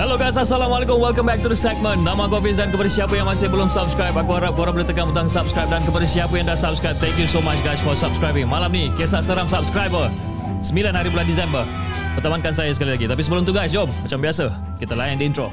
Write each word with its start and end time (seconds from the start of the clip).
Hello 0.00 0.16
guys, 0.16 0.40
Assalamualaikum. 0.40 0.96
Welcome 0.96 1.28
back 1.28 1.44
to 1.44 1.52
the 1.52 1.60
segment. 1.60 2.00
Nama 2.08 2.24
aku 2.24 2.40
Hafiz 2.40 2.56
dan 2.56 2.72
kepada 2.72 2.88
siapa 2.88 3.20
yang 3.20 3.28
masih 3.28 3.52
belum 3.52 3.68
subscribe, 3.68 4.16
aku 4.16 4.32
harap 4.32 4.56
korang 4.56 4.72
boleh 4.72 4.88
tekan 4.88 5.12
butang 5.12 5.28
subscribe 5.28 5.68
dan 5.68 5.84
kepada 5.84 6.08
siapa 6.08 6.32
yang 6.40 6.48
dah 6.48 6.56
subscribe, 6.56 6.96
thank 7.04 7.20
you 7.20 7.28
so 7.28 7.36
much 7.44 7.60
guys 7.60 7.84
for 7.84 7.92
subscribing. 7.92 8.48
Malam 8.48 8.72
ni, 8.72 8.88
kisah 8.96 9.20
seram 9.20 9.44
subscriber. 9.44 10.08
9 10.56 10.96
hari 10.96 11.12
bulan 11.12 11.28
Disember. 11.28 11.68
Pertemankan 12.16 12.56
saya 12.56 12.72
sekali 12.72 12.96
lagi. 12.96 13.12
Tapi 13.12 13.20
sebelum 13.20 13.44
tu 13.44 13.52
guys, 13.52 13.76
jom. 13.76 13.92
Macam 13.92 14.24
biasa, 14.24 14.48
kita 14.80 14.96
layan 14.96 15.20
di 15.20 15.28
intro. 15.28 15.52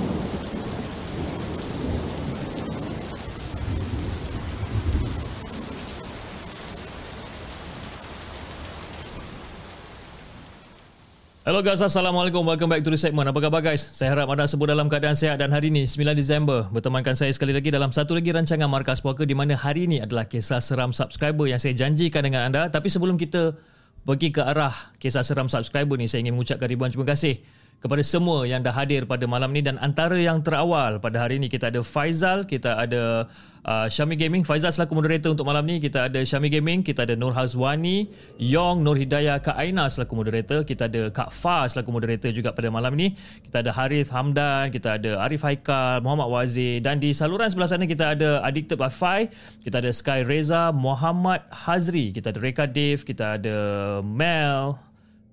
Hello 11.41 11.65
guys, 11.65 11.81
Assalamualaikum. 11.81 12.45
Welcome 12.45 12.69
back 12.69 12.85
to 12.85 12.93
the 12.93 13.01
segment. 13.01 13.25
Apa 13.25 13.41
khabar 13.41 13.65
guys? 13.65 13.81
Saya 13.81 14.13
harap 14.13 14.29
anda 14.29 14.45
semua 14.45 14.69
dalam 14.69 14.85
keadaan 14.85 15.17
sihat 15.17 15.41
dan 15.41 15.49
hari 15.49 15.73
ini 15.73 15.89
9 15.89 16.13
Disember 16.13 16.69
bertemankan 16.69 17.17
saya 17.17 17.33
sekali 17.33 17.49
lagi 17.49 17.73
dalam 17.73 17.89
satu 17.89 18.13
lagi 18.13 18.29
rancangan 18.29 18.69
Markas 18.69 19.01
Puaka 19.01 19.25
di 19.25 19.33
mana 19.33 19.57
hari 19.57 19.89
ini 19.89 20.05
adalah 20.05 20.29
kisah 20.29 20.61
seram 20.61 20.93
subscriber 20.93 21.49
yang 21.49 21.57
saya 21.57 21.73
janjikan 21.73 22.29
dengan 22.29 22.45
anda. 22.45 22.69
Tapi 22.69 22.93
sebelum 22.93 23.17
kita 23.17 23.57
pergi 24.05 24.37
ke 24.37 24.45
arah 24.45 24.93
kisah 25.01 25.25
seram 25.25 25.49
subscriber 25.49 25.97
ni, 25.97 26.05
saya 26.05 26.21
ingin 26.21 26.37
mengucapkan 26.37 26.69
ribuan 26.69 26.93
terima 26.93 27.09
kasih 27.09 27.41
kepada 27.81 28.05
semua 28.05 28.45
yang 28.45 28.61
dah 28.61 28.71
hadir 28.71 29.09
pada 29.09 29.25
malam 29.25 29.49
ni. 29.49 29.65
Dan 29.65 29.81
antara 29.81 30.13
yang 30.15 30.45
terawal 30.45 31.01
pada 31.01 31.25
hari 31.25 31.41
ini 31.41 31.49
kita 31.49 31.73
ada 31.73 31.81
Faizal, 31.81 32.45
kita 32.45 32.77
ada 32.77 33.25
uh, 33.65 33.87
Syami 33.89 34.13
Gaming, 34.13 34.45
Faizal 34.45 34.69
selaku 34.69 34.93
moderator 34.93 35.33
untuk 35.33 35.49
malam 35.49 35.65
ni, 35.65 35.81
kita 35.81 36.05
ada 36.05 36.21
Syami 36.21 36.53
Gaming, 36.53 36.85
kita 36.85 37.09
ada 37.09 37.17
Nur 37.17 37.33
Hazwani, 37.33 38.05
Yong, 38.37 38.85
Nur 38.85 39.01
Hidayah, 39.01 39.41
Kak 39.41 39.57
Aina 39.57 39.89
selaku 39.89 40.13
moderator, 40.13 40.61
kita 40.61 40.85
ada 40.85 41.09
Kak 41.09 41.33
Fa 41.33 41.65
selaku 41.65 41.89
moderator 41.89 42.29
juga 42.29 42.53
pada 42.53 42.69
malam 42.69 42.93
ni, 42.93 43.17
kita 43.49 43.65
ada 43.65 43.73
Harith 43.73 44.13
Hamdan, 44.13 44.69
kita 44.69 45.01
ada 45.01 45.17
Arif 45.25 45.41
Haikal, 45.41 46.05
Muhammad 46.05 46.29
Wazir. 46.29 46.85
Dan 46.85 47.01
di 47.01 47.17
saluran 47.17 47.49
sebelah 47.49 47.65
sana 47.65 47.89
kita 47.89 48.13
ada 48.13 48.45
Addicted 48.45 48.77
by 48.77 48.93
Fai, 48.93 49.33
kita 49.65 49.81
ada 49.81 49.89
Sky 49.89 50.21
Reza, 50.21 50.69
Muhammad 50.69 51.41
Hazri, 51.49 52.13
kita 52.13 52.29
ada 52.29 52.37
Reka 52.37 52.69
Dave, 52.69 53.01
kita 53.01 53.41
ada 53.41 53.57
Mel, 54.05 54.77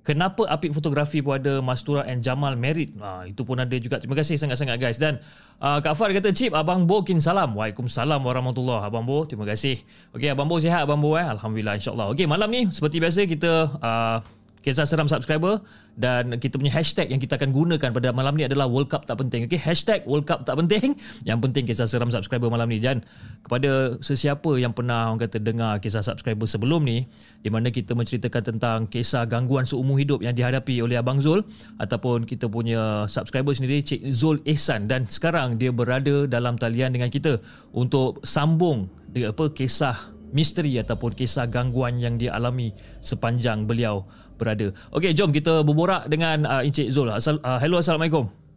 Kenapa 0.08 0.48
Apik 0.48 0.72
Fotografi 0.72 1.20
pun 1.20 1.36
ada 1.36 1.60
Mastura 1.60 2.08
and 2.08 2.24
Jamal 2.24 2.56
Merit? 2.56 2.96
Ha, 2.96 3.28
Itu 3.28 3.44
pun 3.44 3.60
ada 3.60 3.76
juga. 3.76 4.00
Terima 4.00 4.16
kasih 4.16 4.40
sangat-sangat 4.40 4.80
guys. 4.80 4.96
Dan 4.96 5.20
uh, 5.60 5.84
Kak 5.84 5.92
Far 5.92 6.08
kata 6.16 6.32
Cip 6.32 6.56
Abang 6.56 6.88
Bo 6.88 7.04
kin 7.04 7.20
salam. 7.20 7.52
Waalaikumsalam 7.52 8.16
warahmatullahi 8.24 8.88
Abang 8.88 9.04
Bo 9.04 9.28
terima 9.28 9.44
kasih. 9.44 9.84
Okey 10.16 10.32
Abang 10.32 10.48
Bo 10.48 10.56
sihat 10.56 10.88
Abang 10.88 11.04
Bo 11.04 11.12
eh? 11.20 11.28
Alhamdulillah 11.28 11.76
insyaAllah 11.76 12.08
Okey 12.16 12.24
malam 12.24 12.48
ni 12.48 12.72
Seperti 12.72 13.04
biasa 13.04 13.28
kita 13.28 13.52
uh, 13.76 14.24
Kisah 14.62 14.84
seram 14.84 15.06
subscriber 15.06 15.62
dan 15.98 16.38
kita 16.38 16.58
punya 16.58 16.70
hashtag 16.70 17.10
yang 17.10 17.18
kita 17.18 17.34
akan 17.34 17.50
gunakan 17.50 17.90
pada 17.90 18.14
malam 18.14 18.38
ni 18.38 18.46
adalah 18.46 18.70
World 18.70 18.90
Cup 18.90 19.06
tak 19.06 19.18
penting. 19.18 19.50
Okey, 19.50 19.58
hashtag 19.58 20.06
World 20.06 20.26
Cup 20.26 20.46
tak 20.46 20.54
penting. 20.58 20.94
Yang 21.28 21.38
penting 21.48 21.64
kisah 21.66 21.90
seram 21.90 22.10
subscriber 22.14 22.46
malam 22.50 22.70
ni 22.70 22.78
dan 22.78 23.02
kepada 23.42 23.98
sesiapa 23.98 24.58
yang 24.58 24.70
pernah 24.70 25.10
orang 25.10 25.26
kata 25.26 25.42
dengar 25.42 25.82
kisah 25.82 26.02
subscriber 26.02 26.46
sebelum 26.46 26.86
ni 26.86 27.06
di 27.42 27.50
mana 27.50 27.70
kita 27.74 27.94
menceritakan 27.98 28.42
tentang 28.54 28.78
kisah 28.86 29.26
gangguan 29.26 29.66
seumur 29.66 29.98
hidup 29.98 30.22
yang 30.22 30.34
dihadapi 30.34 30.78
oleh 30.82 30.98
Abang 30.98 31.18
Zul 31.18 31.42
ataupun 31.82 32.26
kita 32.26 32.46
punya 32.46 33.06
subscriber 33.10 33.54
sendiri 33.54 33.82
Cik 33.82 34.10
Zul 34.14 34.38
Ihsan 34.46 34.86
dan 34.86 35.06
sekarang 35.10 35.58
dia 35.58 35.74
berada 35.74 36.26
dalam 36.30 36.54
talian 36.54 36.94
dengan 36.94 37.10
kita 37.10 37.42
untuk 37.74 38.22
sambung 38.22 38.86
dia 39.10 39.32
apa 39.32 39.50
kisah 39.50 40.18
misteri 40.32 40.76
ataupun 40.76 41.16
kisah 41.16 41.48
gangguan 41.48 41.96
yang 41.96 42.20
dia 42.20 42.36
alami 42.36 42.76
sepanjang 43.00 43.64
beliau 43.64 44.04
berada. 44.38 44.70
Okey, 44.94 45.12
jom 45.12 45.34
kita 45.34 45.66
berborak 45.66 46.06
dengan 46.06 46.46
uh, 46.46 46.62
Encik 46.62 46.94
Zul. 46.94 47.10
Asal, 47.10 47.42
uh, 47.42 47.58
hello, 47.58 47.82
Assalamualaikum. 47.82 48.47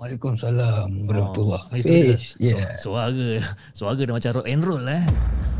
Waalaikumsalam 0.00 1.12
warahmatullahi 1.12 1.60
Oh, 1.60 1.76
itu 1.76 1.92
dia. 1.92 2.16
Fiz, 2.16 2.32
yeah. 2.40 2.72
Su- 2.80 2.96
suara 2.96 3.12
suara 3.76 4.00
dia 4.00 4.08
macam 4.08 4.40
rock 4.40 4.48
and 4.48 4.64
roll 4.64 4.80
eh. 4.88 5.04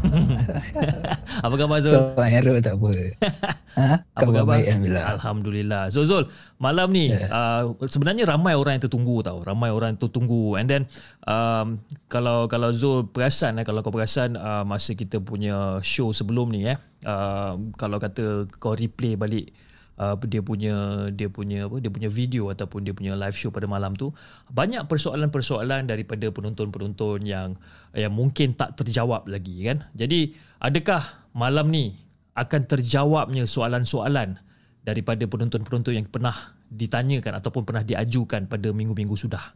apa 1.45 1.55
khabar 1.61 1.85
Zul? 1.85 1.93
Kau 2.17 2.25
hero 2.25 2.57
tak 2.65 2.81
apa. 2.81 2.89
ha? 3.77 4.01
Apa 4.17 4.33
Khabar 4.33 4.45
baik 4.49 4.65
Alhamdulillah. 4.73 5.05
Alhamdulillah. 5.13 5.83
So 5.93 6.09
Zul, 6.09 6.25
malam 6.57 6.89
ni 6.89 7.13
yeah. 7.13 7.29
uh, 7.29 7.77
sebenarnya 7.85 8.25
ramai 8.25 8.57
orang 8.57 8.81
yang 8.81 8.89
tertunggu 8.89 9.21
tau. 9.21 9.45
Ramai 9.45 9.69
orang 9.69 9.93
yang 9.93 10.01
tertunggu. 10.09 10.57
And 10.57 10.73
then 10.73 10.83
um, 11.29 11.85
kalau 12.09 12.49
kalau 12.49 12.73
Zul 12.73 13.13
perasan 13.13 13.61
eh 13.61 13.65
kalau 13.69 13.85
kau 13.85 13.93
perasan 13.93 14.41
uh, 14.41 14.65
masa 14.65 14.97
kita 14.97 15.21
punya 15.21 15.85
show 15.85 16.17
sebelum 16.17 16.49
ni 16.49 16.65
eh 16.65 16.81
uh, 17.05 17.61
kalau 17.77 18.01
kata 18.01 18.49
kau 18.57 18.73
replay 18.73 19.21
balik 19.21 19.53
uh, 20.01 20.17
dia 20.25 20.41
punya 20.41 21.07
dia 21.13 21.29
punya 21.29 21.69
apa 21.69 21.77
dia 21.79 21.93
punya 21.93 22.09
video 22.09 22.49
ataupun 22.49 22.89
dia 22.89 22.97
punya 22.97 23.13
live 23.13 23.37
show 23.37 23.53
pada 23.53 23.69
malam 23.69 23.93
tu 23.93 24.11
banyak 24.49 24.89
persoalan-persoalan 24.89 25.85
daripada 25.85 26.33
penonton-penonton 26.33 27.29
yang 27.29 27.61
yang 27.93 28.11
mungkin 28.11 28.57
tak 28.57 28.81
terjawab 28.81 29.29
lagi 29.29 29.69
kan. 29.69 29.85
Jadi 29.93 30.33
adakah 30.65 31.29
malam 31.37 31.69
ni 31.69 32.01
akan 32.35 32.65
terjawabnya 32.65 33.45
soalan-soalan 33.45 34.41
daripada 34.81 35.29
penonton-penonton 35.29 35.93
yang 35.93 36.09
pernah 36.09 36.57
ditanyakan 36.73 37.37
ataupun 37.43 37.69
pernah 37.69 37.85
diajukan 37.85 38.49
pada 38.49 38.73
minggu-minggu 38.73 39.13
sudah. 39.13 39.53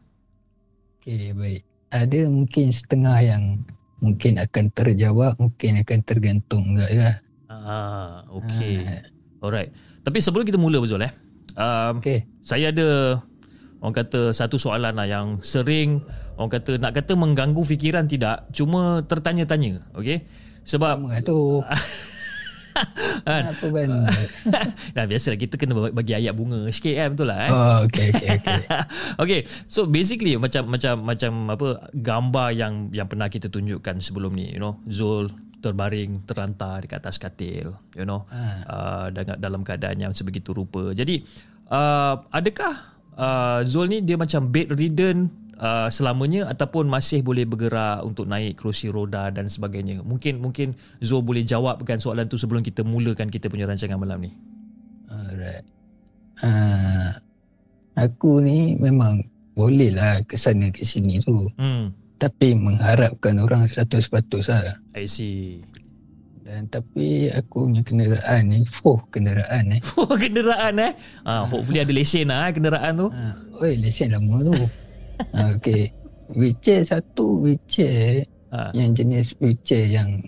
Okey, 1.01 1.33
baik. 1.33 1.63
Ada 1.95 2.27
mungkin 2.27 2.75
setengah 2.75 3.19
yang 3.23 3.45
mungkin 4.03 4.37
akan 4.43 4.69
terjawab, 4.75 5.39
mungkin 5.39 5.81
akan 5.81 5.99
tergantung 6.03 6.75
juga 6.75 6.91
ya. 6.91 7.11
Ah, 7.49 8.27
okey. 8.29 8.83
Alright. 9.41 9.71
Tapi 10.05 10.19
sebelum 10.21 10.45
kita 10.45 10.61
mula 10.61 10.79
betul 10.79 11.01
eh. 11.01 11.13
Um, 11.55 12.03
Okey. 12.03 12.29
saya 12.45 12.75
ada 12.75 13.19
orang 13.81 13.95
kata 13.95 14.35
satu 14.35 14.59
soalan 14.59 14.93
lah 14.93 15.07
yang 15.07 15.39
sering 15.41 16.03
orang 16.35 16.51
kata 16.51 16.83
nak 16.83 16.93
kata 16.99 17.15
mengganggu 17.15 17.63
fikiran 17.63 18.05
tidak, 18.11 18.51
cuma 18.51 19.07
tertanya-tanya, 19.07 19.87
okey? 19.97 20.27
Sebab 20.65 20.97
Sama 21.05 21.21
tu. 21.23 21.61
kan 23.25 23.55
Apa 23.55 23.67
benda? 23.71 24.11
Dah 24.99 25.05
biasalah 25.07 25.39
kita 25.39 25.55
kena 25.55 25.95
bagi 25.95 26.13
ayat 26.17 26.35
bunga 26.35 26.67
sikit 26.75 26.95
kan 26.99 27.09
betul 27.15 27.27
lah 27.31 27.39
eh. 27.39 27.51
Oh, 27.51 27.79
okey 27.87 28.07
okey 28.11 28.29
okey. 28.43 28.59
okay, 29.23 29.41
so 29.71 29.87
basically 29.87 30.35
macam 30.35 30.67
macam 30.67 30.95
macam 31.07 31.33
apa 31.55 31.69
gambar 31.95 32.49
yang 32.51 32.91
yang 32.91 33.07
pernah 33.07 33.31
kita 33.31 33.47
tunjukkan 33.47 34.03
sebelum 34.03 34.35
ni, 34.35 34.53
you 34.55 34.61
know, 34.61 34.83
Zul 34.91 35.31
terbaring 35.65 36.29
terlantar 36.29 36.85
di 36.85 36.93
atas 36.93 37.17
katil, 37.17 37.73
you 37.97 38.05
know, 38.05 38.29
uh, 38.69 39.09
dalam 39.17 39.65
keadaan 39.65 39.97
yang 40.05 40.13
sebegitu 40.13 40.53
rupa. 40.53 40.93
Jadi, 40.93 41.25
uh, 41.73 42.21
adakah 42.29 42.75
uh, 43.17 43.61
Zul 43.65 43.89
ni 43.89 44.05
dia 44.05 44.21
macam 44.21 44.53
bedridden 44.53 45.33
uh, 45.57 45.89
selamanya 45.89 46.53
ataupun 46.53 46.85
masih 46.85 47.25
boleh 47.25 47.49
bergerak 47.49 48.05
untuk 48.05 48.29
naik 48.29 48.61
kerusi 48.61 48.93
roda 48.93 49.33
dan 49.33 49.49
sebagainya? 49.49 50.05
Mungkin 50.05 50.45
mungkin 50.45 50.77
Zul 51.01 51.25
boleh 51.25 51.41
jawabkan 51.41 51.97
soalan 51.97 52.29
tu 52.29 52.37
sebelum 52.37 52.61
kita 52.61 52.85
mulakan 52.85 53.33
kita 53.33 53.49
punya 53.49 53.65
rancangan 53.65 53.97
malam 53.97 54.29
ni. 54.29 54.31
Alright. 55.09 55.65
Uh, 56.45 57.09
aku 57.97 58.45
ni 58.45 58.77
memang 58.77 59.25
boleh 59.55 59.95
lah 59.95 60.21
ke 60.27 60.35
sana 60.35 60.69
ke 60.69 60.85
sini 60.85 61.23
tu. 61.25 61.49
Hmm. 61.57 62.04
Tapi 62.15 62.55
mengharapkan 62.55 63.37
orang 63.37 63.67
100% 63.67 64.09
lah. 64.49 64.77
I 64.95 65.05
see. 65.05 65.61
Dan 66.45 66.69
tapi 66.69 67.33
aku 67.33 67.67
punya 67.67 67.81
kenderaan 67.81 68.43
ni, 68.47 68.59
fuh 68.65 69.01
kenderaan 69.09 69.73
eh. 69.73 69.81
Oh, 69.97 70.13
kenderaan 70.13 70.77
eh. 70.79 70.93
Ah, 71.25 71.45
hopefully 71.45 71.81
ada 71.81 71.89
lesen 71.89 72.29
lah 72.29 72.49
eh, 72.49 72.53
kenderaan 72.53 72.93
tu. 72.95 73.09
Ha, 73.09 73.33
oi, 73.59 73.81
lesen 73.81 74.13
lama 74.13 74.45
tu. 74.45 74.55
ha, 75.35 75.57
okay. 75.57 75.89
Wheelchair 76.31 76.85
satu 76.85 77.43
wheelchair 77.43 78.29
Ah. 78.55 78.71
yang 78.71 78.95
jenis 78.95 79.35
wheelchair 79.43 79.83
yang 79.85 80.23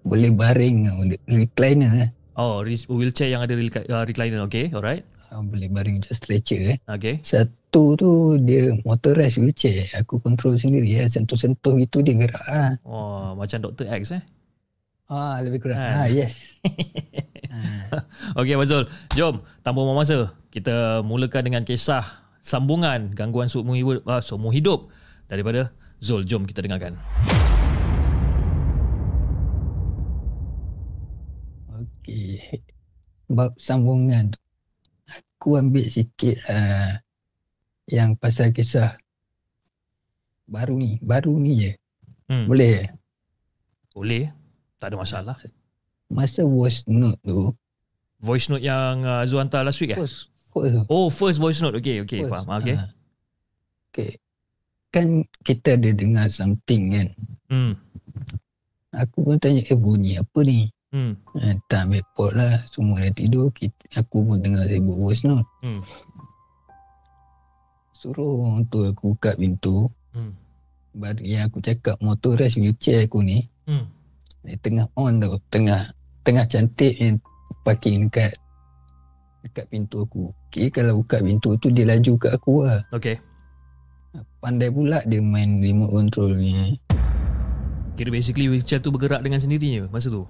boleh 0.00 0.32
baring 0.32 0.88
recliner 1.28 1.92
eh. 1.98 2.10
Oh, 2.32 2.64
wheelchair 2.64 3.28
yang 3.28 3.44
ada 3.44 3.52
rec- 3.52 3.84
recliner. 3.84 4.48
Okay, 4.48 4.72
alright. 4.72 5.04
Ha, 5.36 5.44
boleh 5.44 5.68
baring 5.68 6.00
macam 6.00 6.16
stretcher 6.16 6.72
eh. 6.72 6.78
Okay. 6.88 7.20
Satu 7.20 7.92
tu 7.92 8.40
dia 8.40 8.72
motorized 8.88 9.36
wheelchair. 9.36 9.84
Aku 10.00 10.16
control 10.16 10.56
sendiri 10.56 10.88
eh. 10.96 11.04
Sentuh-sentuh 11.04 11.76
itu 11.76 12.00
dia 12.00 12.16
gerak 12.16 12.40
ah. 12.48 12.72
Oh, 12.88 13.36
macam 13.36 13.60
Dr. 13.68 13.84
X 13.84 14.16
eh. 14.16 14.24
Ha, 15.12 15.44
lebih 15.44 15.60
kurang. 15.60 15.76
Ha. 15.76 15.88
Ha, 15.92 16.02
yes. 16.08 16.56
ha. 17.52 18.00
Okey 18.40 18.56
Mazul, 18.56 18.88
jom 19.12 19.44
tanpa 19.60 19.84
buang 19.84 20.00
masa 20.00 20.32
kita 20.48 21.04
mulakan 21.04 21.52
dengan 21.52 21.62
kisah 21.68 22.32
sambungan 22.40 23.12
gangguan 23.12 23.52
seumur 23.52 23.76
hidup, 23.76 24.08
uh, 24.08 24.24
seumur 24.24 24.56
hidup 24.56 24.88
daripada 25.28 25.68
Zul. 26.00 26.24
Jom 26.24 26.48
kita 26.48 26.64
dengarkan. 26.64 26.96
Okey. 31.76 32.40
Bab 33.28 33.52
sambungan 33.60 34.32
tu. 34.32 34.45
Aku 35.36 35.60
ambil 35.60 35.84
sikit 35.84 36.40
uh, 36.48 36.96
yang 37.92 38.16
pasal 38.16 38.56
kisah 38.56 38.96
baru 40.48 40.80
ni. 40.80 40.96
Baru 41.04 41.36
ni 41.36 41.60
je. 41.60 41.72
Hmm. 42.32 42.48
Boleh 42.48 42.70
eh? 42.82 42.88
Boleh. 43.92 44.32
Tak 44.80 44.90
ada 44.90 44.96
masalah. 44.96 45.36
Masa 46.08 46.40
voice 46.40 46.88
note 46.88 47.20
tu. 47.20 47.52
Voice 48.16 48.48
note 48.48 48.64
yang 48.64 49.04
uh, 49.04 49.28
Zul 49.28 49.44
hantar 49.44 49.60
last 49.60 49.76
week 49.84 49.92
eh? 49.92 50.00
First. 50.00 50.32
First. 50.56 50.88
Oh, 50.88 51.12
first 51.12 51.36
voice 51.36 51.60
note. 51.60 51.76
Okey, 51.76 52.00
okey, 52.08 52.24
first. 52.24 52.32
faham. 52.32 52.56
Okey. 52.56 52.76
Ha. 52.80 52.84
Okey. 53.92 54.10
Kan 54.88 55.28
kita 55.44 55.76
ada 55.76 55.92
dengar 55.92 56.32
something 56.32 56.96
kan. 56.96 57.08
Hmm. 57.52 57.72
Aku 58.96 59.20
pun 59.20 59.36
tanya, 59.36 59.60
eh 59.60 59.76
bunyi 59.76 60.16
apa 60.16 60.40
ni? 60.40 60.72
Hmm. 60.94 61.18
Ha, 61.36 61.58
tak 61.66 61.90
ambil 61.90 62.02
pot 62.14 62.30
lah. 62.34 62.62
Semua 62.70 63.02
dah 63.02 63.12
tidur. 63.12 63.50
Kita, 63.50 64.02
aku 64.02 64.22
pun 64.22 64.38
dengar 64.38 64.70
sibuk 64.70 64.96
voice 64.96 65.26
note. 65.26 65.48
Hmm. 65.62 65.82
Suruh 67.96 68.44
orang 68.44 68.68
tu 68.70 68.86
aku 68.86 69.16
buka 69.16 69.34
pintu. 69.34 69.90
Hmm. 70.14 70.32
Baru 70.96 71.20
yang 71.26 71.50
aku 71.50 71.58
cakap 71.60 71.98
motor 71.98 72.38
race 72.38 72.56
wheelchair 72.56 73.04
aku 73.04 73.20
ni. 73.20 73.44
Hmm. 73.66 73.90
Dia 74.46 74.56
tengah 74.62 74.86
on 74.94 75.18
tau. 75.18 75.36
Tengah 75.50 75.80
tengah 76.22 76.44
cantik 76.46 76.94
yang 76.98 77.18
parking 77.66 78.06
dekat 78.06 78.38
dekat 79.46 79.66
pintu 79.70 80.02
aku. 80.02 80.34
Okay, 80.50 80.74
kalau 80.74 81.02
buka 81.02 81.22
pintu 81.22 81.54
tu 81.62 81.70
dia 81.70 81.86
laju 81.86 82.12
kat 82.18 82.34
aku 82.34 82.66
lah. 82.66 82.82
Okey. 82.90 83.14
Pandai 84.42 84.72
pula 84.72 85.04
dia 85.06 85.22
main 85.22 85.62
remote 85.62 85.92
control 85.92 86.34
ni. 86.34 86.78
Kira 87.94 88.10
basically 88.10 88.50
wheelchair 88.50 88.82
tu 88.82 88.90
bergerak 88.90 89.22
dengan 89.22 89.38
sendirinya 89.38 89.86
masa 89.88 90.10
tu. 90.10 90.26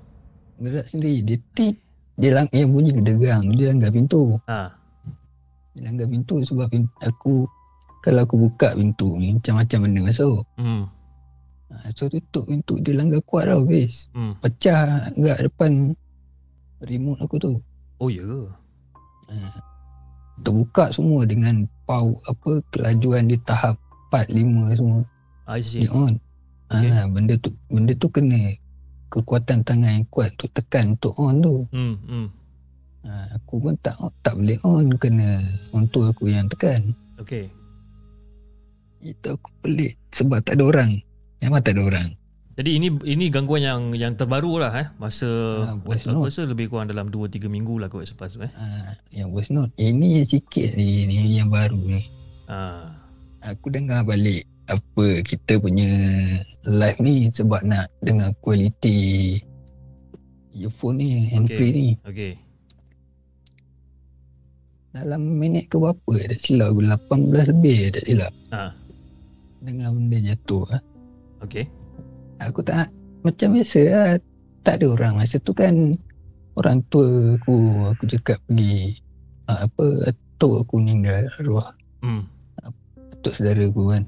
Gerak 0.61 0.87
sendiri. 0.89 1.23
Dia 1.25 1.39
tit. 1.53 1.77
Dia 2.17 2.31
lang 2.33 2.49
yang 2.53 2.73
bunyi 2.73 2.97
gedegang. 2.97 3.53
Dia 3.53 3.73
langgar 3.77 3.93
pintu. 3.93 4.41
Ha. 4.49 4.73
Dia 5.77 5.83
langgar 5.93 6.09
pintu 6.09 6.41
sebab 6.41 6.73
pintu, 6.73 6.93
aku 7.05 7.45
kalau 8.01 8.23
aku 8.23 8.37
buka 8.49 8.73
pintu 8.73 9.19
ni 9.21 9.37
macam-macam 9.37 9.79
benda 9.85 10.01
masuk. 10.09 10.47
Hmm. 10.57 10.89
Ha, 11.69 11.91
so 11.93 12.07
tutup 12.07 12.47
pintu 12.47 12.79
dia 12.81 12.97
langgar 12.97 13.21
kuat 13.27 13.51
tau 13.51 13.67
base. 13.67 14.09
Hmm. 14.17 14.39
Pecah 14.41 15.13
kat 15.13 15.39
depan 15.45 15.93
remote 16.81 17.21
aku 17.21 17.35
tu. 17.37 17.53
Oh 18.01 18.09
ya. 18.09 18.25
Yeah. 18.25 18.49
Ha. 19.35 19.61
Terbuka 20.41 20.95
semua 20.95 21.27
dengan 21.29 21.69
power 21.85 22.17
apa 22.31 22.63
kelajuan 22.73 23.29
di 23.29 23.37
tahap 23.45 23.77
4 24.15 24.33
5 24.33 24.79
semua 24.79 25.01
I 25.51 25.61
see. 25.61 25.85
dia 25.85 25.91
on. 25.93 26.17
Okay. 26.71 26.89
Ha, 26.89 27.11
benda 27.11 27.35
tu 27.37 27.51
benda 27.69 27.93
tu 27.99 28.09
kena 28.09 28.55
kekuatan 29.11 29.63
tangan 29.63 30.03
yang 30.03 30.07
kuat 30.11 30.35
tu 30.37 30.51
tekan 30.51 30.99
untuk 30.99 31.15
on 31.19 31.41
tu. 31.43 31.57
Hmm. 31.71 31.97
Hmm. 32.07 32.29
Ha, 33.07 33.39
aku 33.39 33.63
pun 33.63 33.75
tak 33.81 33.95
tak 34.27 34.35
boleh 34.35 34.59
on 34.67 34.91
kena 34.99 35.39
untuk 35.71 36.11
aku 36.11 36.27
yang 36.27 36.51
tekan. 36.51 36.91
Okey. 37.23 37.47
Itu 39.01 39.39
aku 39.39 39.49
pelik 39.63 39.95
sebab 40.11 40.43
tak 40.43 40.59
ada 40.59 40.67
orang. 40.67 40.99
Memang 41.39 41.63
tak 41.63 41.79
ada 41.79 41.87
orang. 41.87 42.09
Jadi 42.57 42.71
ini 42.81 42.89
ini 43.05 43.29
gangguan 43.29 43.63
yang 43.63 43.93
yang 43.93 44.17
terbaru 44.17 44.59
lah 44.59 44.73
eh. 44.75 44.89
Masa 44.97 45.29
voice 45.85 46.09
aku 46.09 46.25
note. 46.25 46.33
rasa 46.33 46.49
lebih 46.49 46.73
kurang 46.73 46.89
dalam 46.89 47.13
2 47.13 47.29
3 47.29 47.53
minggu 47.53 47.77
lah 47.77 47.93
kot 47.93 48.09
selepas 48.09 48.33
tu 48.33 48.41
eh. 48.43 48.53
Ha, 48.57 48.97
yang 49.13 49.29
voice 49.31 49.53
note. 49.53 49.71
Ini 49.77 50.25
yang 50.25 50.29
sikit 50.29 50.75
ni, 50.75 51.05
ni 51.05 51.37
yang 51.37 51.53
baru 51.53 51.77
ni. 51.77 52.09
Ah. 52.49 52.97
Aku 53.45 53.71
dengar 53.71 54.03
balik 54.03 54.49
apa 54.67 55.23
kita 55.23 55.63
punya 55.63 55.91
live 56.67 56.99
ni 56.99 57.31
sebab 57.31 57.63
nak 57.63 57.87
dengar 58.03 58.35
kualiti 58.43 59.39
earphone 60.57 60.97
ni, 60.99 61.29
hand 61.29 61.47
Okay. 61.47 61.57
free 61.57 61.73
ni. 61.73 61.89
Okey. 62.03 62.33
Dalam 64.97 65.21
minit 65.37 65.69
ke 65.69 65.77
berapa 65.77 66.13
tak 66.25 66.41
silap 66.41 66.73
aku 66.73 66.81
18 66.81 67.53
lebih 67.53 67.79
tak 67.93 68.05
silap. 68.09 68.33
Ah. 68.49 68.73
Dengar 69.61 69.93
benda 69.93 70.19
jatuh 70.25 70.65
ah. 70.73 70.83
Okey. 71.45 71.69
Aku 72.41 72.65
tak 72.65 72.89
macam 73.21 73.49
biasa 73.53 73.81
lah. 73.93 74.11
Tak 74.65 74.83
ada 74.83 74.87
orang 74.97 75.21
masa 75.21 75.37
tu 75.39 75.53
kan 75.53 75.95
orang 76.57 76.81
tua 76.89 77.37
aku 77.37 77.57
aku 77.93 78.03
cakap 78.09 78.41
pergi 78.49 78.97
ah, 79.47 79.69
apa 79.69 80.11
atuk 80.11 80.65
aku 80.65 80.81
meninggal 80.81 81.29
arwah 81.39 81.71
Hmm. 82.01 82.25
atuk 83.13 83.37
saudara 83.37 83.69
aku 83.69 83.93
kan. 83.93 84.03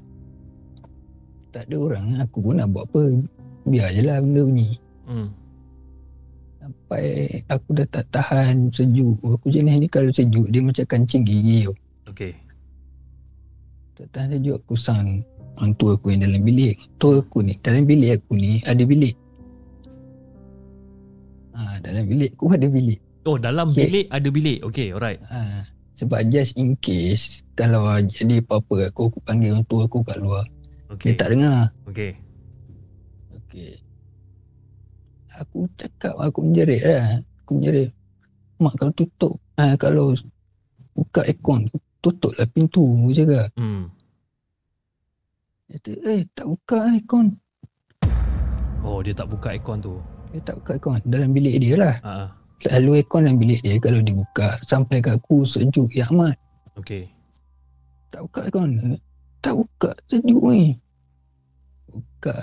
Tak 1.49 1.65
ada 1.65 1.75
orang 1.81 2.05
aku 2.21 2.37
pun 2.45 2.61
nak 2.61 2.69
buat 2.69 2.85
apa. 2.93 3.01
Biar 3.65 3.89
je 3.93 4.01
lah 4.05 4.21
benda 4.21 4.43
ni. 4.45 4.69
Hmm. 5.09 5.29
Sampai 6.61 7.05
aku 7.49 7.69
dah 7.73 7.87
tak 7.89 8.05
tahan 8.13 8.69
sejuk. 8.69 9.17
Aku 9.25 9.49
jenis 9.49 9.81
ni 9.81 9.87
kalau 9.89 10.13
sejuk 10.13 10.45
dia 10.53 10.61
macam 10.61 10.85
kancing 10.85 11.25
gigi 11.25 11.65
tau. 11.65 11.75
Okey. 12.13 12.33
Tak 13.97 14.07
tahan 14.13 14.37
sejuk 14.37 14.55
aku 14.61 14.75
sang 14.77 15.25
orang 15.57 15.73
tua 15.75 15.97
aku 15.97 16.13
yang 16.13 16.29
dalam 16.29 16.41
bilik. 16.45 16.77
Tua 17.01 17.19
aku 17.19 17.41
ni, 17.41 17.57
dalam 17.59 17.83
bilik 17.83 18.21
aku 18.21 18.31
ni 18.37 18.61
ada 18.63 18.83
bilik. 18.85 19.15
Ha, 21.57 21.83
dalam 21.83 22.03
bilik 22.07 22.31
aku 22.37 22.45
ada 22.55 22.67
bilik. 22.69 22.99
Oh, 23.27 23.35
dalam 23.35 23.67
Okay. 23.73 23.83
bilik 23.89 24.05
ada 24.13 24.27
bilik. 24.31 24.57
Okey, 24.63 24.95
alright. 24.95 25.19
Ha, 25.27 25.67
sebab 25.99 26.23
just 26.31 26.55
in 26.55 26.79
case 26.79 27.43
kalau 27.59 27.99
jadi 27.99 28.39
apa-apa 28.39 28.87
aku, 28.93 29.11
aku 29.11 29.19
panggil 29.27 29.57
orang 29.57 29.67
tua 29.67 29.83
aku 29.83 29.99
kat 30.05 30.15
luar. 30.21 30.47
Okey. 30.89 31.13
Dia 31.13 31.19
tak 31.21 31.29
dengar. 31.37 31.69
Okey. 31.85 32.11
Okey. 33.37 33.71
Aku 35.37 35.69
cakap 35.77 36.17
aku 36.17 36.41
menjerit 36.41 36.81
lah. 36.81 37.21
Aku 37.45 37.61
menjerit. 37.61 37.93
Mak 38.59 38.75
kalau 38.75 38.91
tutup, 38.91 39.33
ha, 39.55 39.77
kalau 39.79 40.11
buka 40.91 41.23
aircon, 41.23 41.69
tutuplah 42.03 42.49
pintu. 42.51 42.83
Aku 42.83 43.13
cakap. 43.15 43.47
Hmm. 43.55 43.87
Dia 45.69 45.77
kata, 45.79 45.91
eh 46.09 46.21
tak 46.33 46.45
buka 46.49 46.77
aircon. 46.89 47.25
Oh, 48.81 48.99
dia 49.05 49.13
tak 49.13 49.29
buka 49.29 49.53
aircon 49.53 49.79
tu. 49.79 50.01
Dia 50.33 50.41
tak 50.41 50.59
buka 50.59 50.69
aircon. 50.75 50.99
Dalam 51.05 51.29
bilik 51.31 51.55
dia 51.61 51.75
lah. 51.77 51.95
Ha 52.01 52.11
ah. 52.25 52.27
Selalu 52.59 52.99
aircon 52.99 53.29
dalam 53.29 53.39
bilik 53.39 53.61
dia 53.63 53.77
kalau 53.79 54.01
dibuka 54.03 54.59
sampai 54.65 54.99
kat 54.99 55.21
aku 55.21 55.45
sejuk 55.45 55.87
ya 55.93 56.09
amat. 56.11 56.35
Okey. 56.75 57.07
Tak 58.11 58.25
buka 58.27 58.49
aircon. 58.49 58.99
Tak 59.39 59.53
buka 59.55 59.91
sejuk 60.07 60.43
ni. 60.51 60.75
Buka. 61.87 62.35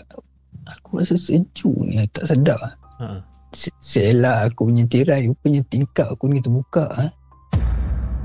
Aku 0.67 0.99
rasa 0.99 1.15
sejuk 1.15 1.77
ni. 1.85 2.01
Tak 2.11 2.25
sedap 2.25 2.57
lah. 2.57 2.75
Ha 2.97 3.05
ah. 3.05 3.21
Se- 3.53 3.73
Selah 3.81 4.49
aku 4.49 4.69
punya 4.69 4.85
tirai, 4.85 5.29
rupanya 5.29 5.61
tingkap 5.69 6.09
aku 6.09 6.29
ni 6.29 6.41
terbuka. 6.41 6.89
Ha? 6.93 7.07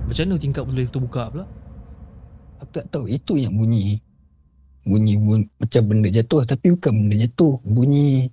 Macam 0.08 0.24
mana 0.28 0.36
tingkap 0.40 0.64
boleh 0.68 0.88
terbuka 0.88 1.24
pula? 1.32 1.46
Aku 2.60 2.72
tak 2.72 2.86
tahu. 2.92 3.06
Itu 3.08 3.36
yang 3.36 3.56
bunyi. 3.56 4.00
Bunyi 4.82 5.14
bun, 5.16 5.46
macam 5.62 5.82
benda 5.88 6.10
jatuh. 6.10 6.44
Tapi 6.44 6.74
bukan 6.74 7.06
benda 7.06 7.16
jatuh. 7.28 7.60
Bunyi 7.64 8.28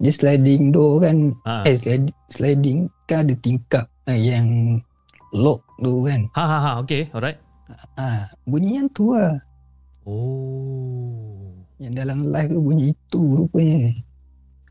dia 0.00 0.12
sliding 0.16 0.72
door 0.72 1.04
kan. 1.04 1.36
Ha. 1.44 1.68
Eh 1.68 1.76
sliding, 1.76 2.14
sliding 2.32 2.78
kan 3.04 3.28
ada 3.28 3.34
tingkap 3.36 3.84
eh, 4.08 4.16
yang 4.16 4.80
lock 5.36 5.60
tu 5.80 6.08
kan. 6.08 6.24
Ha 6.36 6.44
ha 6.44 6.58
ha. 6.58 6.72
Okey, 6.80 7.12
alright. 7.12 7.36
Ha, 8.00 8.26
bunyi 8.48 8.80
yang 8.80 8.88
tu 8.90 9.12
lah. 9.12 9.36
Oh. 10.04 11.52
Yang 11.80 11.94
dalam 12.04 12.18
live 12.28 12.50
tu 12.52 12.60
bunyi 12.60 12.84
itu 12.92 13.20
rupanya. 13.20 13.92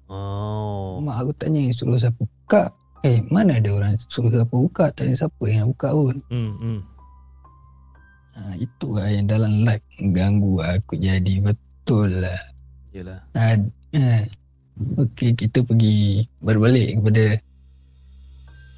Oh. 0.09 0.98
Mak 1.01 1.15
aku 1.25 1.31
tanya 1.38 1.69
suruh 1.74 1.98
siapa 1.98 2.21
buka. 2.21 2.74
Eh 3.05 3.21
mana 3.29 3.62
ada 3.62 3.69
orang 3.74 3.93
suruh 4.09 4.33
siapa 4.33 4.55
buka. 4.55 4.89
Tak 4.93 5.09
ada 5.09 5.13
siapa 5.25 5.43
yang 5.50 5.69
buka 5.74 5.89
pun. 5.93 6.17
Hmm, 6.29 6.53
hmm. 6.57 6.79
Ha, 8.33 8.39
Ha, 8.39 8.55
itu 8.55 8.88
lah 8.95 9.12
yang 9.12 9.27
dalam 9.27 9.67
live 9.67 9.83
mengganggu 10.00 10.53
aku 10.63 10.93
jadi 10.95 11.33
betul 11.43 12.07
lah. 12.07 12.39
Yalah. 12.95 13.19
Ha, 13.36 13.59
ha. 14.00 14.24
Okey, 14.95 15.36
kita 15.36 15.59
pergi 15.67 16.24
berbalik 16.39 17.03
kepada 17.03 17.36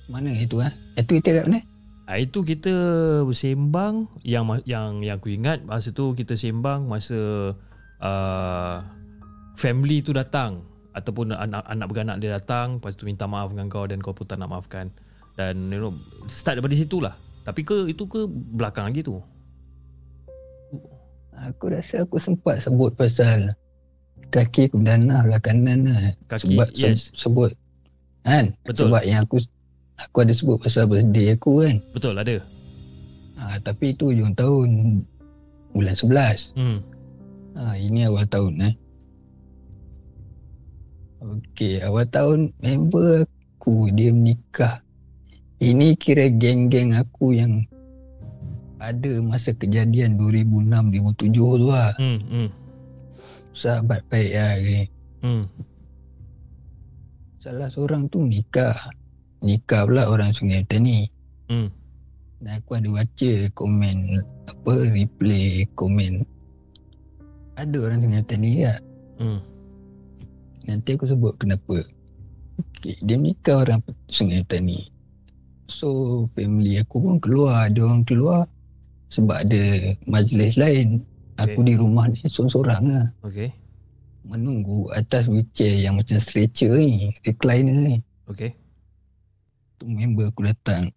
mana 0.10 0.34
itu 0.34 0.58
ah? 0.58 0.74
Ha? 0.98 1.00
Itu 1.06 1.22
kita 1.22 1.30
kat 1.40 1.46
mana? 1.46 1.62
Ah 2.12 2.20
itu 2.20 2.44
kita 2.44 2.76
bersembang 3.24 4.12
yang 4.28 4.44
yang 4.68 5.00
yang 5.00 5.16
aku 5.16 5.32
ingat 5.32 5.64
masa 5.64 5.96
tu 5.96 6.12
kita 6.12 6.36
sembang 6.36 6.84
masa 6.84 7.16
uh, 8.04 8.84
family 9.56 10.04
tu 10.04 10.12
datang 10.12 10.60
ataupun 10.92 11.32
anak 11.32 11.64
anak 11.64 11.88
beranak 11.88 12.20
dia 12.20 12.36
datang 12.36 12.84
lepas 12.84 13.00
tu 13.00 13.08
minta 13.08 13.32
maaf 13.32 13.56
dengan 13.56 13.72
kau 13.72 13.88
dan 13.88 14.04
kau 14.04 14.12
pun 14.12 14.28
tak 14.28 14.44
nak 14.44 14.52
maafkan 14.52 14.92
dan 15.40 15.72
you 15.72 15.80
know 15.80 15.96
start 16.28 16.60
daripada 16.60 16.76
situ 16.76 17.00
lah 17.00 17.16
tapi 17.48 17.64
ke 17.64 17.88
itu 17.88 18.04
ke 18.04 18.28
belakang 18.28 18.92
lagi 18.92 19.08
tu 19.08 19.16
Aku 21.48 21.72
rasa 21.72 22.04
aku 22.04 22.20
sempat 22.20 22.60
sebut 22.60 22.92
pasal 22.92 23.56
kaki 24.36 24.68
aku 24.68 24.84
danah 24.84 25.24
belah 25.24 25.42
kanan 25.42 25.88
lah. 25.90 26.14
Kaki, 26.28 26.54
sebab 26.54 26.68
yes. 26.76 27.08
se- 27.08 27.16
sebut 27.16 27.56
kan 28.22 28.54
Betul. 28.68 28.92
sebab 28.92 29.02
yang 29.02 29.24
aku 29.26 29.42
aku 30.08 30.18
ada 30.26 30.34
sebut 30.34 30.58
pasal 30.58 30.90
birthday 30.90 31.38
aku 31.38 31.66
kan 31.66 31.76
betul 31.94 32.18
ada 32.18 32.42
ha, 33.38 33.58
tapi 33.62 33.94
itu 33.94 34.10
hujung 34.10 34.34
tahun 34.34 34.70
bulan 35.76 35.96
11 35.96 36.58
hmm 36.58 36.78
ha, 37.58 37.76
ini 37.78 38.10
awal 38.10 38.26
tahun 38.26 38.54
eh 38.72 38.76
Okey, 41.22 41.86
awal 41.86 42.10
tahun 42.10 42.50
member 42.66 43.30
aku 43.62 43.94
dia 43.94 44.10
menikah. 44.10 44.82
Ini 45.62 45.94
kira 45.94 46.34
geng-geng 46.34 46.98
aku 46.98 47.38
yang 47.38 47.62
ada 48.82 49.22
masa 49.22 49.54
kejadian 49.54 50.18
2006-2007 50.18 51.30
tu 51.38 51.70
lah. 51.70 51.94
hmm 52.02 52.20
hmm 52.26 52.50
Sahabat 53.54 54.02
baik 54.10 54.34
lah 54.34 54.54
ni. 54.66 54.84
hmm 55.22 55.46
Salah 57.38 57.70
seorang 57.70 58.10
tu 58.10 58.26
nikah. 58.26 58.74
Nikah 59.42 59.90
pula 59.90 60.06
orang 60.06 60.32
Sungai 60.32 60.62
Petani. 60.62 61.10
hmm 61.50 61.70
Dan 62.42 62.58
aku 62.58 62.74
ada 62.74 62.90
baca 62.90 63.32
komen 63.54 63.98
apa 64.50 64.74
replay 64.90 65.66
komen 65.78 66.26
ada 67.58 67.78
orang 67.78 68.02
Sungai 68.02 68.22
Petani 68.26 68.52
tak? 68.66 68.82
hmm 69.18 69.40
Nanti 70.62 70.90
aku 70.94 71.10
sebut 71.10 71.34
kenapa. 71.42 71.82
Okay, 72.78 72.94
dia 73.02 73.18
nikah 73.18 73.66
orang 73.66 73.82
Sungai 74.08 74.46
Petani. 74.46 74.86
So 75.66 75.90
family 76.38 76.78
aku 76.78 77.02
pun 77.02 77.16
keluar, 77.18 77.66
dia 77.74 77.82
orang 77.82 78.06
keluar 78.06 78.46
sebab 79.10 79.42
ada 79.42 79.62
majlis 80.06 80.56
lain. 80.56 81.02
Aku 81.42 81.66
Okay. 81.66 81.74
di 81.74 81.74
rumah 81.74 82.06
ni 82.06 82.22
seorang-seorang 82.22 82.82
lah. 82.86 83.08
okey 83.26 83.50
Menunggu 84.22 84.86
atas 84.94 85.26
wheelchair 85.26 85.82
yang 85.82 85.98
macam 85.98 86.22
stretcher 86.22 86.78
ni, 86.78 87.10
recliner 87.26 87.74
ni. 87.74 87.98
okey 88.30 88.54
Tu 89.82 89.90
member 89.90 90.30
aku 90.30 90.46
datang. 90.46 90.94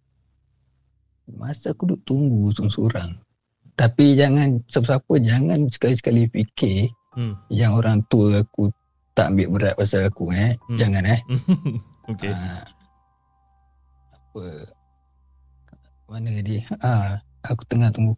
Masa 1.25 1.73
aku 1.73 1.89
duduk 1.89 2.05
tunggu 2.05 2.53
seorang-seorang. 2.53 3.17
Tapi 3.73 4.13
jangan, 4.13 4.61
siapa-siapa 4.69 5.13
jangan 5.25 5.65
sekali-sekali 5.73 6.29
fikir 6.29 6.93
hmm 7.17 7.33
yang 7.47 7.79
orang 7.79 8.03
tua 8.11 8.43
aku 8.43 8.69
tak 9.15 9.31
ambil 9.33 9.57
berat 9.57 9.73
pasal 9.73 10.05
aku 10.05 10.29
eh. 10.35 10.53
Hmm. 10.69 10.77
Jangan 10.77 11.03
eh. 11.09 11.21
okey 12.11 12.29
Ah, 12.29 12.61
apa 14.13 14.45
mana 16.05 16.29
dia 16.43 16.61
ah 16.85 17.17
aku 17.41 17.65
tengah 17.65 17.89
tunggu 17.89 18.13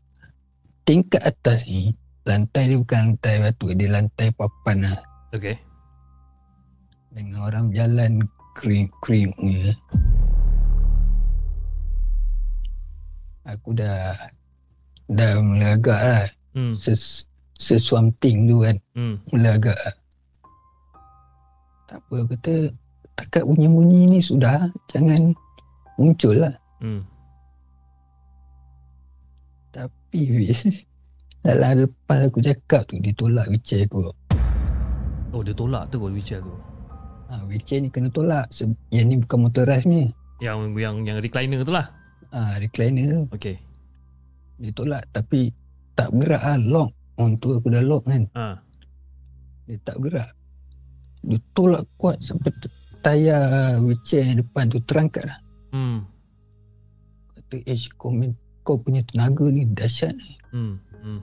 tingkat 0.83 1.23
atas 1.23 1.63
ni 1.69 1.95
lantai 2.27 2.67
dia 2.67 2.77
bukan 2.81 3.15
lantai 3.15 3.39
batu 3.39 3.71
dia 3.71 3.87
lantai 3.87 4.27
papan 4.35 4.91
lah 4.91 4.99
okey 5.31 5.55
dengan 7.15 7.47
orang 7.47 7.71
jalan 7.71 8.27
krim 8.59 8.91
krim 8.99 9.31
ni 9.39 9.71
aku 13.47 13.71
dah 13.71 14.13
dah 15.07 15.39
mula 15.39 15.79
agak 15.79 16.01
lah. 16.03 16.25
Hmm. 16.51 16.75
Ses, 16.75 17.23
sesuamting 17.55 18.45
tu 18.51 18.61
kan. 18.61 18.75
Hmm. 18.93 19.15
Mula 19.31 19.55
agak 19.55 19.77
lah. 19.79 19.95
tak 21.87 22.03
apa 22.03 22.13
aku 22.19 22.35
kata 22.35 22.53
takat 23.15 23.43
bunyi-bunyi 23.47 24.11
ni 24.11 24.19
sudah. 24.19 24.67
Jangan 24.91 25.31
muncul 25.95 26.35
lah. 26.43 26.53
Hmm. 26.83 27.01
Tapi 29.71 30.21
Fiz 30.43 30.83
Dalam 31.47 31.85
lepas 31.85 32.27
aku 32.27 32.41
cakap 32.43 32.89
tu 32.91 32.99
Dia 32.99 33.15
tolak 33.15 33.47
wheelchair 33.47 33.87
aku. 33.87 34.11
Oh 35.31 35.41
dia 35.45 35.55
tolak 35.55 35.87
tu 35.87 36.03
kalau 36.03 36.11
wheelchair 36.11 36.43
tu? 36.43 36.51
Ha, 37.27 37.43
Wheelchair 37.43 37.83
ni 37.83 37.91
kena 37.91 38.07
tolak. 38.11 38.51
Yang 38.91 39.05
ni 39.07 39.15
bukan 39.19 39.37
motorized 39.47 39.87
ni. 39.87 40.11
Yang 40.39 40.75
yang 40.79 40.95
yang 41.07 41.17
recliner 41.19 41.63
tu 41.63 41.75
lah 41.75 41.96
ha, 42.33 42.59
Recliner. 42.59 43.27
Tu 43.27 43.35
okey. 43.35 43.55
Dia 44.57 44.71
tolak 44.73 45.05
Tapi 45.13 45.53
Tak 45.93 46.09
bergerak 46.13 46.43
lah 46.43 46.57
Lock. 46.57 46.89
On 47.17 47.33
tu 47.37 47.53
aku 47.53 47.69
dah 47.73 47.81
lock 47.81 48.05
kan? 48.05 48.25
Ha 48.37 48.57
Dia 49.69 49.77
tak 49.85 50.01
bergerak. 50.01 50.31
Dia 51.25 51.37
tolak 51.53 51.83
kuat 51.97 52.21
Sampai 52.21 52.53
tayar 53.05 53.77
wheelchair 53.81 54.25
yang 54.25 54.41
depan 54.41 54.69
tu 54.73 54.81
terangkat 54.85 55.25
lah 55.29 55.39
hmm. 55.73 55.99
Kata 57.37 57.55
eh 57.63 57.79
kau, 57.95 58.11
kau 58.65 58.77
punya 58.81 59.05
tenaga 59.05 59.47
ni 59.47 59.63
dahsyat 59.69 60.13
ni. 60.17 60.31
Hmm 60.51 60.81
hmm. 61.07 61.21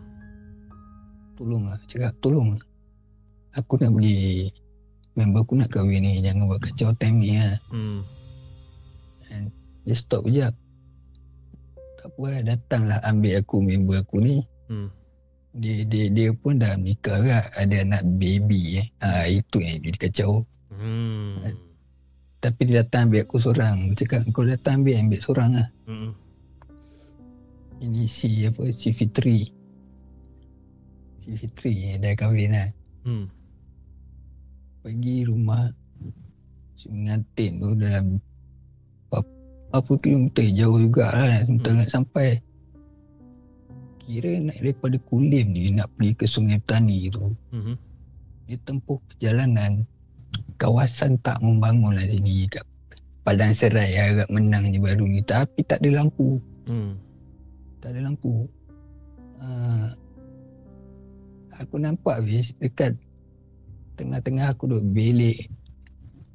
Tolong 1.34 1.66
lah 1.66 1.78
Cakap 1.90 2.14
tolong 2.22 2.54
lah 2.54 2.62
Aku 3.58 3.78
nak 3.78 3.90
pergi 3.94 4.48
Member 5.14 5.42
aku 5.46 5.54
nak 5.58 5.70
kahwin 5.70 6.02
ni 6.02 6.22
Jangan 6.22 6.46
buat 6.46 6.62
kacau 6.62 6.90
time 6.98 7.18
ni 7.22 7.38
lah 7.38 7.58
hmm. 7.70 8.00
Dia 9.84 9.94
stop 9.96 10.24
sekejap. 10.24 10.52
Tak 10.56 10.63
apa 12.04 12.22
lah 12.28 12.42
Datanglah 12.44 12.98
ambil 13.08 13.40
aku 13.40 13.56
Member 13.64 14.04
aku 14.04 14.16
ni. 14.20 14.36
Hmm. 14.68 14.88
Dia 15.54 15.86
dia 15.86 16.10
dia 16.10 16.28
pun 16.34 16.58
dah 16.58 16.74
nikah 16.74 17.22
kan 17.22 17.46
Ada 17.54 17.86
anak 17.86 18.02
baby 18.18 18.84
eh? 18.84 18.86
Ha, 19.00 19.26
Itu 19.26 19.64
yang 19.64 19.80
jadi 19.80 19.98
kacau. 20.08 20.44
Hmm. 20.68 21.40
Tapi 22.44 22.60
dia 22.68 22.84
datang 22.84 23.08
ambil 23.08 23.24
aku 23.24 23.40
seorang. 23.40 23.88
Aku 23.88 23.94
cakap 23.96 24.20
kau 24.36 24.44
datang 24.44 24.84
ambil 24.84 25.00
Ambil 25.00 25.20
seorang 25.20 25.50
lah. 25.56 25.68
Hmm. 25.88 26.12
Ini 27.80 28.04
si 28.04 28.44
apa 28.44 28.68
Si 28.68 28.92
Fitri. 28.92 29.48
Si 31.24 31.30
Fitri 31.40 31.72
yang 31.96 32.04
dah 32.04 32.12
kahwin 32.12 32.52
lah. 32.52 32.68
Hmm. 33.08 33.26
Pergi 34.84 35.24
rumah 35.24 35.72
Si 36.74 36.90
mengantin 36.90 37.62
tu 37.62 37.72
dalam 37.78 38.20
Apa, 39.74 39.98
apa 39.98 40.02
kilometer 40.06 40.46
Jauh 40.54 40.78
juga 40.78 41.10
lah 41.10 41.42
Hmm. 41.50 41.58
nak 41.58 41.90
sampai 41.90 42.38
Kira 44.04 44.38
naik 44.38 44.62
daripada 44.62 44.96
Kulim 45.02 45.50
ni 45.50 45.74
Nak 45.74 45.90
pergi 45.98 46.12
ke 46.14 46.24
Sungai 46.30 46.62
Petani 46.62 47.10
tu. 47.10 47.34
Hmm. 47.50 47.74
Dia 48.46 48.54
tempuh 48.62 49.02
perjalanan 49.10 49.82
Kawasan 50.54 51.18
tak 51.26 51.42
membangun 51.42 51.98
lah 51.98 52.06
sini 52.06 52.46
kat 52.46 52.62
Padang 53.26 53.56
Serai 53.56 53.96
agak 53.98 54.28
menang 54.30 54.70
je 54.70 54.78
baru 54.78 55.08
ni. 55.08 55.24
Tapi 55.24 55.64
tak 55.64 55.80
ada 55.82 56.04
lampu. 56.04 56.38
Hmm. 56.68 56.94
Tak 57.82 57.96
ada 57.96 58.00
lampu. 58.06 58.46
Uh, 59.42 59.88
Aku 61.58 61.82
nampak 61.82 62.22
Fiz 62.22 62.54
Dekat 62.62 62.94
Tengah-tengah 63.98 64.54
aku 64.54 64.70
duduk 64.70 64.86
belik 64.94 65.50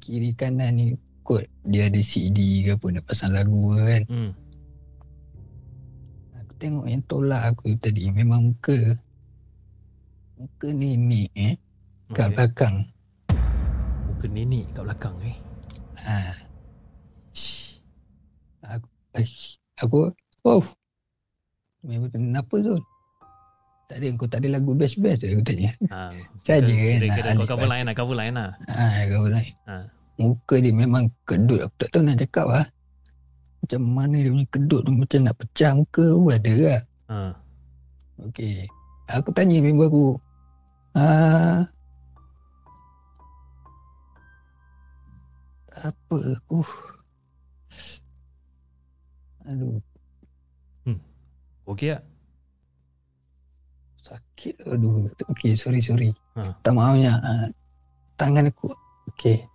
Kiri 0.00 0.32
kanan 0.36 0.76
ni 0.76 0.86
Kot. 1.30 1.46
Dia 1.62 1.86
ada 1.86 2.00
CD 2.02 2.66
ke 2.66 2.74
apa 2.74 2.86
Nak 2.90 3.06
pasang 3.06 3.30
lagu 3.30 3.78
ke 3.78 3.82
kan. 3.86 4.02
Hmm. 4.10 4.30
Aku 6.42 6.52
tengok 6.58 6.86
yang 6.90 7.02
tolak 7.06 7.54
aku 7.54 7.70
tadi. 7.78 8.10
Memang 8.10 8.50
muka 8.50 8.98
Muka 10.42 10.68
nenek 10.74 11.30
eh. 11.38 11.54
Kat 12.10 12.26
Okey. 12.26 12.34
belakang. 12.34 12.76
Muka 14.10 14.26
nenek 14.26 14.74
kat 14.74 14.82
belakang 14.82 15.16
eh. 15.22 15.36
Ha, 16.02 16.34
Shh. 17.30 17.78
Aish, 19.14 19.62
Aku 19.78 20.10
Oh. 20.42 20.66
Memang 21.86 22.10
kenapa 22.10 22.58
tu? 22.58 22.74
Tak 23.86 24.02
ada 24.02 24.06
Kau 24.18 24.26
tak 24.26 24.42
ada 24.42 24.58
lagu 24.58 24.74
best-best 24.74 25.30
Aku 25.30 25.46
tanya. 25.46 25.70
Ha 25.94 26.10
Saja 26.42 26.74
kan 26.74 26.98
kira 27.14 27.30
kau 27.38 27.46
cover 27.46 27.70
line 27.70 27.86
lah 27.86 27.94
cover 27.94 28.18
line 28.18 28.34
lah. 28.34 28.50
Ha, 28.66 29.06
kau 29.06 29.30
lain. 29.30 29.54
Ha. 29.70 29.99
Muka 30.20 30.60
dia 30.60 30.68
memang 30.68 31.08
kedut. 31.24 31.64
Aku 31.64 31.74
tak 31.80 31.88
tahu 31.96 32.04
nak 32.04 32.20
cakap 32.20 32.46
lah. 32.52 32.66
Macam 33.64 33.80
mana 33.88 34.20
dia 34.20 34.32
punya 34.32 34.48
kedut 34.52 34.80
tu 34.84 34.92
macam 34.92 35.20
nak 35.24 35.36
pecah 35.40 35.72
muka 35.72 36.04
tu 36.04 36.24
ada 36.28 36.52
tak? 36.52 36.82
ha 37.08 37.18
Okey. 38.28 38.68
Aku 39.08 39.32
tanya 39.32 39.58
member 39.64 39.88
aku. 39.88 40.06
Ah, 40.92 41.64
apa 45.80 46.16
aku? 46.36 46.60
Aduh. 49.48 49.80
okey 51.70 51.96
tak 51.96 52.02
Sakit 54.00 54.54
aduh. 54.66 55.06
Okay, 55.32 55.54
sorry 55.54 55.78
sorry. 55.78 56.10
Ha. 56.34 56.50
Tak 56.66 56.72
maafnya. 56.74 57.22
Uh, 57.22 57.46
tangan 58.18 58.50
aku. 58.50 58.74
Okay. 59.14 59.46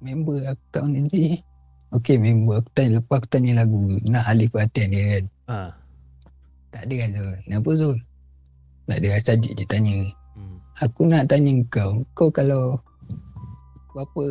Member 0.00 0.40
akaun 0.48 1.08
ni. 1.12 1.44
Okay, 1.90 2.16
member 2.16 2.62
aku 2.62 2.70
tanya 2.72 3.02
lepas 3.02 3.20
aku 3.20 3.28
tanya 3.28 3.52
lagu. 3.60 3.98
Nak 4.06 4.24
alih 4.24 4.48
perhatian 4.48 4.88
dia 4.94 5.04
kan. 5.18 5.24
Ha. 5.50 5.58
Tak 6.70 6.82
ada 6.86 6.94
kan 6.94 7.10
Zul. 7.12 7.34
Kenapa 7.44 7.70
Zul? 7.76 7.96
Tak 8.86 8.98
ada 9.02 9.08
saja 9.18 9.48
je 9.50 9.64
tanya. 9.66 9.96
Hmm. 10.38 10.56
Aku 10.80 11.00
nak 11.04 11.26
tanya 11.28 11.52
kau. 11.68 12.06
Kau 12.14 12.30
kalau 12.30 12.78
berapa 13.90 14.22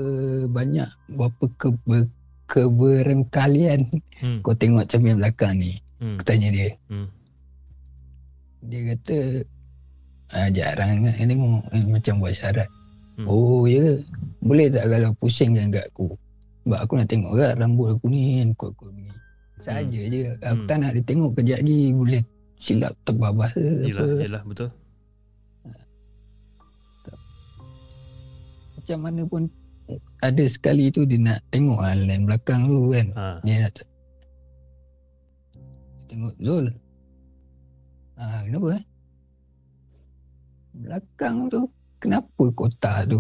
banyak 0.48 0.88
berapa 1.12 1.46
kebe, 1.60 2.08
keberengkalian 2.48 3.84
Hmm. 4.20 4.44
kau 4.44 4.52
tengok 4.52 4.88
cermin 4.88 5.20
belakang 5.20 5.60
ni? 5.60 5.80
Hmm. 6.00 6.16
Aku 6.16 6.24
tanya 6.24 6.52
dia. 6.52 6.72
Hmm. 6.92 7.08
Dia 8.68 8.96
kata 8.96 9.18
ah, 10.36 10.50
jarang 10.52 11.08
kan 11.08 11.28
tengok 11.28 11.64
eh, 11.76 11.84
macam 11.88 12.14
buat 12.24 12.36
syarat. 12.36 12.68
Hmm. 13.20 13.28
Oh 13.28 13.68
ya. 13.68 14.00
ke? 14.00 14.08
Boleh 14.40 14.72
tak 14.72 14.88
kalau 14.88 15.12
pusingkan 15.20 15.68
kat 15.76 15.86
aku? 15.92 16.16
Sebab 16.64 16.80
aku 16.80 16.94
nak 16.96 17.08
tengok 17.12 17.34
kan 17.36 17.52
rambut 17.60 17.88
aku 18.00 18.06
ni 18.08 18.40
kan 18.40 18.50
kuat-kuat 18.56 18.92
begini. 18.96 19.16
Saja 19.60 20.02
je. 20.08 20.20
Aku 20.40 20.64
Hmm. 20.64 20.68
tak 20.72 20.78
nak 20.80 20.92
dia 20.96 21.04
tengok 21.04 21.32
kejap 21.36 21.60
lagi 21.60 21.92
boleh 21.92 22.22
silap 22.56 22.94
terbabas 23.04 23.52
ke 23.52 23.60
apa. 23.60 23.88
Yelah, 23.92 24.08
yelah, 24.24 24.44
betul. 24.48 24.70
Macam 28.80 28.98
mana 29.04 29.22
pun 29.28 29.44
ada 30.24 30.44
sekali 30.48 30.88
tu 30.88 31.04
dia 31.04 31.20
nak 31.20 31.40
tengok 31.52 31.80
lah 31.84 31.94
line 32.00 32.24
belakang 32.24 32.72
tu 32.72 32.96
kan. 32.96 33.08
Ha. 33.20 33.26
Dia 33.44 33.68
nak 33.68 33.74
tengok 36.08 36.34
Zul. 36.40 36.66
Ah, 38.16 38.48
kenapa 38.48 38.80
eh? 38.80 38.84
Belakang 40.80 41.52
tu 41.52 41.68
kenapa 42.00 42.44
kotak 42.56 43.12
tu 43.12 43.20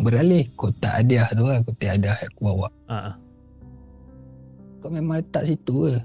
beralih 0.00 0.48
kotak 0.56 1.04
hadiah 1.04 1.28
tu 1.36 1.44
lah 1.44 1.60
kotak 1.60 1.88
hadiah 1.96 2.16
yang 2.16 2.30
aku 2.32 2.40
bawa. 2.42 2.68
Ha. 2.88 2.96
ha. 2.96 3.12
Kau 4.80 4.88
memang 4.88 5.20
letak 5.20 5.44
situ 5.44 5.92
ke? 5.92 5.96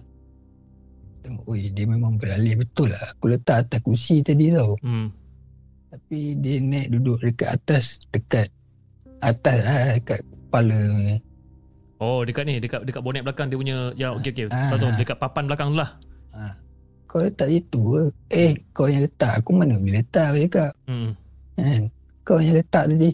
Tengok, 1.23 1.47
oi 1.47 1.71
dia 1.71 1.87
memang 1.87 2.19
beralih 2.19 2.59
betul 2.59 2.91
lah. 2.91 3.01
Aku 3.15 3.31
letak 3.31 3.65
atas 3.65 3.79
kursi 3.81 4.19
tadi 4.19 4.51
tau. 4.51 4.75
Hmm. 4.83 5.09
Tapi 5.95 6.35
dia 6.43 6.59
naik 6.59 6.91
duduk 6.91 7.23
dekat 7.23 7.55
atas, 7.55 8.03
dekat 8.11 8.51
atas 9.23 9.57
lah, 9.63 9.95
dekat 9.95 10.19
kepala. 10.27 10.81
Oh, 12.03 12.27
dekat 12.27 12.43
ni, 12.43 12.59
dekat 12.59 12.83
dekat 12.83 12.99
bonet 12.99 13.23
belakang 13.23 13.47
dia 13.47 13.55
punya 13.55 13.77
ya 13.95 14.11
okey 14.19 14.35
okey. 14.35 14.45
Tahu 14.51 14.75
tahu 14.75 14.91
dekat 14.99 15.17
papan 15.17 15.47
belakang 15.47 15.71
tu 15.71 15.79
lah. 15.79 15.91
Ha. 16.35 16.51
Kau 17.07 17.23
letak 17.23 17.47
situ 17.47 17.79
ke? 17.79 18.03
Eh, 18.27 18.53
kau 18.75 18.91
yang 18.91 19.07
letak. 19.07 19.39
Aku 19.39 19.55
mana 19.55 19.79
boleh 19.79 20.03
letak 20.03 20.35
aku 20.35 20.39
cakap. 20.51 20.71
Hmm. 20.83 21.15
Kan? 21.55 21.87
Kau 22.27 22.39
yang 22.43 22.59
letak 22.59 22.91
tadi. 22.91 23.11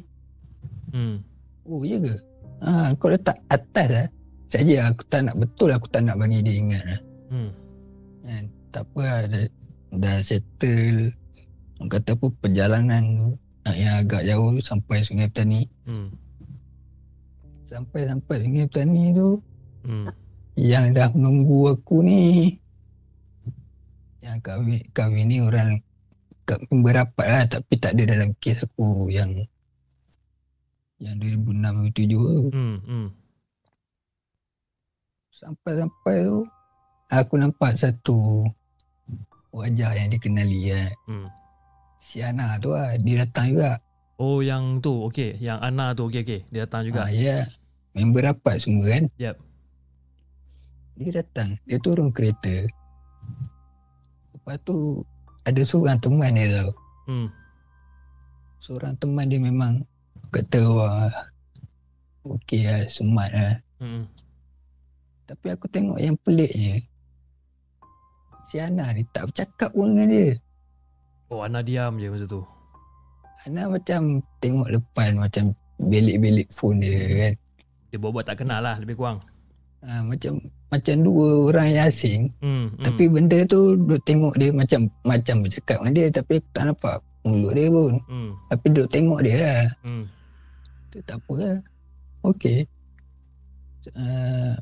Hmm. 0.92 1.22
Oh, 1.66 1.86
ya 1.86 1.98
ke? 2.02 2.16
Ha, 2.62 2.94
kau 2.98 3.10
letak 3.10 3.38
atas 3.48 3.88
lah. 3.90 4.08
Saja 4.52 4.92
aku 4.92 5.08
tak 5.08 5.30
nak 5.30 5.36
betul 5.40 5.72
aku 5.72 5.88
tak 5.88 6.04
nak 6.04 6.20
bagi 6.20 6.44
dia 6.44 6.56
ingat 6.60 6.84
lah. 6.84 7.02
Hmm. 7.32 7.50
Kan? 8.26 8.44
Tak 8.74 8.84
apa 8.90 9.02
lah. 9.02 9.20
Dah, 9.30 9.46
dah 9.96 10.18
settle. 10.20 11.14
Orang 11.80 11.90
kata 11.90 12.10
apa 12.18 12.26
perjalanan 12.42 13.04
tu. 13.18 13.30
Yang 13.72 13.96
agak 14.06 14.22
jauh 14.26 14.50
tu 14.58 14.62
sampai 14.62 14.98
Sungai 15.06 15.30
Petani. 15.30 15.62
Hmm. 15.86 16.10
Sampai-sampai 17.70 18.36
Sungai 18.42 18.66
Petani 18.68 19.04
tu. 19.14 19.30
Hmm. 19.86 20.10
Yang 20.58 20.86
dah 20.98 21.10
menunggu 21.14 21.72
aku 21.72 22.04
ni. 22.04 22.58
Yang 24.22 24.38
kahwin, 24.46 24.82
kahwin 24.94 25.26
ni 25.30 25.38
orang 25.42 25.82
kahwin 26.52 26.84
berapat 26.84 27.28
lah. 27.32 27.44
Tapi 27.48 27.74
tak 27.80 27.96
ada 27.96 28.04
dalam 28.12 28.36
kes 28.44 28.68
aku 28.68 29.08
yang 29.08 29.32
yang 31.00 31.16
2006-2007 31.18 32.12
tu. 32.12 32.48
Hmm. 32.52 32.78
Hmm. 32.84 33.08
Sampai-sampai 35.32 36.16
tu 36.28 36.40
aku 37.10 37.34
nampak 37.40 37.74
satu 37.80 38.46
wajah 39.56 39.92
yang 39.96 40.10
dikenali 40.12 40.70
kan. 40.70 40.92
Hmm. 41.08 41.28
Si 42.02 42.20
Ana 42.20 42.58
tu 42.60 42.76
lah. 42.76 42.98
Dia 43.00 43.26
datang 43.26 43.56
juga. 43.56 43.78
Oh, 44.22 44.46
yang 44.46 44.78
tu. 44.86 45.10
Okey, 45.10 45.42
yang 45.42 45.58
Ana 45.58 45.98
tu 45.98 46.06
okey 46.10 46.22
okey. 46.22 46.42
Dia 46.54 46.70
datang 46.70 46.86
juga. 46.86 47.10
Ha, 47.10 47.14
ya. 47.14 47.50
Member 47.98 48.32
rapat 48.32 48.62
semua 48.62 48.86
kan. 48.86 49.10
Yep. 49.18 49.36
Dia 51.02 51.12
datang. 51.26 51.50
Dia 51.66 51.78
turun 51.82 52.14
kereta. 52.14 52.70
Lepas 54.32 54.58
tu 54.62 55.02
ada 55.46 55.62
seorang 55.66 55.98
teman 55.98 56.38
dia 56.38 56.62
tau. 56.62 56.72
Hmm. 57.10 57.28
Seorang 58.62 58.94
teman 59.02 59.26
dia 59.26 59.42
memang 59.42 59.82
kata 60.30 60.62
wah 60.70 61.10
okey 62.26 62.70
lah, 62.70 62.86
smart 62.86 63.32
lah. 63.34 63.56
Hmm. 63.82 64.06
Tapi 65.26 65.48
aku 65.50 65.66
tengok 65.72 65.98
yang 65.98 66.14
peliknya. 66.22 66.84
Si 68.52 68.60
Ana 68.60 68.92
ni 68.92 69.08
tak 69.16 69.32
bercakap 69.32 69.72
pun 69.72 69.96
dengan 69.96 70.12
dia. 70.12 70.36
Oh, 71.32 71.42
Ana 71.42 71.64
diam 71.64 71.96
je 71.96 72.12
masa 72.12 72.28
tu. 72.28 72.44
Ana 73.48 73.72
macam 73.72 74.20
tengok 74.44 74.70
depan 74.70 75.18
macam 75.18 75.56
belik-belik 75.80 76.52
phone 76.52 76.84
dia 76.84 77.00
kan. 77.16 77.34
Dia 77.90 77.98
buat-buat 77.98 78.28
tak 78.28 78.44
kenal 78.44 78.62
lah 78.62 78.76
lebih 78.78 79.00
kurang. 79.00 79.24
Ha, 79.82 80.06
macam 80.06 80.38
macam 80.70 80.96
dua 81.02 81.28
orang 81.50 81.68
yang 81.74 81.86
asing. 81.90 82.22
Hmm. 82.40 82.70
hmm. 82.70 82.86
Tapi 82.86 83.04
benda 83.10 83.38
tu 83.50 83.74
duk 83.76 84.02
tengok 84.06 84.38
dia 84.38 84.54
macam 84.54 84.86
macam 85.02 85.42
bercakap 85.42 85.82
dengan 85.82 85.94
dia 85.98 86.06
tapi 86.14 86.38
aku 86.38 86.50
tak 86.54 86.64
nampak 86.70 86.96
mulut 87.26 87.54
dia 87.58 87.68
pun. 87.68 87.94
hmm. 88.06 88.32
Tapi 88.54 88.66
duk 88.70 88.88
tengok 88.94 89.20
dia 89.26 89.36
lah. 89.42 89.66
Hmm. 89.84 90.06
Tu 90.94 91.00
tak 91.04 91.18
apa 91.18 91.34
lah. 91.34 91.58
Okey. 92.30 92.60
Uh, 93.98 94.54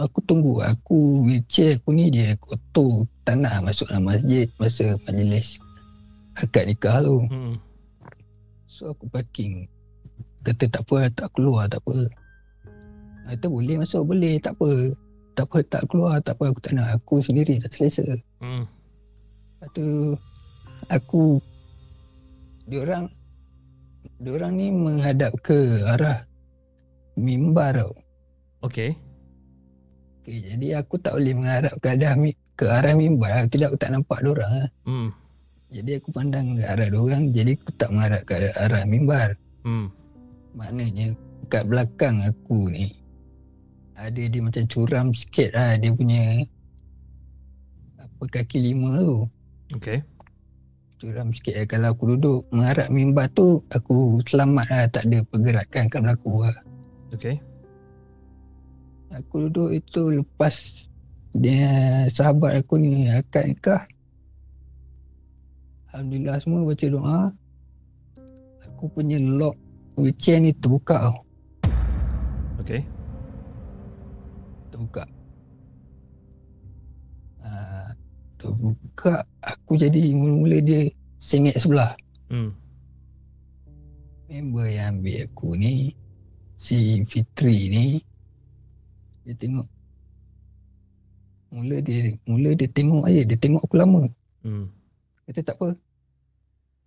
aku 0.00 0.18
tunggu. 0.24 0.64
Aku 0.64 1.28
wheelchair 1.28 1.76
aku 1.76 1.92
ni 1.92 2.08
dia 2.08 2.32
kotor. 2.40 3.04
Tak 3.28 3.36
nak 3.36 3.68
masuk 3.68 3.92
dalam 3.92 4.08
masjid 4.08 4.48
masa 4.56 4.96
majlis 5.04 5.60
akad 6.36 6.68
nikah 6.68 7.04
tu. 7.04 7.24
Hmm. 7.28 7.54
So 8.64 8.92
aku 8.92 9.08
parking. 9.08 9.68
Kata 10.44 10.68
tak 10.68 10.84
apa 10.88 11.08
tak 11.12 11.28
keluar 11.36 11.68
tak 11.68 11.80
apa. 11.84 12.08
Kata 13.26 13.46
boleh 13.50 13.82
masuk 13.82 14.06
boleh 14.06 14.38
tak 14.38 14.54
apa. 14.54 14.94
Tak 15.36 15.44
apa 15.50 15.58
tak 15.66 15.82
keluar 15.90 16.22
tak 16.22 16.38
apa 16.38 16.54
aku 16.54 16.60
tak 16.62 16.72
nak. 16.78 16.94
Aku 17.02 17.18
sendiri 17.18 17.58
tak 17.58 17.74
selesa. 17.74 18.06
Hmm. 18.38 18.64
Lepas 19.58 19.68
tu 19.74 20.14
aku 20.86 21.42
diorang 22.70 23.10
diorang 24.22 24.54
ni 24.54 24.70
menghadap 24.70 25.34
ke 25.42 25.82
arah 25.84 26.22
mimbar 27.18 27.74
tau. 27.74 27.92
Okey. 28.62 28.94
Okay, 30.26 30.38
jadi 30.42 30.82
aku 30.82 30.98
tak 30.98 31.14
boleh 31.18 31.34
menghadap 31.34 31.74
ke 31.78 31.86
arah 31.94 32.14
ke 32.56 32.64
arah 32.70 32.94
mimbar. 32.94 33.46
Tidak 33.50 33.74
aku 33.74 33.78
tak 33.78 33.90
nampak 33.92 34.18
diorang 34.22 34.52
lah. 34.54 34.70
Hmm. 34.86 35.10
Jadi 35.66 35.98
aku 35.98 36.08
pandang 36.14 36.56
ke 36.56 36.62
arah 36.62 36.88
diorang. 36.88 37.34
Jadi 37.34 37.58
aku 37.58 37.70
tak 37.74 37.90
menghadap 37.90 38.22
ke 38.22 38.32
arah, 38.38 38.54
arah 38.64 38.82
mimbar. 38.86 39.28
Hmm. 39.66 39.90
Maknanya 40.56 41.12
kat 41.52 41.68
belakang 41.68 42.22
aku 42.24 42.72
ni 42.72 43.05
ada 43.96 44.22
dia 44.28 44.40
macam 44.44 44.64
curam 44.68 45.16
sikit 45.16 45.56
lah 45.56 45.80
dia 45.80 45.88
punya 45.88 46.44
apa 47.96 48.24
kaki 48.28 48.60
lima 48.60 49.00
tu. 49.00 49.24
Okey. 49.76 50.04
curam 50.96 51.28
sikit 51.32 51.56
lah. 51.56 51.66
Kalau 51.68 51.88
aku 51.92 52.04
duduk 52.16 52.40
mengarah 52.48 52.88
mimbar 52.88 53.28
tu, 53.36 53.60
aku 53.72 54.20
selamat 54.24 54.66
lah. 54.72 54.84
Tak 54.88 55.04
ada 55.08 55.18
pergerakan 55.28 55.84
kat 55.92 56.00
belakang 56.00 56.36
lah. 56.40 56.56
Okey. 57.12 57.36
Aku 59.12 59.48
duduk 59.48 59.76
itu 59.76 60.20
lepas 60.20 60.54
dia 61.36 61.68
sahabat 62.08 62.64
aku 62.64 62.80
ni 62.80 63.08
akad 63.12 63.52
nikah. 63.52 63.84
Alhamdulillah 65.92 66.36
semua 66.40 66.64
baca 66.64 66.86
doa. 66.88 67.20
Aku 68.72 68.92
punya 68.92 69.16
lock 69.20 69.56
wheelchair 69.96 70.40
ni 70.40 70.52
terbuka 70.56 71.12
tau. 71.12 71.16
Okey. 72.60 72.95
Terbuka. 74.76 75.04
Uh, 77.40 77.88
terbuka. 78.36 79.24
Aku 79.40 79.80
jadi 79.80 80.12
mula-mula 80.12 80.60
dia 80.60 80.92
sengit 81.16 81.56
sebelah. 81.56 81.96
Hmm. 82.28 82.52
member 84.26 84.66
yang 84.66 84.98
ambil 84.98 85.22
aku 85.22 85.54
ni 85.54 85.94
si 86.58 86.98
Fitri 87.06 87.70
ni 87.70 87.86
dia 89.22 89.38
tengok 89.38 89.62
mula 91.54 91.78
dia 91.78 92.10
mula 92.26 92.50
dia 92.58 92.66
tengok 92.66 93.06
aja 93.06 93.22
dia 93.22 93.38
tengok 93.38 93.62
aku 93.62 93.78
lama 93.78 94.02
Hmm. 94.42 94.66
kata 95.30 95.46
tak 95.46 95.54
apa 95.62 95.68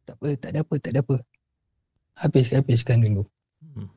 tak 0.03 0.15
apa 0.19 0.27
tak 0.35 0.49
ada 0.51 0.59
apa 0.67 0.73
tak 0.83 0.91
ada 0.91 0.99
apa 0.99 1.15
habis 2.19 2.51
habiskan 2.51 3.07
dulu 3.07 3.23
Hmm. 3.63 3.87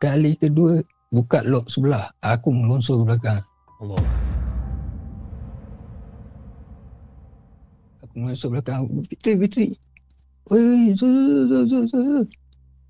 kali 0.00 0.40
kedua 0.40 0.80
buka 1.16 1.40
lock 1.48 1.72
sebelah 1.72 2.12
aku 2.20 2.52
melonsor 2.52 3.00
ke 3.00 3.16
belakang 3.16 3.40
Allah. 3.80 4.00
Aku 8.04 8.14
masuk 8.24 8.56
belakang. 8.56 8.88
Fitri, 9.04 9.36
Fitri. 9.36 9.66
Oi, 10.48 10.96
Zul, 10.96 11.44
Zul, 11.44 11.64
Zul, 11.68 11.84
Zul, 11.84 12.04
Zul. 12.08 12.24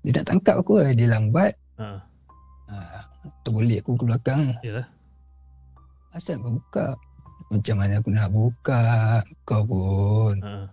Dia 0.07 0.23
nak 0.23 0.25
tangkap 0.31 0.55
aku 0.63 0.79
lah. 0.79 0.95
Dia 0.95 1.11
lambat. 1.11 1.51
Ha. 1.75 1.87
Ha, 2.71 2.75
terbolik 3.43 3.83
aku 3.83 3.99
ke 3.99 4.03
belakang. 4.07 4.55
Yalah. 4.63 4.87
Asal 6.15 6.39
kau 6.39 6.55
buka? 6.55 6.95
Macam 7.51 7.75
mana 7.75 7.99
aku 7.99 8.09
nak 8.15 8.31
buka? 8.31 8.83
Kau 9.43 9.67
pun. 9.67 10.39
Ha. 10.39 10.71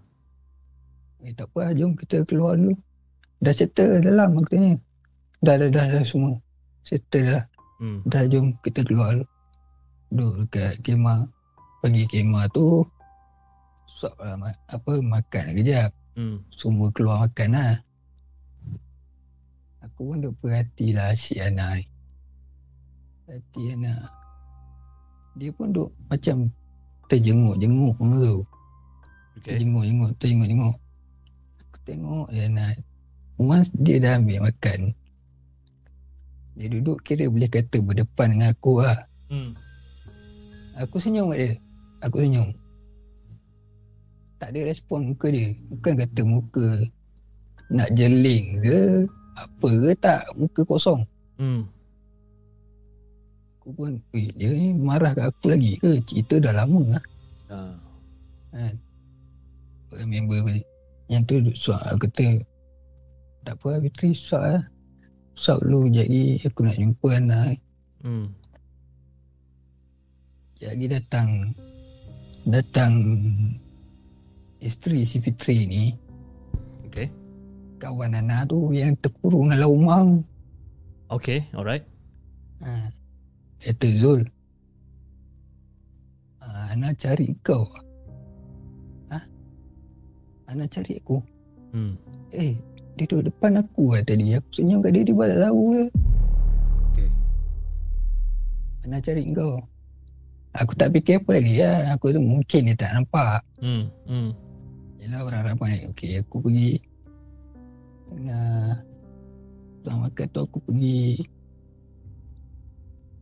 Eh, 1.27 1.35
tak 1.35 1.51
apa, 1.51 1.75
jom 1.75 1.99
kita 1.99 2.23
keluar 2.23 2.55
dulu. 2.55 2.79
Dah 3.43 3.51
settle 3.51 3.99
dalam 3.99 4.39
aku 4.39 4.55
tanya. 4.55 4.79
Dah, 5.43 5.59
dah, 5.59 5.69
dah, 5.73 5.85
dah 5.89 6.05
semua. 6.07 6.39
Settle 6.85 7.33
dah. 7.33 7.45
Hmm. 7.81 7.99
Dah, 8.05 8.23
jom 8.29 8.53
kita 8.61 8.85
keluar. 8.85 9.19
Duduk 10.13 10.47
dekat 10.47 10.79
kemah. 10.85 11.27
Pergi 11.81 12.05
kemah 12.07 12.47
tu. 12.53 12.85
Suap 13.89 14.15
lah, 14.21 14.37
ma- 14.37 14.63
apa, 14.69 14.93
makan 15.01 15.57
kejap. 15.57 15.91
Hmm. 16.15 16.45
Semua 16.53 16.93
keluar 16.95 17.27
makan 17.27 17.57
lah. 17.57 17.75
Aku 19.85 20.11
pun 20.11 20.23
duk 20.23 20.35
perhati 20.41 20.97
lah 20.97 21.13
si 21.13 21.39
Ana 21.39 21.77
ni. 21.77 21.85
Perhati 23.27 23.63
Ana. 23.75 23.95
Dia 25.35 25.51
pun 25.51 25.75
duk 25.75 25.91
macam 26.09 26.49
terjenguk-jenguk 27.11 27.97
tu. 27.99 28.37
Okay. 29.39 29.59
Terjenguk-jenguk, 29.59 30.11
terjenguk-jenguk. 30.19 30.77
Aku 31.69 31.79
tengok 31.85 32.27
je 32.33 32.43
Ana. 32.49 32.67
Once 33.37 33.71
dia 33.75 33.99
dah 33.99 34.19
ambil 34.19 34.47
makan. 34.47 34.95
Dia 36.55 36.71
duduk 36.71 37.03
kira 37.03 37.27
boleh 37.27 37.51
kata 37.51 37.83
berdepan 37.83 38.39
dengan 38.39 38.55
aku 38.55 38.79
lah. 38.79 38.99
Hmm. 39.27 39.59
Aku 40.79 41.03
senyum 41.03 41.35
kat 41.35 41.39
dia. 41.39 41.53
Aku 42.07 42.23
senyum. 42.23 42.55
Tak 44.39 44.55
ada 44.55 44.61
respon 44.67 45.15
muka 45.15 45.35
dia. 45.35 45.51
Bukan 45.71 45.95
kata 45.99 46.21
muka 46.23 46.67
nak 47.75 47.91
jeling 47.99 48.63
ke 48.63 49.07
apa 49.35 49.69
ke 49.71 49.91
tak. 49.99 50.23
Muka 50.39 50.63
kosong. 50.63 51.03
Hmm. 51.43 51.67
Aku 53.59 53.75
pun, 53.75 53.97
eh 54.13 54.29
dia 54.37 54.53
ni 54.53 54.77
marah 54.77 55.17
kat 55.17 55.33
aku 55.33 55.57
lagi 55.57 55.81
ke? 55.81 55.99
Cerita 56.05 56.37
dah 56.39 56.53
lama 56.53 56.95
lah. 56.95 57.05
Ha. 57.51 57.59
Kan? 58.55 58.75
Member 60.05 60.45
balik. 60.45 60.67
Yang 61.11 61.23
tu 61.27 61.35
suap. 61.57 61.81
Aku 61.91 62.07
kata, 62.07 62.45
tak 63.43 63.57
apa 63.59 63.81
Fitri 63.83 64.13
suap 64.13 64.43
lah. 64.45 64.63
Suap 65.35 65.59
dulu 65.67 65.91
jadi 65.91 66.39
aku 66.47 66.63
nak 66.63 66.79
jumpa 66.79 67.09
anak. 67.19 67.59
Hmm. 68.07 68.31
Jadi 70.59 70.85
datang 70.87 71.53
datang 72.47 72.93
isteri 74.63 75.05
si 75.05 75.19
Fitri 75.21 75.67
ni 75.67 75.85
Okay. 76.95 77.11
kawan 77.83 78.15
Ana 78.15 78.47
tu 78.47 78.71
yang 78.71 78.95
terkurung 79.03 79.51
dalam 79.51 79.67
rumah. 79.67 80.07
Okay. 81.11 81.43
Alright. 81.51 81.83
Ha. 82.63 82.89
Kata 83.59 83.89
Zul. 83.99 84.23
Ha, 86.39 86.71
Ana 86.71 86.95
cari 86.95 87.35
kau. 87.43 87.67
Ha? 89.11 89.19
Ana 90.47 90.65
cari 90.71 91.03
aku. 91.03 91.19
Hmm. 91.75 91.99
Eh, 92.31 92.55
dia 92.95 93.05
duduk 93.11 93.31
depan 93.31 93.59
aku 93.59 93.99
lah 93.99 94.03
tadi. 94.07 94.39
Aku 94.39 94.49
senyum 94.55 94.79
kat 94.79 94.95
dia, 94.95 95.03
dia 95.03 95.15
balas 95.15 95.39
tahu 95.43 95.63
je. 95.75 95.85
Okay. 96.95 97.09
Ana 98.87 98.99
cari 99.03 99.23
kau. 99.35 99.59
Aku 100.55 100.73
tak 100.79 100.95
fikir 100.95 101.19
apa 101.19 101.31
lagi 101.35 101.55
lah. 101.59 101.99
Aku 101.99 102.15
tu 102.15 102.23
mungkin 102.23 102.71
dia 102.71 102.77
tak 102.79 102.95
nampak. 102.95 103.43
Hmm. 103.59 103.91
Hmm. 104.07 104.31
Yelah 105.03 105.27
orang 105.27 105.43
ramai. 105.51 105.83
Okey, 105.91 106.23
aku 106.23 106.39
pergi 106.39 106.79
tengah 108.15 108.79
tuan 109.83 109.97
makan 110.07 110.27
tu 110.31 110.41
aku 110.47 110.59
pergi 110.65 111.21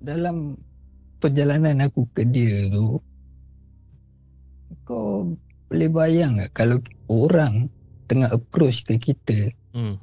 dalam 0.03 0.55
perjalanan 1.19 1.87
aku 1.87 2.07
ke 2.13 2.23
dia 2.27 2.69
tu 2.69 2.99
kau 4.83 5.33
boleh 5.71 5.91
bayang 5.91 6.37
tak 6.37 6.51
kalau 6.53 6.79
orang 7.09 7.71
tengah 8.11 8.29
approach 8.35 8.85
ke 8.85 8.99
kita 8.99 9.51
Hmm. 9.73 9.97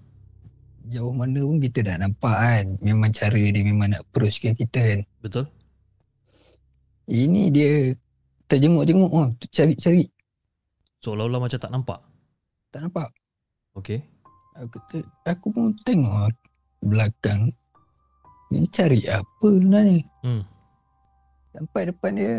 jauh 0.90 1.14
mana 1.14 1.46
pun 1.46 1.62
kita 1.62 1.86
dah 1.86 1.96
nampak 2.02 2.36
kan 2.36 2.66
memang 2.82 3.14
cara 3.14 3.38
dia 3.38 3.62
memang 3.62 3.94
nak 3.94 4.02
approach 4.10 4.42
ke 4.42 4.54
kita 4.58 4.82
kan 4.82 5.02
Betul. 5.22 5.46
ini 7.06 7.54
dia 7.54 7.94
terjenguk-jenguk 8.50 9.12
oh, 9.14 9.30
cari-cari 9.54 10.10
Seolah-olah 11.00 11.40
macam 11.40 11.60
tak 11.60 11.72
nampak. 11.72 12.00
tak 12.76 12.82
nampak 12.84 13.08
Okay. 13.78 14.04
Aku 14.60 14.76
kata, 14.76 14.98
aku 15.24 15.48
pun 15.56 15.72
tengok 15.88 16.36
belakang. 16.84 17.56
Ni 18.52 18.68
cari 18.68 19.08
apa 19.08 19.48
sebenarnya? 19.48 20.04
Hmm. 20.20 20.44
Sampai 21.56 21.88
depan 21.88 22.20
dia. 22.20 22.36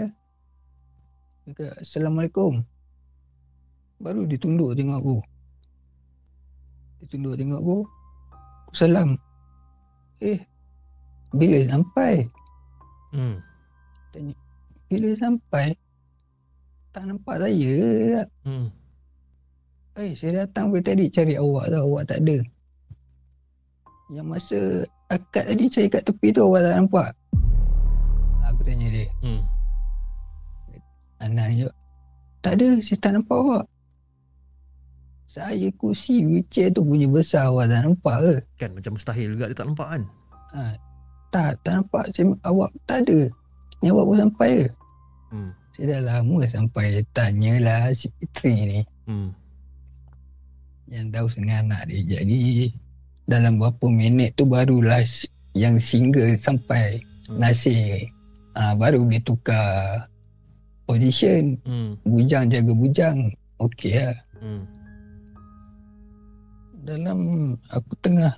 Kata, 1.48 1.80
Assalamualaikum. 1.80 2.60
Baru 4.04 4.28
dia 4.28 4.36
tunduk 4.36 4.76
tengok 4.76 5.00
aku. 5.00 5.16
Dia 7.00 7.04
tunduk 7.08 7.34
tengok 7.40 7.60
aku. 7.64 7.78
Aku 8.68 8.74
salam. 8.76 9.16
Eh, 10.20 10.36
bila 11.32 11.64
sampai? 11.64 12.28
Hmm. 13.16 13.40
Tanya, 14.12 14.36
bila 14.92 15.10
sampai? 15.16 15.72
Tak 16.92 17.08
nampak 17.08 17.40
saya. 17.40 17.80
Hmm. 18.44 18.68
Eh, 19.96 20.12
saya 20.12 20.44
datang 20.44 20.70
pagi 20.70 20.86
tadi 20.86 21.04
cari 21.08 21.34
awak 21.40 21.72
tau, 21.72 21.88
awak 21.88 22.04
tak 22.04 22.20
ada. 22.22 22.38
Yang 24.12 24.26
masa 24.26 24.60
akad 25.08 25.44
tadi 25.50 25.64
saya 25.72 25.86
kat 25.88 26.02
tepi 26.04 26.28
tu 26.36 26.44
awak 26.44 26.68
tak 26.68 26.74
nampak. 26.76 27.08
Aku 28.44 28.60
tanya 28.60 28.86
dia, 28.92 29.08
Hmm. 29.24 29.40
Anak 31.20 31.46
ni, 31.52 31.64
tak 32.40 32.56
ada, 32.60 32.80
saya 32.80 32.98
tak 33.00 33.12
nampak 33.16 33.36
awak. 33.40 33.64
Saya 35.30 35.70
kursi 35.78 36.26
wheelchair 36.26 36.74
tu 36.74 36.82
punya 36.82 37.06
besar 37.06 37.54
awak 37.54 37.70
tak 37.70 37.86
nampak 37.86 38.16
ke? 38.18 38.34
Kan 38.58 38.74
macam 38.74 38.98
mustahil 38.98 39.38
juga 39.38 39.46
dia 39.46 39.54
tak 39.54 39.66
nampak 39.70 39.88
kan? 39.94 40.02
Ha, 40.50 40.62
tak, 41.30 41.52
tak 41.62 41.72
nampak. 41.78 42.04
Saya, 42.10 42.34
awak 42.42 42.70
tak 42.82 43.06
ada. 43.06 43.30
Ni 43.78 43.86
awak 43.94 44.04
pun 44.10 44.18
sampai 44.26 44.50
ke? 44.50 44.66
Hmm. 45.30 45.50
Saya 45.70 45.84
dah 45.86 46.00
lama 46.02 46.38
sampai 46.50 46.86
tanyalah 47.14 47.94
si 47.94 48.10
Fitri 48.18 48.54
ni. 48.66 48.80
Hmm. 49.06 49.30
yang 50.90 51.06
tahu 51.14 51.30
dengan 51.38 51.70
anak 51.70 51.86
dia. 51.86 52.18
Jadi 52.18 52.66
dalam 53.30 53.62
berapa 53.62 53.86
minit 53.86 54.34
tu 54.34 54.42
barulah 54.42 55.06
yang 55.54 55.78
single 55.78 56.34
sampai 56.34 56.98
Hmm. 57.30 57.38
Nasir. 57.38 58.10
Ah 58.58 58.74
baru 58.74 59.06
dia 59.06 59.22
tukar 59.22 60.10
position. 60.90 61.54
Hmm. 61.62 61.94
Bujang 62.02 62.50
jaga 62.50 62.74
bujang. 62.74 63.30
Okey 63.62 63.94
lah. 63.94 64.18
Hmm. 64.42 64.66
Dalam 66.90 67.54
aku 67.70 67.92
tengah 68.02 68.34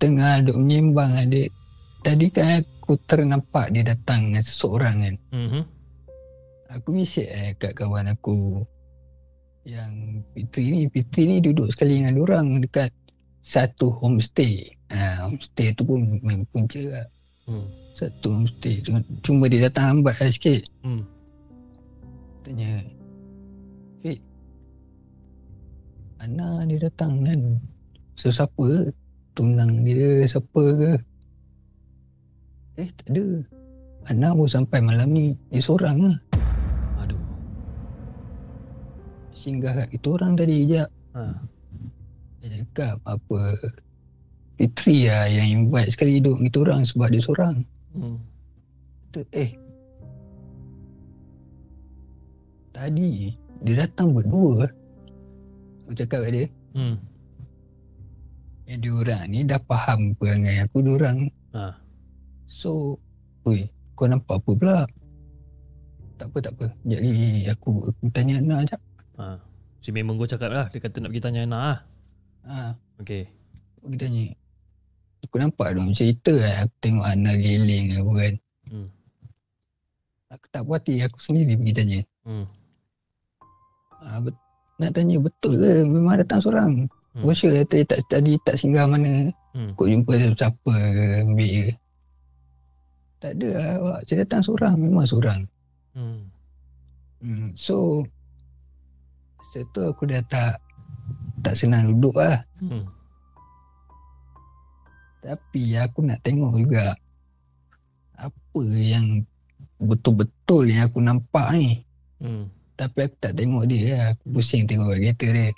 tengah 0.00 0.40
duk 0.40 0.56
menyembang 0.56 1.12
adik. 1.12 1.52
Tadi 2.00 2.32
kan 2.32 2.64
aku 2.64 2.96
ternampak 3.04 3.76
dia 3.76 3.84
datang 3.84 4.32
dengan 4.32 4.40
seseorang 4.40 4.96
kan. 5.04 5.14
Hmm. 5.36 5.62
Aku 6.72 6.96
bisik 6.96 7.28
eh 7.28 7.52
kat 7.60 7.76
kawan 7.76 8.08
aku 8.08 8.64
yang 9.68 10.24
Fitri 10.32 10.72
ni 10.72 10.88
Fitri 10.88 11.28
ni 11.28 11.36
duduk 11.44 11.68
sekali 11.68 12.00
dengan 12.00 12.24
orang 12.24 12.64
dekat 12.64 12.88
satu 13.44 13.92
homestay. 13.92 14.64
Ha, 14.96 15.28
homestay 15.28 15.76
tu 15.76 15.84
pun 15.84 16.24
main 16.24 16.40
punca 16.48 16.80
lah. 16.80 17.06
Hmm. 17.44 17.68
Satu 17.92 18.32
homestay. 18.32 18.80
Cuma 19.20 19.44
dia 19.44 19.68
datang 19.68 20.00
lambat 20.00 20.24
lah 20.24 20.32
sikit. 20.32 20.64
Hmm. 20.80 21.04
Tanya 22.48 22.80
Fit 24.00 24.24
Ana 26.26 26.66
dia 26.66 26.82
datang 26.82 27.22
kan. 27.22 27.62
So 28.18 28.34
siapa 28.34 28.90
Tunang 29.36 29.86
dia 29.86 30.26
siapa 30.26 30.62
ke? 30.74 30.92
Eh 32.82 32.90
tak 32.98 33.14
ada. 33.14 33.26
Ana 34.10 34.34
pun 34.34 34.50
sampai 34.50 34.82
malam 34.82 35.14
ni. 35.14 35.38
Dia 35.54 35.62
seorang 35.62 36.02
lah. 36.02 36.16
Aduh. 36.98 37.22
Singgah 39.38 39.86
kat 39.86 39.88
kita 39.94 40.08
orang 40.18 40.34
tadi 40.34 40.66
je 40.66 40.82
Ha. 41.16 41.32
Dia 42.44 42.60
cakap 42.60 43.00
apa 43.08 43.56
Fitri 44.60 45.08
lah 45.08 45.32
yang 45.32 45.64
invite 45.64 45.88
sekali 45.96 46.20
duduk 46.20 46.44
dengan 46.44 46.48
kita 46.52 46.58
orang 46.60 46.80
sebab 46.84 47.08
dia 47.08 47.22
seorang. 47.24 47.56
Hmm. 47.96 48.20
Kata, 49.08 49.20
eh. 49.32 49.50
Tadi 52.76 53.32
dia 53.64 53.74
datang 53.88 54.12
berdua 54.12 54.68
Aku 55.86 55.94
cakap 55.94 56.18
kat 56.20 56.32
dia 56.32 56.46
Hmm. 56.74 56.98
Yang 58.66 58.78
dia 58.80 58.92
orang 58.92 59.24
ni 59.26 59.38
dah 59.42 59.60
faham 59.62 60.12
perangai 60.12 60.60
aku 60.60 60.82
dia 60.82 60.92
orang 60.92 61.18
Ha. 61.50 61.72
So 62.44 62.98
Oi 63.42 63.64
kau 63.92 64.04
nampak 64.04 64.36
apa 64.36 64.50
pula 64.52 64.78
Tak 66.16 66.26
apa, 66.26 66.38
tak 66.42 66.52
apa. 66.56 66.66
Jadi 66.82 67.12
aku, 67.46 67.70
aku 67.86 68.02
tanya 68.08 68.40
Ana 68.40 68.56
sekejap. 68.58 68.80
Ha. 69.16 69.36
Si 69.78 69.92
Mei 69.92 70.00
Menggo 70.00 70.24
cakap 70.24 70.48
lah. 70.48 70.64
Dia 70.66 70.80
kata 70.80 70.96
nak 70.98 71.12
pergi 71.12 71.20
tanya 71.22 71.40
Ana 71.44 71.56
lah. 71.60 71.78
Ha, 72.42 72.58
Okay. 72.96 73.28
aku 73.76 73.92
tanya. 73.94 74.32
Aku 75.20 75.36
nampak 75.36 75.76
dia 75.76 75.84
cerita 75.92 76.32
kan. 76.32 76.64
Aku 76.64 76.74
tengok 76.80 77.04
Ana 77.04 77.32
geling 77.36 78.00
apa 78.00 78.10
kan. 78.16 78.34
Hmm. 78.64 78.88
Aku 80.32 80.44
tak 80.48 80.64
puas 80.64 80.80
hati. 80.80 81.04
Aku 81.04 81.20
sendiri 81.20 81.52
pergi 81.52 81.72
tanya. 81.76 82.00
Hmm. 82.24 82.46
Ha, 84.00 84.16
bet- 84.18 84.44
nak 84.76 84.90
tanya 84.92 85.16
betul 85.20 85.56
ke 85.56 85.84
memang 85.84 86.20
datang 86.20 86.40
seorang? 86.40 86.70
Hmm. 87.16 87.24
Bosya 87.24 87.64
kata 87.64 87.76
tak, 87.88 88.00
tadi 88.12 88.36
tak 88.44 88.56
singgah 88.60 88.84
mana. 88.84 89.32
Hmm. 89.56 89.72
Kau 89.72 89.88
jumpa 89.88 90.36
siapa 90.36 90.72
ke 90.72 91.04
ambil 91.24 91.48
ke. 91.48 91.74
Tak 93.16 93.32
ada 93.40 93.48
lah 93.56 93.68
awak. 93.80 93.98
Saya 94.04 94.16
datang 94.22 94.42
seorang. 94.44 94.74
Memang 94.76 95.06
seorang. 95.08 95.40
Hmm. 95.96 96.28
Hmm. 97.24 97.56
So 97.56 98.04
Masa 99.56 99.72
tu 99.72 99.80
aku 99.88 100.04
dah 100.04 100.20
tak 100.28 100.60
Tak 101.40 101.56
senang 101.56 101.96
duduk 101.96 102.20
lah 102.20 102.44
Hmm. 102.60 102.84
Tapi 105.24 105.80
aku 105.80 106.04
nak 106.04 106.20
tengok 106.20 106.60
juga 106.60 106.92
Apa 108.20 108.62
yang 108.68 109.24
Betul-betul 109.80 110.68
yang 110.68 110.92
aku 110.92 111.00
nampak 111.00 111.48
ni 111.56 111.80
Hmm. 112.20 112.48
Tapi 112.76 113.08
aku 113.08 113.16
tak 113.18 113.32
tengok 113.34 113.64
dia 113.64 113.82
lah 113.88 114.06
Aku 114.12 114.24
pusing 114.36 114.68
tengok 114.68 114.92
kat 114.92 115.00
kereta 115.00 115.26
dia 115.32 115.48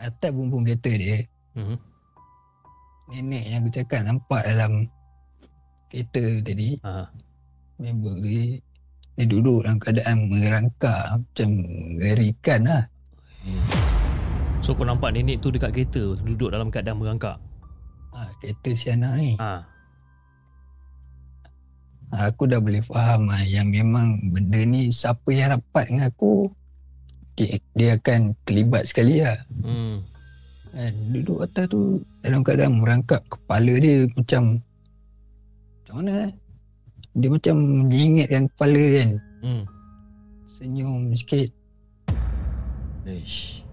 Atas 0.00 0.30
bumbung 0.32 0.64
kereta 0.64 0.90
dia 0.90 1.18
Hmm. 1.52 1.76
Nenek 3.12 3.44
yang 3.44 3.60
aku 3.60 3.70
cakap 3.76 4.08
nampak 4.08 4.40
dalam 4.48 4.88
Kereta 5.92 6.24
tadi 6.40 6.80
Ha. 6.80 7.04
Member 7.76 8.16
dia 8.24 8.56
Dia 9.20 9.24
duduk 9.28 9.60
dalam 9.60 9.76
keadaan 9.76 10.32
merangkak 10.32 11.20
Macam 11.20 11.48
mengerikan 11.60 12.60
lah 12.64 12.82
So 14.64 14.72
kau 14.72 14.88
nampak 14.88 15.12
nenek 15.12 15.44
tu 15.44 15.52
dekat 15.52 15.76
kereta 15.76 16.16
duduk 16.22 16.54
dalam 16.54 16.72
keadaan 16.72 16.96
merangkak. 16.96 17.36
ha, 18.16 18.32
Kereta 18.40 18.70
si 18.72 18.88
anak 18.88 19.12
ni 19.20 19.36
Ha. 19.36 19.60
Aku 22.12 22.44
dah 22.44 22.60
boleh 22.60 22.84
faham 22.84 23.32
lah 23.32 23.40
yang 23.40 23.72
memang 23.72 24.20
benda 24.36 24.60
ni 24.68 24.92
siapa 24.92 25.32
yang 25.32 25.56
rapat 25.56 25.88
dengan 25.88 26.12
aku 26.12 26.52
dia, 27.32 27.56
dia 27.72 27.96
akan 27.96 28.36
terlibat 28.44 28.84
sekali 28.84 29.24
lah. 29.24 29.40
Hmm. 29.64 30.04
Kan, 30.76 30.92
duduk 31.08 31.40
atas 31.40 31.72
tu 31.72 32.04
dalam 32.20 32.44
keadaan 32.44 32.84
merangkak 32.84 33.24
kepala 33.32 33.72
dia 33.80 34.04
macam 34.12 34.60
macam 35.80 35.94
mana 36.04 36.12
eh? 36.28 36.32
Dia 37.16 37.28
macam 37.32 37.54
menyingatkan 37.88 38.44
kepala 38.52 38.82
kan. 38.92 39.10
Hmm. 39.40 39.64
Senyum 40.52 41.16
sikit. 41.16 41.48
Ish. 43.08 43.64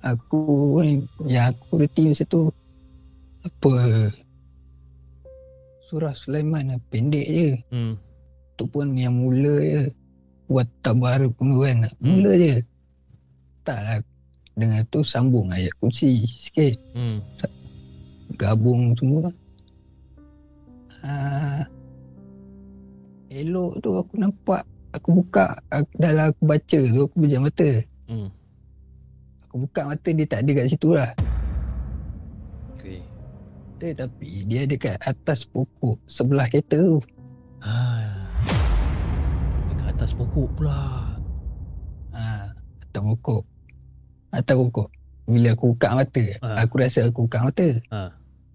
Aku 0.00 0.80
ni, 0.80 1.04
yang 1.28 1.52
aku 1.52 1.80
reti 1.80 2.08
masa 2.08 2.24
tu 2.24 2.48
apa 3.44 3.72
surah 5.94 6.10
Sulaiman 6.10 6.74
lah, 6.74 6.80
pendek 6.90 7.22
je. 7.30 7.50
Hmm. 7.70 7.94
Tu 8.58 8.66
pun 8.66 8.86
yang 8.94 9.14
mula 9.14 9.58
je 9.62 9.82
Buat 10.46 10.66
tabar 10.82 11.22
pun 11.34 11.54
kan 11.58 11.90
Hmm. 11.98 12.18
Mula 12.18 12.38
je 12.38 12.62
Tak 13.66 13.78
lah 13.82 13.98
Dengan 14.54 14.86
tu 14.94 15.02
sambung 15.02 15.50
ayat 15.50 15.74
kursi 15.82 16.22
sikit 16.22 16.78
Hmm. 16.94 17.18
Gabung 18.38 18.94
semua 18.94 19.30
ah, 21.02 21.66
Elok 23.26 23.82
tu 23.82 23.90
aku 23.98 24.14
nampak 24.22 24.62
Aku 24.94 25.18
buka 25.18 25.58
aku, 25.74 25.90
Dalam 25.98 26.30
aku 26.30 26.42
baca 26.46 26.78
tu 26.78 27.00
Aku 27.10 27.16
pejam 27.18 27.42
mata 27.42 27.70
Hmm. 28.06 28.30
Aku 29.50 29.66
buka 29.66 29.82
mata 29.90 30.08
dia 30.14 30.26
tak 30.30 30.46
ada 30.46 30.50
kat 30.62 30.66
situ 30.70 30.94
lah 30.94 31.10
Okay. 31.10 31.33
Tetapi 33.84 34.48
dia 34.48 34.64
ada 34.64 34.76
kat 34.80 34.96
atas 35.04 35.44
pokok 35.44 36.00
Sebelah 36.08 36.48
kereta 36.48 36.80
tu 36.80 37.04
Ha. 37.60 37.76
Dekat 39.68 39.88
atas 39.92 40.12
pokok 40.12 40.48
pula. 40.56 41.12
ha, 42.12 42.48
Atas 42.80 43.02
pokok 43.02 43.42
Atas 44.32 44.56
pokok 44.56 44.88
Bila 45.24 45.52
aku 45.52 45.76
buka 45.76 45.88
mata 45.92 46.24
Ha. 46.40 46.64
Aku 46.64 46.74
rasa 46.80 47.04
aku 47.04 47.28
buka 47.28 47.44
mata 47.44 47.68
Ha. 47.92 48.08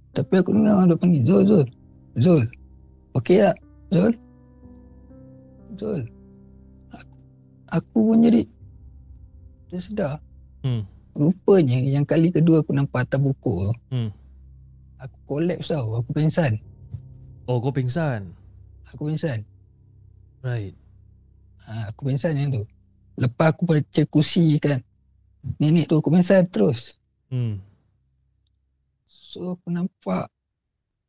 Tapi 0.10 0.34
aku 0.34 0.50
dengar 0.50 0.90
dia 0.90 0.98
panggil 0.98 1.22
Zul 1.22 1.44
Zul 1.46 1.66
Zul 2.18 2.44
Okey 3.14 3.46
tak 3.46 3.58
Zul 3.90 4.14
Zul 5.78 6.02
Aku, 6.90 7.16
aku 7.70 7.98
pun 8.10 8.26
jadi 8.26 8.42
Dia 9.70 9.78
sedar 9.78 10.18
Hmm. 10.60 10.84
Rupanya 11.16 11.80
yang 11.80 12.04
kali 12.04 12.30
kedua 12.30 12.60
aku 12.60 12.74
nampak 12.74 13.06
atas 13.06 13.22
pokok 13.22 13.70
tu 13.70 13.74
Hmm. 13.94 14.10
Aku 15.00 15.18
collapse 15.26 15.72
tau 15.72 16.00
Aku 16.00 16.12
pingsan 16.12 16.60
Oh 17.50 17.58
kau 17.58 17.74
pingsan. 17.74 18.30
Aku 18.94 19.10
pingsan 19.10 19.42
Right. 20.46 20.76
ha, 21.66 21.90
Aku 21.90 22.08
pingsan 22.08 22.36
yang 22.36 22.52
tu 22.52 22.64
Lepas 23.20 23.52
aku 23.56 23.64
baca 23.68 24.02
kursi 24.08 24.60
kan 24.60 24.80
Nenek 25.58 25.88
tu 25.88 25.98
aku 25.98 26.12
pingsan 26.12 26.46
terus 26.48 26.96
Hmm. 27.30 27.62
So 29.06 29.54
aku 29.54 29.70
nampak 29.70 30.34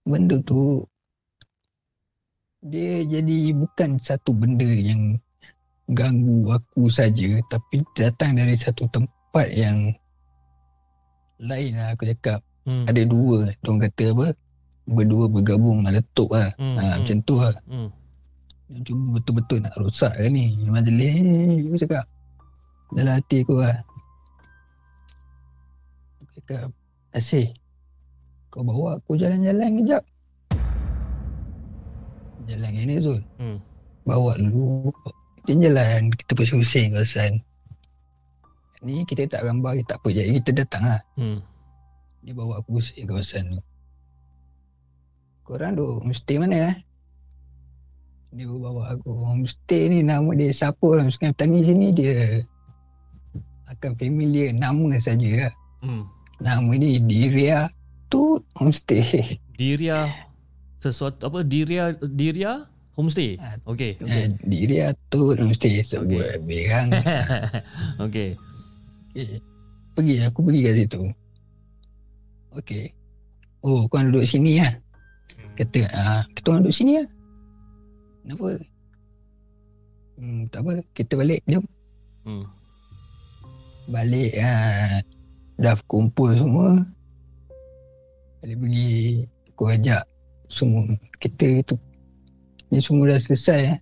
benda 0.04 0.36
tu 0.44 0.84
dia 2.60 3.00
jadi 3.08 3.56
bukan 3.56 3.96
satu 3.96 4.36
benda 4.36 4.68
yang 4.68 5.16
ganggu 5.88 6.52
aku 6.52 6.92
saja 6.92 7.40
tapi 7.48 7.80
datang 7.96 8.36
dari 8.36 8.52
satu 8.52 8.84
tempat 8.92 9.48
yang 9.48 9.88
lain 11.40 11.72
lah 11.72 11.96
aku 11.96 12.04
cakap 12.04 12.44
Hmm. 12.70 12.84
ada 12.86 13.02
dua 13.02 13.50
orang 13.66 13.78
kata 13.82 14.04
apa 14.14 14.26
berdua 14.86 15.26
bergabung 15.26 15.82
meletup 15.82 16.30
lah 16.30 16.54
Hmm, 16.54 16.78
ha, 16.78 16.82
hmm. 16.86 16.94
macam 17.02 17.16
tu 17.20 17.34
lah 17.36 17.54
Hmm. 17.66 17.88
yang 18.70 18.82
cuba 18.86 19.04
betul-betul 19.18 19.58
nak 19.58 19.74
rosak 19.74 20.12
kan 20.12 20.30
ni 20.30 20.54
majlis 20.62 21.14
aku 21.60 21.76
cakap 21.76 22.04
dalam 22.90 23.18
hati 23.18 23.36
aku 23.42 23.54
lah 23.56 23.76
aku 26.16 26.30
cakap 26.38 26.70
Asyik 27.10 27.50
kau 28.48 28.62
bawa 28.62 28.94
aku 28.96 29.14
jalan-jalan 29.14 29.82
kejap 29.82 30.02
jalan 32.46 32.70
gini 32.70 32.94
Zul 32.98 33.20
Hmm. 33.36 33.58
bawa 34.02 34.34
dulu 34.34 34.90
kita 35.42 35.66
jalan 35.66 36.10
kita 36.12 36.32
pusing-pusing 36.34 36.94
kawasan 36.94 37.32
ni 38.80 39.02
kita 39.04 39.28
tak 39.28 39.44
gambar 39.44 39.76
kita 39.76 39.88
tak 39.88 39.98
apa 39.98 40.08
jadi 40.10 40.30
kita 40.38 40.50
datang 40.62 40.82
lah 40.84 41.00
Hmm. 41.14 41.38
Dia 42.20 42.32
bawa 42.32 42.60
aku 42.60 42.76
pusing 42.76 43.08
kawasan 43.08 43.56
tu 43.56 43.60
korang 45.42 45.74
duk 45.74 46.04
homestay 46.04 46.36
mana 46.36 46.56
eh 46.70 46.76
dia 48.30 48.46
bawa 48.46 48.94
aku 48.94 49.10
homestay 49.10 49.90
ni 49.90 50.06
nama 50.06 50.30
dia 50.32 50.54
siapa 50.54 50.78
orang 50.86 51.10
Sungai 51.10 51.34
Petangi 51.34 51.66
sini 51.66 51.90
dia 51.90 52.44
akan 53.66 53.94
familiar 53.96 54.50
nama 54.52 54.94
saja 54.96 55.48
lah 55.48 55.54
Hmm. 55.80 56.04
nama 56.36 56.76
ni 56.76 57.00
Diria 57.00 57.64
tu 58.06 58.36
homestay 58.52 59.00
Diria 59.58 60.12
sesuatu 60.76 61.24
apa 61.24 61.40
Diria 61.40 61.88
Diria 62.04 62.68
homestay. 62.92 63.40
Ah, 63.40 63.56
Okey. 63.64 63.96
okay. 63.96 64.28
Okey. 64.28 64.44
Diria 64.44 64.92
tu 65.08 65.32
homestay 65.32 65.80
sebut 65.80 66.20
Okay. 66.20 66.36
okay. 66.36 66.38
berang 66.44 66.88
Okey. 67.96 68.30
okay. 69.16 69.40
pergi 69.96 70.14
aku 70.20 70.38
pergi 70.44 70.60
kat 70.60 70.74
situ 70.76 71.00
okey. 72.58 72.90
Oh 73.60 73.84
kau 73.86 74.00
duduk 74.00 74.24
sini 74.24 74.62
lah 74.62 74.72
kata 75.60 75.84
ah 75.92 76.22
kita 76.32 76.56
orang 76.56 76.64
duduk 76.64 76.76
sini 76.76 76.92
lah. 77.04 77.08
Kenapa? 78.24 78.48
Hmm, 80.16 80.42
tak 80.48 80.60
apa. 80.64 80.72
Kita 80.96 81.12
balik 81.20 81.40
jom. 81.44 81.64
Hmm. 82.20 82.44
balik 83.90 84.38
ah, 84.38 85.02
dah 85.58 85.74
kumpul 85.90 86.30
semua. 86.36 86.78
Balik 88.40 88.56
pergi 88.62 89.24
aku 89.50 89.62
ajak 89.66 90.02
semua 90.48 90.84
kita 91.18 91.48
tu. 91.66 91.76
Ni 92.70 92.78
semua 92.78 93.10
dah 93.10 93.20
selesai 93.20 93.76
eh. 93.76 93.78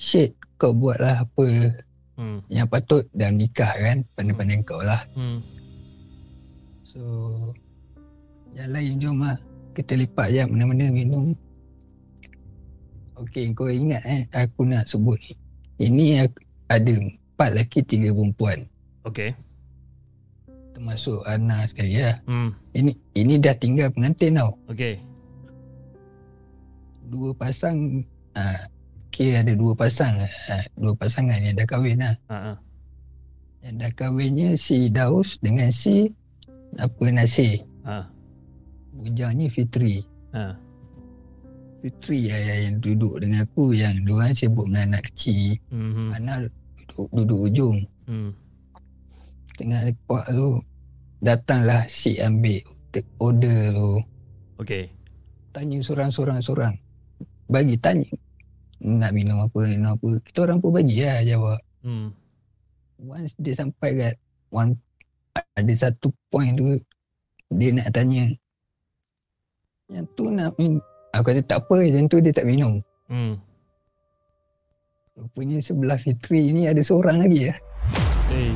shit 0.00 0.34
kau 0.58 0.74
buatlah 0.74 1.22
apa 1.22 1.46
Hmm. 2.14 2.38
yang 2.46 2.70
patut 2.70 3.02
dalam 3.10 3.42
nikah 3.42 3.74
kan? 3.74 4.06
Pandai-pandai 4.14 4.62
kau 4.62 4.78
lah. 4.78 5.02
Hmm. 5.18 5.42
so 6.86 7.02
yang 8.54 8.70
lain 8.70 8.92
jom 9.02 9.18
lah 9.22 9.36
kita 9.74 9.98
lepak 9.98 10.30
je 10.30 10.42
mana-mana 10.46 10.86
minum 10.90 11.34
Okey, 13.14 13.54
kau 13.54 13.70
ingat 13.70 14.02
eh 14.10 14.26
aku 14.34 14.66
nak 14.66 14.90
sebut 14.90 15.14
ni. 15.22 15.38
Ini 15.86 16.26
ada 16.66 16.92
empat 16.98 17.54
lelaki 17.54 17.86
tiga 17.86 18.10
perempuan 18.10 18.66
Okey. 19.06 19.30
termasuk 20.74 21.22
Ana 21.22 21.62
sekali 21.62 22.02
lah. 22.02 22.18
Hmm. 22.26 22.50
Ini 22.74 22.90
ini 23.14 23.38
dah 23.38 23.54
tinggal 23.54 23.94
pengantin 23.94 24.34
tau. 24.34 24.58
Okey. 24.66 24.98
Dua 27.06 27.30
pasang 27.38 28.02
uh, 28.34 28.60
kira 29.14 29.46
ada 29.46 29.54
dua 29.54 29.78
pasang 29.78 30.18
ah, 30.50 30.64
dua 30.74 30.90
pasangan 30.98 31.38
yang 31.38 31.54
dah 31.54 31.66
kahwin 31.70 32.02
lah 32.02 32.18
ha. 32.26 32.58
yang 33.62 33.78
dah 33.78 33.94
kahwinnya 33.94 34.58
si 34.58 34.90
Daus 34.90 35.38
dengan 35.38 35.70
si 35.70 36.10
apa 36.82 37.04
Nasir 37.14 37.62
Ha. 38.94 39.00
bujangnya 39.02 39.46
Fitri 39.50 40.06
Ha. 40.30 40.54
Fitri 41.78 42.26
ya, 42.26 42.38
ya, 42.38 42.54
yang 42.64 42.80
duduk 42.80 43.20
dengan 43.20 43.44
aku 43.44 43.70
yang 43.70 43.92
diorang 44.02 44.32
sibuk 44.32 44.66
dengan 44.66 44.94
anak 44.94 45.12
kecil 45.12 45.58
Mhm. 45.68 46.06
Ana 46.10 46.34
duduk, 46.88 47.08
duduk 47.12 47.40
ujung 47.50 47.76
Hmm. 48.04 48.30
tengah 49.54 49.86
lepak 49.86 50.24
tu 50.28 50.58
datanglah 51.20 51.86
si 51.86 52.18
ambil 52.18 52.60
order 53.18 53.72
tu 53.72 53.92
Okey. 54.58 54.90
tanya 55.50 55.78
seorang-seorang 55.80 56.40
seorang 56.40 56.74
bagi 57.46 57.76
tanya 57.76 58.08
nak 58.80 59.14
minum 59.14 59.40
apa 59.40 59.58
minum 59.64 59.94
apa 59.94 60.08
kita 60.20 60.44
orang 60.44 60.58
pun 60.58 60.74
bagi 60.74 61.00
lah 61.00 61.22
jawab 61.22 61.60
Hmm. 61.80 62.10
once 62.98 63.36
dia 63.36 63.54
sampai 63.54 63.90
kat 63.94 64.14
one 64.48 64.74
ada 65.34 65.72
satu 65.74 66.10
point 66.28 66.54
tu 66.54 66.76
dia 67.50 67.70
nak 67.70 67.92
tanya 67.92 68.28
yang 69.86 70.04
tu 70.10 70.28
nak 70.28 70.54
minum 70.54 70.80
aku 71.10 71.24
kata 71.26 71.40
tak 71.42 71.58
apa 71.60 71.76
yang 71.80 72.06
tu 72.06 72.18
dia 72.18 72.30
tak 72.30 72.44
minum 72.44 72.80
Hmm. 73.04 73.36
rupanya 75.14 75.60
sebelah 75.60 75.94
Fitri 75.94 76.48
ni 76.50 76.64
ada 76.64 76.80
seorang 76.80 77.20
lagi 77.20 77.48
ya 77.48 77.54
Eh. 78.26 78.50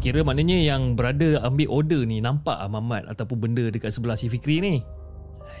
Kira 0.00 0.24
maknanya 0.24 0.56
yang 0.56 0.96
berada 0.96 1.38
ambil 1.42 1.68
order 1.70 2.02
ni 2.02 2.18
nampak 2.18 2.56
ah 2.56 2.66
mamat 2.66 3.06
ataupun 3.06 3.38
benda 3.38 3.68
dekat 3.68 3.92
sebelah 3.92 4.16
si 4.16 4.26
Fikri 4.26 4.58
ni. 4.58 4.74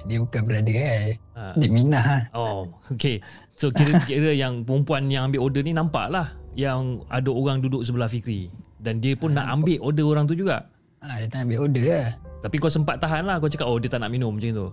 dia 0.02 0.18
bukan 0.18 0.42
brother 0.42 0.72
kan 0.72 1.08
Ha. 1.32 1.42
dia 1.54 1.68
minah 1.68 2.02
lah 2.02 2.22
Oh, 2.32 2.72
okay. 2.88 3.20
So 3.54 3.68
kira 3.68 4.00
kira 4.08 4.32
yang 4.32 4.64
perempuan 4.64 5.06
yang 5.06 5.28
ambil 5.28 5.44
order 5.44 5.60
ni 5.60 5.70
nampak 5.70 6.08
lah 6.08 6.26
yang 6.54 7.04
ada 7.06 7.28
orang 7.28 7.60
duduk 7.60 7.84
sebelah 7.84 8.08
Fikri 8.08 8.48
dan 8.78 8.98
dia 8.98 9.14
pun 9.14 9.30
nak 9.30 9.46
ambil 9.52 9.78
order 9.78 10.02
orang 10.04 10.24
tu 10.24 10.34
juga. 10.34 10.66
ha, 10.98 11.20
dia 11.20 11.28
nak 11.28 11.46
ambil 11.46 11.58
order 11.62 11.84
lah 11.86 12.08
Tapi 12.42 12.58
kau 12.58 12.66
sempat 12.66 12.98
tahan 12.98 13.22
lah 13.22 13.38
Kau 13.38 13.46
cakap 13.46 13.70
oh 13.70 13.78
dia 13.78 13.86
tak 13.86 14.02
nak 14.02 14.10
minum 14.10 14.34
macam 14.34 14.50
tu. 14.50 14.68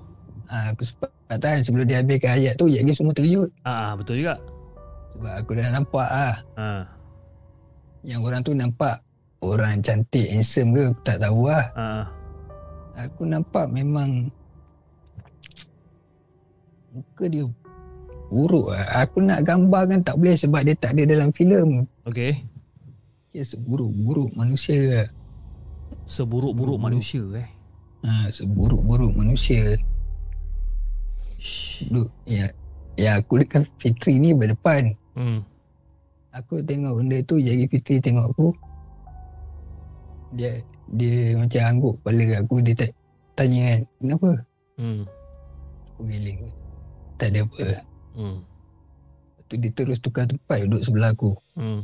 Ha, 0.50 0.74
aku 0.74 0.82
sempat 0.82 1.10
tahan 1.30 1.62
sebelum 1.62 1.86
dia 1.86 2.02
habiskan 2.02 2.42
ayat 2.42 2.54
tu. 2.58 2.66
Yang 2.66 2.84
ni 2.90 2.94
semua 2.98 3.14
terkejut. 3.14 3.50
Ah, 3.62 3.70
ah 3.70 3.92
betul 3.94 4.26
juga. 4.26 4.42
Sebab 5.14 5.34
aku 5.38 5.52
dah 5.54 5.68
nampak 5.70 6.08
lah. 6.10 6.36
Ah, 6.58 6.84
yang 8.02 8.26
orang 8.26 8.42
tu 8.42 8.58
nampak 8.58 8.98
orang 9.46 9.86
cantik 9.86 10.26
handsome 10.26 10.74
ke 10.74 10.90
aku 10.90 11.02
tak 11.06 11.18
tahu 11.22 11.40
lah. 11.46 11.66
Ah, 11.78 12.06
aku 12.98 13.22
nampak 13.30 13.70
memang 13.70 14.34
muka 16.90 17.26
dia 17.30 17.46
buruk 18.34 18.74
lah. 18.74 19.06
aku 19.06 19.22
nak 19.22 19.46
gambarkan 19.46 20.02
tak 20.02 20.18
boleh 20.18 20.34
sebab 20.34 20.66
dia 20.66 20.74
tak 20.74 20.98
ada 20.98 21.06
dalam 21.06 21.30
filem. 21.30 21.86
Okay 22.10 22.42
dia 23.30 23.46
seburuk-buruk 23.46 24.34
manusia 24.34 24.80
lah. 24.90 25.08
Seburuk-buruk 26.10 26.82
manusia 26.82 27.22
eh 27.38 27.50
ha, 28.04 28.28
seburuk-buruk 28.30 29.12
manusia 29.14 29.76
Shh. 31.40 31.88
Duk, 31.88 32.12
ya, 32.28 32.52
ya 33.00 33.24
aku 33.24 33.40
dekat 33.40 33.64
Fitri 33.80 34.20
ni 34.20 34.36
berdepan 34.36 34.92
hmm. 35.16 35.40
aku 36.36 36.60
tengok 36.64 37.00
benda 37.00 37.18
tu 37.24 37.40
jadi 37.40 37.64
Fitri 37.66 38.04
tengok 38.04 38.36
aku 38.36 38.48
dia 40.36 40.62
dia 40.94 41.34
macam 41.40 41.62
angguk 41.66 41.94
kepala 42.02 42.44
aku 42.44 42.56
dia 42.62 42.76
tak 42.76 42.92
tanya 43.34 43.62
kan 43.66 43.82
kenapa 43.98 44.30
Hmm. 44.80 45.04
aku 45.92 46.02
giling 46.08 46.40
tak 47.20 47.36
ada 47.36 47.44
apa 47.44 47.84
Hmm. 48.16 48.40
Tu 49.50 49.58
dia 49.58 49.72
terus 49.74 49.98
tukar 49.98 50.24
tempat 50.30 50.68
duduk 50.68 50.84
sebelah 50.84 51.12
aku 51.12 51.36
Hmm. 51.56 51.84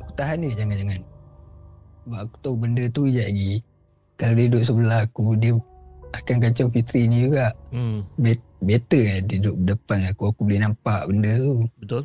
aku 0.00 0.12
tahan 0.12 0.44
dia 0.44 0.60
jangan-jangan 0.60 1.00
sebab 2.04 2.18
aku 2.24 2.36
tahu 2.40 2.54
benda 2.56 2.84
tu 2.92 3.08
je 3.08 3.20
lagi 3.20 3.52
kalau 4.20 4.36
dia 4.36 4.52
duduk 4.52 4.64
sebelah 4.68 5.08
aku 5.08 5.32
dia 5.40 5.56
akan 6.12 6.36
kacau 6.44 6.68
Fitri 6.68 7.08
ni 7.08 7.24
juga. 7.24 7.56
Hmm. 7.72 8.04
Bet- 8.20 8.44
better 8.60 9.00
kan 9.00 9.20
dia 9.24 9.36
duduk 9.40 9.56
depan 9.64 9.98
aku. 10.12 10.28
Aku 10.28 10.40
boleh 10.44 10.60
nampak 10.60 11.08
benda 11.08 11.32
tu. 11.40 11.64
Betul. 11.80 12.04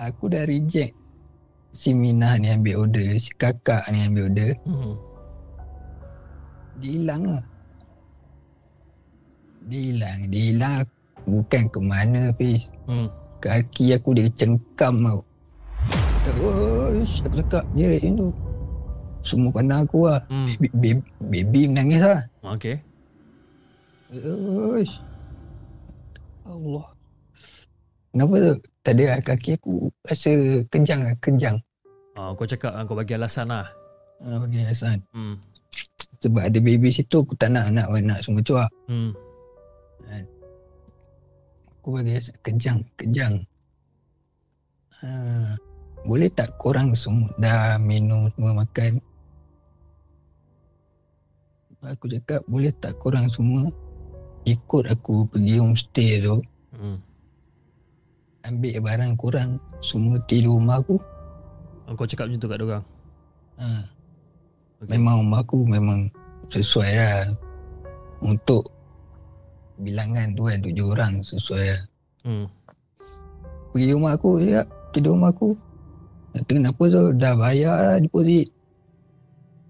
Aku 0.00 0.32
dah 0.32 0.48
reject 0.48 0.96
si 1.76 1.92
Minah 1.92 2.40
ni 2.40 2.48
ambil 2.48 2.88
order 2.88 3.20
si 3.20 3.28
kakak 3.36 3.84
ni 3.92 4.08
ambil 4.08 4.32
order. 4.32 4.56
Hmm. 4.64 4.96
dia 6.80 6.96
hilang 6.96 7.22
lah. 7.28 7.44
Dia 9.68 9.80
hilang. 9.92 10.18
Dia 10.32 10.42
hilang 10.48 10.88
bukan 11.28 11.62
ke 11.68 11.78
mana 11.84 12.32
Fiz. 12.40 12.72
Hmm. 12.88 13.12
kaki 13.44 13.92
aku 13.92 14.16
dia 14.16 14.32
cengkam 14.32 15.04
tau. 15.04 15.20
Terus 16.24 17.20
aku 17.20 17.36
cakap 17.44 17.64
jerit 17.76 18.00
macam 18.08 18.32
tu 18.32 18.49
semua 19.20 19.50
pandang 19.50 19.84
aku 19.84 20.06
lah 20.06 20.20
Hmm. 20.26 20.46
baby, 20.48 20.68
baby, 20.72 21.02
baby 21.22 21.60
menangis 21.66 22.00
lah 22.00 22.20
Okay 22.56 22.80
Terus 24.08 24.98
Allah 26.42 26.86
Kenapa 28.10 28.34
tu? 28.36 28.54
Tadi 28.80 29.02
lah 29.06 29.20
kaki 29.20 29.54
aku 29.54 29.86
rasa 30.02 30.32
kenjang 30.66 31.00
lah, 31.00 31.14
kenjang. 31.20 31.56
ah, 32.14 32.34
Kau 32.34 32.42
cakap 32.42 32.72
ah, 32.72 32.82
kau 32.82 32.94
bagi 32.94 33.14
alasan 33.14 33.46
lah 33.46 33.68
Ha, 34.20 34.36
bagi 34.36 34.60
Hasan. 34.60 35.00
hmm. 35.12 35.32
Sebab 36.18 36.44
ada 36.44 36.58
baby 36.58 36.90
situ 36.90 37.16
aku 37.16 37.32
tak 37.34 37.48
nak 37.50 37.72
anak 37.72 37.88
anak 37.88 38.20
semua 38.20 38.42
cuak. 38.42 38.68
Hmm. 38.84 39.16
Aku 41.72 41.96
bagi 41.96 42.12
Hasan 42.12 42.36
kejang, 42.40 42.78
kejang. 42.94 43.40
Ha, 45.00 45.08
boleh 46.04 46.28
tak 46.28 46.52
korang 46.56 46.92
semua 46.92 47.32
dah 47.36 47.80
minum 47.80 48.28
semua 48.34 48.52
makan? 48.58 49.00
Aku 51.82 52.06
cakap 52.06 52.44
boleh 52.44 52.72
tak 52.76 52.96
korang 52.96 53.24
semua 53.26 53.64
ikut 54.42 54.84
aku 54.86 55.24
pergi 55.26 55.56
homestay 55.56 56.20
tu 56.20 56.40
Hmm. 56.70 56.96
ambil 58.42 58.80
barang 58.80 59.12
korang 59.14 59.50
semua 59.78 60.16
tidur 60.24 60.56
rumah 60.56 60.80
aku. 60.80 60.96
Ah, 61.84 61.92
Kau 61.92 62.08
cakap 62.08 62.24
macam 62.24 62.40
tu 62.40 62.48
kat 62.48 62.58
diorang 62.58 62.84
Ha, 63.56 63.68
okay. 64.80 64.88
memang 64.88 65.20
rumah 65.20 65.40
aku 65.40 65.58
memang 65.62 66.08
sesuai 66.48 66.92
lah 66.94 67.28
untuk 68.18 68.72
bilangan 69.76 70.32
tu 70.32 70.48
kan 70.48 70.58
tujuh 70.58 70.88
orang 70.88 71.20
sesuai 71.20 71.64
lah. 71.68 71.82
hmm. 72.24 72.46
pergi 73.70 73.92
rumah 73.92 74.16
aku 74.16 74.40
ya 74.40 74.64
tidur 74.90 75.12
rumah 75.12 75.28
aku 75.28 75.52
kata 76.32 76.50
kenapa 76.50 76.82
tu 76.86 77.02
dah 77.12 77.34
bayar 77.36 77.76
lah 77.76 77.96
deposit 77.98 78.48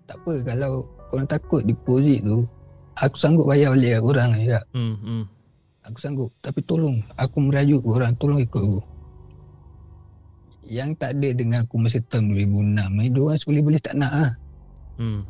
tak 0.07 0.15
apa 0.17 0.33
kalau 0.47 0.87
korang 1.11 1.27
takut 1.27 1.61
deposit 1.61 2.23
tu 2.23 2.47
aku 2.95 3.17
sanggup 3.17 3.45
bayar 3.45 3.75
balik 3.75 3.91
lah 3.91 4.01
korang 4.01 4.31
ya 4.39 4.61
Hmm. 4.71 4.95
Hmm. 5.03 5.25
aku 5.83 5.99
sanggup. 5.99 6.31
Tapi 6.39 6.61
tolong 6.63 7.03
aku 7.17 7.37
merajuk 7.43 7.83
korang 7.83 8.15
tolong 8.15 8.39
ikut 8.39 8.63
aku. 8.63 8.81
Yang 10.71 10.91
tak 11.03 11.19
ada 11.19 11.29
dengan 11.35 11.59
aku 11.67 11.75
masa 11.77 11.99
tahun 12.07 12.31
2006 12.31 12.79
ni 12.95 13.09
diorang 13.11 13.35
seboleh-boleh 13.35 13.81
tak 13.83 13.95
nak 13.99 14.13
lah 14.15 14.33
Hmm. 15.01 15.21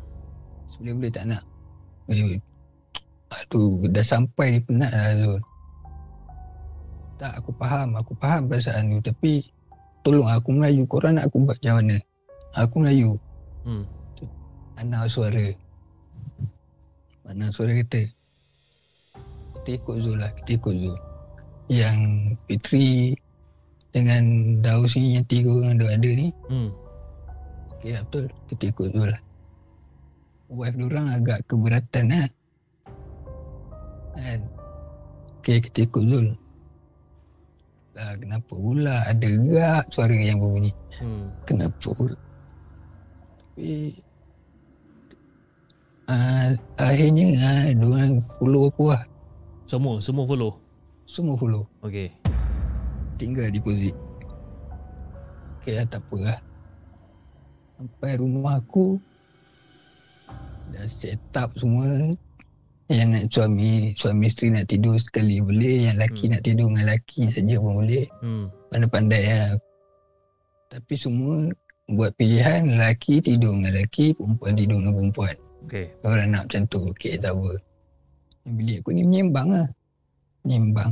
seboleh-boleh 0.69 1.09
tak 1.09 1.25
nak. 1.25 1.43
Eh, 2.11 2.37
aduh 3.31 3.87
dah 3.87 4.03
sampai 4.03 4.45
ni 4.53 4.59
penat 4.61 4.91
lah 4.91 5.09
Zul. 5.17 5.39
Tak 7.17 7.31
aku 7.37 7.49
faham 7.55 7.89
aku 7.95 8.13
faham 8.17 8.45
perasaan 8.45 8.91
tu 8.91 8.99
tapi 9.01 9.45
tolong 10.01 10.25
aku 10.25 10.49
Melayu 10.51 10.83
korang 10.85 11.17
nak 11.17 11.29
aku 11.29 11.41
buat 11.41 11.57
macam 11.57 11.73
mana? 11.79 11.97
Aku 12.53 12.75
Melayu 12.77 13.15
Hmm. 13.61 13.85
anak 14.75 15.05
suara 15.07 15.53
anak 17.31 17.55
suara 17.55 17.71
kata 17.75 18.11
kita 19.61 19.77
ikut 19.77 19.95
Zul 20.01 20.17
lah 20.17 20.33
kita 20.41 20.57
ikut 20.57 20.73
Zul. 20.73 20.97
Yang 21.69 21.97
Fitri 22.49 23.13
dengan 23.93 24.23
Daus 24.65 24.97
ni 24.97 25.13
yang 25.13 25.25
tiga 25.29 25.53
orang 25.53 25.77
ada 25.77 25.93
ada 25.93 26.09
ni. 26.09 26.33
Hmm. 26.49 26.73
okey 27.77 27.93
lah, 27.93 28.01
betul. 28.09 28.25
Kita 28.49 28.63
ikut 28.73 28.87
Zul 28.97 29.09
lah. 29.13 29.21
Wife 30.49 30.77
diorang 30.81 31.07
agak 31.13 31.45
keberatan 31.45 32.05
lah. 32.09 32.27
Kan? 34.17 34.41
Okey 35.39 35.57
kita 35.69 35.85
ikut 35.85 36.03
Zul. 36.09 36.27
Lah 37.93 38.17
kenapa 38.17 38.53
pula 38.57 39.05
ada 39.05 39.27
gerak 39.29 39.85
suara 39.93 40.17
yang 40.17 40.41
berbunyi? 40.41 40.73
Hmm. 40.97 41.29
kenapa 41.45 41.85
pula? 41.93 42.17
Tapi 43.37 43.93
uh, 46.09 46.47
akhirnya 46.79 47.25
uh, 47.37 47.65
diorang 47.75 48.17
follow 48.39 48.71
aku 48.71 48.93
lah. 48.95 49.03
Semua 49.67 49.99
Semua 50.01 50.25
follow? 50.25 50.57
Semua 51.05 51.35
follow. 51.35 51.67
Okay 51.83 52.21
tinggal 53.21 53.53
deposit. 53.53 53.93
Okey 55.61 55.77
lah 55.77 55.85
tak 55.85 56.01
apa 56.09 56.17
lah. 56.17 56.39
Sampai 57.77 58.17
rumah 58.17 58.57
aku 58.57 58.97
dah 60.73 60.89
set 60.89 61.21
up 61.37 61.53
semua. 61.53 62.17
Yang 62.91 63.07
nak 63.07 63.25
suami 63.31 63.95
Suami 63.95 64.27
isteri 64.27 64.51
nak 64.51 64.67
tidur 64.67 64.99
sekali 64.99 65.39
boleh 65.39 65.87
Yang 65.87 65.95
lelaki 65.95 66.23
Hmm. 66.27 66.31
nak 66.35 66.41
tidur 66.43 66.67
dengan 66.67 66.83
lelaki 66.83 67.21
saja 67.31 67.55
pun 67.55 67.71
boleh. 67.79 68.05
Hmm. 68.19 68.45
Pandai-pandai 68.67 69.23
lah. 69.31 69.51
Tapi 70.67 70.93
semua 70.99 71.47
Buat 71.87 72.11
pilihan 72.19 72.67
Lelaki 72.67 73.23
tidur 73.23 73.55
dengan 73.55 73.79
lelaki 73.79 74.11
Perempuan 74.11 74.59
tidur 74.59 74.83
dengan 74.83 74.93
perempuan 74.99 75.35
Okay. 75.71 75.87
Orang 76.03 76.35
nak 76.35 76.51
macam 76.51 76.67
tu 76.67 76.83
Okay 76.91 77.15
tak 77.15 77.31
apa 77.31 77.55
bilik 78.43 78.83
aku 78.83 78.91
ni 78.91 79.07
menyembang 79.07 79.55
lah 79.55 79.67
Menyembang 80.43 80.91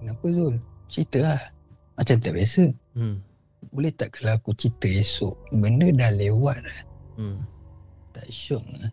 Kenapa 0.00 0.24
Zul? 0.32 0.56
Cerita 0.88 1.18
lah 1.20 1.40
Macam 2.00 2.16
tak 2.16 2.32
biasa 2.32 2.62
Hmm. 2.96 3.20
Boleh 3.68 3.92
tak 3.92 4.16
kalau 4.16 4.32
aku 4.40 4.56
cerita 4.56 4.88
esok 4.88 5.36
Benda 5.52 5.92
dah 5.92 6.08
lewat 6.08 6.56
lah 6.64 6.80
Hmm. 7.20 7.44
Tak 8.16 8.32
syok 8.32 8.64
lah 8.80 8.88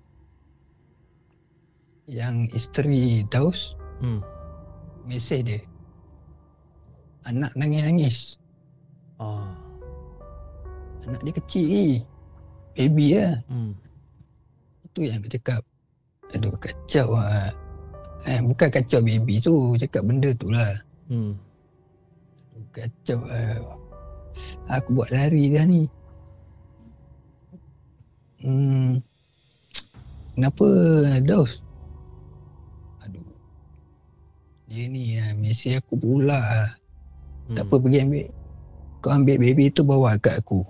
Yang 2.12 2.36
isteri 2.52 3.24
Daus 3.32 3.80
Hmm. 4.04 4.20
Mesej 5.08 5.48
dia 5.48 5.60
Anak 7.24 7.56
nangis-nangis 7.56 8.36
Ah. 9.16 9.56
Anak 11.08 11.24
dia 11.24 11.32
kecil 11.40 11.66
ni 11.72 11.88
Baby 12.76 13.16
lah. 13.16 13.40
Hmm. 13.48 13.72
Itu 14.92 15.08
yang 15.08 15.24
aku 15.24 15.32
cakap. 15.32 15.62
Aduh 16.36 16.52
kacau 16.60 17.16
lah 17.16 17.54
eh, 18.28 18.42
Bukan 18.44 18.68
kacau 18.68 19.00
baby 19.00 19.40
tu. 19.40 19.80
Cakap 19.80 20.04
benda 20.04 20.36
tu 20.36 20.52
lah. 20.52 20.76
Hmm. 21.08 21.40
Kacau 22.76 23.24
lah 23.24 23.80
Aku 24.68 25.00
buat 25.00 25.10
lari 25.16 25.56
dah 25.56 25.64
ni. 25.64 25.88
Hmm. 28.44 29.00
Kenapa 30.36 30.68
Daus? 31.24 31.64
Aduh. 33.08 33.24
Dia 34.68 34.84
ni 34.92 35.16
lah 35.16 35.32
Mesej 35.40 35.80
aku 35.80 35.96
pula 35.96 36.40
lah 36.44 36.70
Hmm. 37.46 37.54
Tak 37.54 37.70
apa 37.70 37.76
pergi 37.78 38.02
ambil. 38.02 38.26
Kau 39.06 39.14
ambil 39.14 39.38
baby 39.38 39.70
tu 39.70 39.86
bawa 39.86 40.18
kat 40.18 40.42
aku 40.42 40.66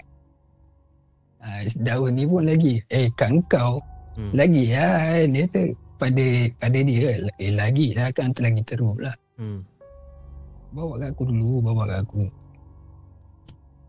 ha, 1.45 1.61
Daun 1.85 2.17
ni 2.17 2.25
pun 2.25 2.43
lagi. 2.49 2.81
Eh 2.89 3.13
kat 3.13 3.29
kau 3.45 3.77
Hmm. 4.15 4.31
Lagi 4.31 4.71
lah 4.71 5.11
kan 5.11 5.27
Dia 5.35 5.43
tu 5.51 5.63
pada 5.95 6.25
pada 6.59 6.79
dia 6.83 7.07
eh 7.39 7.51
lagi 7.55 7.95
lah. 7.95 8.11
Kan 8.15 8.31
lagi 8.39 8.61
teruk 8.63 8.99
lah. 8.99 9.15
Hmm. 9.35 9.63
bawa 10.75 10.99
kat 10.99 11.15
aku 11.15 11.23
dulu 11.31 11.63
bawa 11.63 11.83
kat 11.87 11.99
aku. 12.03 12.23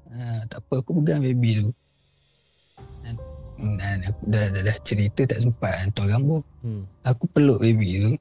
Ha, 0.07 0.47
tak 0.47 0.63
apa 0.63 0.75
aku 0.83 0.91
pegang 1.03 1.19
baby 1.19 1.51
tu. 1.67 1.69
Dan, 3.03 3.15
dan 3.75 3.99
aku 4.07 4.23
dah, 4.31 4.45
dah, 4.55 4.63
dah 4.71 4.77
cerita 4.87 5.27
tak 5.27 5.43
sempat 5.43 5.75
hantar 5.83 6.07
gambar 6.07 6.43
Hmm. 6.63 6.83
aku 7.03 7.25
peluk 7.35 7.59
baby 7.59 7.91
tu. 8.07 8.13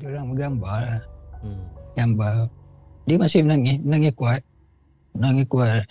Dia 0.00 0.06
orang 0.12 0.32
bergambar 0.32 0.78
lah. 0.84 1.02
Hmm. 1.44 1.64
gambar. 1.96 2.36
Dia 3.08 3.16
masih 3.20 3.40
menangis 3.44 3.76
menangis 3.84 4.12
kuat. 4.16 4.40
Menangis 5.16 5.46
kuat 5.48 5.84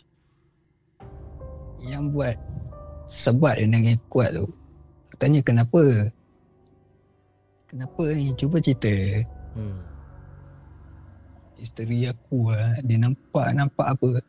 yang 1.88 2.12
buat 2.12 2.36
sebab 3.08 3.56
dia 3.56 3.66
menangis 3.66 3.98
kuat 4.12 4.36
tu. 4.36 4.46
Aku 5.12 5.16
tanya 5.18 5.40
kenapa? 5.40 6.12
Kenapa 7.68 8.04
ni? 8.12 8.36
Cuba 8.36 8.60
cerita. 8.60 9.24
Hmm. 9.58 9.82
isteri 11.58 12.06
aku 12.06 12.54
lah 12.54 12.78
dia 12.86 13.02
nampak 13.02 13.50
nampak 13.58 13.98
apa? 13.98 14.22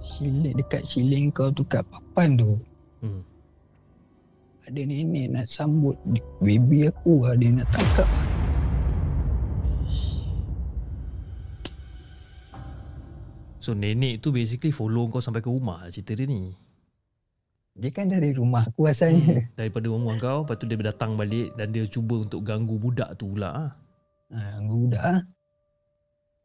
Siling 0.00 0.56
dekat 0.56 0.88
siling 0.88 1.28
kau 1.28 1.52
tu 1.52 1.60
kat 1.68 1.84
papan 1.92 2.40
tu. 2.40 2.56
Hmm. 3.04 3.22
ada 4.68 4.80
nenek 4.84 5.32
nak 5.32 5.46
sambut 5.48 5.96
baby 6.44 6.90
aku 6.90 7.24
lah 7.24 7.38
dia 7.38 7.48
nak 7.54 7.68
tangkap 7.72 8.08
So 13.68 13.76
nenek 13.76 14.24
tu 14.24 14.32
basically 14.32 14.72
follow 14.72 15.12
kau 15.12 15.20
sampai 15.20 15.44
ke 15.44 15.52
rumah 15.52 15.84
lah 15.84 15.92
cerita 15.92 16.16
dia 16.16 16.24
ni. 16.24 16.56
dia 17.76 17.92
kan 17.92 18.08
dari 18.08 18.32
rumah 18.32 18.64
aku 18.64 18.88
asalnya 18.88 19.44
Daripada 19.60 19.92
rumah 19.92 20.16
kau 20.16 20.48
Lepas 20.48 20.56
tu 20.56 20.64
dia 20.64 20.80
datang 20.80 21.20
balik 21.20 21.52
Dan 21.52 21.76
dia 21.76 21.84
cuba 21.84 22.24
untuk 22.24 22.40
ganggu 22.40 22.80
budak 22.80 23.12
tu 23.20 23.28
pula 23.28 23.52
ah. 23.52 23.70
ha, 24.32 24.64
budak 24.64 25.04
lah 25.04 25.20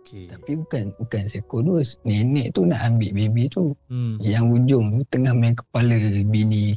Okay. 0.04 0.28
Tapi 0.28 0.60
bukan 0.60 0.92
bukan 1.00 1.32
sekodus. 1.32 1.96
Nenek 2.04 2.52
tu 2.52 2.68
nak 2.68 2.84
ambil 2.84 3.16
baby 3.16 3.48
tu. 3.48 3.72
Hmm. 3.88 4.20
Yang 4.20 4.60
ujung 4.60 4.86
tu 4.92 5.02
tengah 5.08 5.32
main 5.32 5.56
kepala 5.56 5.96
bini 6.28 6.76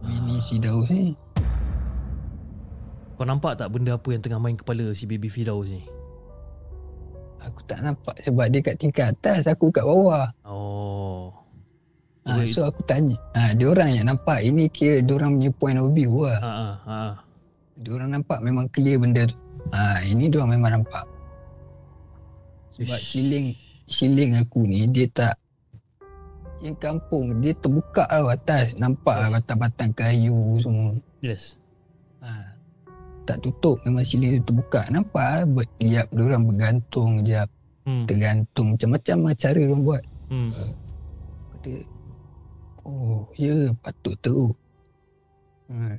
bini 0.00 0.36
Ah. 0.40 0.40
si 0.40 0.56
Daus 0.56 0.88
ni. 0.88 1.12
Kau 3.20 3.28
nampak 3.28 3.60
tak 3.60 3.68
benda 3.76 4.00
apa 4.00 4.08
yang 4.08 4.24
tengah 4.24 4.40
main 4.40 4.56
kepala 4.56 4.88
si 4.96 5.04
baby 5.04 5.28
Firdaus 5.28 5.68
ni? 5.68 5.84
Aku 7.46 7.60
tak 7.64 7.78
nampak 7.82 8.18
sebab 8.20 8.46
dia 8.50 8.60
kat 8.60 8.76
tingkat 8.76 9.14
atas, 9.14 9.46
aku 9.46 9.70
kat 9.70 9.86
bawah. 9.86 10.26
Oh. 10.42 11.30
Ha, 12.26 12.42
so 12.50 12.66
aku 12.66 12.82
tanya. 12.82 13.14
Ha, 13.38 13.54
dia 13.54 13.70
orang 13.70 13.94
yang 13.94 14.10
nampak. 14.10 14.42
Ini 14.42 14.66
kira 14.74 14.98
dia 14.98 15.14
orang 15.14 15.38
punya 15.38 15.50
point 15.54 15.78
of 15.78 15.94
view 15.94 16.26
lah. 16.26 16.38
Ha 16.42 16.50
ha. 16.50 16.68
ah. 16.90 17.12
Dia 17.78 17.90
orang 17.94 18.18
nampak 18.18 18.42
memang 18.42 18.66
clear 18.74 18.98
benda 18.98 19.30
tu. 19.30 19.38
Ha, 19.70 20.02
ini 20.02 20.26
dia 20.26 20.42
orang 20.42 20.58
memang 20.58 20.82
nampak. 20.82 21.06
Sebab 22.74 22.98
Ish. 22.98 23.06
siling 23.14 23.46
siling 23.86 24.34
aku 24.34 24.66
ni 24.66 24.84
dia 24.90 25.06
tak 25.14 25.38
yang 26.58 26.74
kampung 26.76 27.38
dia 27.38 27.54
terbuka 27.54 28.02
tau 28.10 28.26
atas 28.26 28.74
nampak 28.74 29.14
lah 29.14 29.28
batang-batang 29.38 29.94
kayu 29.94 30.58
semua 30.58 30.98
Yes. 31.22 31.58
Tak 33.26 33.42
tutup 33.42 33.82
memang 33.82 34.06
siling 34.06 34.38
tu 34.40 34.54
terbuka 34.54 34.86
nampak 34.88 35.20
lah 35.26 35.42
bertiap 35.44 36.06
dia 36.08 36.22
orang 36.22 36.44
bergantung 36.46 37.26
jap 37.26 37.50
Hmm. 37.86 38.02
tergantung 38.02 38.74
macam-macam 38.74 39.30
lah 39.30 39.34
cara 39.38 39.58
dia 39.62 39.68
orang 39.70 39.82
buat 39.86 40.02
Hmm. 40.26 40.50
kata 41.54 41.72
oh 42.82 43.30
ya 43.38 43.54
patut 43.78 44.14
teruk 44.18 44.54
ha. 45.70 45.94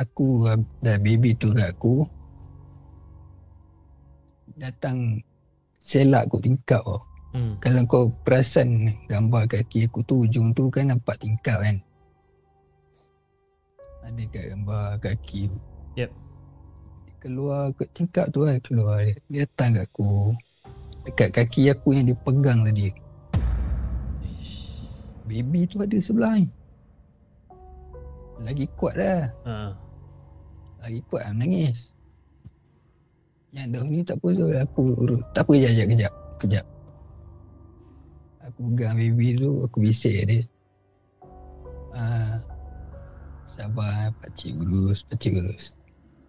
aku 0.00 0.48
dah 0.80 0.96
baby 0.96 1.36
tu 1.36 1.52
kat 1.52 1.76
aku 1.76 2.08
datang 4.56 5.20
selak 5.76 6.24
aku 6.24 6.40
tingkap 6.40 6.80
tau 6.80 7.00
Hmm. 7.36 7.60
Kalau 7.60 7.84
kau 7.84 8.04
perasan 8.24 8.88
gambar 9.12 9.44
kaki 9.44 9.92
aku 9.92 10.00
tu 10.08 10.24
ujung 10.24 10.56
tu 10.56 10.72
kan 10.72 10.88
nampak 10.88 11.20
tingkap 11.20 11.60
kan. 11.60 11.76
Ada 14.08 14.24
kat 14.32 14.44
gambar 14.56 14.96
kaki 15.04 15.52
tu. 15.52 15.58
Yep. 16.00 16.10
Keluar 17.16 17.72
ke 17.74 17.88
tingkap 17.90 18.28
tu 18.30 18.44
lah 18.44 18.60
keluar 18.60 19.02
dia. 19.02 19.16
Dia 19.32 19.48
datang 19.48 19.80
kat 19.80 19.88
aku. 19.88 20.36
Dekat 21.06 21.28
kaki 21.32 21.70
aku 21.70 21.96
yang 21.96 22.04
dia 22.10 22.18
pegang 22.18 22.60
tadi. 22.66 22.92
Ish. 24.26 24.84
Baby 25.24 25.64
tu 25.70 25.80
ada 25.80 25.96
sebelah 25.98 26.36
ni. 26.38 26.46
Lagi 28.42 28.68
kuat 28.76 28.94
dah. 29.00 29.32
Ha. 29.48 29.54
Lagi 30.84 31.00
kuat 31.08 31.24
lah 31.24 31.32
menangis. 31.32 31.94
Yang 33.56 33.66
dah 33.72 33.82
ni 33.88 34.04
tak 34.04 34.20
apa 34.20 34.28
aku 34.68 34.80
urut. 34.92 35.22
Tak 35.32 35.48
apa 35.48 35.50
kejap 35.56 35.72
kejap 35.72 35.88
kejap. 35.88 36.12
Kejap. 36.36 36.66
Aku 38.46 38.70
pegang 38.70 38.94
baby 38.94 39.34
tu 39.34 39.64
aku 39.64 39.82
bisik 39.82 40.14
dia. 40.28 40.44
Ah, 41.96 42.38
sabar 43.48 44.12
pakcik 44.20 44.52
urus, 44.60 45.00
pakcik 45.08 45.40
urus. 45.40 45.72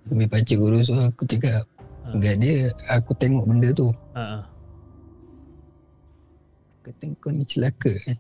Sambil 0.08 0.28
pakcik 0.32 0.58
urus 0.58 0.88
tu 0.88 0.96
aku 0.96 1.24
cakap 1.28 1.68
Ha. 2.08 2.16
Enggak 2.16 2.36
dia, 2.40 2.72
aku 2.88 3.12
tengok 3.20 3.44
benda 3.44 3.68
tu. 3.76 3.92
Ha. 4.16 4.40
Kata 6.88 7.04
kau 7.20 7.36
ni 7.36 7.44
celaka 7.44 7.92
kan. 8.00 8.16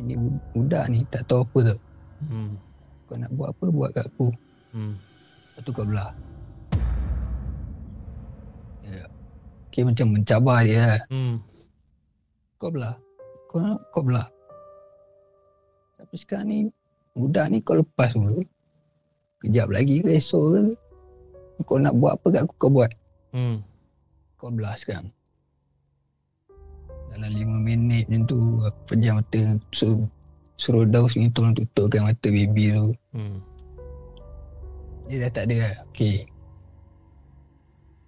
Ini 0.00 0.16
bu- 0.16 0.40
budak 0.56 0.88
ni 0.88 1.04
tak 1.12 1.28
tahu 1.28 1.44
apa 1.44 1.58
tau. 1.68 1.78
Hmm. 2.24 2.56
Kau 3.04 3.20
nak 3.20 3.28
buat 3.36 3.52
apa 3.52 3.64
buat 3.68 3.90
kat 3.92 4.08
aku. 4.08 4.32
Hmm. 4.72 4.96
Lepas 4.96 5.60
tu 5.60 5.70
kau 5.76 5.84
belah. 5.84 6.08
Ya. 8.88 9.04
Okay, 9.68 9.84
macam 9.84 10.16
mencabar 10.16 10.64
dia 10.64 10.80
lah. 10.80 11.02
Hmm. 11.12 11.36
Kau 12.56 12.72
belah. 12.72 12.96
Kau 13.52 13.60
nak 13.60 13.76
kau 13.92 14.00
belah. 14.00 14.24
Tapi 16.00 16.16
sekarang 16.16 16.48
ni 16.48 16.58
budak 17.12 17.52
ni 17.52 17.60
kau 17.60 17.76
lepas 17.76 18.16
dulu. 18.16 18.40
Kejap 19.42 19.68
lagi 19.74 19.98
ke 19.98 20.22
esok 20.22 20.44
ke. 20.54 20.62
Kau 21.66 21.78
nak 21.78 21.98
buat 21.98 22.14
apa 22.18 22.26
kat 22.30 22.42
aku 22.46 22.54
kau 22.58 22.70
buat. 22.70 22.90
Hmm. 23.34 23.58
Kau 24.38 24.50
belah 24.54 24.78
sekarang. 24.78 25.10
Dalam 27.12 27.30
lima 27.34 27.58
minit 27.60 28.08
macam 28.08 28.22
tu 28.24 28.38
aku 28.64 28.80
pejam 28.88 29.20
mata 29.20 29.42
suruh, 29.74 30.06
suruh 30.56 30.86
Daus 30.88 31.12
ni 31.18 31.28
tolong 31.28 31.52
tutupkan 31.52 32.08
mata 32.08 32.28
baby 32.30 32.72
tu. 32.72 32.94
Hmm. 33.12 33.38
Dia 35.10 35.26
dah 35.26 35.30
tak 35.34 35.44
ada 35.50 35.56
lah. 35.58 35.74
Okay. 35.92 36.24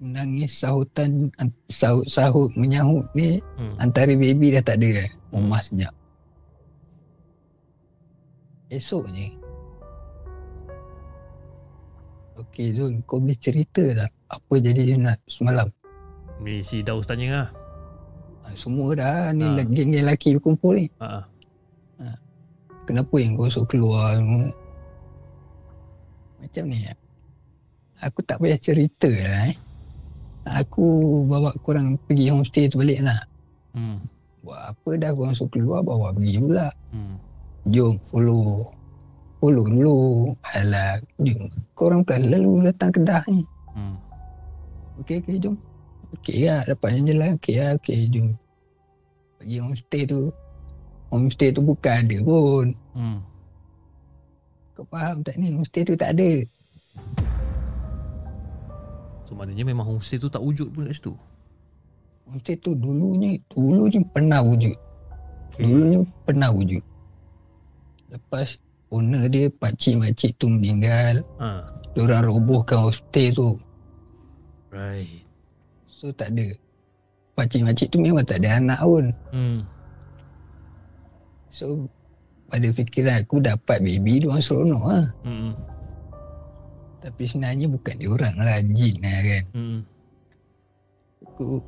Menangis 0.01 0.57
sahutan 0.57 1.31
an- 1.39 1.55
sahut-sahut 1.69 2.51
menyahut 2.57 3.05
ni 3.19 3.43
Hmm. 3.59 3.75
antara 3.83 4.15
baby 4.15 4.55
dah 4.55 4.63
tak 4.63 4.81
ada 4.83 5.05
lah. 5.05 5.11
Rumah 5.35 5.61
senyap. 5.63 5.95
Esoknya 8.73 9.44
Okey 12.37 12.73
Zul 12.73 12.99
Kau 13.03 13.19
boleh 13.19 13.35
cerita 13.35 13.83
Apa 14.27 14.55
jadi 14.57 14.93
sunat 14.93 15.19
semalam 15.25 15.69
Ni 16.37 16.61
si 16.61 16.81
Daus 16.81 17.05
tanya 17.05 17.29
lah. 17.31 17.49
ha, 18.43 18.53
Semua 18.53 18.91
dah 18.93 19.31
Ni 19.31 19.43
Ha. 19.43 19.51
ha. 19.53 19.59
geng-geng 19.61 19.95
lelaki 19.97 20.35
berkumpul 20.35 20.75
ni 20.77 20.87
Ha. 20.99 21.23
ah. 22.01 22.17
Kenapa 22.85 23.15
yang 23.17 23.35
kau 23.35 23.47
suruh 23.47 23.65
keluar 23.65 24.15
semua 24.15 24.51
Macam 26.39 26.65
ni 26.67 26.85
Aku 27.97 28.21
tak 28.21 28.37
payah 28.37 28.59
cerita 28.59 29.09
lah 29.09 29.49
eh 29.49 29.57
Aku 30.45 30.85
bawa 31.25 31.55
korang 31.59 31.97
pergi 32.01 32.29
homestay 32.29 32.67
tu 32.67 32.77
balik 32.77 33.01
nak 33.01 33.25
Hmm. 33.73 33.99
Buat 34.41 34.71
apa 34.71 34.91
dah 34.95 35.11
korang 35.11 35.33
suruh 35.33 35.51
keluar 35.51 35.81
Bawa 35.81 36.11
pergi 36.11 36.37
pula 36.37 36.69
Hmm. 36.91 37.17
Jom 37.67 37.97
Follow 37.99 38.69
dulu. 39.51 40.33
Alah 40.57 41.03
Jom. 41.21 41.51
Korang 41.75 42.07
kan 42.07 42.23
lalu 42.25 42.71
datang 42.71 42.95
kedah 42.95 43.23
ni. 43.29 43.43
Hmm. 43.75 43.99
Okey 45.03 45.19
okey 45.21 45.43
jom. 45.43 45.59
Okey 46.15 46.47
lah 46.47 46.63
Dapat 46.63 46.89
yang 46.95 47.05
jalan 47.11 47.31
Okey 47.35 47.55
lah 47.59 47.75
okey 47.77 48.07
jom. 48.09 48.29
Pergi 49.43 49.57
homestay 49.59 50.03
tu 50.07 50.31
Homestay 51.15 51.55
tu 51.55 51.63
bukan 51.63 52.07
ada 52.07 52.17
pun. 52.27 52.67
Hmm. 52.95 53.23
Kau 54.75 54.83
faham 54.91 55.23
tak 55.23 55.39
ni? 55.39 55.55
Homestay 55.55 55.87
tu 55.87 55.95
tak 55.95 56.19
ada. 56.19 56.31
So 59.31 59.39
maknanya 59.39 59.63
memang 59.63 59.87
homestay 59.87 60.19
tu 60.19 60.27
tak 60.27 60.43
wujud 60.43 60.75
pun 60.75 60.91
kat 60.91 60.99
situ. 60.99 61.15
Homestay 62.27 62.59
tu 62.59 62.75
dulunya 62.75 63.39
Dulunya 63.53 64.03
pernah 64.11 64.43
wujud. 64.43 64.75
Dulunya 65.55 66.03
pernah 66.27 66.51
wujud. 66.51 66.83
Lepas 68.11 68.59
Owner 68.95 69.27
dia 69.27 69.51
Pakcik-makcik 69.51 70.39
tu 70.39 70.47
meninggal 70.47 71.27
Ha. 71.43 71.67
Diorang 71.99 72.31
robohkan 72.31 72.87
homestay 72.87 73.35
tu 73.35 73.59
Right. 74.71 75.27
So 75.91 76.15
tak 76.15 76.31
ada 76.35 76.55
Pakcik-makcik 77.35 77.91
tu 77.91 77.99
memang 77.99 78.23
tak 78.23 78.39
ada 78.47 78.63
anak 78.63 78.79
pun 78.79 79.11
Hmm. 79.35 79.59
So 81.51 81.91
pada 82.55 82.69
fikiran 82.71 83.27
aku 83.27 83.43
dapat 83.43 83.83
baby 83.83 84.23
dia 84.23 84.31
orang 84.31 84.45
seronok 84.45 84.85
lah. 84.87 85.07
Hmm. 85.27 85.53
Tapi 87.03 87.23
sebenarnya 87.27 87.67
bukan 87.67 87.95
dia 87.99 88.11
orang 88.11 88.37
lah 88.39 88.59
jin 88.71 88.95
lah 89.03 89.21
kan. 89.27 89.45
Hmm. 89.55 89.79
Aku 91.25 91.59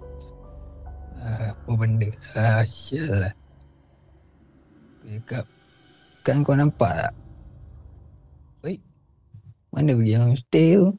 uh, 1.22 1.50
apa 1.50 1.72
benda 1.74 2.08
lah 2.38 2.62
sial 2.62 3.08
lah. 3.26 3.34
Aku 5.02 5.06
cakap 5.18 5.44
kan 6.26 6.42
kau 6.42 6.58
nampak 6.58 6.90
tak? 6.90 7.12
Oi. 8.66 8.74
Mana 9.70 9.94
pergi 9.94 10.12
yang 10.18 10.34
stay 10.34 10.74
tu? 10.74 10.90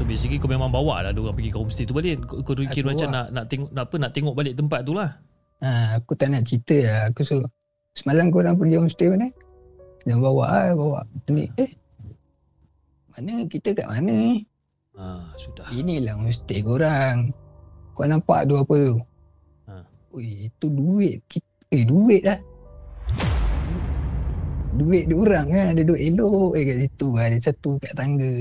So 0.00 0.08
basically 0.08 0.40
kau 0.40 0.48
memang 0.48 0.72
bawa 0.72 1.04
lah 1.04 1.12
orang 1.12 1.36
pergi 1.36 1.52
ke 1.52 1.60
homestay 1.60 1.84
tu 1.84 1.92
balik. 1.92 2.24
Kau, 2.24 2.40
kau 2.40 2.56
kira 2.56 2.72
Aku 2.72 2.88
macam 2.96 3.08
bawa. 3.12 3.16
nak 3.20 3.26
nak 3.36 3.44
tengok 3.52 3.68
nak 3.76 3.84
apa 3.84 3.94
nak 4.00 4.10
tengok 4.16 4.34
balik 4.34 4.54
tempat 4.56 4.80
tu 4.88 4.96
lah. 4.96 5.10
Ha, 5.60 6.00
aku 6.00 6.16
tak 6.16 6.32
nak 6.32 6.48
cerita 6.48 6.76
lah. 6.80 7.00
Aku 7.12 7.20
suruh 7.20 7.44
semalam 7.92 8.32
kau 8.32 8.40
orang 8.40 8.56
pergi 8.56 8.80
homestay 8.80 9.12
mana? 9.12 9.28
Jangan 10.08 10.20
bawa 10.24 10.44
lah, 10.48 10.72
bawa. 10.72 10.98
Ni, 11.28 11.44
eh. 11.60 11.70
Mana 13.12 13.44
kita 13.44 13.76
kat 13.76 13.84
mana 13.84 14.08
ni? 14.08 14.48
Ha, 14.96 15.36
sudah. 15.36 15.68
Inilah 15.68 16.16
homestay 16.16 16.64
korang. 16.64 17.36
Kau 17.92 18.08
nampak 18.08 18.48
tu 18.48 18.56
apa 18.56 18.76
tu? 18.80 18.96
Ha. 19.68 19.84
Ui, 20.16 20.48
itu 20.48 20.66
duit. 20.72 21.20
Kita, 21.28 21.44
eh, 21.76 21.84
duit 21.84 22.24
lah. 22.24 22.40
Duit 24.70 25.04
dia 25.06 25.16
orang 25.16 25.46
kan. 25.48 25.66
Ada 25.72 25.82
duit 25.82 26.02
elok 26.04 26.54
eh 26.54 26.62
kat 26.62 26.76
situ. 26.80 27.08
Ada 27.14 27.36
satu 27.40 27.70
kat 27.78 27.92
tangga. 27.92 28.32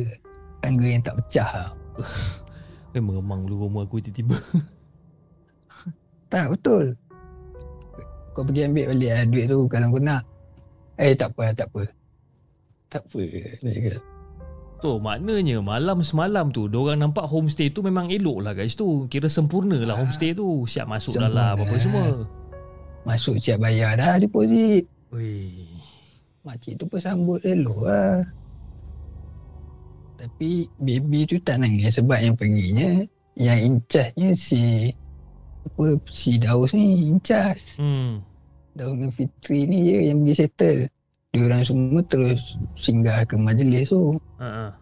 Tangga 0.60 0.86
yang 0.86 1.02
tak 1.02 1.16
pecah. 1.20 1.50
lah. 1.50 1.72
Eh 2.90 2.98
meremang 2.98 3.46
dulu 3.46 3.70
rumah 3.70 3.86
aku 3.86 4.02
tiba-tiba. 4.02 4.34
Tak, 6.30 6.54
betul. 6.54 6.94
Kau 8.34 8.42
pergi 8.42 8.66
ambil 8.66 8.94
balik 8.94 9.12
lah 9.12 9.26
duit 9.26 9.46
tu 9.46 9.66
kalau 9.66 9.88
kau 9.90 9.98
nak. 9.98 10.22
Eh, 10.98 11.14
tak 11.14 11.34
apa, 11.34 11.54
tak 11.54 11.70
apa. 11.70 11.90
Tak 12.86 13.02
apa. 13.04 13.22
Dia 13.62 13.98
So 14.80 14.98
maknanya 14.98 15.60
malam 15.60 16.02
semalam 16.02 16.50
tu 16.50 16.66
Diorang 16.66 16.98
nampak 16.98 17.28
homestay 17.28 17.70
tu 17.70 17.84
memang 17.84 18.10
elok 18.10 18.42
lah 18.42 18.56
kat 18.56 18.72
situ 18.72 19.06
Kira 19.06 19.28
sempurna 19.28 19.76
lah 19.76 19.94
Ah. 19.94 20.02
homestay 20.02 20.32
tu 20.32 20.64
Siap 20.64 20.88
masuk 20.88 21.14
Sempurna. 21.14 21.54
dalam 21.54 21.62
apa 21.62 21.76
semua 21.78 22.06
Masuk 23.04 23.38
siap 23.38 23.60
bayar 23.60 23.94
dah 23.94 24.18
deposit. 24.18 24.90
Weh. 25.12 25.69
Makcik 26.50 26.82
tu 26.82 26.90
pun 26.90 26.98
sambut 26.98 27.38
elok 27.46 27.86
lah. 27.86 28.26
Tapi 30.18 30.66
baby 30.82 31.30
tu 31.30 31.38
tak 31.46 31.62
nangis 31.62 32.02
sebab 32.02 32.18
yang 32.18 32.34
perginya 32.34 33.06
yang 33.38 33.60
in 33.62 33.76
charge-nya 33.86 34.34
si 34.34 34.90
apa 35.62 36.02
si 36.10 36.42
Daus 36.42 36.74
ni 36.74 37.14
in 37.14 37.22
charge. 37.22 37.78
Hmm. 37.78 38.26
Daus 38.74 38.98
dengan 38.98 39.14
Fitri 39.14 39.70
ni 39.70 39.94
je 39.94 40.10
yang 40.10 40.26
pergi 40.26 40.36
settle. 40.42 40.90
Diorang 41.38 41.62
semua 41.62 42.02
terus 42.10 42.58
singgah 42.74 43.22
ke 43.30 43.38
majlis 43.38 43.94
tu. 43.94 44.18
Ha 44.42 44.74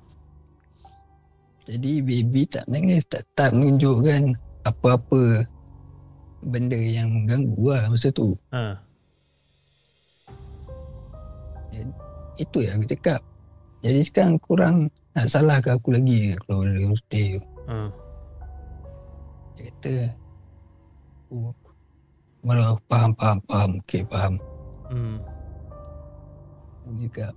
Jadi 1.67 1.99
baby 1.99 2.47
tak 2.47 2.63
nangis, 2.71 3.03
tak, 3.11 3.27
tak 3.35 3.51
menunjukkan 3.51 4.39
apa-apa 4.63 5.43
benda 6.47 6.79
yang 6.79 7.11
mengganggu 7.11 7.75
lah 7.75 7.91
masa 7.91 8.07
tu. 8.15 8.31
ha. 8.55 8.86
Itu 12.37 12.61
yang 12.61 12.81
aku 12.81 12.93
cakap. 12.93 13.21
Jadi 13.81 14.01
sekarang 14.01 14.37
kurang 14.41 14.75
nak 15.13 15.29
salahkan 15.29 15.77
aku 15.77 15.93
lagi 15.93 16.33
kalau 16.45 16.65
dari 16.65 16.81
homestay 16.85 17.25
tu. 17.37 17.41
Ha. 17.69 17.75
Dia 19.57 19.61
kata 19.73 19.93
oh, 21.33 21.53
Mana 22.45 22.77
faham, 22.87 23.11
faham, 23.17 23.37
faham. 23.49 23.71
Okey, 23.81 24.01
faham. 24.07 24.33
Hmm. 24.87 25.17
Dia 26.87 27.09
cakap 27.11 27.33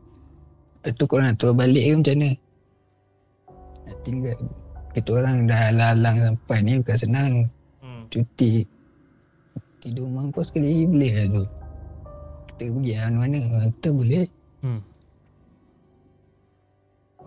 Lepas 0.80 0.92
tu 0.96 1.04
korang 1.10 1.26
nak 1.28 1.36
turun 1.42 1.56
balik 1.58 1.82
ke 1.82 1.92
macam 1.98 2.14
mana? 2.14 2.30
Nak 3.84 3.96
tinggal 4.06 4.38
Kita 4.94 5.10
orang 5.18 5.36
dah 5.50 5.62
lalang 5.74 6.16
sampai 6.22 6.58
ni 6.62 6.72
bukan 6.80 6.98
senang 6.98 7.32
Hmm. 7.80 8.04
Cuti 8.12 8.60
Tidur 9.80 10.04
mangkos 10.12 10.52
sekali 10.52 10.84
boleh 10.84 11.12
lah 11.16 11.26
tu 11.32 11.44
Kita 12.52 12.62
pergi 12.68 12.92
lah 12.92 13.08
mana-mana 13.08 13.40
Kita 13.72 13.88
boleh 13.90 14.24
Hmm. 14.60 14.80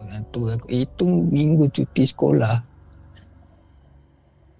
Orang 0.03 0.23
tu 0.35 0.51
aku 0.51 0.67
Itu 0.67 1.07
minggu 1.07 1.71
cuti 1.71 2.03
sekolah. 2.03 2.55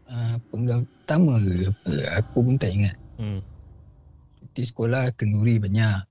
Uh, 0.08 0.36
Penggal 0.54 0.86
pertama 0.86 1.42
ke 1.42 1.68
apa 1.68 1.92
Aku 2.24 2.46
pun 2.46 2.56
tak 2.56 2.72
ingat. 2.72 2.96
Hmm. 3.20 3.42
Cuti 4.40 4.64
sekolah 4.64 5.12
kenduri 5.20 5.60
banyak. 5.60 6.06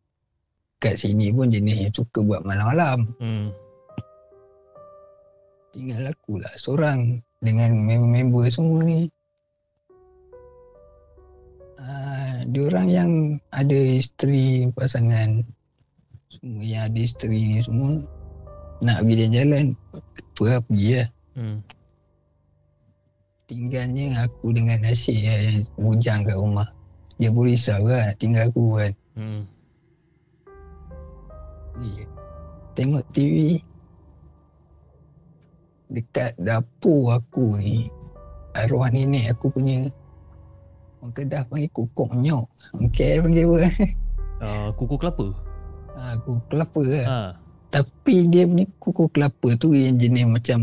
Kat 0.82 0.98
sini 0.98 1.30
pun 1.30 1.48
jenis 1.48 1.88
yang 1.88 1.94
suka 1.94 2.20
buat 2.20 2.42
malam-malam. 2.42 3.06
Hmm. 3.22 3.48
Tinggal 5.72 6.12
aku 6.12 6.36
lah 6.42 6.52
seorang 6.60 7.22
Dengan 7.42 7.74
member-member 7.74 8.46
semua 8.52 8.84
ni. 8.84 9.08
Uh, 11.78 12.46
Diorang 12.50 12.86
yang 12.90 13.10
ada 13.50 13.74
isteri 13.74 14.70
pasangan. 14.74 15.42
Semua 16.30 16.62
yang 16.62 16.82
ada 16.90 16.98
isteri 16.98 17.38
ni 17.46 17.58
semua 17.62 18.21
Nak 18.82 18.98
pergi 19.00 19.14
jalan-jalan 19.16 19.64
Apa 19.94 20.42
lah 20.44 20.60
pergi 20.60 20.90
lah 20.98 21.08
Hmm. 21.32 21.58
Tinggalnya 23.48 24.28
aku 24.28 24.52
dengan 24.52 24.84
Nasir 24.84 25.16
lah 25.16 25.38
yang 25.40 25.64
bujang 25.76 26.20
kat 26.22 26.36
rumah 26.36 26.68
Dia 27.16 27.28
pun 27.28 27.48
risau 27.48 27.80
kan 27.84 28.12
nak 28.12 28.16
tinggal 28.18 28.44
aku 28.46 28.64
kan 28.76 28.92
Hmm. 29.12 29.42
Ni, 31.76 32.04
Tengok 32.72 33.04
TV 33.12 33.60
Dekat 35.88 36.36
dapur 36.36 37.12
aku 37.12 37.56
ni 37.56 37.88
Arwah 38.52 38.88
nenek 38.88 39.32
aku 39.32 39.52
punya 39.52 39.88
Orang 41.00 41.12
Kedah 41.12 41.44
panggil 41.44 41.68
kukuk 41.70 42.12
nyok 42.12 42.44
Orang 42.72 42.92
KL 42.92 43.24
panggil 43.24 43.44
apa 43.48 43.58
Uh, 44.42 44.74
kuku 44.74 44.98
kelapa. 44.98 45.30
ha, 45.94 46.18
Kuku 46.18 46.42
kelapa 46.50 46.80
lah 46.82 47.06
Ha. 47.06 47.20
Tapi 47.72 48.28
dia 48.28 48.44
punya 48.44 48.68
kuku 48.76 49.04
kelapa 49.08 49.48
tu 49.56 49.72
Yang 49.72 49.96
jenis 49.98 50.26
macam 50.28 50.58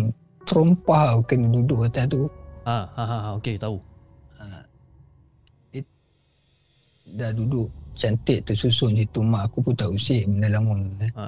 Terompah 0.45 1.19
kena 1.25 1.49
duduk 1.51 1.85
atas 1.85 2.05
tu 2.07 2.29
Ha, 2.61 2.85
ha, 2.87 3.03
ha, 3.03 3.17
ha. 3.19 3.29
okey 3.33 3.57
tahu. 3.57 3.81
ha. 4.35 4.61
Dia 5.69 5.81
dah 7.17 7.31
duduk 7.31 7.65
cantik 7.91 8.43
tersusun 8.43 8.93
situ 8.93 9.19
Mak 9.19 9.49
aku 9.49 9.57
pun 9.59 9.73
tak 9.73 9.89
usik 9.89 10.23
benda 10.23 10.49
lama 10.51 10.77
kan. 10.95 11.11
Ha. 11.11 11.25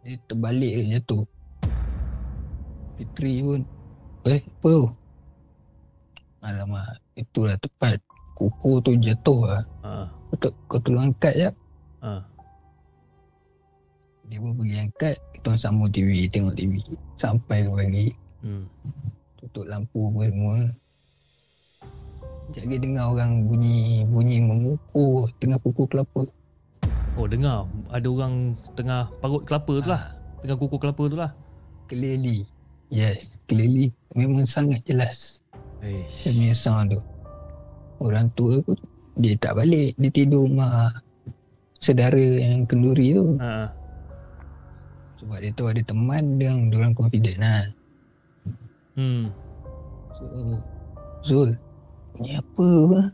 Dia 0.00 0.14
terbalik 0.24 0.72
dia 0.72 0.96
jatuh 0.96 1.22
Fitri 2.94 3.42
pun 3.42 3.60
Eh 4.24 4.38
apa 4.38 4.68
tu 4.68 4.86
Alamak 6.40 6.86
Itulah 7.12 7.56
tepat 7.56 7.98
Kuku 8.32 8.78
tu 8.80 8.92
jatuh 8.96 9.40
lah 9.44 9.62
Ha. 9.82 10.06
Kau, 10.06 10.36
tu- 10.38 10.56
kau 10.66 10.78
tolong 10.78 11.10
angkat 11.10 11.34
jap 11.36 11.54
Ha. 11.98 12.18
Pergi 14.40 14.76
angkat, 14.80 15.16
kita 15.36 15.44
orang 15.52 15.60
sambung 15.60 15.90
TV, 15.92 16.30
tengok 16.30 16.54
TV. 16.56 16.80
Sampai 17.20 17.66
ke 17.66 17.70
pagi, 17.74 18.06
Hmm. 18.42 18.64
tutup 19.38 19.66
lampu 19.66 20.08
apa 20.08 20.20
semua. 20.30 20.58
Sekejap 22.52 22.62
lagi 22.68 22.78
dengar 22.84 23.04
orang 23.16 23.32
bunyi 23.48 24.04
bunyi 24.04 24.36
memukul 24.44 25.30
tengah 25.40 25.56
kuku 25.62 25.88
kelapa. 25.88 26.22
Oh 27.16 27.24
dengar 27.28 27.64
ada 27.88 28.08
orang 28.08 28.56
tengah 28.76 29.08
parut 29.20 29.44
kelapa 29.44 29.72
tu 29.80 29.88
lah. 29.88 30.02
Tengah 30.44 30.56
kuku 30.60 30.76
kelapa 30.76 31.02
tu 31.08 31.16
lah. 31.16 31.30
Clearly. 31.88 32.44
Yes, 32.92 33.32
clearly. 33.48 33.88
Memang 34.12 34.44
sangat 34.44 34.84
jelas. 34.84 35.40
Eish. 35.80 36.28
Dia 36.28 36.30
punya 36.36 36.54
sound 36.56 36.86
tu. 36.92 37.00
Orang 38.04 38.28
tua 38.36 38.60
aku, 38.60 38.76
dia 39.16 39.32
tak 39.40 39.56
balik. 39.56 39.96
Dia 39.96 40.10
tidur 40.12 40.44
rumah 40.44 40.92
saudara 41.80 42.20
yang 42.20 42.68
kenduri 42.68 43.16
tu. 43.16 43.40
Ha. 43.40 43.70
Sebab 45.22 45.38
dia 45.38 45.54
tahu 45.54 45.70
ada 45.70 45.82
teman 45.86 46.24
yang 46.42 46.66
diorang 46.66 46.98
confident 46.98 47.38
lah. 47.38 47.62
Hmm. 48.98 49.30
So, 50.18 50.24
Zul, 51.22 51.50
ni 52.18 52.34
apa? 52.34 52.70
lah? 52.90 53.08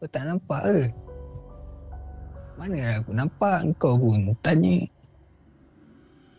Kau 0.00 0.08
tak 0.08 0.24
nampak 0.24 0.62
ke? 0.64 0.80
Mana 2.56 3.04
aku 3.04 3.12
nampak 3.12 3.68
kau 3.76 4.00
pun 4.00 4.32
tanya. 4.40 4.80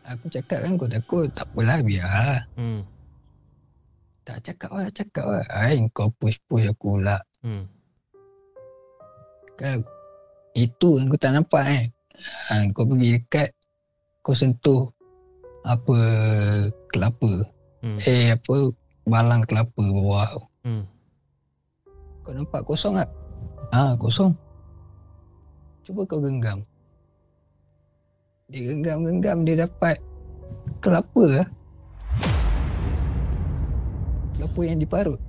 Aku 0.10 0.26
cakap 0.34 0.66
kan 0.66 0.74
kau 0.74 0.90
takut. 0.90 1.30
Tak 1.30 1.46
apalah 1.54 1.78
biar. 1.86 2.42
Hmm. 2.58 2.82
Tak 4.26 4.42
cakap 4.42 4.72
lah, 4.74 4.90
cakap 4.90 5.26
lah. 5.30 5.46
Ay, 5.54 5.78
kau 5.94 6.10
push-push 6.18 6.66
aku 6.66 6.98
pula. 6.98 7.22
Hmm. 7.46 7.70
Kan 9.62 9.86
itu 10.58 10.98
yang 10.98 11.14
kau 11.14 11.22
tak 11.22 11.38
nampak 11.38 11.62
kan. 11.62 11.86
Ha, 12.18 12.66
kau 12.74 12.90
pergi 12.90 13.22
dekat 13.22 13.50
kau 14.26 14.34
sentuh 14.34 14.90
apa 15.62 15.98
kelapa. 16.90 17.46
Hmm. 17.84 18.00
Eh 18.04 18.34
apa 18.34 18.74
balang 19.06 19.46
kelapa 19.46 19.78
bawah. 19.78 20.28
Hmm. 20.66 20.84
Kau 22.26 22.34
nampak 22.34 22.66
kosong 22.66 22.98
tak? 22.98 23.10
Ah 23.72 23.94
kosong. 23.96 24.34
Cuba 25.86 26.04
kau 26.04 26.20
genggam. 26.20 26.66
Dia 28.48 28.64
genggam-genggam 28.74 29.44
dia 29.44 29.68
dapat 29.68 30.00
kelapa 30.80 31.24
lah. 31.24 31.48
Kelapa 34.36 34.60
yang 34.64 34.80
diparut. 34.80 35.22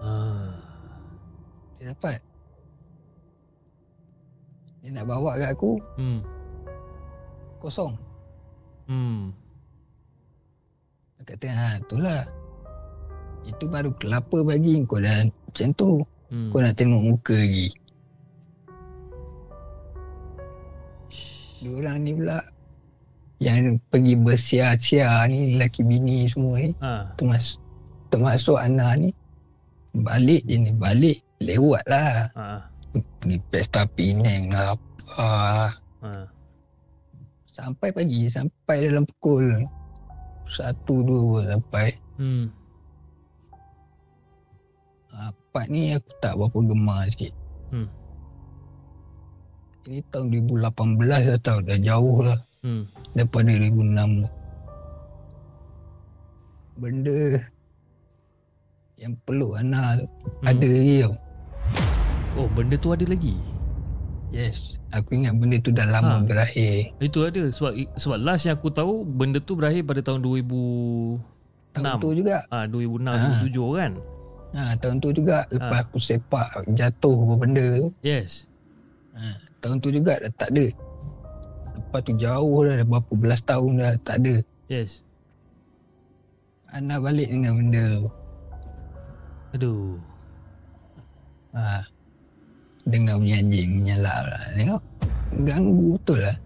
Ah. 0.00 0.56
Dia 1.76 1.92
dapat. 1.92 2.29
Dia 4.80 4.90
nak 4.90 5.06
bawa 5.06 5.36
kat 5.36 5.50
aku 5.52 5.76
Hmm. 5.94 6.20
kosong. 7.56 7.92
Hmm. 8.84 9.30
Kata 11.20 11.46
ha 11.48 11.68
itulah. 11.76 12.24
Itu 13.44 13.64
baru 13.66 13.92
kelapa 13.94 14.40
bagi 14.42 14.80
kau 14.82 14.98
dah 14.98 15.22
macam 15.22 15.68
tu. 15.74 15.90
Hmm. 16.26 16.48
Kau 16.48 16.58
nak 16.58 16.74
tengok 16.74 17.02
muka 17.04 17.36
lagi. 17.36 17.68
Dua 21.60 21.76
orang 21.76 21.98
ni 22.00 22.16
pula 22.16 22.40
yang 23.36 23.76
pergi 23.88 24.14
bersia-sia 24.16 25.28
ni 25.28 25.56
lelaki 25.56 25.80
bini 25.80 26.24
semua 26.24 26.56
ni 26.56 26.72
Ha. 26.76 27.08
termasuk 27.16 27.60
termasuk 28.08 28.56
anak 28.56 29.00
ni 29.00 29.10
balik 29.94 30.44
je 30.44 30.56
ni 30.56 30.72
balik 30.72 31.20
lewat 31.36 31.84
lah 31.84 32.28
Ha. 32.32 32.44
Pergi 33.20 33.38
pesta 33.52 33.84
Penang 33.86 34.44
lah 34.50 34.74
apa 34.74 35.76
Ha. 36.00 36.24
sampai 37.52 37.92
pagi 37.92 38.24
sampai 38.26 38.88
dalam 38.88 39.04
pukul 39.04 39.68
satu 40.48 41.04
dua 41.04 41.20
pun 41.22 41.44
sampai 41.46 41.88
Hmm. 42.16 42.46
Part 45.50 45.66
ni 45.66 45.90
aku 45.90 46.10
tak 46.22 46.38
berapa 46.38 46.58
gemar 46.62 47.10
sikit. 47.10 47.34
Hmm. 47.74 47.90
Ini 49.82 49.98
tahun 50.14 50.30
2018 50.46 51.26
dah 51.26 51.40
tahu, 51.42 51.58
dah 51.66 51.78
jauh 51.82 52.18
lah 52.22 52.38
Hmm. 52.62 52.86
daripada 53.18 53.50
2006 53.50 54.22
tu. 54.22 54.30
Benda 56.78 57.18
yang 58.94 59.18
peluk 59.26 59.58
anak 59.58 60.06
Hmm. 60.06 60.46
ada 60.54 60.68
lagi 60.70 60.96
tau. 61.02 61.14
Oh, 62.34 62.46
benda 62.48 62.74
tu 62.74 62.90
ada 62.90 63.02
lagi. 63.02 63.34
Yes, 64.30 64.78
aku 64.88 65.18
ingat 65.18 65.34
benda 65.34 65.58
tu 65.58 65.70
dah 65.70 65.82
lama 65.84 66.16
Ha. 66.16 66.22
berakhir. 66.22 66.94
Itu 66.98 67.26
ada 67.26 67.50
sebab 67.50 67.74
sebab 67.98 68.18
last 68.20 68.46
yang 68.46 68.54
aku 68.54 68.70
tahu 68.70 69.02
benda 69.02 69.38
tu 69.38 69.54
berakhir 69.54 69.82
pada 69.82 69.98
tahun 70.00 70.22
2000 70.22 71.18
Tahun 71.72 71.98
tu 71.98 72.14
juga. 72.14 72.38
ah 72.46 72.62
2006 72.64 73.10
Ha. 73.10 73.42
2007 73.42 73.74
kan. 73.74 73.92
Ha, 74.50 74.62
tahun 74.76 74.96
tu 74.98 75.08
juga 75.12 75.46
lepas 75.48 75.76
Ha. 75.76 75.84
aku 75.84 75.98
sepak 75.98 76.46
jatuh 76.68 77.16
apa 77.20 77.34
benda 77.36 77.66
tu. 77.76 77.86
Yes. 78.00 78.46
Ha, 79.12 79.22
tahun 79.60 79.76
tu 79.78 79.90
juga 79.90 80.14
dah 80.16 80.30
tak 80.32 80.50
ada. 80.52 80.66
Lepas 81.72 82.00
tu 82.00 82.12
jauh 82.14 82.58
dah, 82.62 82.74
dah 82.76 82.86
berapa 82.86 83.12
belas 83.12 83.40
tahun 83.42 83.70
dah 83.76 83.92
tak 84.00 84.16
ada. 84.20 84.34
Yes. 84.68 85.02
Anak 86.68 87.02
balik 87.02 87.26
dengan 87.26 87.58
benda 87.58 87.82
tu. 87.90 88.06
Aduh. 89.52 89.98
Ha. 91.52 91.82
Dengar 92.88 93.20
bunyi 93.20 93.34
anjing 93.36 93.70
menyalak 93.84 94.18
lah. 94.28 94.42
Tengok. 94.56 94.82
Ganggu 95.44 95.88
betul 96.00 96.18
lah. 96.24 96.36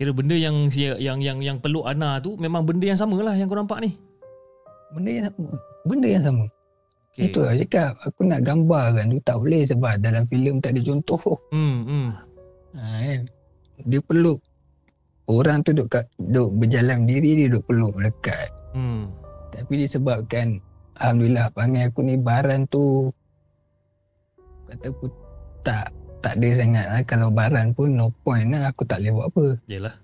Kira 0.00 0.10
benda 0.10 0.34
yang 0.34 0.72
yang 0.98 1.18
yang 1.20 1.38
yang 1.44 1.56
peluk 1.60 1.84
Ana 1.86 2.18
tu 2.18 2.34
memang 2.40 2.64
benda 2.64 2.88
yang 2.88 2.98
sama 2.98 3.20
lah 3.20 3.36
yang 3.36 3.46
kau 3.46 3.58
nampak 3.58 3.84
ni. 3.84 3.94
Benda 4.96 5.10
yang 5.12 5.24
sama. 5.28 5.50
Benda 5.84 6.08
yang 6.08 6.24
sama. 6.24 6.44
Okay. 7.12 7.28
Itu 7.28 7.38
lah 7.44 7.54
cakap. 7.60 7.92
Aku 8.08 8.20
nak 8.24 8.40
gambarkan 8.40 9.12
tu 9.12 9.18
tak 9.20 9.36
boleh 9.36 9.62
sebab 9.68 10.00
dalam 10.00 10.24
filem 10.24 10.58
tak 10.64 10.74
ada 10.76 10.80
contoh. 10.80 11.20
Hmm, 11.52 11.78
hmm. 11.84 12.08
Ha, 12.72 12.82
kan? 13.04 13.22
Dia 13.84 14.00
peluk. 14.00 14.40
Orang 15.28 15.60
tu 15.62 15.76
duduk, 15.76 15.92
kat, 15.92 16.08
duduk 16.16 16.50
berjalan 16.56 17.04
diri 17.04 17.44
dia 17.44 17.46
duduk 17.52 17.68
peluk 17.68 17.92
melekat. 18.00 18.48
Hmm. 18.72 19.12
Tapi 19.52 19.84
disebabkan 19.84 20.58
Alhamdulillah 20.98 21.52
panggil 21.52 21.88
aku 21.88 22.00
ni 22.04 22.16
baran 22.20 22.64
tu 22.68 23.12
kata 24.68 24.88
aku 24.88 25.06
tak 25.62 25.94
tak 26.22 26.38
ada 26.38 26.48
sangat 26.54 26.86
lah. 26.86 27.02
Kalau 27.02 27.28
baran 27.34 27.74
pun 27.74 27.98
no 27.98 28.14
point 28.22 28.46
lah. 28.54 28.70
Aku 28.70 28.86
tak 28.86 29.02
boleh 29.02 29.12
buat 29.18 29.26
apa. 29.34 29.46
Yalah. 29.66 29.94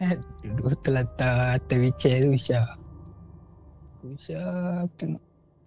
Kan 0.00 0.16
duduk 0.40 0.74
terlantar 0.80 1.60
atas 1.60 1.76
wheelchair 1.76 2.24
tu. 2.24 2.30
Aku 2.32 4.16
Syah 4.16 4.88
tengok. 4.96 5.22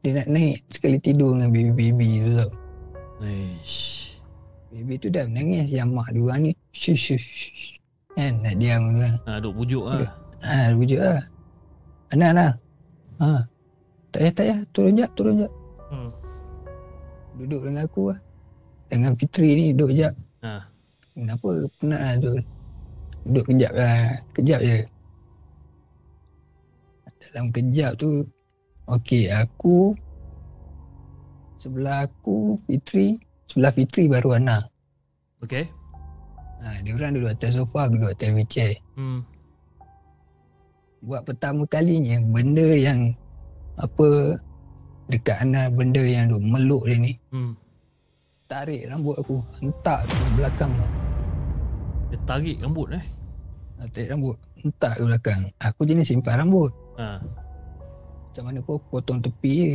Dia 0.05 0.11
nak 0.23 0.27
naik 0.29 0.61
sekali 0.69 0.97
tidur 1.01 1.33
dengan 1.37 1.49
baby-baby 1.53 2.09
tu 2.21 2.31
tau. 2.37 2.51
Eish. 3.25 4.17
Baby 4.69 4.93
tu 5.01 5.09
dah 5.09 5.25
menangis 5.25 5.73
yang 5.73 5.93
mak 5.93 6.13
dia 6.13 6.21
orang 6.21 6.39
ni. 6.45 6.51
Shush 6.73 7.13
shush 7.13 7.27
shush. 7.27 7.65
Kan 8.17 8.41
nak 8.41 8.57
diam 8.57 8.93
tu 8.93 9.01
kan. 9.01 9.15
Ha, 9.25 9.31
duk 9.41 9.53
pujuk 9.57 9.85
lah. 9.85 10.13
Ha, 10.45 10.73
wujud 10.73 11.01
lah. 11.01 11.21
Anak, 12.13 12.29
anak. 12.33 12.53
Ha. 13.21 13.29
Tak 14.13 14.19
payah, 14.21 14.33
tak 14.33 14.43
payah. 14.45 14.59
Turun 14.73 14.93
jap, 14.97 15.09
turun 15.17 15.33
jap. 15.45 15.51
Hmm. 15.89 16.09
Duduk 17.37 17.61
dengan 17.65 17.85
aku 17.85 18.13
lah. 18.13 18.19
Dengan 18.87 19.11
Fitri 19.13 19.49
ni 19.55 19.65
duduk 19.75 19.91
jap. 19.95 20.13
Ha. 20.43 20.63
Kenapa? 21.13 21.49
Penat 21.81 21.99
lah 21.99 22.13
tu. 22.19 22.33
Duduk 23.27 23.45
kejap 23.51 23.73
lah. 23.75 24.21
Kejap 24.31 24.59
je. 24.63 24.79
Dalam 27.27 27.51
kejap 27.51 27.99
tu, 27.99 28.23
okey 28.87 29.27
aku, 29.27 29.91
sebelah 31.59 32.07
aku 32.07 32.55
Fitri, 32.63 33.19
sebelah 33.51 33.75
Fitri 33.75 34.07
baru 34.07 34.39
Ana. 34.39 34.63
Okay. 35.43 35.67
Ha, 36.63 36.81
dia 36.81 36.95
orang 36.95 37.19
duduk 37.19 37.35
atas 37.35 37.59
sofa, 37.59 37.91
aku 37.91 37.99
duduk 37.99 38.15
atas 38.15 38.29
wheelchair. 38.31 38.73
Hmm. 38.95 39.21
buat 41.05 41.23
pertama 41.29 41.63
kalinya 41.69 42.17
benda 42.25 42.73
yang 42.73 43.13
apa 43.77 44.41
dekat 45.07 45.45
Ana 45.45 45.69
benda 45.69 46.01
yang 46.01 46.33
duk 46.33 46.41
meluk 46.41 46.83
dia 46.89 46.97
ni 46.97 47.13
Hmm. 47.29 47.53
Tarik 48.47 48.87
rambut 48.87 49.15
aku 49.15 49.35
hentak 49.59 49.99
ke 50.03 50.15
belakang 50.33 50.71
tau. 50.71 50.91
Dia 52.07 52.17
tarik 52.23 52.57
rambut 52.59 52.87
eh. 52.91 53.05
Ha, 53.77 53.85
tarik 53.87 54.09
rambut 54.09 54.35
hentak 54.57 54.97
ke 54.97 55.03
belakang 55.03 55.39
aku 55.59 55.81
jenis 55.83 56.07
simpan 56.07 56.41
rambut 56.41 56.73
Ha. 56.97 57.21
macam 58.25 58.43
mana 58.43 58.59
pun 58.59 58.81
potong 58.89 59.21
tepi 59.21 59.53
je 59.53 59.69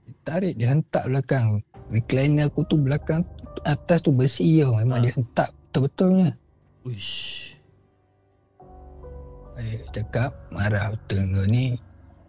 dia 0.00 0.12
tarik 0.24 0.54
dia 0.56 0.72
hentak 0.72 1.04
belakang 1.04 1.60
recliner 1.86 2.48
aku 2.48 2.64
tu 2.64 2.80
belakang 2.80 3.20
atas 3.60 4.00
tu 4.00 4.08
bersih 4.08 4.64
tau 4.64 4.80
memang 4.80 4.98
Ha. 4.98 5.04
dia 5.04 5.12
hentak 5.12 5.48
betul-betulnya 5.68 6.32
Uish. 6.82 7.52
eh, 9.56 9.84
cakap 9.90 10.32
marah 10.48 10.96
betul 10.96 11.28
kau 11.28 11.44
ni 11.44 11.76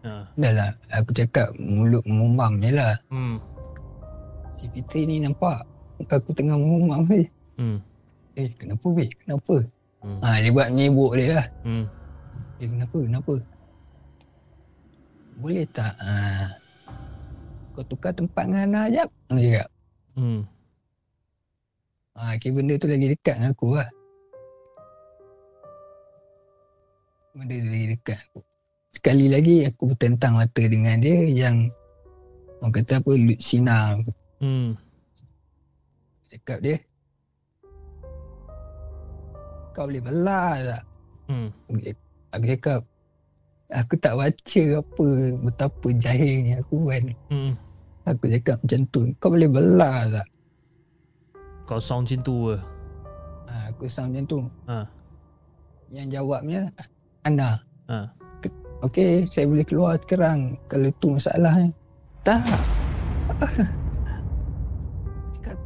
Ha. 0.04 0.28
dah 0.34 0.52
lah 0.52 0.70
aku 0.90 1.12
cakap 1.14 1.56
mulut 1.56 2.04
mengumam 2.04 2.60
je 2.60 2.72
lah 2.74 3.00
Hmm. 3.08 3.40
Si 4.58 4.66
Fitri 4.74 5.06
ni 5.06 5.22
nampak 5.22 5.62
muka 6.02 6.18
aku 6.18 6.34
tengah 6.34 6.58
mengumam 6.58 7.06
ni. 7.06 7.30
Hmm. 7.58 7.78
Eh 8.38 8.50
kenapa 8.58 8.86
weh? 8.94 9.10
Kenapa? 9.22 9.66
Hmm. 10.02 10.20
Ha, 10.22 10.42
dia 10.42 10.54
buat 10.54 10.68
menyibuk 10.74 11.14
dia 11.18 11.42
lah. 11.42 11.48
Hmm. 11.66 11.86
Eh 12.62 12.68
kenapa? 12.70 12.98
Kenapa? 13.02 13.34
Boleh 15.38 15.66
tak? 15.70 15.94
Ha, 16.02 16.14
kau 17.78 17.86
tukar 17.86 18.14
tempat 18.18 18.50
dengan 18.50 18.74
Ana 18.74 18.82
jap. 18.90 19.10
Dia 19.30 19.38
cakap. 19.38 19.70
Hmm. 20.18 20.42
Ha, 22.18 22.34
kira 22.42 22.54
benda 22.58 22.74
tu 22.82 22.90
lagi 22.90 23.08
dekat 23.14 23.36
dengan 23.38 23.54
aku 23.54 23.68
lah. 23.78 23.90
Benda 27.38 27.54
tu 27.54 27.70
lagi 27.70 27.88
dekat 27.94 28.18
aku. 28.18 28.42
Sekali 28.98 29.26
lagi 29.30 29.56
aku 29.70 29.94
bertentang 29.94 30.42
mata 30.42 30.64
dengan 30.66 30.98
dia 30.98 31.22
yang 31.30 31.70
orang 32.66 32.74
kata 32.74 32.98
apa, 32.98 33.12
Lutsina 33.14 33.94
Hmm. 34.38 34.78
cakap 36.30 36.62
dia. 36.62 36.78
Kau 39.74 39.90
boleh 39.90 40.04
belah 40.04 40.54
tak? 40.62 40.84
Hmm. 41.30 41.50
Aku 42.34 42.46
cakap, 42.46 42.82
aku 43.74 43.94
tak 43.98 44.14
baca 44.14 44.64
apa, 44.78 45.08
betapa 45.42 45.88
jahilnya 45.98 46.62
aku 46.62 46.78
kan. 46.90 47.04
Hmm. 47.34 47.54
Aku 48.06 48.26
cakap 48.30 48.58
macam 48.62 48.82
tu, 48.94 49.00
kau 49.18 49.34
boleh 49.34 49.50
belah 49.50 50.00
tak? 50.12 50.28
Kau 51.68 51.82
sound 51.82 52.08
macam 52.08 52.20
tu 52.24 52.36
ke? 52.54 52.58
Ha, 53.52 53.54
aku 53.74 53.84
sound 53.92 54.16
macam 54.16 54.26
tu. 54.30 54.40
Ha. 54.72 54.88
Yang 55.92 56.08
jawabnya, 56.20 56.62
Ana. 57.28 57.60
Ha. 57.92 58.08
Okey, 58.86 59.26
saya 59.26 59.50
boleh 59.50 59.66
keluar 59.66 59.98
sekarang 59.98 60.54
kalau 60.70 60.94
tu 61.02 61.18
masalahnya. 61.18 61.74
Tak. 62.22 62.46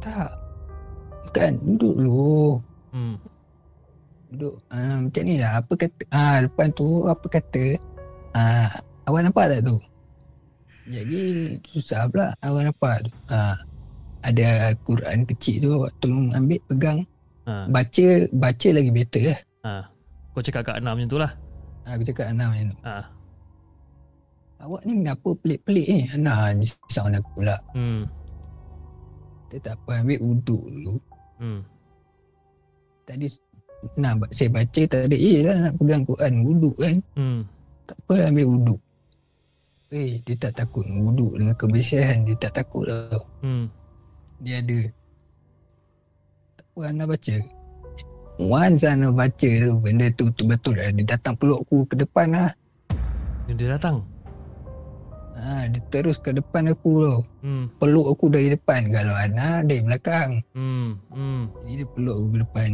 Tak. 0.02 0.30
Kan, 1.32 1.56
duduk 1.64 1.94
dulu. 1.96 2.60
Hmm. 2.92 3.16
Duduk. 4.28 4.60
Uh, 4.68 5.08
macam 5.08 5.22
ni 5.24 5.40
lah. 5.40 5.64
Apa 5.64 5.72
kata, 5.78 6.02
ah 6.12 6.36
depan 6.44 6.68
tu 6.76 7.08
apa 7.08 7.26
kata, 7.30 7.64
ah 8.36 8.68
awak 9.08 9.24
nampak 9.24 9.48
tak 9.48 9.60
tu? 9.64 9.80
Jadi, 10.90 11.56
susah 11.64 12.10
pula 12.10 12.34
awak 12.42 12.68
nampak 12.68 13.06
tu. 13.06 13.10
Ah, 13.30 13.56
ada 14.26 14.74
Quran 14.84 15.24
kecil 15.24 15.56
tu 15.62 15.70
awak 15.72 15.94
tolong 16.02 16.34
ambil, 16.36 16.60
pegang. 16.68 17.00
Ha. 17.48 17.66
Baca, 17.70 18.06
baca 18.34 18.68
lagi 18.70 18.90
better 18.92 19.22
lah. 19.32 19.40
Ha. 19.64 19.72
Kau 20.32 20.42
cakap 20.44 20.62
kat 20.68 20.74
Ana 20.82 20.92
macam 20.92 21.08
tu 21.08 21.18
lah. 21.20 21.32
Ah, 21.88 21.96
Aku 21.96 22.04
cakap 22.04 22.28
Ana 22.28 22.50
macam 22.52 22.66
tu. 22.70 22.78
Ha. 22.84 22.94
Awak 24.62 24.80
ni 24.86 24.92
kenapa 25.02 25.28
pelik-pelik 25.42 25.86
ni? 25.90 26.02
Ana 26.12 26.54
ni 26.54 26.66
sound 26.92 27.18
aku 27.18 27.40
pula. 27.40 27.56
Hmm. 27.74 28.06
Dia 29.52 29.60
tak 29.60 29.76
apa 29.84 30.00
ambil 30.00 30.16
uduk 30.24 30.64
dulu. 30.64 30.96
Hmm. 31.36 31.60
Tadi 33.04 33.28
ba- 34.00 34.32
saya 34.32 34.48
baca 34.48 34.82
tak 34.88 35.12
ada 35.12 35.16
eh 35.16 35.44
lah 35.44 35.56
nak 35.68 35.74
pegang 35.76 36.08
Quran 36.08 36.32
wuduk 36.40 36.72
kan. 36.80 36.96
Hmm. 37.12 37.40
Tak 37.84 37.96
apa 38.08 38.32
ambil 38.32 38.46
wuduk. 38.48 38.80
Eh 39.92 40.24
dia 40.24 40.34
tak 40.40 40.56
takut 40.56 40.88
wuduk 40.88 41.36
dengan 41.36 41.52
kebersihan 41.52 42.24
dia 42.24 42.32
tak 42.40 42.64
takut 42.64 42.88
tau. 42.88 43.28
Hmm. 43.44 43.68
Dia 44.40 44.64
ada. 44.64 44.80
Tak 46.56 46.66
apa 46.72 46.80
Ana 46.88 47.04
baca. 47.04 47.36
Once 48.40 48.82
Ana 48.88 49.12
baca 49.12 49.50
tu 49.52 49.72
benda 49.84 50.06
tu 50.16 50.32
betul-betul 50.32 50.80
lah. 50.80 50.88
Dia 50.96 51.04
datang 51.12 51.36
peluk 51.36 51.60
aku 51.68 51.84
ke 51.92 52.00
depan 52.00 52.32
lah. 52.32 52.50
Dia 53.52 53.76
datang. 53.76 54.08
Ha, 55.42 55.66
dia 55.66 55.82
terus 55.90 56.22
ke 56.22 56.30
depan 56.30 56.70
aku 56.70 57.02
tau. 57.02 57.20
Hmm. 57.42 57.66
Peluk 57.82 58.06
aku 58.14 58.30
dari 58.30 58.54
depan. 58.54 58.94
Kalau 58.94 59.10
Ana 59.10 59.66
dari 59.66 59.82
belakang. 59.82 60.38
Hmm. 60.54 61.02
Hmm. 61.10 61.50
Jadi 61.66 61.82
dia 61.82 61.88
peluk 61.90 62.14
aku 62.14 62.28
ke 62.30 62.38
depan. 62.46 62.70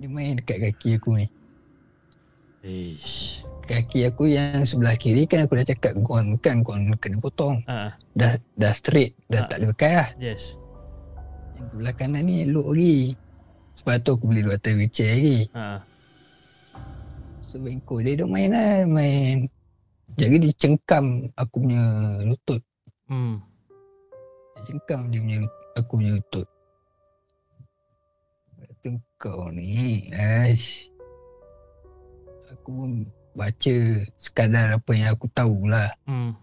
Dia 0.00 0.08
main 0.08 0.40
dekat 0.40 0.58
kaki 0.64 0.96
aku 0.96 1.10
ni. 1.20 1.26
Ish. 2.64 3.44
Kaki 3.68 4.08
aku 4.08 4.32
yang 4.32 4.64
sebelah 4.64 4.96
kiri 4.96 5.28
kan 5.28 5.44
aku 5.44 5.60
dah 5.60 5.68
cakap 5.68 5.92
gone 6.00 6.40
kan 6.40 6.64
gone 6.64 6.96
kena 6.96 7.20
potong. 7.20 7.60
Ha. 7.68 7.92
Dah 8.16 8.40
dah 8.56 8.72
straight, 8.72 9.12
dah 9.28 9.44
Ah. 9.44 9.48
tak 9.52 9.60
ada 9.60 9.66
bekas 9.68 9.92
lah. 9.92 10.08
Yes. 10.16 10.42
Yang 11.60 11.66
sebelah 11.76 11.94
kanan 11.94 12.24
ni 12.24 12.48
elok 12.48 12.72
lagi. 12.72 12.96
Sebab 13.76 13.94
tu 14.00 14.10
aku 14.16 14.32
duduk 14.32 14.56
atas 14.56 14.72
wheelchair 14.72 15.12
lagi. 15.12 15.38
Ha. 15.52 15.84
So 17.44 17.60
bengkok 17.60 18.00
dia 18.00 18.16
duduk 18.16 18.30
main 18.32 18.48
lah, 18.48 18.88
main. 18.88 19.36
Jadi 20.18 20.34
dia 20.42 20.54
cengkam 20.58 21.30
aku 21.38 21.62
punya 21.62 21.82
lutut. 22.26 22.58
Hmm. 23.06 23.38
Dia 24.58 24.62
cengkam 24.66 25.14
dia 25.14 25.22
punya 25.22 25.38
aku 25.78 25.92
punya 25.94 26.10
lutut. 26.18 26.48
Kata 28.58 28.98
kau 29.14 29.46
ni, 29.54 30.10
aish. 30.10 30.90
Aku 32.50 32.68
pun 32.74 32.90
baca 33.38 33.76
sekadar 34.18 34.74
apa 34.74 34.90
yang 34.90 35.14
aku 35.14 35.30
tahulah. 35.30 35.94
Hmm. 36.10 36.34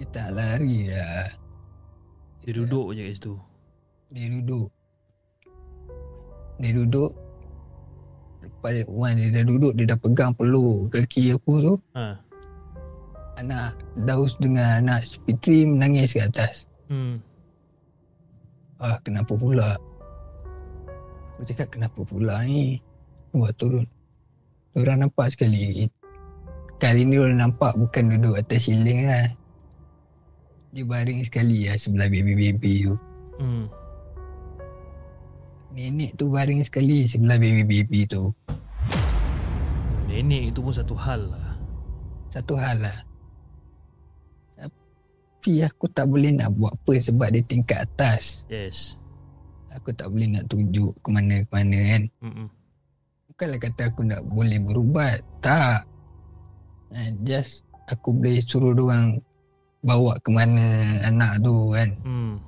Dia 0.00 0.08
tak 0.08 0.32
lari 0.32 0.88
dah. 0.88 1.28
Dia 2.40 2.50
duduk 2.56 2.96
je 2.96 3.12
kat 3.12 3.14
situ. 3.20 3.34
Dia 4.08 4.32
duduk. 4.32 4.72
Dia 6.64 6.72
duduk. 6.72 7.25
Lepas 8.66 9.14
dia, 9.14 9.30
dia 9.30 9.30
dah 9.30 9.44
duduk, 9.46 9.72
dia 9.78 9.86
dah 9.94 9.98
pegang 10.02 10.34
peluk 10.34 10.90
kaki 10.90 11.38
aku 11.38 11.54
tu. 11.62 11.74
Ha. 11.94 12.18
Anak 13.38 13.78
Daus 14.02 14.34
dengan 14.42 14.82
anak 14.82 15.06
Fitri 15.06 15.62
menangis 15.62 16.18
ke 16.18 16.26
atas. 16.26 16.66
Hmm. 16.90 17.22
Ah, 18.82 18.98
kenapa 19.06 19.38
pula? 19.38 19.78
Aku 21.38 21.46
cakap 21.46 21.70
kenapa 21.70 22.02
pula 22.02 22.42
ni? 22.42 22.82
Buat 23.30 23.54
turun. 23.54 23.86
Orang 24.74 25.06
nampak 25.06 25.30
sekali. 25.30 25.86
Kali 26.82 27.06
ni 27.06 27.22
orang 27.22 27.46
nampak 27.46 27.78
bukan 27.78 28.18
duduk 28.18 28.34
atas 28.34 28.66
siling 28.66 29.06
lah. 29.06 29.30
Dia 30.74 30.82
baring 30.82 31.22
sekali 31.22 31.70
lah 31.70 31.78
sebelah 31.78 32.10
baby-baby 32.10 32.90
tu. 32.90 32.98
Hmm. 33.38 33.70
Nenek 35.76 36.16
tu 36.16 36.32
baring 36.32 36.64
sekali 36.64 37.04
sebelah 37.04 37.36
baby-baby 37.36 38.08
tu. 38.08 38.32
Nenek 40.08 40.48
itu 40.56 40.64
pun 40.64 40.72
satu 40.72 40.96
hal 40.96 41.28
lah. 41.28 41.52
Satu 42.32 42.56
hal 42.56 42.80
lah. 42.80 42.98
Tapi 44.56 45.60
aku 45.60 45.84
tak 45.92 46.08
boleh 46.08 46.32
nak 46.32 46.56
buat 46.56 46.72
apa 46.72 46.96
sebab 46.96 47.28
dia 47.28 47.44
tingkat 47.44 47.84
atas. 47.84 48.48
Yes. 48.48 48.96
Aku 49.76 49.92
tak 49.92 50.08
boleh 50.08 50.32
nak 50.32 50.48
tunjuk 50.48 50.96
ke 51.04 51.08
mana-ke 51.12 51.52
mana 51.52 51.78
kan. 51.92 52.02
Hmm. 52.24 52.48
Bukanlah 53.28 53.60
kata 53.60 53.82
aku 53.92 54.00
nak 54.08 54.24
boleh 54.32 54.56
berubat. 54.56 55.20
Tak. 55.44 55.84
Eh, 56.96 57.12
Just 57.20 57.68
aku 57.92 58.16
boleh 58.16 58.40
suruh 58.40 58.72
orang 58.72 59.20
bawa 59.84 60.16
ke 60.24 60.32
mana 60.32 60.64
anak 61.04 61.44
tu 61.44 61.68
kan. 61.76 61.92
Hmm. 62.00 62.40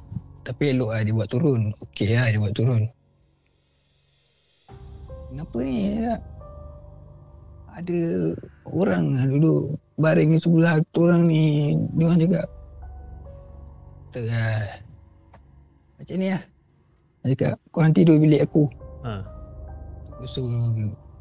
Tapi 0.48 0.72
elok 0.72 0.96
lah 0.96 1.04
dia 1.04 1.12
buat 1.12 1.28
turun. 1.28 1.76
Okey 1.76 2.16
lah 2.16 2.32
dia 2.32 2.40
buat 2.40 2.56
turun. 2.56 2.88
Kenapa 5.28 5.56
ni? 5.60 6.00
Ya? 6.00 6.14
Ada 7.78 8.00
orang 8.66 9.14
lah 9.14 9.24
duduk 9.28 9.78
baring 10.00 10.34
sebelah 10.40 10.80
tu 10.90 11.04
orang 11.04 11.28
ni. 11.28 11.76
Dia 11.94 12.04
orang 12.08 12.20
cakap. 12.24 12.46
Lah. 14.18 14.66
Macam 16.00 16.16
ni 16.16 16.26
lah. 16.32 16.42
Dia 17.22 17.34
cakap 17.36 17.54
korang 17.70 17.92
tidur 17.92 18.16
bilik 18.16 18.48
aku. 18.48 18.64
Ha. 19.04 19.22
Aku 20.16 20.24
suruh 20.26 20.74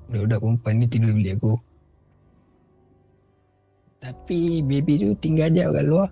budak-budak 0.08 0.40
perempuan 0.40 0.74
ni 0.80 0.86
tidur 0.88 1.12
bilik 1.14 1.36
aku. 1.38 1.54
Tapi 3.98 4.64
baby 4.64 5.04
tu 5.04 5.10
tinggal 5.20 5.52
jap 5.52 5.74
kat 5.76 5.84
luar. 5.84 6.10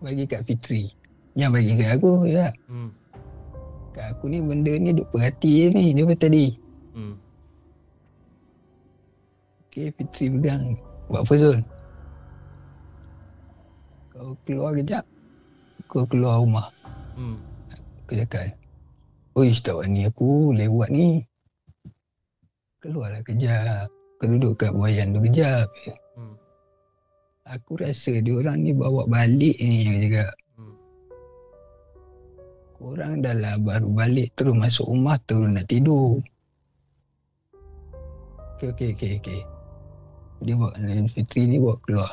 Bagi 0.00 0.24
kat 0.24 0.46
Fitri. 0.46 0.94
Yang 1.34 1.50
bagi 1.58 1.72
kat 1.80 1.90
aku 1.98 2.12
ya. 2.28 2.48
Hmm. 2.70 2.94
Kat 4.00 4.16
aku 4.16 4.32
ni 4.32 4.40
benda 4.40 4.72
ni 4.80 4.96
duk 4.96 5.12
perhati 5.12 5.68
je 5.68 5.76
ni 5.76 5.92
daripada 5.92 6.24
tadi. 6.24 6.56
Hmm. 6.96 7.20
Okay 9.68 9.92
Fitri 9.92 10.32
pegang. 10.32 10.72
Buat 11.12 11.28
apa 11.28 11.34
Zul? 11.36 11.58
Kau 14.08 14.32
keluar 14.48 14.72
kejap. 14.72 15.04
Kau 15.84 16.08
keluar 16.08 16.40
rumah. 16.40 16.72
Hmm. 17.12 17.36
Aku 18.08 18.16
cakap. 18.16 18.56
Uish 19.36 19.60
tak 19.60 19.84
ni 19.84 20.08
aku 20.08 20.56
lewat 20.56 20.88
ni. 20.88 21.20
Keluarlah 22.80 23.20
kejap. 23.20 23.92
Kau 24.16 24.32
duduk 24.32 24.64
kat 24.64 24.72
buayan 24.72 25.12
tu 25.12 25.20
kejap. 25.28 25.68
Hmm. 26.16 26.40
Aku 27.52 27.76
rasa 27.76 28.16
dia 28.16 28.32
orang 28.32 28.64
ni 28.64 28.72
bawa 28.72 29.04
balik 29.04 29.60
ni 29.60 29.92
aku 29.92 30.08
cakap. 30.08 30.32
Korang 32.80 33.20
dah 33.20 33.36
lah 33.36 33.60
baru 33.60 33.92
balik 33.92 34.32
terus 34.32 34.56
masuk 34.56 34.88
rumah 34.88 35.20
terus 35.28 35.52
nak 35.52 35.68
tidur. 35.68 36.16
Okey 38.56 38.72
okey 38.72 38.90
okey 38.96 39.12
okey. 39.20 39.40
Dia 40.40 40.56
bawa 40.56 40.72
dan 40.80 41.04
Fitri 41.04 41.44
ni 41.44 41.60
bawa 41.60 41.76
keluar. 41.84 42.12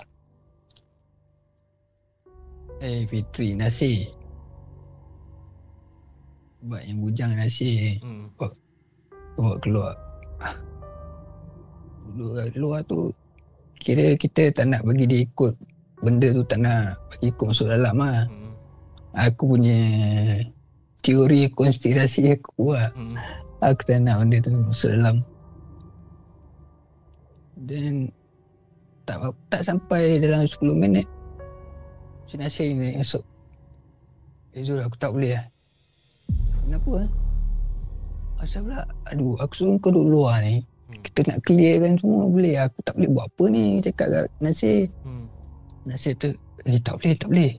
Eh 2.84 3.08
Fitri 3.08 3.56
nasi. 3.56 4.12
Buat 6.68 6.84
yang 6.84 7.00
bujang 7.00 7.32
nasi 7.38 7.96
Hmm. 8.02 8.28
Bawa 9.38 9.56
keluar 9.62 9.94
Ah. 10.42 10.58
Duduk 12.12 12.34
kat 12.34 12.50
luar 12.58 12.82
tu 12.90 13.14
Kira 13.78 14.18
kita 14.18 14.50
tak 14.52 14.66
nak 14.74 14.82
bagi 14.82 15.06
dia 15.06 15.22
ikut 15.22 15.54
Benda 16.02 16.34
tu 16.34 16.42
tak 16.50 16.66
nak 16.66 16.98
bagi 17.14 17.30
ikut 17.30 17.46
masuk 17.46 17.70
dalam 17.70 18.02
lah 18.02 18.26
Hmm. 18.26 18.52
Aku 19.16 19.54
punya 19.54 19.78
Teori 21.02 21.48
konspirasi 21.54 22.36
aku 22.36 22.74
lah 22.76 22.90
Hmm. 22.94 23.16
Aku 23.58 23.82
tak 23.90 24.06
nak 24.06 24.22
benda 24.22 24.38
tu 24.38 24.54
masuk 24.54 24.94
dalam. 24.94 25.26
Dan 27.58 28.14
tak 29.08 29.34
tak 29.50 29.66
sampai 29.66 30.22
dalam 30.22 30.46
10 30.46 30.62
minit 30.78 31.08
Si 32.30 32.38
Nasir 32.38 32.70
ni 32.70 33.00
masuk. 33.00 33.24
Eh 34.54 34.62
Zul 34.62 34.84
aku 34.84 34.94
tak 35.00 35.16
boleh 35.16 35.34
lah 35.34 35.46
Kenapa 36.62 36.92
lah 37.02 37.10
Asal 38.44 38.68
pula 38.68 38.86
Aduh 39.10 39.40
aku 39.42 39.54
suruh 39.58 39.78
kau 39.82 39.90
duduk 39.90 40.12
luar 40.12 40.46
ni. 40.46 40.62
Hmm. 40.62 41.02
Kita 41.02 41.20
nak 41.34 41.40
clearkan 41.48 41.98
semua 41.98 42.30
boleh. 42.30 42.56
Aku 42.62 42.78
tak 42.86 42.94
boleh 43.00 43.10
buat 43.10 43.26
apa 43.26 43.44
ni 43.50 43.64
Cakap 43.82 44.08
kat 44.12 44.26
Nasir. 44.38 44.86
Hmm. 45.02 45.26
Nasir 45.88 46.14
tu 46.20 46.30
Eh 46.68 46.78
tak 46.84 47.00
boleh 47.02 47.16
tak 47.18 47.30
boleh. 47.32 47.52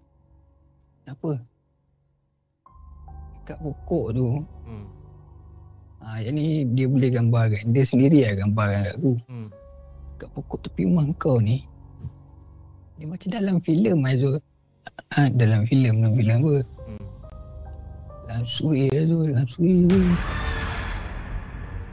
Kenapa 1.02 1.30
Dekat 3.48 3.64
pokok 3.64 4.06
tu 4.12 4.28
Hmm. 4.68 4.84
Ha, 6.04 6.20
yang 6.20 6.36
ni 6.36 6.68
dia 6.76 6.84
boleh 6.84 7.08
gambarkan. 7.08 7.72
Dia 7.72 7.80
sendiri 7.80 8.28
lah 8.28 8.44
gambarkan 8.44 8.84
kat 8.84 8.94
aku. 9.00 9.12
Hmm. 9.24 9.48
Kat 10.20 10.28
pokok 10.36 10.58
tepi 10.68 10.84
rumah 10.84 11.08
kau 11.16 11.40
ni. 11.40 11.64
Dia 13.00 13.08
macam 13.08 13.28
dalam 13.32 13.56
filem 13.64 14.04
Azul. 14.04 14.36
Ha, 15.16 15.32
dalam 15.32 15.64
filem, 15.64 15.96
dalam 15.96 16.12
filem 16.12 16.36
apa? 16.44 16.56
Hmm. 16.60 17.06
Dalam 18.28 18.44
suwi 18.44 18.92
Azul, 18.92 19.32
dalam 19.32 19.48
suwi 19.48 19.72
tu. 19.88 19.96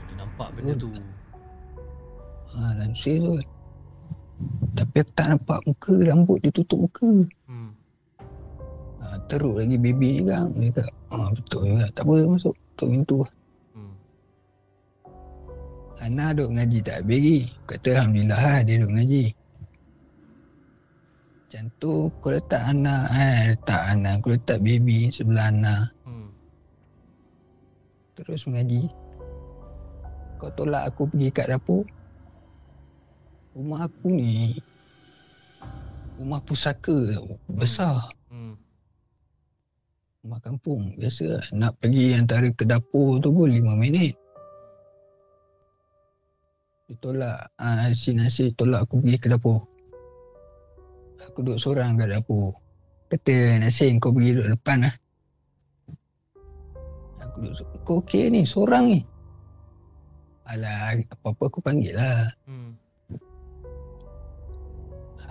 Dia 0.04 0.12
nampak 0.20 0.48
benda 0.60 0.72
tu. 0.76 0.88
Ha, 2.52 2.58
dalam 2.76 2.92
tu. 2.92 3.32
Tapi 4.76 4.96
aku 5.00 5.12
tak 5.16 5.26
nampak 5.32 5.64
muka, 5.64 5.94
rambut 6.04 6.36
dia 6.44 6.52
tutup 6.52 6.84
muka. 6.84 7.24
Hmm. 9.26 9.30
Teruk 9.34 9.58
lagi 9.58 9.74
baby 9.74 10.22
ni 10.22 10.30
kan. 10.30 10.46
Dia 10.54 10.70
kata, 10.70 10.92
ha, 11.10 11.16
betul 11.34 11.62
juga. 11.66 11.86
Tak 11.90 12.04
apa, 12.06 12.14
masuk. 12.30 12.54
Tutup 12.54 12.88
pintu. 12.94 13.18
Hmm. 13.74 13.94
Ana 15.98 16.30
duk 16.30 16.54
ngaji 16.54 16.78
tak 16.86 17.02
habis 17.02 17.18
lagi. 17.18 17.38
Kata 17.66 17.88
Alhamdulillah 17.90 18.38
lah 18.38 18.58
dia 18.62 18.76
duk 18.78 18.92
ngaji. 18.94 19.24
Macam 21.46 21.64
tu 21.80 21.92
kau 22.22 22.30
letak 22.30 22.62
anak 22.62 23.04
eh, 23.16 23.38
letak 23.50 23.82
anak. 23.90 24.12
Aku 24.22 24.28
letak 24.30 24.58
baby 24.62 25.10
sebelah 25.10 25.50
anak. 25.50 25.90
Hmm. 26.06 26.30
Terus 28.14 28.46
mengaji. 28.46 28.86
Kau 30.38 30.52
tolak 30.54 30.86
aku 30.92 31.10
pergi 31.10 31.28
kat 31.34 31.50
dapur. 31.50 31.82
Rumah 33.56 33.88
aku 33.88 34.06
ni 34.12 34.54
rumah 36.20 36.44
pusaka 36.44 37.16
tau. 37.16 37.40
Besar. 37.48 38.12
Hmm. 38.28 38.54
Rumah 40.26 40.42
kampung. 40.42 40.90
Biasa 40.98 41.54
nak 41.54 41.78
pergi 41.78 42.18
antara 42.18 42.50
ke 42.50 42.66
dapur 42.66 43.22
tu 43.22 43.30
pun 43.30 43.46
5 43.46 43.62
minit. 43.78 44.18
Dia 46.90 46.98
tolak. 46.98 47.54
Ah, 47.54 47.94
si 47.94 48.10
Nasir 48.10 48.50
tolak 48.58 48.90
aku 48.90 49.06
pergi 49.06 49.22
ke 49.22 49.30
dapur. 49.30 49.62
Aku 51.30 51.46
duduk 51.46 51.62
seorang 51.62 51.94
kat 51.94 52.10
dapur. 52.10 52.58
Kata 53.06 53.62
Nasir 53.62 53.94
kau 54.02 54.10
pergi 54.10 54.34
duduk 54.34 54.50
depan 54.58 54.90
lah. 54.90 54.94
Aku 57.22 57.36
duduk 57.46 57.66
Kau 57.86 58.02
okey 58.02 58.26
ni 58.26 58.42
seorang 58.42 58.98
ni. 58.98 59.00
Alah 60.50 61.06
apa-apa 61.06 61.54
aku 61.54 61.62
panggil 61.62 61.94
lah. 61.94 62.26
Hmm. 62.50 62.74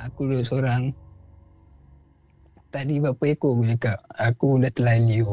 Aku 0.07 0.23
duduk 0.23 0.47
seorang. 0.47 0.95
Tadi 2.75 2.99
berapa 2.99 3.23
ekor 3.31 3.55
aku 3.55 3.63
cakap. 3.71 4.03
Aku 4.19 4.59
dah 4.59 4.71
terlalu. 4.75 5.23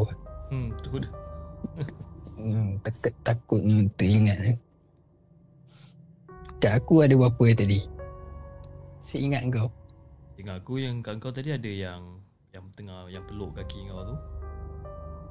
Hmm. 0.46 0.70
Tu 0.78 1.02
dia. 1.02 1.10
Hmm, 2.38 2.78
takut 3.26 3.58
teringat 3.98 4.38
ni. 4.38 4.52
Kat 6.62 6.78
aku 6.78 7.02
ada 7.02 7.18
berapa 7.18 7.44
tadi? 7.50 7.82
Saya 9.02 9.26
ingat 9.26 9.42
kau. 9.50 9.74
Ingat 10.38 10.62
aku 10.62 10.78
yang 10.78 11.02
kat 11.02 11.18
kau 11.18 11.34
tadi 11.34 11.50
ada 11.50 11.66
yang 11.66 12.22
yang 12.54 12.62
tengah 12.78 13.10
yang 13.10 13.26
peluk 13.26 13.58
kaki 13.58 13.90
kau 13.90 14.06
tu. 14.06 14.16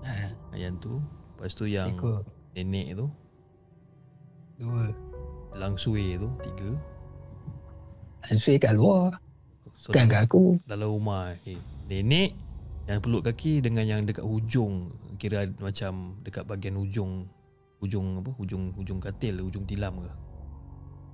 Ha, 0.03 0.35
Yang 0.59 0.75
tu. 0.83 0.93
Lepas 1.39 1.55
tu 1.55 1.63
yang 1.63 1.95
ekor. 1.95 2.27
nenek 2.51 2.99
tu. 2.99 3.07
Dua. 4.59 4.91
Langsui 5.55 6.19
tu. 6.19 6.27
Tiga. 6.43 6.75
Ansui 8.27 8.59
kat 8.59 8.75
luar. 8.75 9.15
So, 9.79 9.95
Kan 9.95 10.11
kat 10.11 10.27
aku. 10.27 10.59
dalam 10.67 10.91
rumah 10.91 11.31
okay. 11.39 11.55
Nenek 11.91 12.31
Yang 12.87 12.99
peluk 13.03 13.27
kaki 13.27 13.59
Dengan 13.59 13.83
yang 13.83 14.07
dekat 14.07 14.23
hujung 14.23 14.95
Kira 15.19 15.43
macam 15.59 16.15
Dekat 16.23 16.47
bahagian 16.47 16.79
hujung 16.79 17.27
Hujung 17.83 18.23
apa 18.23 18.31
Hujung 18.39 18.71
hujung 18.79 19.03
katil 19.03 19.43
Hujung 19.43 19.67
tilam 19.67 19.99
ke 19.99 20.11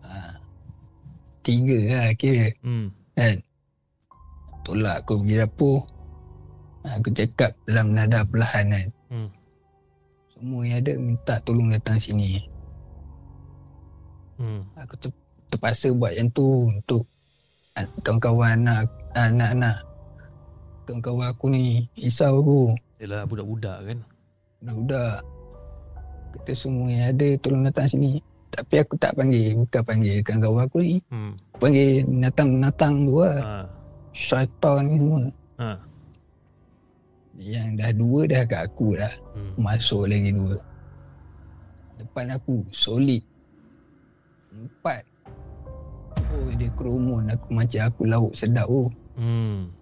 Ha. 0.08 0.40
Tiga 1.44 1.80
lah 1.92 2.16
kira. 2.16 2.48
Hmm 2.64 2.92
Kan? 3.12 3.44
Tolak 4.64 5.04
aku 5.04 5.24
pergi 5.24 5.36
dapur. 5.40 5.80
Ha, 6.84 7.00
Aku 7.00 7.10
cakap 7.16 7.56
dalam 7.66 7.96
nada 7.96 8.24
perlahan 8.28 8.68
kan. 8.72 8.88
Hmm. 9.10 9.30
Semua 10.36 10.62
yang 10.68 10.80
ada 10.84 10.94
minta 11.00 11.36
tolong 11.44 11.72
datang 11.72 11.98
sini. 11.98 12.44
Hmm 14.38 14.68
Aku 14.76 14.96
ter, 15.00 15.10
terpaksa 15.50 15.92
buat 15.96 16.14
yang 16.14 16.30
tu 16.36 16.68
untuk 16.68 17.08
kawan-kawan 18.04 18.64
anak 18.64 18.92
anak-anak. 19.16 19.87
Kawan-kawan 20.88 21.28
aku 21.28 21.52
ni 21.52 21.84
risau 22.00 22.40
aku. 22.40 22.60
Yelah 23.04 23.28
budak-budak 23.28 23.78
kan 23.84 24.00
Budak-budak. 24.64 25.20
Kata 26.32 26.52
semua 26.56 26.88
yang 26.88 27.12
ada 27.12 27.28
tolong 27.44 27.68
datang 27.68 27.92
sini. 27.92 28.24
Tapi 28.56 28.80
aku 28.80 28.96
tak 28.96 29.20
panggil. 29.20 29.60
Bukan 29.68 29.84
panggil 29.84 30.24
kawan-kawan 30.24 30.64
aku 30.64 30.78
ni. 30.80 30.96
Hmm 31.12 31.36
Aku 31.52 31.58
panggil 31.60 32.08
binatang-binatang 32.08 32.94
tu 33.04 33.16
lah. 33.20 33.36
ha. 33.44 33.56
Syaitan 34.16 34.80
ni 34.88 34.96
semua. 34.96 35.22
Ha. 35.60 35.70
Yang 37.36 37.68
dah 37.76 37.92
dua 37.92 38.22
dah 38.32 38.44
kat 38.48 38.62
aku 38.72 38.88
dah. 38.96 39.14
Hmm. 39.36 39.54
Masuk 39.60 40.08
lagi 40.08 40.32
dua. 40.32 40.56
Depan 42.00 42.32
aku 42.32 42.64
solid. 42.72 43.28
Empat. 44.56 45.04
Oh 46.32 46.48
dia 46.56 46.72
kerumun 46.80 47.28
aku 47.28 47.52
macam 47.52 47.82
aku 47.92 48.02
lauk 48.08 48.32
sedap 48.32 48.72
oh. 48.72 48.88
Hmm 49.20 49.77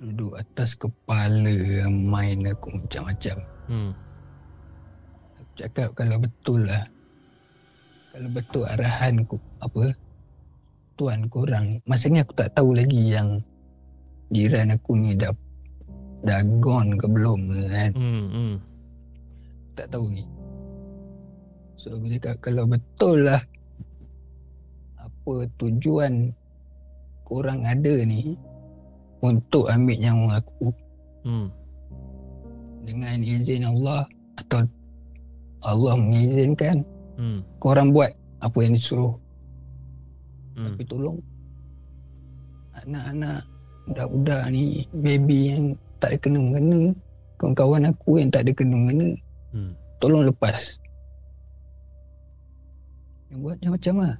Duduk 0.00 0.32
atas 0.32 0.72
kepala 0.80 1.84
main 1.92 2.40
aku 2.48 2.72
macam-macam. 2.72 3.36
Hmm 3.68 3.92
Aku 5.36 5.52
cakap 5.60 5.88
kalau 5.92 6.16
betul 6.16 6.64
lah. 6.64 6.88
Kalau 8.16 8.28
betul 8.32 8.64
arahan 8.64 9.28
ku 9.28 9.36
apa 9.60 9.92
tuan 10.96 11.28
korang. 11.28 11.84
Masa 11.84 12.08
ni 12.08 12.24
aku 12.24 12.32
tak 12.32 12.56
tahu 12.56 12.72
lagi 12.72 13.12
yang 13.12 13.44
jiran 14.32 14.72
aku 14.72 14.96
ni 14.96 15.12
dah 15.12 15.36
dah 16.24 16.40
gone 16.64 16.96
ke 16.96 17.04
belum 17.04 17.40
kan. 17.68 17.92
Hmm 17.92 18.26
Hmm 18.32 18.54
tak 19.76 19.96
tahu 19.96 20.12
ni. 20.12 20.24
So 21.80 21.96
aku 21.96 22.08
cakap 22.16 22.36
kalau 22.40 22.64
betul 22.68 23.24
lah 23.24 23.40
apa 25.00 25.48
tujuan 25.56 26.32
korang 27.24 27.64
ada 27.64 28.04
ni 28.04 28.36
untuk 29.20 29.68
ambil 29.68 29.96
nyawa 30.00 30.40
aku 30.40 30.72
Hmm. 31.20 31.52
dengan 32.88 33.20
izin 33.20 33.68
Allah 33.68 34.08
atau 34.40 34.64
Allah 35.60 35.94
mengizinkan 36.00 36.80
Hmm. 37.20 37.44
korang 37.60 37.92
buat 37.92 38.08
apa 38.40 38.58
yang 38.64 38.72
disuruh. 38.72 39.12
Hmm. 40.56 40.72
Tapi 40.72 40.82
tolong 40.88 41.20
anak-anak 42.80 43.44
budak-budak 43.84 44.42
ni 44.48 44.88
baby 44.96 45.52
yang 45.52 45.64
tak 46.00 46.16
ada 46.16 46.18
kena-mengena 46.24 46.96
kawan-kawan 47.36 47.92
aku 47.92 48.10
yang 48.16 48.32
tak 48.32 48.48
ada 48.48 48.52
kena-mengena 48.56 49.12
Hmm. 49.52 49.76
tolong 50.00 50.24
lepas. 50.24 50.80
Yang 53.28 53.38
buat 53.44 53.56
macam-macam 53.60 53.94
lah. 54.00 54.16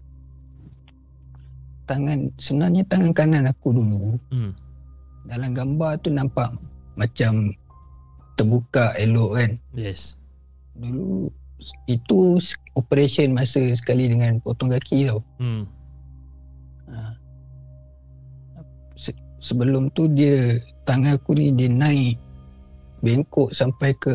Tangan, 1.88 2.18
sebenarnya 2.38 2.82
tangan 2.86 3.10
kanan 3.16 3.44
aku 3.50 3.74
dulu, 3.74 4.14
Hmm 4.30 4.52
dalam 5.30 5.54
gambar 5.54 6.02
tu 6.02 6.10
nampak 6.10 6.50
macam 6.98 7.54
terbuka 8.34 8.90
elok 8.98 9.38
kan. 9.38 9.50
Yes 9.72 10.18
Dulu 10.74 11.30
itu 11.86 12.40
operation 12.74 13.36
masa 13.36 13.60
sekali 13.76 14.08
dengan 14.08 14.42
potong 14.42 14.74
kaki 14.74 15.06
tau. 15.06 15.22
Hmm 15.38 15.64
Ha. 16.90 17.14
Se- 18.98 19.14
sebelum 19.38 19.94
tu 19.94 20.10
dia 20.10 20.58
tangan 20.82 21.14
aku 21.14 21.38
ni 21.38 21.54
dia 21.54 21.70
naik 21.70 22.18
bengkok 22.98 23.54
sampai 23.54 23.94
ke 23.94 24.10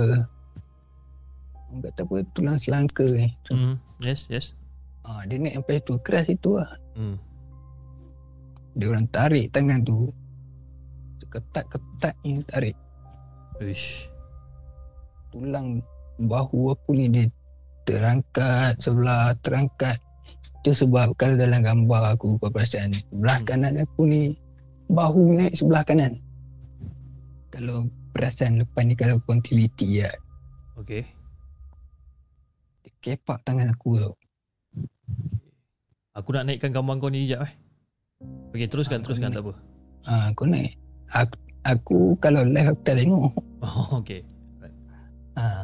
Orang 1.72 1.82
kata 1.88 2.04
apa 2.04 2.16
tulang 2.36 2.60
selangka 2.60 3.08
ni. 3.16 3.32
Hmm. 3.48 3.80
Yes, 4.04 4.28
yes. 4.28 4.52
Ah, 5.08 5.24
dia 5.24 5.40
naik 5.40 5.64
sampai 5.64 5.76
tu 5.88 5.96
keras 6.04 6.28
itu 6.28 6.60
lah. 6.60 6.68
Hmm. 7.00 7.16
Dia 8.76 8.92
orang 8.92 9.08
tarik 9.08 9.56
tangan 9.56 9.80
tu. 9.84 10.12
Ketat-ketat 11.36 12.16
ni 12.24 12.40
tarik. 12.48 12.76
Uish. 13.60 14.08
Tulang 15.36 15.84
bahu 16.16 16.72
aku 16.72 16.96
ni 16.96 17.12
dia 17.12 17.28
terangkat 17.84 18.80
sebelah 18.80 19.36
terangkat. 19.44 20.00
Itu 20.64 20.72
sebab 20.72 21.12
kalau 21.20 21.36
dalam 21.36 21.60
gambar 21.60 22.16
aku 22.16 22.40
kau 22.40 22.48
perasan 22.48 22.96
sebelah 22.96 23.44
Hmm. 23.44 23.48
kanan 23.52 23.76
aku 23.84 24.02
ni 24.08 24.22
bahu 24.88 25.36
naik 25.36 25.54
sebelah 25.60 25.84
kanan. 25.84 26.24
Kalau 27.52 27.92
perasan 28.16 28.64
depan 28.64 28.88
ni 28.88 28.96
kalau 28.96 29.20
kau 29.28 29.36
ya. 29.84 30.08
Okay. 30.80 31.04
Dia 32.80 32.92
kepak 33.04 33.44
tangan 33.44 33.76
aku 33.76 34.00
tu. 34.00 34.12
Aku 36.16 36.32
nak 36.32 36.48
naikkan 36.48 36.72
gambar 36.72 36.96
kau 36.96 37.12
ni 37.12 37.28
sekejap 37.28 37.44
eh. 37.44 37.54
Okay, 38.56 38.72
teruskan, 38.72 39.00
Ah, 39.00 39.04
teruskan. 39.04 39.30
Tak 39.36 39.44
apa. 39.44 39.54
Ah, 40.08 40.28
kau 40.32 40.48
naik. 40.48 40.80
Aku, 41.16 41.36
aku 41.64 42.00
kalau 42.20 42.44
live 42.44 42.76
aku 42.76 42.82
tak 42.84 43.00
tengok. 43.00 43.32
Oh, 43.64 44.04
okay. 44.04 44.22
Ha. 45.40 45.64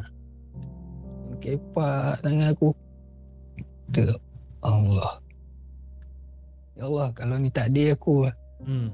Kepak 1.44 2.24
tangan 2.24 2.56
aku. 2.56 2.72
Tu 3.92 4.08
Allah. 4.64 5.20
Ya 6.72 6.88
Allah, 6.88 7.08
kalau 7.12 7.36
ni 7.36 7.52
takdir 7.52 7.92
aku, 7.92 8.32
Hmm. 8.64 8.88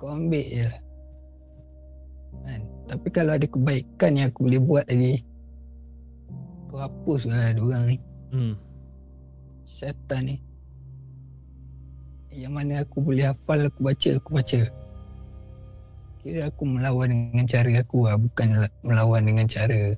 kau 0.00 0.14
ambil 0.14 0.46
je 0.46 0.62
lah. 0.64 0.78
Kan? 2.46 2.60
Tapi 2.88 3.08
kalau 3.10 3.32
ada 3.34 3.44
kebaikan 3.44 4.14
yang 4.16 4.30
aku 4.30 4.46
boleh 4.46 4.62
buat 4.62 4.84
lagi, 4.88 5.26
kau 6.70 6.78
hapus 6.80 7.28
lah 7.28 7.52
diorang 7.52 7.84
ni. 7.92 7.96
Hmm. 8.32 8.54
Syaitan 9.68 10.22
ni. 10.24 10.36
Yang 12.30 12.52
mana 12.54 12.74
aku 12.86 13.02
boleh 13.02 13.26
hafal, 13.26 13.66
aku 13.66 13.82
baca, 13.82 14.10
aku 14.16 14.30
baca. 14.32 14.60
Kira 16.28 16.52
aku 16.52 16.68
melawan 16.68 17.08
dengan 17.08 17.48
cara 17.48 17.72
aku 17.80 18.04
lah, 18.04 18.20
bukan 18.20 18.60
la- 18.60 18.76
melawan 18.84 19.24
dengan 19.24 19.48
cara 19.48 19.96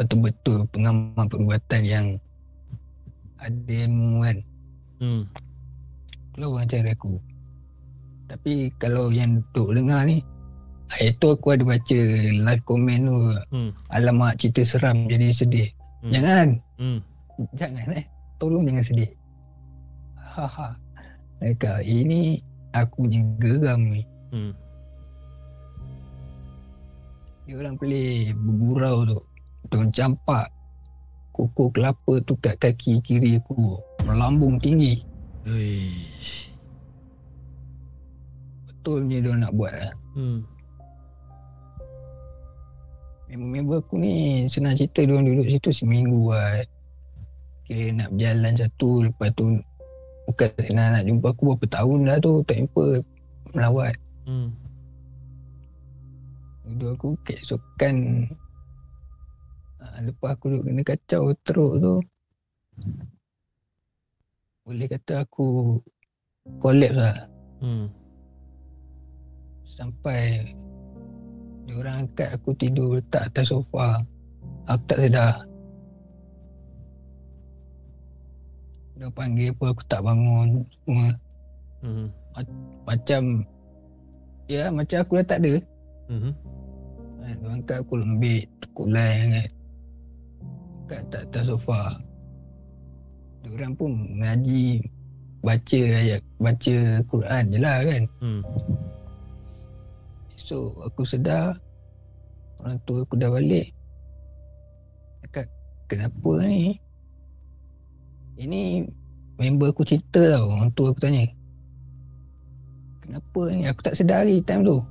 betul-betul 0.00 0.64
pengamal 0.72 1.28
perbuatan 1.28 1.84
yang 1.84 2.16
ada 3.36 3.84
ilmu 3.84 4.24
kan. 4.24 4.36
Hmm. 5.04 5.22
Lawan 6.40 6.64
cara 6.64 6.96
aku. 6.96 7.20
Tapi 8.24 8.72
kalau 8.80 9.12
yang 9.12 9.44
duk 9.52 9.76
dengar 9.76 10.08
ni, 10.08 10.24
hari 10.88 11.12
tu 11.20 11.36
aku 11.36 11.52
ada 11.52 11.68
baca 11.68 12.00
live 12.24 12.64
comment 12.64 13.02
tu. 13.04 13.16
Hmm. 13.52 13.70
Alamak 13.92 14.40
cerita 14.40 14.64
seram 14.64 15.04
jadi 15.12 15.28
sedih. 15.28 15.68
Hmm. 16.00 16.12
Jangan. 16.16 16.48
Hmm. 16.80 16.98
Jangan 17.52 18.00
eh. 18.00 18.08
Tolong 18.40 18.64
jangan 18.64 18.80
sedih. 18.80 19.12
Haha. 20.16 20.72
Mereka 21.44 21.84
ini 21.84 22.40
aku 22.72 23.04
punya 23.04 23.20
geram 23.36 23.92
ni. 23.92 24.08
Hmm. 24.32 24.56
Dia 27.46 27.54
orang 27.62 27.78
boleh 27.78 28.34
bergurau 28.34 28.96
tu. 29.06 29.20
Dia 29.70 29.74
orang 29.78 29.92
campak 29.94 30.46
kuku 31.30 31.64
kelapa 31.70 32.14
tu 32.26 32.34
kat 32.42 32.58
kaki 32.58 32.98
kiri 33.06 33.38
aku. 33.38 33.78
Melambung 34.02 34.58
tinggi. 34.58 34.98
Uish. 35.46 36.50
Betulnya 38.66 39.22
dia 39.22 39.30
orang 39.30 39.42
nak 39.46 39.54
buat 39.54 39.72
lah. 39.78 39.92
Hmm. 40.18 40.40
Member-member 43.30 43.78
aku 43.78 43.94
ni 43.98 44.46
senang 44.50 44.74
cerita 44.74 45.06
dia 45.06 45.14
orang 45.14 45.30
duduk 45.30 45.46
situ 45.46 45.70
seminggu 45.70 46.34
lah. 46.34 46.66
Kira 47.62 47.94
nak 47.94 48.10
berjalan 48.14 48.54
satu 48.58 49.06
lepas 49.06 49.30
tu 49.38 49.58
bukan 50.26 50.50
senang 50.62 50.98
nak 50.98 51.04
jumpa 51.06 51.26
aku 51.30 51.42
berapa 51.54 51.66
tahun 51.70 51.98
dah 52.10 52.16
tu 52.18 52.32
tak 52.42 52.56
jumpa 52.58 53.06
melawat. 53.54 53.94
Hmm. 54.26 54.50
Duduk 56.66 56.90
aku 56.98 57.08
keesokan 57.22 58.26
uh, 59.78 59.98
lepas 60.02 60.34
aku 60.34 60.50
duduk 60.50 60.66
kena 60.66 60.82
kacau 60.82 61.30
teruk 61.46 61.72
tu 61.78 61.94
boleh 64.66 64.86
kata 64.90 65.22
aku 65.22 65.78
collapse 66.58 66.98
lah 66.98 67.16
Hmm. 67.56 67.88
sampai 69.64 70.44
diorang 71.64 72.04
angkat 72.04 72.36
aku 72.36 72.52
tidur 72.52 73.00
letak 73.00 73.32
atas 73.32 73.48
sofa 73.48 73.96
aku 74.68 74.82
tak 74.84 74.98
sedar 75.08 75.34
dia 78.92 79.08
panggil 79.08 79.56
apa 79.56 79.64
aku 79.72 79.82
tak 79.88 80.04
bangun 80.04 80.68
semua 80.84 81.08
Hmm. 81.80 82.06
macam 82.84 83.22
ya 84.50 84.68
macam 84.68 84.98
aku 85.00 85.12
dah 85.22 85.26
tak 85.30 85.40
ada 85.40 85.54
Hmm. 86.12 86.32
Kan. 87.26 87.36
Dia 87.42 87.50
angkat 87.50 87.78
aku 87.82 87.94
lembik 87.98 88.46
tukulai 88.62 89.12
sangat. 89.18 89.50
Kat 90.86 91.02
atas, 91.10 91.22
atas 91.26 91.44
sofa 91.50 91.98
diorang 93.46 93.78
pun 93.78 93.94
mengaji 93.94 94.82
baca 95.46 95.80
ayat 95.86 96.22
baca 96.42 96.76
Quran 97.06 97.44
je 97.54 97.58
lah 97.62 97.78
kan. 97.86 98.02
Hmm. 98.18 98.42
So 100.34 100.74
aku 100.82 101.06
sedar 101.06 101.58
Orang 102.56 102.80
tua 102.88 103.04
aku 103.04 103.14
dah 103.20 103.30
balik. 103.30 103.70
Cakap 105.22 105.46
Kenapa 105.86 106.30
ni? 106.42 106.80
Ini 108.40 108.82
Member 109.36 109.70
aku 109.70 109.84
cerita 109.84 110.40
tau 110.40 110.50
Orang 110.50 110.72
tua 110.74 110.90
aku 110.90 111.00
tanya. 111.04 111.28
Kenapa 113.04 113.40
ni? 113.54 113.62
Aku 113.70 113.80
tak 113.86 113.94
sedari 113.94 114.42
time 114.42 114.66
tu. 114.66 114.82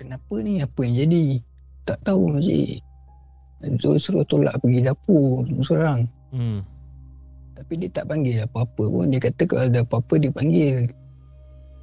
Kenapa 0.00 0.34
ni? 0.40 0.64
Apa 0.64 0.80
yang 0.88 0.96
jadi? 1.04 1.24
Tak 1.84 1.98
tahu 2.08 2.32
Makcik 2.32 2.80
Zul 3.84 4.00
suruh 4.00 4.24
tolak 4.24 4.56
pergi 4.64 4.80
dapur 4.88 5.44
Seorang 5.60 6.08
Hmm. 6.30 6.62
Tapi 7.58 7.74
dia 7.74 7.90
tak 7.90 8.06
panggil 8.06 8.46
apa-apa 8.46 8.86
pun. 8.86 9.10
Dia 9.10 9.18
kata 9.18 9.42
kalau 9.50 9.66
ada 9.66 9.82
apa-apa 9.82 10.14
dia 10.14 10.30
panggil. 10.30 10.86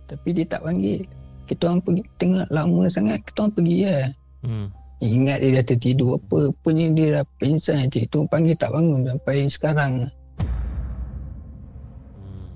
Tapi 0.07 0.29
dia 0.31 0.47
tak 0.47 0.63
panggil. 0.63 1.03
Kita 1.51 1.67
orang 1.67 1.83
pergi 1.83 2.03
Tengok 2.15 2.47
lama 2.47 2.83
sangat 2.87 3.19
Kita 3.27 3.37
orang 3.43 3.53
pergi 3.53 3.77
lah 3.85 4.07
Hmm. 4.47 4.71
Ingat 5.03 5.43
dia 5.43 5.59
dah 5.59 5.65
tertidur 5.67 6.15
apa 6.15 6.47
Rupanya 6.47 6.85
dia 6.93 7.07
dah 7.19 7.25
pingsan 7.41 7.91
Cik 7.91 8.05
tu 8.07 8.23
panggil 8.31 8.55
tak 8.55 8.71
bangun 8.71 9.03
Sampai 9.03 9.45
sekarang. 9.51 9.93
Hmm. 12.15 12.47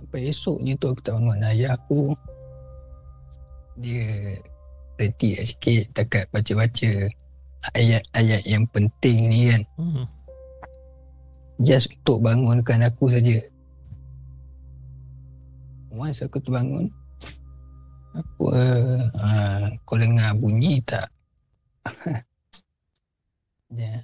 Sampai 0.00 0.32
esoknya 0.32 0.72
tu 0.80 0.88
aku 0.88 1.00
tak 1.04 1.20
bangun. 1.20 1.44
Ayah 1.44 1.76
aku 1.76 2.16
Dia 3.80 4.36
Reti 5.00 5.36
sikit 5.40 5.96
Takat 5.96 6.28
baca-baca 6.28 7.08
Ayat-ayat 7.76 8.44
yang 8.44 8.64
penting 8.68 9.18
ni 9.28 9.40
kan 9.52 9.62
Hmm. 9.76 10.06
Just 11.60 11.92
untuk 11.92 12.24
bangunkan 12.24 12.80
aku 12.88 13.12
saja. 13.12 13.36
Once 15.92 16.24
aku 16.24 16.40
terbangun 16.40 16.88
Aku 18.16 18.48
uh, 18.48 19.04
uh, 19.12 19.68
Kau 19.84 20.00
dengar 20.00 20.32
bunyi 20.40 20.80
tak? 20.80 21.12
ya. 23.76 24.00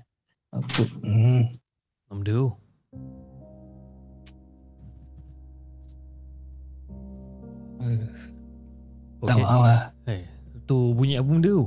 Aku 0.52 0.84
hmm, 1.00 1.56
Nam 2.12 2.20
dia. 2.20 2.44
Tak 9.26 9.36
Okay. 9.36 9.44
lah 9.44 9.82
Eh, 10.06 10.22
tu 10.64 10.94
bunyi 10.94 11.18
apa 11.18 11.26
benda 11.26 11.50
tu? 11.52 11.66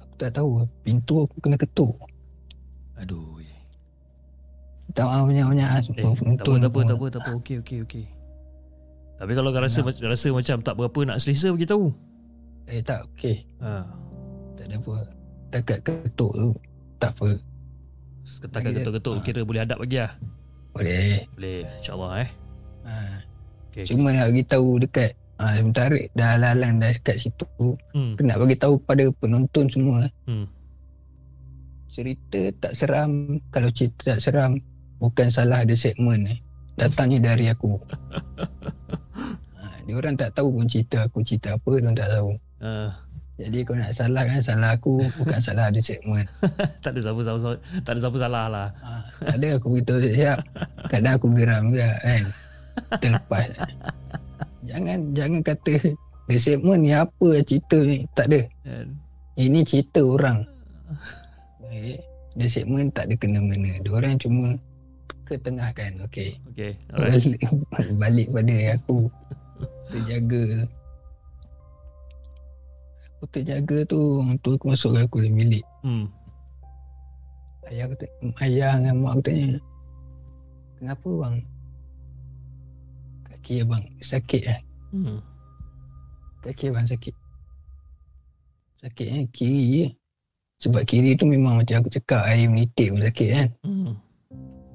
Aku 0.00 0.14
tak 0.16 0.30
tahu 0.32 0.48
Pintu 0.80 1.14
aku 1.22 1.36
kena 1.38 1.54
ketuk 1.54 1.92
Aduh. 2.96 3.38
Tak 4.90 5.04
maaf 5.04 5.28
banyak-banyak 5.28 5.68
Eh, 5.68 6.00
tak 6.00 6.48
apa, 6.48 6.52
tak 6.56 6.70
apa, 6.72 6.80
tak 6.80 6.96
apa, 6.96 7.06
tak 7.12 7.20
apa. 7.20 7.30
Okey, 7.36 7.56
okey, 7.60 7.78
okey. 7.84 8.04
Tapi 9.14 9.32
kalau 9.34 9.50
kau 9.50 9.60
rasa, 9.60 9.84
Nak. 9.84 9.98
rasa 10.00 10.28
macam 10.32 10.56
tak 10.62 10.74
berapa 10.74 10.98
nak 11.04 11.18
selesa, 11.20 11.50
beritahu. 11.52 11.90
Eh 12.66 12.80
tak 12.80 13.04
okey 13.12 13.44
Ha. 13.60 13.84
Tak 14.56 14.64
ada 14.66 14.76
apa 14.76 14.94
Takat 15.48 15.78
ketuk 15.80 16.32
tu 16.34 16.50
Tak 16.96 17.10
apa 17.16 17.28
Ketakan 18.28 18.70
ketuk-ketuk 18.76 19.14
ah. 19.16 19.22
kira 19.22 19.40
boleh 19.40 19.60
hadap 19.64 19.78
lagi 19.80 19.98
lah. 19.98 20.12
Boleh 20.72 21.24
Boleh, 21.32 21.64
insyaAllah 21.80 22.12
eh. 22.20 22.30
ha. 22.84 22.96
Okay, 23.68 23.84
Cuma 23.88 24.12
nak 24.12 24.28
bagi 24.28 24.44
tahu 24.44 24.68
dekat 24.78 25.12
ha, 25.38 25.56
Sementara 25.56 25.96
dah 26.12 26.36
halang 26.36 26.78
dah 26.78 26.90
dekat 26.90 27.16
situ 27.16 27.46
Hmm. 27.94 28.14
Aku 28.14 28.22
nak 28.22 28.38
bagi 28.38 28.56
tahu 28.58 28.74
pada 28.82 29.06
penonton 29.18 29.66
semua 29.66 30.06
Hmm. 30.26 30.46
cerita 31.88 32.52
tak 32.60 32.72
seram 32.76 33.40
kalau 33.48 33.72
cerita 33.72 34.12
tak 34.14 34.20
seram 34.20 34.60
bukan 34.98 35.32
salah 35.32 35.64
ada 35.64 35.72
segmen 35.72 36.28
eh 36.28 36.38
datangnya 36.76 37.32
dari 37.32 37.48
aku 37.48 37.74
ha, 39.58 39.62
dia 39.82 39.94
orang 39.96 40.14
tak 40.14 40.36
tahu 40.36 40.52
pun 40.52 40.68
cerita 40.68 41.02
aku 41.02 41.24
cerita 41.24 41.56
apa 41.56 41.70
dia 41.80 41.92
tak 41.96 42.10
tahu 42.12 42.32
Uh, 42.58 42.90
Jadi 43.38 43.62
kau 43.62 43.78
nak 43.78 43.94
salah 43.94 44.26
kan 44.26 44.42
salah 44.42 44.74
aku 44.74 44.98
bukan 45.14 45.38
salah 45.38 45.70
ada 45.70 45.78
segmen. 45.78 46.26
tak 46.82 46.90
ada 46.90 46.98
siapa 46.98 47.22
siapa 47.22 47.54
tak 47.86 47.92
ada 47.94 48.00
siapa 48.02 48.18
salah 48.18 48.44
lah. 48.50 48.68
Ha, 48.82 48.90
tak 49.22 49.36
ada 49.38 49.48
aku 49.62 49.78
beritahu 49.78 50.02
siap. 50.02 50.42
Kadang 50.90 51.14
aku 51.22 51.30
geram 51.38 51.70
juga 51.70 51.94
kan. 52.02 52.22
Terlepas. 52.98 53.46
Jangan 54.68 54.98
jangan 55.16 55.40
kata 55.40 55.74
the 56.28 56.36
segment 56.36 56.84
ni 56.84 56.92
apa 56.92 57.40
cerita 57.42 57.80
ni. 57.80 58.04
Tak 58.12 58.28
ada. 58.28 58.40
Kan? 58.68 58.88
Ini 59.40 59.64
cerita 59.64 60.04
orang. 60.04 60.44
Baik. 61.64 62.04
The 62.36 62.46
segment 62.46 62.92
tak 62.92 63.08
ada 63.08 63.14
kena-mena. 63.16 63.80
Diorang 63.80 64.20
cuma 64.20 64.54
ketengahkan. 65.24 66.04
Okey. 66.04 66.36
Alright. 66.92 67.24
Balik, 67.24 67.96
balik 68.02 68.28
pada 68.28 68.56
aku 68.76 69.08
terjaga 69.88 70.68
aku 73.18 73.24
terjaga 73.34 73.78
tu 73.88 74.22
orang 74.22 74.38
tua 74.38 74.54
aku 74.54 74.66
masuk 74.70 74.94
aku 74.94 75.24
dalam 75.24 75.34
bilik 75.34 75.64
Hmm. 75.82 76.06
ayah 77.70 77.86
aku 77.88 77.94
tanya, 77.98 78.14
ayah 78.44 78.72
dengan 78.78 78.96
mak 79.02 79.12
aku 79.16 79.22
tanya 79.26 79.48
kenapa 80.78 81.08
bang 81.08 81.36
kaki 83.48 83.64
abang 83.64 83.80
sakit 84.04 84.42
eh. 84.44 84.60
Hmm. 84.92 85.24
kaki 86.44 86.68
abang 86.68 86.84
sakit. 86.84 87.16
Sakit 88.84 89.06
eh 89.08 89.24
kiri 89.32 89.62
je 89.72 89.86
sebab 90.60 90.84
kiri 90.84 91.16
tu 91.16 91.24
memang 91.24 91.56
macam 91.56 91.80
aku 91.80 91.88
cakap 91.88 92.28
air 92.28 92.44
menitik 92.44 92.92
pun 92.92 93.00
sakit 93.00 93.28
kan? 93.32 93.48
Hmm. 93.64 93.96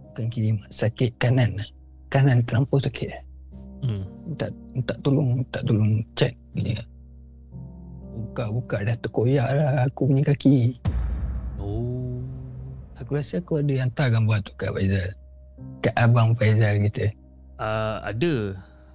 bukan 0.10 0.26
kiri 0.34 0.58
sakit 0.74 1.22
kanan 1.22 1.54
lah. 1.54 1.70
kanan 2.10 2.42
terlampau 2.50 2.82
sakit 2.82 3.14
eh. 3.14 3.22
Hmm. 3.86 4.10
minta 4.26 4.50
minta 4.74 4.94
tolong 5.06 5.46
minta 5.46 5.60
tolong 5.62 6.02
cek 6.18 6.34
ni 6.58 6.74
buka-buka 8.18 8.90
dah 8.90 8.98
terkoyak 9.06 9.48
lah 9.54 9.86
aku 9.86 10.10
punya 10.10 10.34
kaki. 10.34 10.82
Oh. 11.62 12.26
aku 12.98 13.22
rasa 13.22 13.38
aku 13.38 13.62
ada 13.62 13.86
hantar 13.86 14.10
gambar 14.10 14.42
tu 14.42 14.50
kat 14.58 14.74
Faizal. 14.74 15.14
Kat 15.86 15.94
abang 15.94 16.34
Faizal 16.34 16.82
kita 16.90 17.14
Uh, 17.56 17.98
ada. 18.02 18.34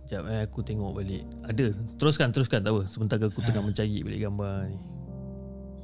Sekejap 0.05 0.22
eh 0.26 0.40
aku 0.43 0.60
tengok 0.60 0.93
balik. 0.94 1.22
Ada. 1.44 1.66
Teruskan, 1.97 2.32
teruskan. 2.32 2.64
Tak 2.64 2.72
apa. 2.72 2.82
Sebentar 2.86 3.16
aku 3.16 3.40
tengah 3.40 3.60
Ha. 3.60 3.68
mencari 3.68 3.98
balik 4.01 4.20
gambar 4.24 4.55
ni. 4.66 4.78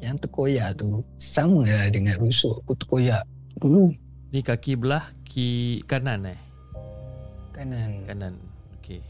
yang 0.02 0.20
terkoyak 0.20 0.76
tu 0.76 1.01
sama 1.16 1.64
lah 1.64 1.88
dengan 1.88 2.20
rusuk 2.20 2.60
aku 2.60 2.76
terkoyak 2.76 3.24
dulu 3.56 3.88
Ni 4.36 4.44
kaki 4.44 4.76
belah 4.76 5.01
ki 5.24 5.80
kanan 5.88 6.28
eh. 6.28 6.36
kanan 7.56 8.05
Kanan. 8.05 8.34
Okey. 8.76 9.01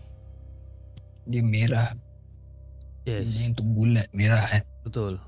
dia 1.27 1.43
merah 1.43 1.99
Yes. 3.03 3.27
dia 3.27 3.51
tu 3.51 3.67
bulat 3.67 4.07
merah 4.15 4.39
kan 4.47 4.63
Betul. 4.87 5.19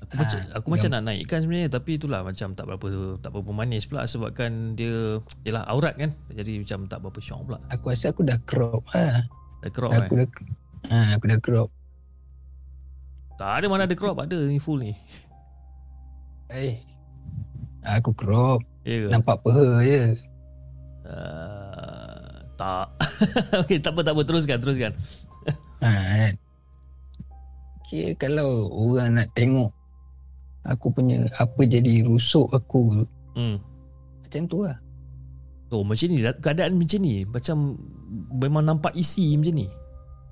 Aku 0.00 0.10
Ha, 0.10 0.18
macam 0.18 0.38
aku 0.54 0.66
macam 0.70 0.88
nak 0.90 1.02
naikkan 1.04 1.38
sebenarnya 1.38 1.68
tapi 1.70 1.90
itulah 1.94 2.20
macam 2.20 2.48
tak 2.50 2.64
berapa 2.64 2.86
tak 3.18 3.30
berapa 3.30 3.50
manis 3.50 3.84
pula 3.84 4.02
sebabkan 4.02 4.72
dia 4.72 5.20
yalah 5.42 5.64
aurat 5.66 5.94
kan. 5.94 6.10
Jadi 6.28 6.56
macam 6.58 6.84
tak 6.86 6.98
berapa 7.00 7.18
syok 7.18 7.40
pula. 7.44 7.58
aku 7.68 7.84
rasa 7.86 8.08
aku 8.08 8.22
dah 8.22 8.38
crop 8.42 8.82
lah 8.88 9.28
Dah 9.60 9.70
crop 9.70 9.92
aku 9.92 10.12
eh. 10.14 10.18
dah 10.18 10.28
ha, 10.88 10.96
aku 11.14 11.24
dah 11.26 11.38
crop 11.38 11.68
Tak 13.36 13.50
ada 13.54 13.66
mana 13.68 13.84
ada 13.84 13.92
crop 13.92 14.16
ada 14.16 14.36
ni 14.40 14.56
full 14.56 14.80
ni. 14.80 14.96
eh 16.48 16.80
aku 17.82 18.10
crop 18.10 18.64
Ya 18.82 19.04
ke? 19.04 19.08
nampak 19.10 19.36
peha 19.40 19.66
je 19.80 20.00
Uh, 21.02 22.38
tak. 22.54 22.86
Okey, 23.60 23.78
tak 23.78 23.90
apa 23.90 24.00
tak 24.00 24.14
apa 24.14 24.22
teruskan 24.22 24.58
teruskan. 24.58 24.92
ha, 25.80 25.90
kan 25.90 26.34
Kira 27.82 28.14
kalau 28.14 28.70
orang 28.70 29.18
nak 29.18 29.28
tengok 29.32 29.74
aku 30.64 30.92
punya 30.92 31.24
apa 31.40 31.62
jadi 31.64 32.04
rusuk 32.04 32.52
aku. 32.52 33.06
Hmm. 33.36 33.62
macam 34.20 34.42
tu 34.50 34.66
lah. 34.66 34.76
Oh 35.70 35.86
macam 35.86 36.10
ni 36.10 36.18
keadaan 36.42 36.74
macam 36.76 36.98
ni. 37.00 37.22
Macam 37.22 37.78
memang 38.34 38.64
nampak 38.66 38.92
isi 38.98 39.38
macam 39.38 39.54
ni. 39.54 39.66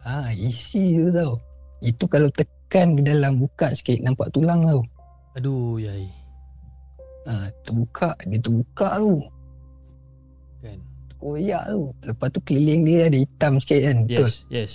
ha, 0.03 0.35
isi 0.35 0.99
tu 0.99 1.09
tau. 1.15 1.33
Itu 1.79 2.11
kalau 2.11 2.29
tekan 2.35 2.99
ke 2.99 3.03
dalam 3.07 3.39
buka 3.39 3.71
sikit 3.71 4.03
nampak 4.03 4.35
tulang 4.35 4.67
tau. 4.67 4.83
Aduh 5.39 5.79
yai. 5.79 6.11
ha, 7.31 7.47
terbuka. 7.63 8.19
Dia 8.27 8.39
terbuka 8.43 8.99
tu. 8.99 9.15
Kan. 10.59 10.79
koyak 11.23 11.65
tu. 11.71 11.83
Lepas 12.03 12.29
tu 12.35 12.41
keliling 12.43 12.83
dia 12.83 13.07
ada 13.07 13.19
hitam 13.19 13.53
sikit 13.63 13.81
kan. 13.87 13.97
Betul? 14.07 14.27
Yes, 14.27 14.35
yes. 14.51 14.73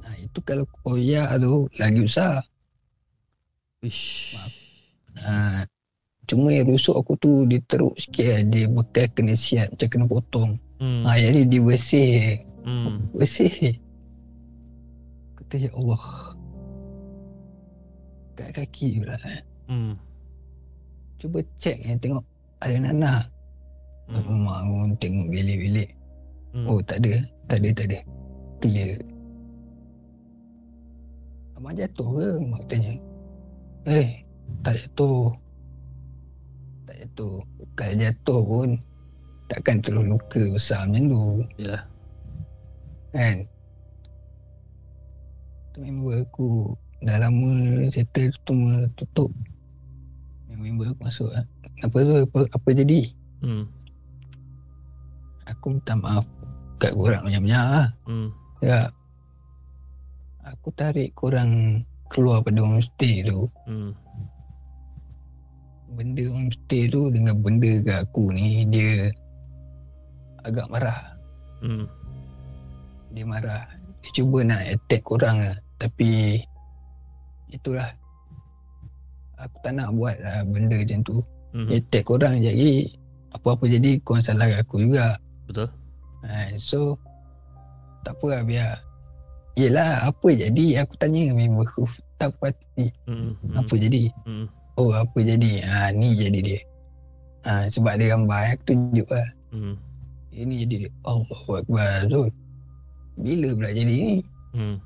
ha, 0.00 0.08
itu 0.16 0.38
kalau 0.40 0.64
koyak 0.84 1.36
tu 1.36 1.68
lagi 1.76 2.00
besar 2.00 2.40
Ish. 3.84 4.36
ha, 5.20 5.64
cuma 6.24 6.48
yang 6.50 6.68
rusuk 6.68 6.96
aku 6.96 7.12
tu 7.16 7.44
dia 7.44 7.60
teruk 7.64 7.96
sikit 7.96 8.24
lah. 8.26 8.40
dia 8.44 8.64
bekas 8.66 9.08
kena 9.12 9.34
siap 9.34 9.72
macam 9.72 9.88
kena 9.88 10.06
potong 10.06 10.52
Hmm. 10.76 11.08
ha, 11.08 11.16
jadi 11.16 11.48
dia 11.48 11.60
bersih 11.60 12.12
Hmm. 12.66 13.08
bersih 13.16 13.80
kata 15.36 15.54
ya 15.56 15.70
Allah 15.72 16.02
kat 18.36 18.50
kaki 18.52 19.00
pula 19.00 19.16
Hmm. 19.64 19.96
cuba 21.16 21.40
cek 21.56 21.76
eh, 21.80 21.96
tengok 21.96 22.24
ada 22.60 22.76
nanah 22.76 23.20
Hmm. 24.08 24.20
rumah 24.20 24.60
aku 24.60 24.74
tengok 25.00 25.26
bilik-bilik 25.32 25.88
Hmm. 26.52 26.66
oh 26.68 26.80
tak 26.84 27.00
ada 27.00 27.24
tak 27.48 27.58
ada 27.64 27.68
tak 27.72 27.86
ada 27.88 27.98
clear 28.60 29.00
abang 31.56 31.72
jatuh 31.72 32.08
ke 32.12 32.26
mak 32.44 32.62
tanya 32.68 32.92
eh 33.86 34.22
tak 34.62 34.74
jatuh 34.76 35.30
tak 36.84 36.96
jatuh 37.00 37.38
kalau 37.72 37.94
jatuh 37.94 38.40
pun 38.42 38.68
takkan 39.46 39.78
terus 39.78 40.02
luka 40.02 40.42
besar 40.50 40.86
macam 40.86 41.06
tu. 41.06 41.24
Yalah. 41.56 41.84
kan? 43.12 43.36
Tu 45.70 45.78
member 45.80 46.18
aku 46.20 46.74
dah 46.98 47.16
lama 47.16 47.52
settle 47.88 48.34
tu 48.34 48.40
semua 48.44 48.74
tutup. 48.98 49.30
Member 50.50 50.90
aku 50.90 51.00
masuk 51.00 51.30
lah. 51.30 51.44
apa 51.78 51.96
tu? 52.00 52.14
Apa, 52.24 52.38
apa 52.48 52.68
jadi? 52.72 53.00
Hmm. 53.36 53.68
aku 55.46 55.76
minta 55.76 55.94
maaf 55.94 56.26
kat 56.76 56.90
korang 56.90 57.22
banyak-banyak 57.22 57.62
lah 57.62 57.88
Hmm. 58.02 58.34
ya. 58.58 58.90
Aku 60.42 60.72
tarik 60.72 61.14
korang 61.14 61.84
keluar 62.08 62.40
pada 62.40 62.60
homestay 62.60 63.22
tu 63.22 63.46
Hmm. 63.64 63.92
benda 65.92 66.24
homestay 66.28 66.86
tu 66.86 67.08
dengan 67.08 67.34
benda 67.38 67.72
kat 67.82 67.98
aku 68.04 68.28
ni 68.30 68.66
dia 68.68 69.08
agak 70.44 70.68
marah 70.68 71.16
Hmm. 71.64 71.88
dia 73.10 73.24
marah 73.24 73.64
dia 74.04 74.10
cuba 74.12 74.44
nak 74.44 74.60
attack 74.62 75.02
korang 75.02 75.40
lah 75.40 75.56
tapi 75.76 76.40
itulah 77.48 77.88
aku 79.36 79.56
tak 79.60 79.72
nak 79.72 79.92
buat 79.92 80.16
lah 80.20 80.44
benda 80.44 80.76
macam 80.76 81.00
tu 81.00 81.16
Hmm. 81.56 81.66
dia 81.66 81.80
attack 81.80 82.04
korang 82.04 82.36
jadi 82.38 82.92
apa-apa 83.32 83.64
jadi 83.64 83.90
korang 84.04 84.20
salah 84.20 84.52
aku 84.52 84.84
juga 84.84 85.16
Betul. 85.48 85.68
ha, 86.22 86.52
so 86.56 86.98
tak 88.04 88.14
apa 88.14 88.26
lah 88.28 88.42
biar 88.44 88.70
yelah 89.56 90.04
apa 90.04 90.28
jadi 90.30 90.84
aku 90.84 90.94
tanya 91.00 91.32
member 91.32 91.64
aku 91.64 91.88
tak 92.16 92.36
pasti 92.36 92.92
Hmm. 93.08 93.32
Hmm. 93.40 93.56
apa 93.56 93.74
jadi 93.74 94.12
Hmm. 94.28 94.46
oh 94.76 94.92
apa 94.92 95.18
jadi 95.18 95.50
ha, 95.64 95.90
ni 95.90 96.12
jadi 96.12 96.38
dia 96.44 96.60
ha, 97.42 97.64
sebab 97.66 97.96
dia 97.96 98.12
gambar 98.12 98.52
aku 98.52 98.62
tunjuk 98.68 99.08
lah 99.08 99.28
Hmm. 99.50 99.74
ini 100.30 100.68
jadi 100.68 100.74
dia 100.84 100.90
Allahu 101.02 101.50
Akbar 101.56 102.04
Zul 102.06 102.28
bila 103.16 103.48
pula 103.56 103.70
jadi 103.72 103.88
ni 103.88 104.20
Hmm. 104.52 104.76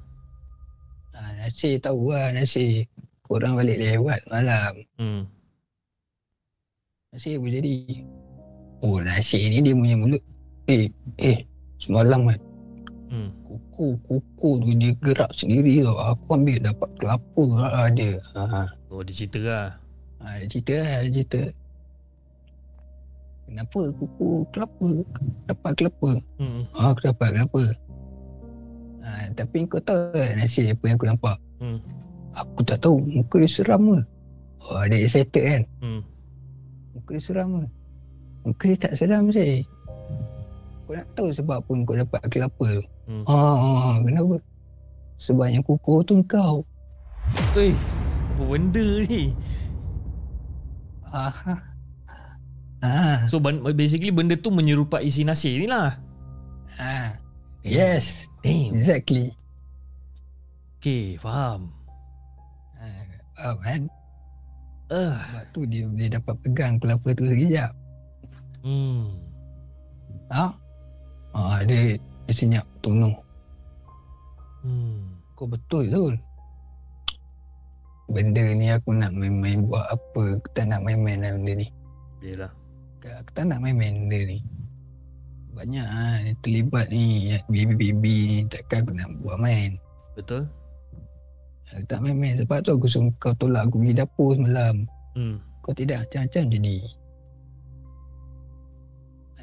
ha, 1.15 1.21
Nasir 1.37 1.83
tahu 1.83 2.15
lah 2.15 2.31
Nasir 2.31 2.87
korang 3.27 3.59
balik 3.59 3.75
lewat 3.77 4.23
malam 4.31 4.75
Hmm. 4.95 5.23
Nasir 7.11 7.43
apa 7.43 7.47
jadi 7.51 7.75
oh 8.87 9.03
Nasir 9.03 9.43
ni 9.51 9.59
dia 9.61 9.75
punya 9.75 9.99
mulut 9.99 10.23
eh 10.71 10.87
eh 11.19 11.43
semalam 11.83 12.31
kan 12.31 12.39
Hmm. 13.11 13.31
Kuku 13.51 13.99
kuku 14.07 14.51
tu 14.63 14.71
dia 14.79 14.95
gerak 15.03 15.31
sendiri 15.35 15.83
tau 15.83 15.99
aku 15.99 16.39
ambil 16.39 16.63
dapat 16.63 16.91
kelapa 17.03 17.45
lah 17.59 17.91
dia 17.91 18.23
ha, 18.39 18.71
Oh 18.95 19.03
dia 19.03 19.11
cerita 19.11 19.41
lah. 19.43 19.69
ha, 20.23 20.39
dia 20.39 20.47
cerita 20.47 20.73
lah 20.79 20.99
dia 21.03 21.11
cerita 21.11 21.43
kenapa 23.51 23.81
kuku 23.99 24.29
kelapa 24.55 24.87
dapat 25.51 25.73
kelapa 25.75 26.11
Hmm. 26.39 26.63
Ah, 26.79 26.95
aku 26.95 27.11
dapat 27.11 27.29
kenapa? 27.35 27.63
Ha, 29.03 29.29
tapi 29.35 29.67
kau 29.67 29.83
tahu 29.83 30.15
tak 30.15 30.39
nasib 30.39 30.71
apa 30.71 30.85
yang 30.87 30.97
aku 30.97 31.07
nampak? 31.11 31.37
Hmm. 31.59 31.79
Aku 32.39 32.63
tak 32.63 32.79
tahu. 32.81 33.03
Muka 33.03 33.43
dia 33.43 33.51
seram 33.51 33.91
ke? 33.91 34.01
Oh, 34.63 34.81
dia 34.87 35.03
excited 35.03 35.43
kan? 35.43 35.63
Hmm. 35.83 36.01
Muka 36.95 37.19
dia 37.19 37.21
seram 37.21 37.49
ke? 37.59 37.65
Muka 38.47 38.65
dia 38.71 38.79
tak 38.79 38.95
seram 38.95 39.29
sih. 39.35 39.67
Kau 40.87 40.95
nak 40.95 41.07
tahu 41.13 41.29
sebab 41.35 41.59
apa 41.61 41.71
kau 41.83 41.97
dapat 41.99 42.21
kelapa 42.31 42.67
tu? 42.79 42.85
Hmm. 43.11 43.27
Ah, 43.27 43.99
kenapa? 44.07 44.39
Sebab 45.19 45.51
yang 45.51 45.67
kuku 45.67 46.07
tu 46.07 46.15
kau. 46.31 46.63
Eh, 47.59 47.75
apa 47.75 48.43
benda 48.47 48.87
ni? 49.11 49.35
Ah. 51.11 51.35
Ah. 52.79 53.27
So 53.27 53.43
basically 53.75 54.15
benda 54.15 54.39
tu 54.39 54.55
menyerupai 54.55 55.03
isi 55.03 55.27
nasi 55.27 55.59
ni 55.59 55.67
lah. 55.67 55.99
Ah. 56.79 57.19
Yes, 57.67 58.31
Damn. 58.47 58.79
exactly. 58.79 59.35
Okay, 60.79 61.19
faham. 61.19 61.75
Ah, 62.79 63.05
faham 63.37 63.57
kan? 63.61 63.81
Uh, 64.91 65.19
Sebab 65.19 65.45
tu 65.51 65.61
dia 65.67 65.85
boleh 65.85 66.09
dapat 66.15 66.35
pegang 66.47 66.79
kelapa 66.79 67.11
tu 67.13 67.27
sekejap. 67.27 67.75
hmm. 68.63 69.13
Ha? 70.31 70.47
Ah, 71.35 71.59
dia 71.67 71.99
senyap 72.33 72.67
tunung. 72.81 73.15
Hmm. 74.61 75.17
Kau 75.37 75.49
betul 75.49 75.89
Zul. 75.89 76.15
Benda 78.11 78.43
ni 78.43 78.69
aku 78.69 78.91
nak 78.93 79.15
main-main 79.15 79.65
buat 79.65 79.87
apa. 79.87 80.37
Aku 80.37 80.49
tak 80.53 80.69
nak 80.69 80.83
main-main 80.83 81.23
lah 81.23 81.33
benda 81.39 81.53
ni. 81.63 81.69
Yelah. 82.21 82.53
Aku 83.01 83.31
tak 83.33 83.49
nak 83.49 83.63
main-main 83.63 84.05
benda 84.05 84.19
ni. 84.27 84.39
Banyak 85.55 85.87
ah 85.87 86.17
ni 86.21 86.33
terlibat 86.43 86.91
ni. 86.91 87.33
Baby-baby 87.49 88.15
ni. 88.27 88.39
Takkan 88.51 88.85
aku 88.85 88.93
nak 88.99 89.09
buat 89.23 89.39
main. 89.39 89.79
Betul? 90.19 90.45
Aku 91.73 91.87
tak 91.87 92.03
main-main. 92.03 92.37
Sebab 92.43 92.67
tu 92.67 92.75
aku 92.75 92.91
suruh 92.91 93.15
kau 93.23 93.33
tolak 93.39 93.71
aku 93.71 93.79
pergi 93.81 93.95
dapur 93.97 94.35
semalam. 94.37 94.85
Hmm. 95.17 95.39
Kau 95.63 95.73
tidak 95.73 96.05
macam-macam 96.05 96.43
jadi. 96.51 96.77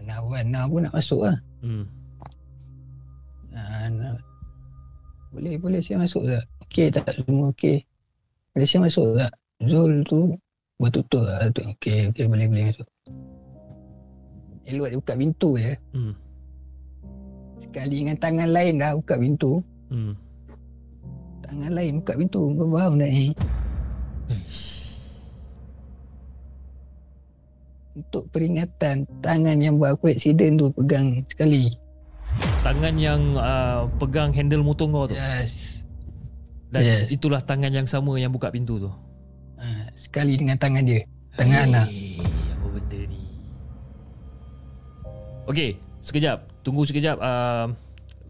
Anak 0.04 0.20
warna 0.28 0.60
pun 0.68 0.80
nak 0.86 0.94
masuk 0.94 1.22
lah. 1.26 1.40
Hmm. 1.64 1.88
Ah. 3.58 4.18
Boleh, 5.34 5.58
boleh 5.58 5.82
saya 5.82 5.98
masuk 6.02 6.30
tak? 6.30 6.46
Okey 6.68 6.88
tak 6.94 7.10
semua 7.10 7.50
okey. 7.50 7.82
Boleh 8.54 8.68
saya 8.70 8.82
masuk 8.86 9.08
tak? 9.18 9.34
Zul 9.66 10.06
tu 10.06 10.38
bertutur 10.78 11.26
lah 11.26 11.50
tu. 11.50 11.66
Okey, 11.66 12.14
okey 12.14 12.26
boleh 12.30 12.46
boleh 12.46 12.64
masuk. 12.70 12.88
Elok 14.68 14.88
dia 14.92 15.00
buka 15.00 15.14
pintu 15.18 15.50
je. 15.58 15.74
Hmm. 15.96 16.14
Sekali 17.58 17.96
dengan 18.04 18.18
tangan 18.20 18.50
lain 18.52 18.74
dah 18.78 18.94
buka 18.94 19.16
pintu. 19.18 19.64
Hmm. 19.90 20.14
Tangan 21.42 21.72
lain 21.72 21.92
buka 22.04 22.14
pintu. 22.20 22.42
Kau 22.54 22.68
faham 22.76 22.94
tak 23.00 23.10
ni? 23.10 23.26
Untuk 27.98 28.24
peringatan 28.30 29.10
tangan 29.26 29.58
yang 29.58 29.82
buat 29.82 29.98
aku 29.98 30.14
aksiden 30.14 30.60
tu 30.60 30.70
pegang 30.76 31.24
sekali. 31.26 31.72
Tangan 32.68 33.00
yang 33.00 33.40
uh, 33.40 33.88
pegang 33.96 34.36
handle 34.36 34.60
motor 34.60 34.92
kau 34.92 35.08
tu. 35.08 35.16
Yes. 35.16 35.88
Dan 36.68 36.84
yes. 36.84 37.08
itulah 37.16 37.40
tangan 37.40 37.72
yang 37.72 37.88
sama 37.88 38.20
yang 38.20 38.28
buka 38.28 38.52
pintu 38.52 38.76
tu. 38.76 38.92
Ha, 39.56 39.88
sekali 39.96 40.36
dengan 40.36 40.60
tangan 40.60 40.84
dia. 40.84 41.00
Tangan 41.40 41.72
anak. 41.72 41.88
Hey, 41.88 42.20
apa 42.52 42.68
benda 42.68 43.00
ni? 43.08 43.24
Okey, 45.48 45.80
sekejap. 46.04 46.44
Tunggu 46.68 46.84
sekejap. 46.84 47.16
Uh, 47.24 47.72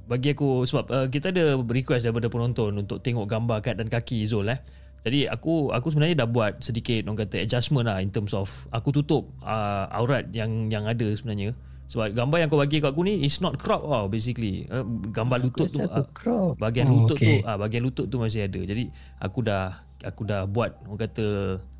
bagi 0.06 0.38
aku 0.38 0.70
sebab 0.70 0.86
uh, 0.94 1.08
kita 1.10 1.34
ada 1.34 1.58
request 1.58 2.06
daripada 2.06 2.30
penonton 2.30 2.78
untuk 2.78 3.02
tengok 3.02 3.26
gambar 3.26 3.66
keadaan 3.66 3.90
kaki 3.90 4.22
Zul 4.30 4.54
eh. 4.54 4.62
Jadi 5.02 5.26
aku 5.26 5.74
aku 5.74 5.90
sebenarnya 5.90 6.22
dah 6.22 6.30
buat 6.30 6.62
sedikit 6.62 7.10
orang 7.10 7.26
kata 7.26 7.42
adjustment 7.42 7.90
lah 7.90 8.06
in 8.06 8.14
terms 8.14 8.38
of 8.38 8.70
aku 8.70 8.94
tutup 8.94 9.34
uh, 9.42 9.90
aurat 9.98 10.30
yang 10.30 10.70
yang 10.70 10.86
ada 10.86 11.10
sebenarnya. 11.18 11.58
Sebab 11.88 12.12
gambar 12.12 12.38
yang 12.44 12.50
kau 12.52 12.60
bagi 12.60 12.84
kat 12.84 12.92
aku 12.92 13.08
ni 13.08 13.24
is 13.24 13.40
not 13.40 13.56
crop 13.56 13.88
tau 13.88 14.12
basically. 14.12 14.68
Uh, 14.68 14.84
gambar 15.16 15.40
lutut 15.48 15.72
tu 15.72 15.80
uh, 15.80 16.04
crop. 16.12 16.60
bahagian 16.60 16.92
Oh, 16.92 17.08
lutut 17.08 17.16
okey. 17.16 17.40
tu 17.40 17.48
ah 17.48 17.56
bahagian 17.56 17.84
lutut 17.88 18.06
tu 18.12 18.20
masih 18.20 18.44
ada. 18.44 18.60
Jadi 18.60 18.92
aku 19.24 19.40
dah 19.40 19.88
aku 20.04 20.28
dah 20.28 20.44
buat 20.44 20.76
orang 20.84 21.08
kata 21.08 21.26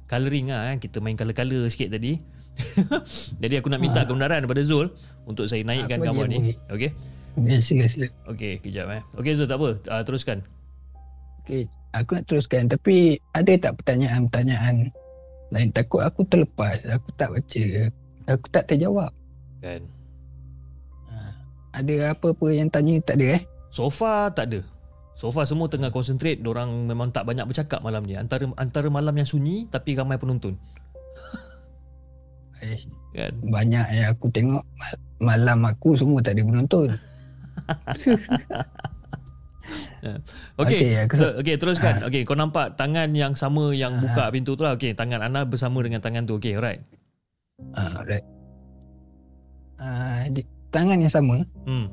colouring 0.08 0.56
ah 0.56 0.72
kan. 0.72 0.78
Kita 0.80 1.04
main 1.04 1.20
colour-colour 1.20 1.68
sikit 1.68 1.92
tadi. 1.92 2.16
Jadi 3.44 3.54
aku 3.60 3.68
nak 3.68 3.84
minta 3.84 4.08
kebenaran 4.08 4.42
daripada 4.48 4.64
Zul 4.64 4.90
untuk 5.28 5.46
saya 5.46 5.62
naikkan 5.68 6.00
Ah. 6.00 6.08
Aku 6.08 6.08
gambar 6.16 6.26
ni. 6.32 6.56
Okey. 6.72 6.92
Ya, 7.38 7.62
sila 7.62 7.86
sila. 7.86 8.08
Okey, 8.32 8.64
kejap 8.64 8.88
eh. 8.90 9.04
Okey 9.20 9.36
Zul 9.36 9.46
tak 9.46 9.60
apa. 9.60 9.76
Uh, 9.92 10.04
teruskan. 10.08 10.40
Okey, 11.44 11.68
aku 11.92 12.16
nak 12.16 12.26
teruskan 12.32 12.72
tapi 12.72 13.20
ada 13.36 13.52
tak 13.60 13.84
pertanyaan-pertanyaan 13.84 14.88
lain 15.52 15.72
takut 15.72 16.04
aku 16.04 16.28
terlepas, 16.28 16.84
aku 16.92 17.08
tak 17.16 17.32
baca, 17.32 17.64
aku 18.28 18.46
tak 18.52 18.64
terjawab. 18.68 19.12
Kan. 19.64 19.88
Ada 21.78 21.96
apa-apa 22.12 22.48
yang 22.50 22.68
tanya 22.68 22.98
tak 23.00 23.18
ada 23.18 23.38
eh? 23.38 23.42
So 23.70 23.88
far 23.88 24.32
tak 24.32 24.50
ada. 24.50 24.60
So 25.14 25.30
far 25.30 25.44
semua 25.44 25.66
tengah 25.66 25.90
concentrate, 25.90 26.42
orang 26.42 26.86
memang 26.86 27.10
tak 27.10 27.24
banyak 27.24 27.44
bercakap 27.44 27.82
malam 27.82 28.02
ni. 28.02 28.14
Antara 28.14 28.46
antara 28.56 28.88
malam 28.88 29.14
yang 29.14 29.26
sunyi 29.26 29.66
tapi 29.68 29.94
ramai 29.94 30.16
penonton. 30.16 30.58
eh 32.58 32.82
Kan. 33.14 33.34
banyak 33.44 33.86
yang 33.92 34.08
aku 34.12 34.30
tengok 34.30 34.62
ma- 34.62 34.98
malam 35.24 35.62
aku 35.64 35.94
semua 35.94 36.18
tak 36.20 36.34
ada 36.34 36.42
penonton. 36.44 36.90
Okey. 40.58 40.80
Okey, 40.80 40.86
aku- 41.04 41.18
Okey, 41.18 41.34
okay, 41.38 41.56
teruskan. 41.58 41.94
Okey, 42.02 42.22
kau 42.24 42.34
nampak 42.34 42.74
tangan 42.74 43.12
yang 43.12 43.34
sama 43.34 43.74
yang 43.74 43.98
Ah. 43.98 44.02
buka 44.02 44.24
pintu 44.32 44.54
tu 44.54 44.64
lah. 44.64 44.74
Okey, 44.74 44.94
tangan 44.94 45.20
Ana 45.20 45.44
bersama 45.44 45.82
dengan 45.82 46.00
tangan 46.00 46.24
tu. 46.24 46.38
Okey, 46.38 46.56
alright. 46.56 46.82
Ah, 47.74 48.02
right. 48.02 48.26
Ah, 49.76 50.26
di, 50.28 50.42
tangan 50.78 51.02
yang 51.02 51.10
sama, 51.10 51.42
Hmm. 51.66 51.90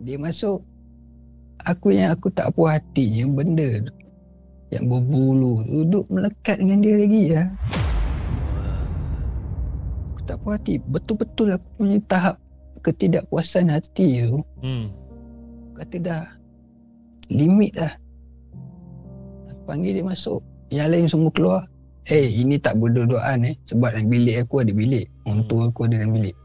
dia 0.00 0.16
masuk 0.16 0.64
aku 1.60 1.92
yang 1.92 2.08
aku 2.08 2.32
tak 2.32 2.48
puas 2.56 2.80
hati 2.80 3.20
yang 3.20 3.36
benda 3.36 3.84
tu, 3.84 3.92
yang 4.72 4.88
berbulu 4.88 5.60
duduk 5.68 6.08
melekat 6.08 6.56
dengan 6.56 6.80
dia 6.80 6.94
lagi 6.96 7.22
ya. 7.36 7.42
Aku 10.08 10.20
tak 10.24 10.40
puas 10.40 10.56
hati. 10.56 10.80
Betul-betul 10.88 11.52
aku 11.52 11.68
punya 11.76 12.00
tahap 12.08 12.40
ketidakpuasan 12.80 13.68
hati 13.68 14.24
tu 14.24 14.40
Hmm. 14.64 14.88
kata 15.76 15.96
dah 16.00 16.24
limit 17.28 17.76
dah. 17.76 17.92
Aku 19.52 19.62
panggil 19.68 20.00
dia 20.00 20.06
masuk. 20.06 20.40
Yang 20.72 20.88
lain 20.88 21.06
semua 21.12 21.30
keluar. 21.30 21.62
Eh, 22.06 22.22
hey, 22.30 22.46
ini 22.46 22.56
tak 22.56 22.78
berdoaan 22.78 23.42
eh. 23.50 23.58
Sebab 23.66 23.90
dalam 23.90 24.06
bilik 24.06 24.46
aku 24.46 24.62
ada 24.62 24.70
bilik. 24.70 25.10
Orang 25.26 25.42
Hmm. 25.42 25.48
tua 25.50 25.62
aku 25.68 25.90
ada 25.90 25.98
dalam 25.98 26.14
bilik. 26.14 26.36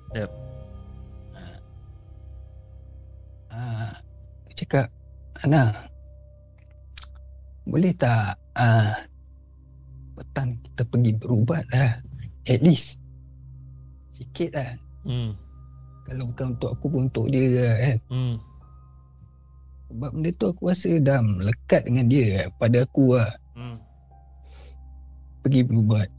Cakap, 4.62 4.88
Ana, 5.42 5.74
boleh 7.66 7.94
tak 7.98 8.38
ah, 8.54 8.94
petang 10.14 10.54
kita 10.62 10.82
pergi 10.86 11.12
berubat 11.18 11.66
lah. 11.74 11.98
At 12.46 12.62
least. 12.62 13.02
Sikit 14.14 14.54
lah. 14.54 14.78
Hmm. 15.02 15.34
Kalau 16.06 16.30
bukan 16.30 16.48
untuk 16.58 16.70
aku 16.78 16.86
pun 16.90 17.02
untuk 17.10 17.26
dia 17.34 17.46
lah 17.58 17.76
kan. 17.82 17.98
Hmm. 18.14 18.36
Sebab 19.92 20.10
benda 20.14 20.30
tu 20.38 20.46
aku 20.54 20.62
rasa 20.70 20.90
dah 21.02 21.20
melekat 21.26 21.82
dengan 21.90 22.06
dia 22.06 22.50
pada 22.62 22.86
aku 22.86 23.18
lah. 23.18 23.32
Hmm. 23.58 23.78
Pergi 25.42 25.62
berubat. 25.66 26.10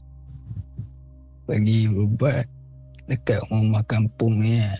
Pergi 1.47 1.79
berubat 1.87 2.43
dekat 3.07 3.39
rumah 3.47 3.83
kampung 3.87 4.43
ni. 4.43 4.59
lah. 4.59 4.75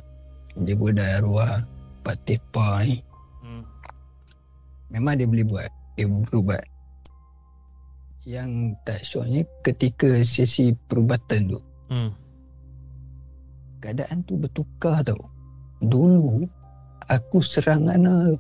Dia 0.64 0.76
pun 0.76 0.92
dah 0.96 1.08
arwah 1.20 1.64
Pak 2.04 2.18
Tepa 2.28 2.84
ni. 2.84 3.00
Memang 4.94 5.18
dia 5.18 5.26
boleh 5.26 5.44
buat. 5.44 5.70
Dia 5.94 6.06
berubat. 6.06 6.64
Yang 8.24 8.50
tak 8.84 9.00
syoknya 9.02 9.42
ketika 9.62 10.08
sesi 10.24 10.72
perubatan 10.80 11.50
tu. 11.50 11.60
Hmm. 11.90 12.14
Keadaan 13.78 14.24
tu 14.24 14.38
bertukar 14.38 15.04
tau. 15.04 15.20
Dulu 15.82 16.46
aku 17.04 17.44
serang 17.44 17.84
Ana. 17.86 18.32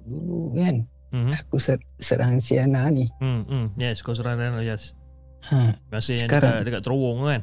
Dulu 0.00 0.56
kan 0.56 0.76
Hmm. 1.10 1.28
aku 1.28 1.58
ser- 1.58 1.82
serang 1.98 2.38
si 2.38 2.56
Ana 2.56 2.88
ni. 2.88 3.10
Hmm. 3.18 3.42
Hmm. 3.44 3.66
Yes, 3.76 4.00
kau 4.00 4.14
serang 4.14 4.38
dan 4.38 4.56
yes. 4.62 4.94
Ha, 5.42 5.74
Masa 5.90 6.14
yang 6.14 6.24
Sekarang- 6.24 6.60
dekat, 6.60 6.66
dekat 6.70 6.82
terowong 6.84 7.20
kan. 7.22 7.40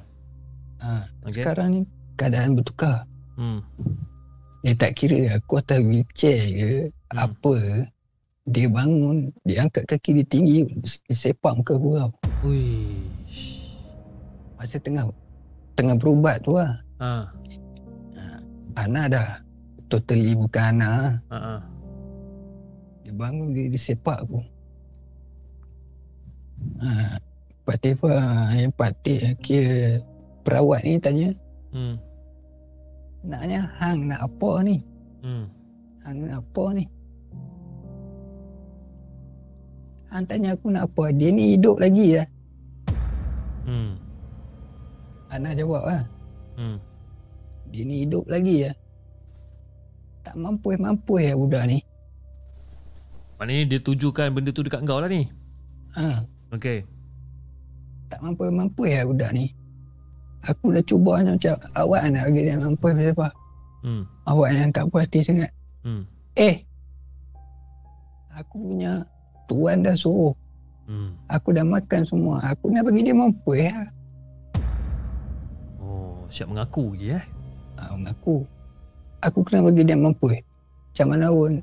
ha. 0.79 0.91
Okey. 1.23 1.33
Sekarang 1.35 1.67
ni 1.71 1.79
keadaan 2.15 2.53
bertukar. 2.53 3.05
Hmm. 3.35 3.61
Dia 4.67 4.75
tak 4.75 4.99
kira 4.99 5.39
aku 5.39 5.63
atas 5.63 5.79
wheelchair 5.79 6.43
ke 6.43 6.71
Hmm. 7.15 7.23
apa. 7.23 7.55
Dia 8.43 8.67
bangun, 8.67 9.31
dia 9.47 9.63
angkat 9.63 9.87
kaki 9.87 10.19
dia 10.19 10.25
tinggi, 10.27 10.67
dia 11.07 11.15
sepak 11.15 11.55
muka 11.55 11.79
aku 11.79 11.95
tau. 11.95 12.11
Ui. 12.43 12.99
Masa 14.59 14.75
tengah 14.83 15.07
tengah 15.71 15.95
berubat 15.95 16.43
tu 16.43 16.59
lah. 16.59 16.83
Ha. 16.99 17.31
Ana 18.75 19.07
dah 19.07 19.39
totally 19.87 20.35
bukan 20.35 20.83
Ana. 20.83 21.15
Ha. 21.31 21.37
ha. 21.39 21.55
Dia 23.07 23.15
bangun, 23.15 23.55
dia, 23.55 23.71
dia 23.71 23.79
sepak 23.79 24.27
aku. 24.27 24.43
Ha, 26.83 27.15
Pak 27.63 27.77
Tifa, 27.79 28.11
yang 28.51 28.75
Pak 28.75 28.91
Tif, 28.99 29.23
kira 29.39 30.03
perawat 30.43 30.83
ni 30.83 30.99
tanya, 30.99 31.31
Hmm. 31.71 31.99
Naknya 33.27 33.67
hang 33.77 34.07
nak 34.07 34.23
apa 34.23 34.51
ni? 34.63 34.75
Hmm. 35.21 35.45
Hang 36.07 36.17
nak 36.23 36.39
apa 36.39 36.63
ni? 36.71 36.83
Hang 40.07 40.23
tanya 40.23 40.55
aku 40.55 40.71
nak 40.71 40.87
apa? 40.87 41.11
Dia 41.11 41.29
ni 41.35 41.59
hidup 41.59 41.83
lagi 41.83 42.15
lah. 42.15 42.27
Hmm. 43.67 43.99
Ana 45.27 45.51
jawab 45.51 45.83
lah. 45.83 46.03
Hmm. 46.55 46.79
Dia 47.75 47.83
ni 47.83 48.07
hidup 48.07 48.23
lagi 48.31 48.63
lah. 48.63 48.75
Tak 50.23 50.39
mampu 50.39 50.71
ya 51.19 51.35
budak 51.35 51.67
ni. 51.67 51.83
Maknanya 53.37 53.63
dia 53.69 53.79
tujukan 53.83 54.33
benda 54.33 54.49
tu 54.49 54.63
dekat 54.65 54.81
kau 54.87 54.97
lah 54.97 55.11
ni. 55.11 55.27
Ha, 55.93 56.23
Okey. 56.55 56.81
tak 58.07 58.19
mampu-mampu 58.23 58.87
ya 58.87 59.03
budak 59.03 59.29
ni. 59.35 59.51
Aku 60.47 60.71
dah 60.71 60.83
cuba 60.87 61.19
macam 61.19 61.55
awak 61.75 62.07
nak 62.07 62.23
bagi 62.31 62.41
dia 62.47 62.55
mampu 62.55 62.87
siapa? 62.95 63.27
Hmm. 63.83 64.03
Awak 64.23 64.49
yang 64.55 64.71
tak 64.71 64.85
puas 64.87 65.03
hati 65.03 65.19
sangat. 65.19 65.51
Hmm. 65.83 66.07
Eh. 66.39 66.63
Aku 68.31 68.55
punya 68.63 69.03
tuan 69.51 69.83
dah 69.83 69.95
suruh. 69.97 70.31
Hmm. 70.87 71.11
Aku 71.27 71.51
dah 71.51 71.67
makan 71.67 72.01
semua. 72.07 72.39
Aku 72.47 72.71
nak 72.71 72.87
bagi 72.87 73.03
dia 73.03 73.11
mampu 73.11 73.59
ya. 73.59 73.75
Oh, 75.83 76.23
siap 76.31 76.47
mengaku 76.47 76.95
je 76.95 77.19
eh. 77.19 77.25
Ha, 77.75 77.91
mengaku. 77.91 78.47
Aku 79.19 79.43
kena 79.43 79.67
bagi 79.67 79.83
dia 79.83 79.99
mampu. 79.99 80.31
Macam 80.31 81.07
mana 81.11 81.27
pun. 81.27 81.59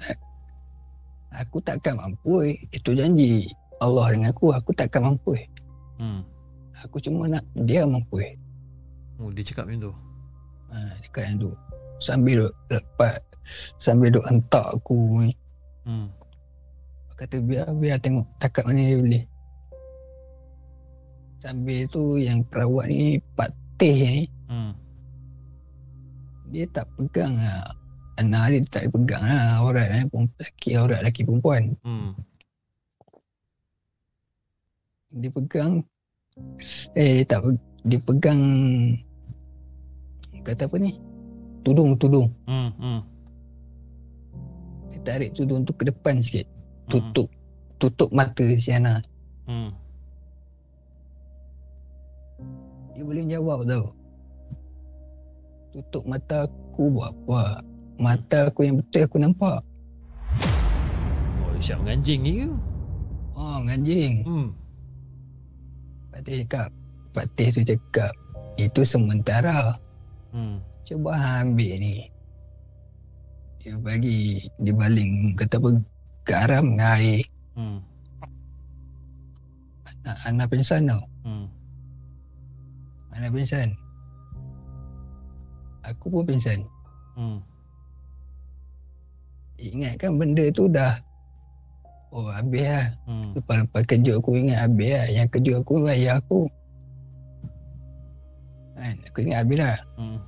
Aku 1.32 1.56
takkan 1.64 1.96
mampu. 1.96 2.52
Itu 2.68 2.92
janji 2.92 3.48
Allah 3.80 4.12
dengan 4.12 4.28
aku. 4.28 4.52
Aku 4.52 4.76
takkan 4.76 5.08
mampu. 5.08 5.40
Hmm. 5.96 6.20
Aku 6.84 7.00
cuma 7.00 7.24
nak 7.32 7.48
dia 7.64 7.88
mampu. 7.88 8.20
Oh, 9.22 9.30
dia 9.30 9.46
cakap 9.46 9.70
macam 9.70 9.90
tu. 9.90 9.94
Ha, 10.74 10.76
dekat 10.98 11.22
yang 11.30 11.38
tu. 11.38 11.50
Sambil 12.02 12.50
lepas. 12.66 13.18
Sambil 13.78 14.10
duk 14.10 14.26
hentak 14.26 14.66
aku 14.74 15.22
ni. 15.22 15.32
Hmm. 15.84 16.08
Kata 17.14 17.38
biar 17.38 17.70
biar 17.78 18.02
tengok 18.02 18.26
takat 18.42 18.66
mana 18.66 18.82
dia 18.82 18.98
boleh. 18.98 19.24
Sambil 21.38 21.80
tu 21.86 22.18
yang 22.18 22.42
perawat 22.48 22.90
ni 22.90 23.20
Pak 23.36 23.52
Teh 23.76 23.98
ni 24.02 24.24
Hmm. 24.44 24.72
dia 26.50 26.64
tak 26.70 26.86
pegang 26.96 27.38
lah. 27.38 27.70
Anak 28.18 28.54
dia 28.54 28.60
tak 28.70 28.90
pegang 28.90 29.22
lah 29.22 29.62
aurat 29.62 29.88
eh. 29.92 30.04
Perempuan 30.06 30.34
lelaki 30.40 30.70
aurat 30.74 30.98
lelaki 31.02 31.22
perempuan. 31.22 31.62
Hmm. 31.86 32.10
Dia 35.14 35.30
pegang 35.30 35.72
eh 36.98 37.22
tak 37.22 37.46
pe- 37.46 37.73
dia 37.84 38.00
pegang 38.00 38.40
kata 40.44 40.68
apa 40.68 40.76
ni? 40.76 40.96
Tudung 41.64 41.96
tudung. 41.96 42.28
Hmm. 42.44 42.72
Hmm. 42.76 43.00
Dia 44.92 45.00
tarik 45.04 45.32
tudung 45.32 45.64
tu 45.64 45.72
ke 45.72 45.88
depan 45.88 46.20
sikit. 46.20 46.44
Hmm. 46.44 46.88
Tutup 46.92 47.28
tutup 47.80 48.10
mata 48.12 48.44
si 48.56 48.72
anak. 48.72 49.04
Hmm. 49.48 49.72
Dia 52.96 53.02
boleh 53.04 53.24
jawab 53.28 53.68
tau. 53.68 53.92
Tutup 55.72 56.04
mata 56.08 56.48
aku 56.48 56.92
buat 56.92 57.12
apa? 57.12 57.64
Mata 58.00 58.38
aku 58.48 58.64
yang 58.64 58.80
betul 58.80 59.04
aku 59.04 59.16
nampak. 59.18 59.60
Oh, 61.44 61.58
siap 61.60 61.80
menganjing 61.82 62.20
ni 62.22 62.32
ke? 62.44 62.50
Oh, 63.34 63.58
anjing. 63.66 64.22
Hmm. 64.22 64.48
Patih 66.14 66.46
cakap. 66.46 66.70
Patih 67.14 67.48
tu 67.54 67.62
cakap. 67.62 68.10
Itu 68.58 68.82
sementara. 68.82 69.78
Hmm. 70.34 70.58
Cuba 70.82 71.14
ambil 71.40 71.78
ni. 71.78 72.10
Dia 73.62 73.78
bagi, 73.80 74.44
dia 74.60 74.74
baling 74.74 75.32
kata 75.38 75.56
apa, 75.56 75.80
garam 76.26 76.74
dengan 76.74 76.98
air. 76.98 77.24
Hmm. 77.54 77.78
Anak, 80.04 80.16
anak 80.26 80.46
pingsan 80.52 80.90
tau. 80.90 81.02
Hmm. 81.24 81.46
Anak 83.14 83.30
pingsan. 83.32 83.72
Aku 85.86 86.12
pun 86.12 86.26
pingsan. 86.28 86.66
Hmm. 87.14 87.38
Ingat 89.54 90.02
kan 90.02 90.18
benda 90.18 90.50
tu 90.50 90.66
dah 90.66 90.98
Oh 92.10 92.26
habis 92.30 92.66
lah 92.66 92.90
Hmm. 93.06 93.30
Lepas-lepas 93.38 93.82
kerja 93.86 94.12
aku 94.18 94.34
ingat 94.34 94.66
habis 94.66 94.90
lah 94.90 95.06
Yang 95.10 95.28
kerja 95.38 95.52
aku 95.62 95.72
ayah 95.86 96.18
aku 96.18 96.50
kan, 98.84 98.96
Aku 99.08 99.16
ingat 99.24 99.38
habis 99.40 99.58
lah 99.64 99.78
Hmm. 99.96 100.18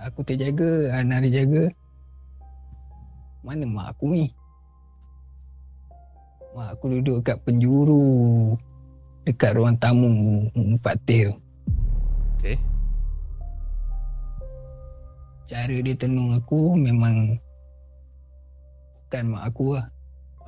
Aku 0.00 0.26
terjaga 0.26 0.96
Anak 0.98 1.28
terjaga 1.28 1.70
Mana 3.46 3.64
mak 3.68 3.94
aku 3.94 4.04
ni 4.10 4.26
Mak 6.56 6.74
aku 6.74 6.98
duduk 6.98 7.22
kat 7.22 7.38
penjuru 7.46 8.56
Dekat 9.22 9.54
ruang 9.54 9.78
tamu 9.78 10.48
Fatih 10.80 11.30
tu 11.30 11.34
Okey. 12.40 12.56
Cara 15.44 15.76
dia 15.76 15.94
tenung 15.94 16.32
aku 16.32 16.74
memang 16.74 17.36
Bukan 19.06 19.24
mak 19.36 19.44
aku 19.52 19.76
lah 19.76 19.86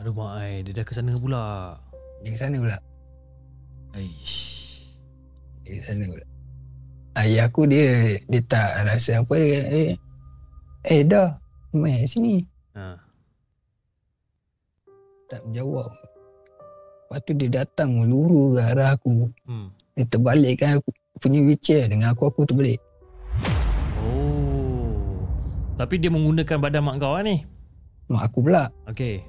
Aduh 0.01 0.17
mak 0.17 0.41
ai, 0.41 0.67
dia 0.67 0.75
dah 0.75 0.85
ke 0.89 0.97
sana 0.97 1.15
pula. 1.15 1.77
Dia 2.25 2.33
ke 2.33 2.39
sana 2.41 2.57
pula 2.59 2.81
Aish. 3.93 4.89
Dia 5.63 5.79
ke 5.79 5.85
sana 5.85 6.09
pula 6.09 6.32
Ayah 7.13 7.49
aku 7.49 7.69
dia 7.69 8.17
Dia 8.25 8.41
tak 8.49 8.89
rasa 8.89 9.21
apa 9.21 9.35
dia 9.37 9.61
Eh, 9.69 9.93
eh 10.89 11.01
dah 11.05 11.37
Main 11.77 12.09
sini 12.09 12.45
Ha. 12.73 12.97
Tak 15.29 15.45
menjawab 15.45 15.93
Lepas 15.93 17.21
tu 17.29 17.33
dia 17.37 17.49
datang 17.53 18.01
meluru 18.01 18.57
ke 18.57 18.61
arah 18.65 18.97
aku 18.97 19.29
Hmm. 19.45 19.69
Dia 19.93 20.09
terbalikkan 20.09 20.81
aku 20.81 20.89
punya 21.21 21.45
wheelchair 21.45 21.85
Dengan 21.93 22.17
aku 22.17 22.33
aku 22.33 22.49
terbalik 22.49 22.81
Oh. 24.01 24.97
Tapi 25.77 26.01
dia 26.01 26.09
menggunakan 26.09 26.57
badan 26.57 26.81
mak 26.81 26.97
kau 26.97 27.13
lah 27.17 27.25
ni. 27.25 27.45
Mak 28.09 28.33
aku 28.33 28.39
pula 28.49 28.73
Okey. 28.89 29.21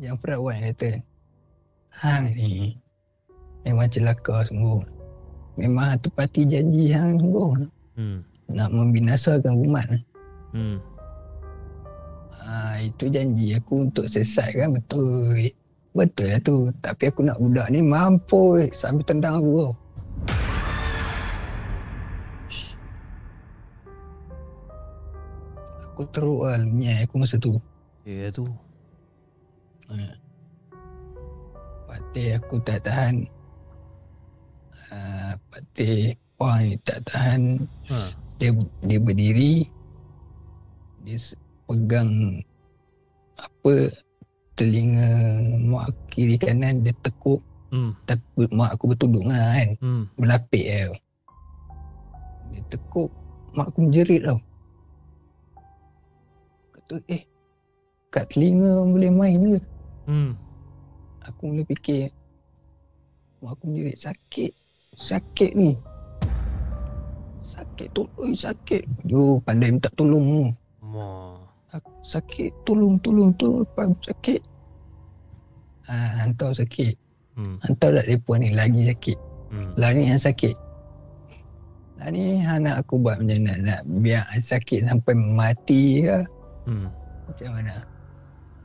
Yang 0.00 0.16
perawat 0.24 0.56
kata 0.72 1.04
Hang 1.92 2.32
ni 2.32 2.80
Memang 3.66 3.90
celaka 3.90 4.46
sungguh. 4.46 4.78
Memang 5.58 5.98
tepati 5.98 6.46
janji 6.46 6.94
hang 6.94 7.18
sungguh. 7.18 7.66
Hmm. 7.98 8.22
Nak 8.54 8.70
membinasakan 8.70 9.58
umat. 9.66 9.90
Hmm. 10.54 10.78
ha, 12.46 12.78
Itu 12.78 13.10
janji 13.10 13.58
aku 13.58 13.90
untuk 13.90 14.06
sesatkan 14.06 14.78
betul. 14.78 15.50
Betul 15.98 16.26
lah 16.30 16.40
tu. 16.46 16.70
Tapi 16.78 17.10
aku 17.10 17.26
nak 17.26 17.42
budak 17.42 17.66
ni 17.74 17.82
mampu 17.82 18.62
Sambil 18.70 19.02
tendang 19.02 19.42
aku. 19.42 19.50
Tau. 19.58 19.74
Aku 25.90 26.02
teruk 26.12 26.44
lah 26.46 26.60
lunyai 26.62 27.02
aku 27.02 27.18
masa 27.18 27.34
tu. 27.34 27.58
Ya 28.06 28.30
tu. 28.30 28.46
Patih 31.90 32.38
aku 32.38 32.60
tak 32.62 32.84
tahan 32.86 33.26
Patih 35.56 36.12
Wah 36.36 36.60
ni 36.60 36.76
tak 36.84 37.08
tahan 37.08 37.64
Ha. 37.88 38.12
Dia 38.36 38.52
dia 38.84 39.00
berdiri 39.00 39.64
Dia 41.00 41.16
pegang 41.64 42.44
Apa 43.40 43.88
Telinga 44.52 45.08
mak 45.64 45.88
kiri 46.12 46.36
kanan 46.36 46.84
Dia 46.84 46.92
tekuk 47.00 47.40
Hmm. 47.66 47.98
Tapi 48.06 48.46
mak 48.54 48.78
aku 48.78 48.94
bertudung 48.94 49.26
lah 49.26 49.56
kan 49.58 49.74
Hmm. 49.82 50.04
Berlapik 50.14 50.64
tau 50.70 50.94
Dia 52.52 52.62
tekuk 52.70 53.10
Mak 53.56 53.72
aku 53.72 53.78
menjerit 53.88 54.22
tau 54.22 54.38
Kata 56.70 57.00
eh 57.10 57.24
Kat 58.12 58.28
telinga 58.30 58.84
boleh 58.84 59.10
main 59.10 59.40
ke 59.56 59.60
Hmm. 60.06 60.38
Aku 61.26 61.50
mula 61.50 61.66
fikir 61.66 62.12
Mak 63.42 63.58
aku 63.58 63.62
menjerit 63.66 63.98
sakit 63.98 64.52
Sakit 64.96 65.52
ni. 65.52 65.76
Sakit 67.44 67.92
tu 67.92 68.08
Oi 68.16 68.32
sakit. 68.32 68.82
Yo 69.04 69.38
pandai 69.44 69.70
minta 69.70 69.92
tolong. 69.92 70.50
Tu 70.50 70.88
Ma. 70.88 71.36
Sakit 72.00 72.64
Tolong 72.64 72.96
tolong 73.04 73.30
tolong 73.36 73.68
Pak 73.76 73.92
sakit. 74.08 74.40
Ha, 75.86 76.24
Hantar 76.24 76.56
sakit. 76.56 76.96
Hmm. 77.36 77.60
Hantar 77.60 78.00
tak 78.00 78.08
telefon 78.08 78.40
ni 78.40 78.56
Lagi 78.56 78.88
sakit. 78.88 79.18
Hmm. 79.52 79.70
Lah 79.76 79.92
ni 79.92 80.08
yang 80.08 80.18
sakit. 80.18 80.56
Lah 82.00 82.08
ni 82.08 82.40
anak 82.40 82.82
aku 82.82 82.98
buat 82.98 83.20
macam 83.20 83.36
mana? 83.44 83.52
Nak 83.60 83.80
biar 84.00 84.24
sakit 84.32 84.88
sampai 84.88 85.14
mati 85.14 86.08
ke? 86.08 86.18
Hmm. 86.64 86.88
Macam 87.28 87.48
mana? 87.52 87.84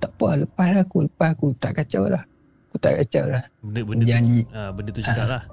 Tak 0.02 0.12
apa 0.18 0.48
lepas 0.48 0.70
aku 0.82 1.06
Lepas 1.06 1.30
aku 1.36 1.46
tak 1.60 1.72
kacau 1.84 2.08
lah. 2.08 2.24
Aku 2.72 2.78
tak 2.80 3.04
kacau 3.04 3.28
lah. 3.28 3.44
Benda 3.60 3.82
benda 3.84 4.04
tu, 4.08 4.10
Janji. 4.10 4.42
ha, 4.56 4.72
benda 4.72 4.90
tu 4.96 5.04
cakap 5.04 5.28
lah. 5.28 5.44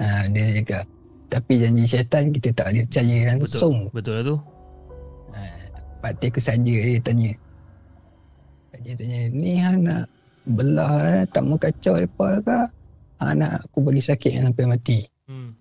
Ha, 0.00 0.26
Dia 0.30 0.44
cakap 0.62 0.84
Tapi 1.28 1.52
janji 1.60 1.84
syaitan 1.86 2.30
Kita 2.34 2.48
tak 2.54 2.66
boleh 2.72 2.84
percaya 2.86 3.16
langsung 3.34 3.76
Betul 3.94 4.12
lah 4.18 4.24
tu. 4.24 4.36
ha, 5.34 5.40
Pak 6.02 6.12
Teh 6.22 6.28
aku 6.30 6.40
saja 6.42 6.60
dia 6.62 7.00
tanya 7.02 7.32
Dia 8.82 8.92
tanya, 8.98 9.18
ni 9.30 9.58
hang 9.58 9.86
nak 9.86 10.04
belah 10.44 11.00
eh, 11.08 11.24
tak 11.32 11.40
mau 11.40 11.56
kacau 11.56 11.96
lepas 11.96 12.44
ke? 12.44 12.58
Hang 13.16 13.40
nak 13.40 13.64
aku 13.64 13.80
bagi 13.80 14.04
sakit 14.04 14.44
sampai 14.44 14.64
mati. 14.68 15.00
Hmm. 15.24 15.56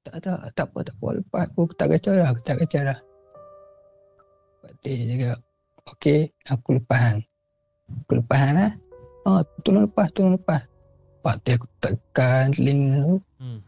Tak 0.00 0.22
tak 0.22 0.38
tak 0.56 0.66
apa 0.72 0.78
tak 0.86 0.96
apa 0.96 1.08
lepas 1.20 1.44
aku 1.52 1.62
tak 1.76 1.88
kacau 1.92 2.12
dah 2.16 2.28
aku 2.32 2.40
tak 2.46 2.56
kacau. 2.64 2.82
Pak 4.64 4.72
Teh 4.80 4.96
cakap 5.12 5.38
okey 5.92 6.20
aku 6.48 6.68
lepas 6.80 7.00
hang. 7.04 7.20
Aku 8.06 8.12
lepas 8.16 8.38
hang 8.40 8.54
lah. 8.56 8.72
Oh 9.28 9.40
tolong 9.60 9.84
lepas 9.84 10.06
tolong 10.16 10.34
lepas. 10.40 10.62
Pak 11.26 11.42
Teh 11.42 11.58
aku 11.58 11.66
tekan 11.82 12.54
telinga 12.54 13.02
tu. 13.02 13.18
Hmm. 13.42 13.58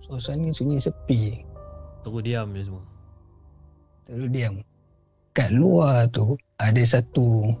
Suasana 0.00 0.48
sunyi 0.56 0.80
sepi. 0.80 1.44
Terus 2.00 2.22
diam 2.24 2.48
je 2.56 2.64
semua. 2.64 2.84
Terus 4.08 4.28
diam. 4.32 4.54
Kat 5.36 5.52
luar 5.52 6.08
tu 6.08 6.32
ada 6.56 6.80
satu 6.80 7.52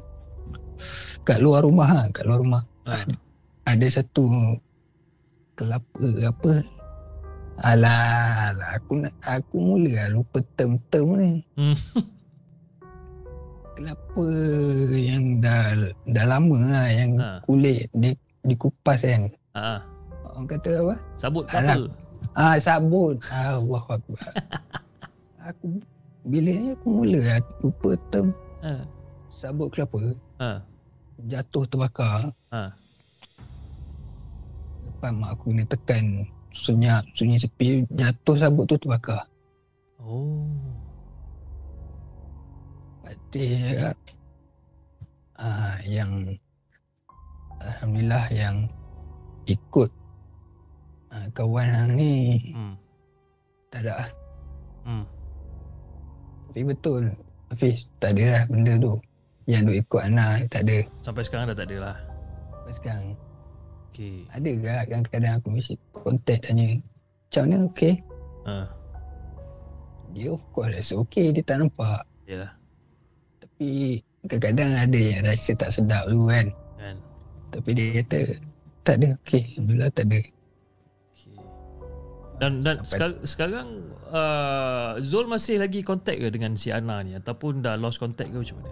kat 1.28 1.44
luar 1.44 1.60
rumah 1.68 1.88
ha, 1.92 2.00
kat 2.08 2.24
luar 2.24 2.40
rumah 2.40 2.62
Ah. 2.88 3.02
ada 3.66 3.86
satu 3.90 4.56
kelapa 5.58 6.06
apa 6.22 6.52
Alah, 7.56 8.52
alah 8.52 8.68
aku 8.78 9.00
nak 9.00 9.12
aku 9.24 9.56
mula 9.58 9.92
lah 9.92 10.08
lupa 10.12 10.38
term-term 10.54 11.08
ni. 11.20 11.30
Hmm. 11.56 11.76
Kelapa 13.76 14.24
yang 14.90 15.38
dah 15.38 15.76
dah 16.06 16.24
lama 16.26 16.56
lah 16.64 16.88
yang 16.88 17.12
Ha. 17.14 17.28
kulit 17.40 17.92
di 17.92 18.16
dikupas 18.42 18.98
kan. 18.98 19.28
Ah, 19.52 19.84
Orang 20.26 20.46
kata 20.46 20.70
apa? 20.78 20.94
sabut 21.14 21.44
ke 21.44 21.54
Alah. 21.54 21.76
apa? 21.76 21.88
Ah 22.32 22.56
sabun. 22.56 23.20
Allah 23.26 23.84
akbar. 23.86 24.32
aku 25.48 25.66
bila 26.24 26.50
ni 26.52 26.68
aku 26.72 26.86
mula 26.90 27.18
lah 27.22 27.38
lupa 27.60 27.90
term 28.08 28.32
Ah. 28.58 28.82
sabut 29.28 29.68
kelapa 29.68 30.16
Ah. 30.36 30.58
jatuh 31.22 31.64
terbakar. 31.66 32.32
Ha. 32.50 32.72
Lepas 34.86 35.10
mak 35.12 35.30
aku 35.30 35.52
kena 35.52 35.64
tekan 35.66 36.04
senyap 36.50 37.04
sunyi 37.12 37.36
sepi 37.36 37.84
jatuh 37.90 38.36
sabut 38.36 38.64
tu 38.64 38.76
terbakar. 38.78 39.28
Oh. 39.98 40.48
Patih 43.06 43.50
cakap 43.62 43.96
ah, 45.38 45.78
yang 45.80 46.10
Alhamdulillah 47.56 48.26
yang 48.28 48.66
ikut 49.46 49.90
ah, 51.08 51.26
kawan 51.30 51.66
hang 51.66 51.90
ni 51.94 52.14
Hmm. 52.50 52.74
tak 53.70 53.86
ada. 53.86 54.10
Hmm. 54.82 55.06
Tapi 56.48 56.62
betul 56.64 57.02
Hafiz 57.46 57.86
tak 57.96 58.18
ada 58.18 58.24
lah 58.26 58.42
benda 58.48 58.74
tu 58.76 58.98
yang 59.46 59.62
duk 59.62 59.78
ikut 59.78 60.02
anak 60.02 60.30
ni 60.34 60.46
tak 60.48 60.62
ada 60.64 60.78
Sampai 60.98 61.22
sekarang 61.22 61.46
dah 61.46 61.54
tak 61.54 61.70
ada 61.70 61.76
lah. 61.80 61.96
sampai 62.50 62.74
sekarang 62.74 63.04
Okey. 63.86 64.16
ada 64.26 64.50
ke 64.50 64.66
kadang-kadang 64.82 65.34
aku 65.38 65.48
mesti 65.52 65.74
contact 65.94 66.40
tanya 66.42 66.66
macam 67.22 67.42
mana 67.44 67.56
okey 67.70 67.94
Ah. 68.42 68.66
dia 70.10 70.28
of 70.28 70.42
course 70.50 70.74
rasa 70.74 70.98
okey 70.98 71.30
dia 71.30 71.42
tak 71.42 71.62
nampak 71.62 72.02
Yalah. 72.26 72.55
Tapi 73.56 74.04
kadang-kadang 74.22 74.72
ada 74.76 74.98
yang 74.98 75.24
rasa 75.24 75.52
tak 75.54 75.70
sedap 75.70 76.04
dulu 76.06 76.28
kan 76.28 76.46
Kan. 76.76 76.96
tapi 77.50 77.70
dia 77.72 77.88
kata 77.96 78.18
tak 78.82 78.94
ada 79.00 79.08
okey 79.18 79.42
Alhamdulillah 79.50 79.90
tak 79.90 80.04
ada 80.06 80.18
Okey. 80.20 81.36
Dan 82.36 82.52
dan 82.60 82.76
Sampai- 82.84 83.24
sekarang, 83.24 83.68
uh, 84.06 85.00
Zul 85.00 85.24
masih 85.24 85.56
lagi 85.56 85.80
contact 85.80 86.20
ke 86.20 86.28
dengan 86.28 86.52
si 86.52 86.68
Ana 86.68 87.00
ni 87.00 87.16
ataupun 87.16 87.64
dah 87.64 87.74
lost 87.74 87.96
contact 87.96 88.28
ke 88.28 88.36
macam 88.36 88.56
mana? 88.58 88.70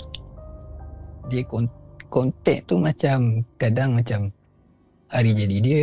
dia 1.25 1.41
kon- 1.43 1.73
kontak 2.07 2.69
tu 2.69 2.77
macam 2.77 3.41
kadang 3.57 3.97
macam 3.97 4.29
hari 5.09 5.33
jadi 5.33 5.57
dia 5.59 5.83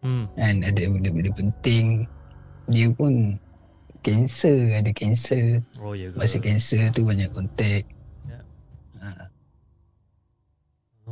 Hmm. 0.00 0.26
kan 0.34 0.58
ada 0.60 0.82
benda-benda 0.82 1.30
penting 1.30 2.02
dia 2.66 2.90
pun 2.90 3.38
kanser 4.00 4.74
ada 4.74 4.90
kanser 4.90 5.62
Oh 5.78 5.94
ya 5.94 6.10
ke? 6.10 6.18
masa 6.18 6.36
kanser 6.36 6.90
tu 6.90 7.04
banyak 7.04 7.30
kontak 7.30 7.86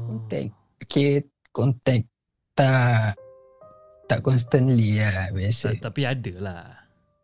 kontak 0.08 0.44
okay, 0.80 1.12
kontak 1.50 2.00
tak 2.54 3.12
tak 4.04 4.20
constantly 4.20 4.96
lah 4.96 5.28
biasa 5.30 5.76
Ta- 5.76 5.92
Tapi 5.92 6.00
ada 6.02 6.32
lah. 6.38 6.64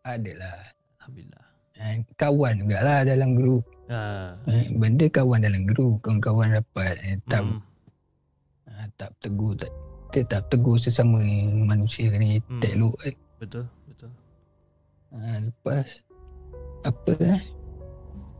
ada 0.05 0.31
lah 0.31 0.57
Alhamdulillah. 1.01 1.45
kan? 1.73 1.97
kawan 2.15 2.53
juga 2.61 2.77
lah 2.79 2.99
dalam 3.01 3.33
grup 3.33 3.65
Ah. 3.85 4.33
Eh, 4.45 4.73
benda 4.73 5.05
kawan 5.05 5.41
dalam 5.41 5.61
grup 5.63 6.01
kawan-kawan 6.01 6.53
dapat 6.55 6.97
eh, 7.03 7.17
tak 7.23 7.41
Hmm. 7.43 7.61
ha, 8.65 8.89
tak 8.95 9.13
tegur 9.19 9.53
tak 9.53 9.69
kita 10.07 10.25
tak 10.27 10.41
tegur 10.47 10.73
sesama 10.75 11.21
manusia 11.61 12.09
ni 12.11 12.37
Hmm. 12.39 12.57
tak 12.57 12.73
elok 12.73 12.97
kan 12.97 13.13
Betul, 13.35 13.65
betul. 13.85 14.09
Ha, 15.11 15.37
lepas 15.39 15.85
apa 16.81 17.13
eh? 17.19 17.41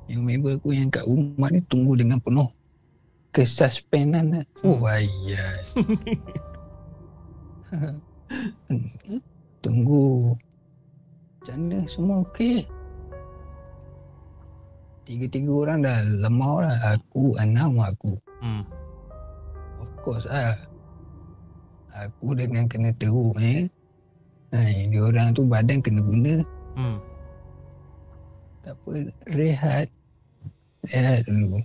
Yang 0.07 0.21
member 0.23 0.51
aku 0.55 0.69
yang 0.71 0.87
kat 0.87 1.03
rumah 1.03 1.49
ni 1.49 1.61
tunggu 1.63 1.93
dengan 1.93 2.17
penuh 2.17 2.49
kesuspenan. 3.35 4.47
Oh 4.63 4.79
ayat. 4.87 5.67
tunggu. 9.59 10.31
Macam 11.43 11.57
mana 11.67 11.83
semua 11.85 12.23
okey? 12.23 12.63
Tiga-tiga 15.05 15.51
orang 15.51 15.85
dah 15.85 16.01
lemah 16.01 16.53
lah. 16.65 16.77
Aku, 16.97 17.37
Anam, 17.37 17.77
aku. 17.77 18.17
Hmm. 18.41 18.65
Of 19.83 19.91
course 20.01 20.25
lah. 20.25 20.57
Aku 21.93 22.33
dengan 22.33 22.65
kena 22.65 22.89
teruk 22.97 23.37
eh. 23.37 23.69
Hai, 24.49 24.87
dia 24.87 25.03
orang 25.03 25.35
tu 25.35 25.43
badan 25.43 25.83
kena 25.83 25.99
guna 25.99 26.39
Hmm. 26.75 26.99
Tak 28.67 28.75
apa, 28.75 28.91
rehat. 29.31 29.87
Rehat 30.91 31.23
dulu. 31.23 31.63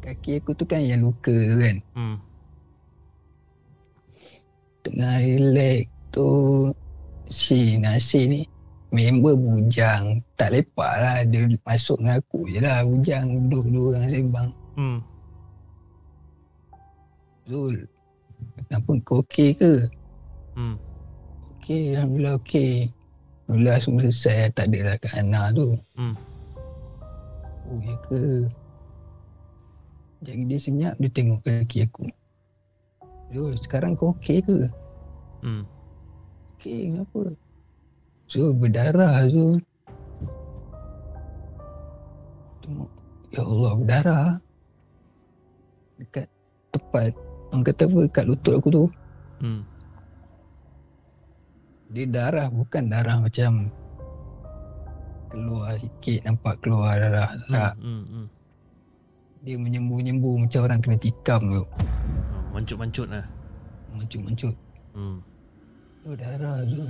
Kaki 0.00 0.40
aku 0.40 0.56
tu 0.56 0.64
kan 0.64 0.80
yang 0.80 1.04
luka 1.04 1.32
tu 1.32 1.56
kan. 1.60 1.76
Hmm. 1.92 2.16
Tengah 4.80 5.16
relax 5.20 5.84
tu, 6.08 6.30
si 7.28 7.76
Nasi 7.76 8.20
ni, 8.24 8.40
member 8.88 9.36
bujang. 9.36 10.24
Tak 10.40 10.56
lepak 10.56 10.92
lah, 10.96 11.20
dia 11.28 11.44
masuk 11.68 12.00
dengan 12.00 12.16
aku 12.16 12.48
je 12.48 12.58
lah. 12.64 12.80
Bujang 12.88 13.24
duduk 13.28 13.64
dua 13.68 13.86
orang 13.92 14.08
sembang. 14.08 14.50
Hmm. 14.80 14.98
Zul, 17.44 17.76
kenapa 18.64 18.90
kau 19.04 19.20
okey 19.20 19.52
ke? 19.52 19.84
Hmm. 20.56 20.80
Okey, 21.58 21.92
Alhamdulillah 21.92 22.40
okey. 22.40 22.88
Alhamdulillah 23.44 23.78
semua 23.82 24.00
selesai, 24.08 24.54
tak 24.56 24.72
ada 24.72 24.78
lah 24.86 24.96
kat 24.96 25.12
Ana 25.18 25.42
tu. 25.52 25.76
Hmm. 25.98 26.14
Oh, 27.68 27.78
ya 27.84 27.94
ke? 28.08 28.48
Jadi 30.20 30.42
dia 30.44 30.60
senyap, 30.60 30.94
dia 31.00 31.08
tengok 31.08 31.40
kaki 31.40 31.88
aku. 31.88 32.04
Zul, 33.32 33.56
sekarang 33.56 33.96
kau 33.96 34.12
okey 34.20 34.44
ke? 34.44 34.68
Hmm. 35.40 35.64
Okey, 36.58 36.92
kenapa? 36.92 37.32
Zul, 38.28 38.52
berdarah 38.52 39.24
Zul. 39.32 39.64
Tengok. 42.60 42.90
Ya 43.32 43.42
Allah, 43.46 43.72
berdarah. 43.80 44.28
Dekat 45.96 46.26
tepat, 46.68 47.12
orang 47.54 47.64
kata 47.64 47.82
apa, 47.88 48.00
kat 48.12 48.24
lutut 48.28 48.54
aku 48.60 48.68
tu. 48.68 48.84
Hmm. 49.40 49.64
Dia 51.96 52.04
darah, 52.06 52.52
bukan 52.52 52.92
darah 52.92 53.16
macam 53.24 53.72
keluar 55.32 55.80
sikit, 55.80 56.28
nampak 56.28 56.60
keluar 56.60 57.00
darah. 57.00 57.30
Tak, 57.48 57.80
Hmm. 57.80 58.04
Hmm. 58.04 58.26
Dia 59.40 59.56
menyembuh-nyembuh 59.56 60.44
macam 60.44 60.60
orang 60.68 60.80
kena 60.84 60.96
tikam 61.00 61.40
tu. 61.48 61.64
Oh, 61.64 61.66
mancut-mancut 62.52 63.08
lah. 63.08 63.24
Mencut-mencut. 63.96 64.54
Hmm. 64.92 65.24
Oh, 66.04 66.14
darah 66.16 66.60
tu. 66.68 66.84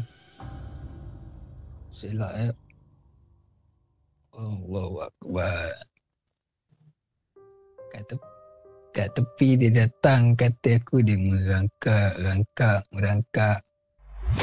Selak 1.94 2.32
ya. 2.34 2.50
Allahu 4.34 5.04
Akbar. 5.04 5.70
Kat, 7.90 8.02
te- 8.06 8.34
kat 8.94 9.08
tepi 9.14 9.58
dia 9.58 9.70
datang 9.86 10.34
kata 10.38 10.78
aku 10.78 11.02
dia 11.02 11.18
merangkak, 11.18 12.14
rangkak, 12.18 12.80
merangkak. 12.94 13.58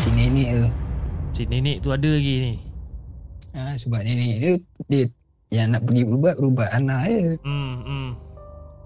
Si 0.03 0.11
nenek 0.11 0.49
tu. 0.51 0.67
Si 1.35 1.43
nenek 1.47 1.79
tu 1.83 1.89
ada 1.91 2.07
lagi 2.07 2.35
ni. 2.43 2.53
Ha, 3.55 3.79
sebab 3.79 4.03
nenek 4.03 4.35
dia, 4.37 4.53
dia 4.91 5.03
yang 5.47 5.71
nak 5.71 5.83
pergi 5.87 6.03
berubat, 6.03 6.35
berubat 6.35 6.69
anak 6.75 7.01
je. 7.07 7.23
Hmm. 7.47 7.75
Hmm. 7.87 8.09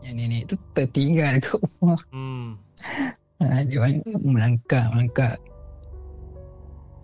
Yang 0.02 0.14
nenek 0.18 0.42
tu 0.50 0.56
tertinggal 0.74 1.34
kat 1.42 1.58
rumah. 1.58 2.02
Hmm. 2.14 2.48
Ha, 3.42 3.46
dia 3.70 3.78
banyak 3.82 4.22
melangkah, 4.22 4.86
melangkah. 4.94 5.34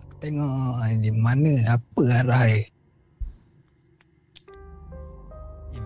Aku 0.06 0.14
tengok 0.22 0.78
ha, 0.78 0.90
di 0.94 1.10
mana, 1.10 1.78
apa 1.78 2.02
arah 2.22 2.42
dia. 2.46 2.66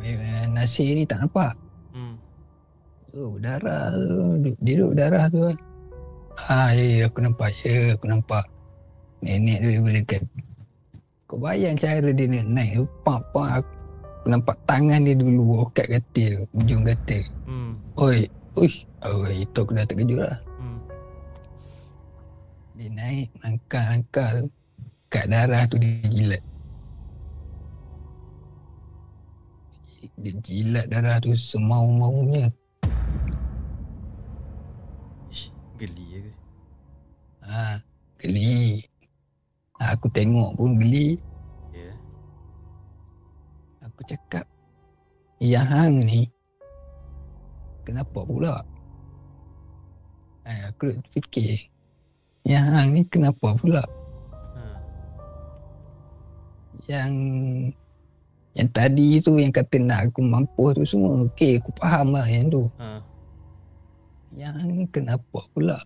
Dia 0.02 0.18
eh, 0.18 0.44
Nasir 0.50 0.98
ni 0.98 1.06
tak 1.06 1.22
nampak. 1.22 1.54
Hmm. 1.94 2.18
Oh, 3.14 3.38
darah 3.38 3.94
tu. 3.94 4.50
Dia 4.64 4.74
duduk 4.74 4.92
darah 4.98 5.30
tu. 5.30 5.46
Ah, 6.50 6.74
ya, 6.74 6.82
ya, 6.82 7.04
aku 7.06 7.22
nampak. 7.22 7.54
Ya, 7.62 7.94
aku 7.94 8.10
nampak. 8.10 8.44
Nenek 9.22 9.62
tu 9.62 9.68
dia 9.70 9.80
boleh 9.80 10.02
kat. 10.02 10.22
Kau 11.32 11.40
bayang 11.40 11.80
cara 11.80 12.12
dia 12.12 12.28
nak 12.28 12.44
naik 12.44 12.84
pak. 13.08 13.24
Aku 13.32 13.64
nampak 14.28 14.52
tangan 14.68 15.00
dia 15.00 15.16
dulu. 15.16 15.64
Kat 15.72 15.88
katil. 15.88 16.44
Ujung 16.52 16.84
katil. 16.84 17.24
Hmm. 17.48 17.80
Oi. 17.96 18.28
Uish. 18.60 18.84
Oh, 19.00 19.24
itu 19.32 19.64
aku 19.64 19.72
dah 19.72 19.88
terkejut 19.88 20.28
lah. 20.28 20.36
Hmm. 20.60 20.76
Dia 22.76 22.88
naik. 22.92 23.32
Langkah-langkah 23.40 24.28
tu. 24.44 24.46
Kat 25.08 25.24
darah 25.32 25.64
tu 25.72 25.80
dia 25.80 26.04
jilat. 26.12 26.42
Dia 30.20 30.32
jilat 30.44 30.84
darah 30.92 31.16
tu 31.16 31.32
semau-maunya. 31.32 32.52
Ish, 35.32 35.48
geli 35.80 36.04
ya 36.12 36.18
ke? 36.28 36.32
Ha, 37.48 37.80
geli. 38.20 38.84
Aku 39.82 40.06
tengok 40.14 40.54
pun 40.54 40.78
geli. 40.78 41.18
Ya. 41.74 41.90
Aku 43.82 44.06
cakap, 44.06 44.46
yang 45.42 45.66
hang 45.66 46.06
ni, 46.06 46.30
kenapa 47.82 48.22
pula? 48.22 48.62
Eh, 50.46 50.70
aku 50.70 50.94
duk 50.94 51.02
fikir, 51.10 51.66
yang 52.46 52.70
hang 52.70 52.94
ni 52.94 53.02
kenapa 53.10 53.58
pula? 53.58 53.82
Ha. 54.54 54.62
Yang 56.86 57.10
yang 58.52 58.68
tadi 58.70 59.18
tu 59.18 59.40
yang 59.40 59.50
kata 59.50 59.82
nak 59.82 60.10
aku 60.10 60.22
mampu 60.22 60.70
tu 60.78 60.86
semua, 60.86 61.26
okey 61.26 61.58
aku 61.58 61.74
faham 61.78 62.14
lah 62.14 62.26
yang 62.30 62.46
tu. 62.50 62.70
Ha. 62.78 63.02
Yang 64.34 64.54
hang 64.62 64.72
ni 64.78 64.84
kenapa 64.90 65.38
pula? 65.50 65.78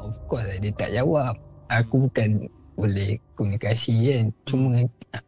Of 0.00 0.16
course 0.24 0.48
lah, 0.48 0.56
dia 0.60 0.72
tak 0.72 0.96
jawab. 0.96 1.47
Aku 1.68 2.08
bukan 2.08 2.48
boleh 2.74 3.20
komunikasi 3.36 3.92
kan. 4.08 4.24
Cuma 4.48 4.80
ah, 5.12 5.24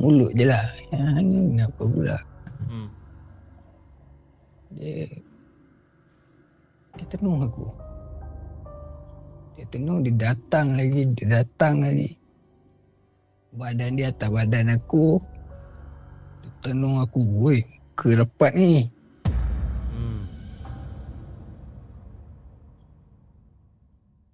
mulut 0.00 0.34
je 0.34 0.44
lah. 0.44 0.66
Yang 0.90 1.22
ni 1.22 1.36
kenapa 1.54 1.82
pula? 1.86 2.18
Hmm. 2.66 2.88
Dia 4.74 5.06
dia 6.96 7.06
tenung 7.12 7.44
aku. 7.44 7.68
Dia 9.56 9.64
tenung, 9.68 10.00
dia 10.04 10.12
datang 10.12 10.76
lagi, 10.76 11.04
dia 11.16 11.40
datang 11.40 11.84
lagi. 11.84 12.16
Badan 13.56 13.96
dia 13.96 14.12
atas 14.12 14.28
badan 14.28 14.72
aku. 14.72 15.20
Dia 16.44 16.52
tenung 16.60 17.00
aku, 17.00 17.20
woi, 17.20 17.64
ke 17.96 18.16
rapat 18.16 18.52
ni. 18.56 18.88
Hmm. 19.92 20.24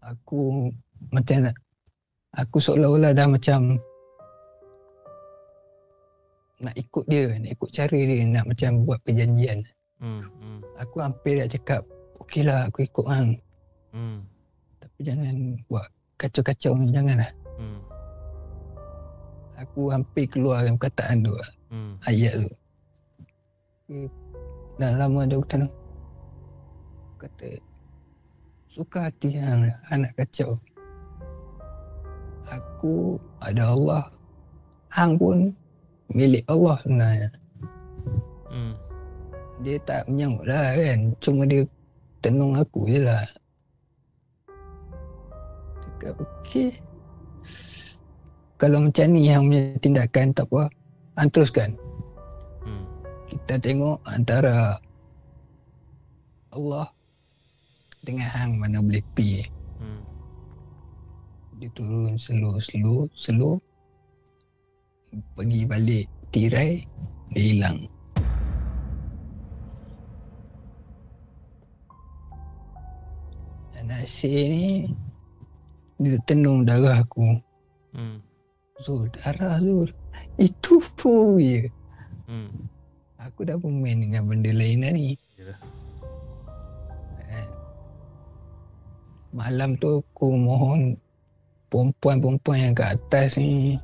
Aku 0.03 0.71
macam 1.13 1.53
aku 2.33 2.57
seolah-olah 2.59 3.13
dah 3.13 3.29
macam 3.29 3.77
nak 6.63 6.75
ikut 6.79 7.05
dia, 7.11 7.27
nak 7.43 7.51
ikut 7.53 7.71
cara 7.75 7.99
dia, 7.99 8.23
nak 8.23 8.47
macam 8.47 8.87
buat 8.87 8.99
perjanjian. 9.03 9.67
Hmm. 9.99 10.23
Hmm. 10.39 10.59
Aku 10.79 11.03
hampir 11.03 11.43
nak 11.43 11.51
cakap, 11.51 11.83
okey 12.23 12.47
lah 12.47 12.71
aku 12.71 12.87
ikut 12.87 13.07
hang. 13.11 13.29
Hmm. 13.91 14.23
Tapi 14.79 14.99
jangan 15.03 15.35
buat 15.67 15.87
kacau-kacau 16.17 16.79
ni, 16.79 16.95
janganlah. 16.95 17.31
Hmm. 17.59 17.79
Aku 19.59 19.91
hampir 19.91 20.31
keluar 20.31 20.63
perkataan 20.65 21.27
tu, 21.27 21.35
Hmm. 21.71 21.99
ayat 22.07 22.47
tu. 22.47 22.51
Dah 24.79 24.93
lama 24.97 25.27
dah 25.27 25.37
aku 25.37 25.47
tanam. 25.51 25.71
Kata, 27.19 27.49
suka 28.71 29.11
hati 29.11 29.35
hang 29.37 29.67
anak 29.91 30.15
kacau. 30.15 30.57
Aku 32.51 33.21
ada 33.39 33.71
Allah. 33.71 34.05
Hang 34.91 35.17
pun 35.17 35.53
milik 36.13 36.45
Allah 36.51 36.77
sebenarnya. 36.83 37.31
Hmm. 38.51 38.75
Dia 39.63 39.77
tak 39.87 40.11
menyangkut 40.11 40.47
lah 40.49 40.75
kan. 40.75 40.99
Cuma 41.23 41.43
dia 41.47 41.63
tenung 42.21 42.59
aku 42.59 42.91
je 42.91 43.01
lah. 43.03 43.25
Cakap 45.81 46.15
okey. 46.19 46.71
Kalau 48.59 48.79
macam 48.79 49.07
ni 49.11 49.27
yang 49.27 49.51
punya 49.51 49.63
tindakan 49.83 50.31
tak 50.35 50.47
apa. 50.51 50.71
Hang 51.19 51.31
teruskan. 51.31 51.71
Hmm. 52.63 52.85
Kita 53.27 53.59
tengok 53.59 53.99
antara 54.07 54.79
Allah 56.53 56.87
dengan 58.05 58.29
hang 58.29 58.61
mana 58.61 58.85
boleh 58.85 59.03
pi. 59.17 59.41
Hmm. 59.81 60.12
Dia 61.63 61.71
turun 61.79 62.19
slow 62.19 62.59
slow 62.59 63.07
slow. 63.15 63.55
Pergi 65.39 65.63
balik 65.63 66.11
tirai 66.35 66.83
dia 67.31 67.39
hilang. 67.39 67.87
Dan 73.71 73.95
Nasir 73.95 74.43
ni 74.51 74.91
dia 76.03 76.19
tenung 76.27 76.67
darah 76.67 76.99
aku. 76.99 77.39
Hmm. 77.95 78.19
Zul, 78.83 79.07
darah 79.15 79.63
Zul. 79.63 79.87
Itu 80.43 80.83
pun 80.99 81.39
je. 81.39 81.71
Hmm. 82.27 82.51
Aku 83.23 83.47
dah 83.47 83.55
pun 83.55 83.79
main 83.79 84.03
dengan 84.03 84.27
benda 84.27 84.51
lain 84.51 84.83
dah 84.83 84.91
ni. 84.91 85.15
Yalah. 85.39 85.63
Kan. 87.23 87.49
Malam 89.31 89.79
tu 89.79 90.03
aku 90.03 90.35
mohon 90.35 90.99
perempuan-perempuan 91.73 92.69
yang 92.69 92.75
kat 92.77 93.01
atas 93.01 93.41
ni 93.41 93.81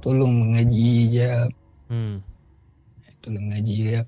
tolong 0.00 0.32
mengaji 0.40 1.20
je. 1.20 1.34
Hmm. 1.92 2.24
Tolong 3.20 3.44
mengaji 3.52 3.74
je. 3.76 4.00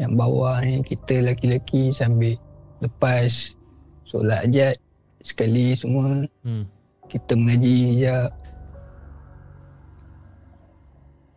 Yang 0.00 0.12
bawah 0.16 0.56
ni 0.64 0.80
kita 0.80 1.20
lelaki-lelaki 1.20 1.92
sambil 1.92 2.40
lepas 2.80 3.52
solat 4.08 4.48
ajat 4.48 4.80
sekali 5.20 5.76
semua 5.76 6.24
Hmm. 6.40 6.64
kita 7.12 7.36
mengaji 7.36 8.08
je. 8.08 8.18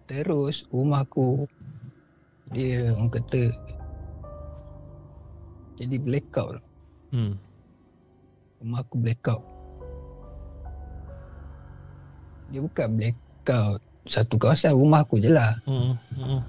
Terus 0.07 0.63
rumah 0.71 1.03
aku 1.03 1.43
dia 2.55 2.95
orang 2.95 3.11
kata 3.11 3.51
jadi 5.75 5.95
blackout. 5.99 6.63
Hmm. 7.11 7.35
Rumah 8.63 8.79
aku 8.87 8.95
blackout. 9.03 9.58
Dia 12.49 12.59
bukan 12.65 12.87
blackout 12.97 13.79
satu 14.09 14.41
kawasan 14.41 14.73
rumah 14.73 15.05
aku 15.05 15.21
je 15.21 15.29
lah. 15.29 15.53
Hmm. 15.69 15.93
Hmm. 16.17 16.41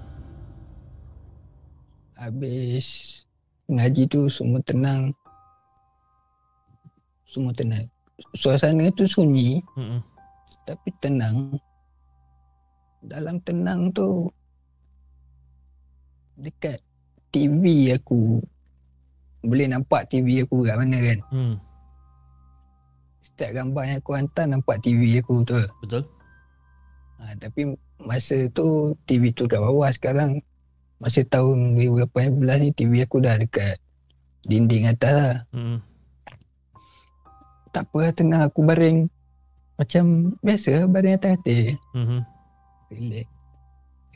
Habis 2.17 3.21
ngaji 3.69 4.09
tu 4.09 4.25
semua 4.29 4.61
tenang. 4.65 5.13
Semua 7.29 7.53
tenang. 7.53 7.85
Suasana 8.33 8.89
tu 8.93 9.05
sunyi 9.05 9.61
Hmm. 9.77 10.01
tapi 10.65 10.89
tenang. 11.01 11.57
Dalam 13.01 13.41
tenang 13.41 13.89
tu 13.93 14.29
dekat 16.37 16.81
TV 17.33 17.93
aku 17.93 18.41
boleh 19.41 19.65
nampak 19.65 20.05
TV 20.09 20.45
aku 20.45 20.65
kat 20.65 20.77
mana 20.77 20.97
kan. 21.01 21.19
Hmm. 21.33 21.55
Setiap 23.41 23.57
gambar 23.57 23.83
yang 23.89 23.99
aku 24.05 24.11
hantar 24.13 24.45
nampak 24.45 24.77
TV 24.85 25.17
aku 25.17 25.41
tu. 25.41 25.57
Betul? 25.81 26.05
Ha, 27.17 27.33
tapi 27.41 27.73
masa 27.97 28.37
tu 28.53 28.93
TV 29.09 29.33
tu 29.33 29.49
kat 29.49 29.57
bawah 29.57 29.89
sekarang 29.89 30.45
masa 31.01 31.25
tahun 31.25 31.73
2018 31.73 32.37
ni 32.37 32.69
TV 32.69 33.01
aku 33.01 33.17
dah 33.17 33.41
dekat 33.41 33.81
dinding 34.45 34.93
atas 34.93 35.09
lah. 35.17 35.37
Hmm. 35.57 35.81
Tak 37.73 37.89
apa 37.89 38.13
tengah 38.13 38.45
aku 38.45 38.61
baring 38.61 39.09
macam 39.73 40.37
biasa 40.45 40.85
baring 40.85 41.17
atas 41.17 41.41
katil. 41.41 41.81
Hmm. 41.97 42.21
Relax. 42.93 43.25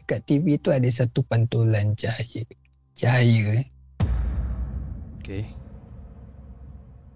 Dekat 0.06 0.20
TV 0.30 0.62
tu 0.62 0.70
ada 0.70 0.90
satu 0.94 1.26
pantulan 1.26 1.98
cahaya. 1.98 2.46
Cahaya 2.94 3.58
eh. 3.58 3.66
Okay. 5.18 5.50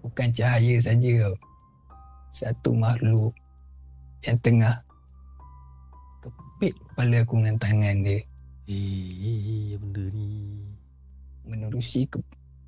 Bukan 0.02 0.34
cahaya 0.34 0.74
saja 0.82 1.30
tau. 1.30 1.49
Satu 2.30 2.70
makhluk 2.72 3.34
yang 4.22 4.38
tengah 4.40 4.78
kepit 6.20 6.76
kepala 6.92 7.24
aku 7.24 7.34
dengan 7.40 7.56
tangan 7.56 7.96
dia. 8.04 8.20
Eh, 8.68 9.10
eh, 9.16 9.38
eh, 9.48 9.68
benda 9.80 10.04
ni. 10.12 10.28
Menerusi 11.48 12.06
ke 12.06 12.20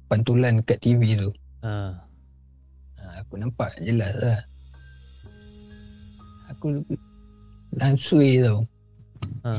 pantulan 0.08 0.58
kat 0.64 0.80
TV 0.82 1.14
tu. 1.14 1.30
Ha. 1.62 1.94
Ha, 2.98 3.04
aku 3.22 3.38
nampak 3.38 3.76
jelas 3.84 4.10
lah. 4.18 4.40
Aku 6.50 6.82
langsui 7.76 8.42
tau. 8.42 8.66
Ha. 9.46 9.54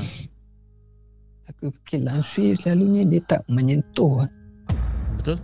Aku 1.53 1.71
fikir 1.79 2.03
langsui 2.03 2.57
selalunya 2.59 3.07
dia 3.07 3.21
tak 3.23 3.41
menyentuh. 3.47 4.25
Betul? 5.21 5.37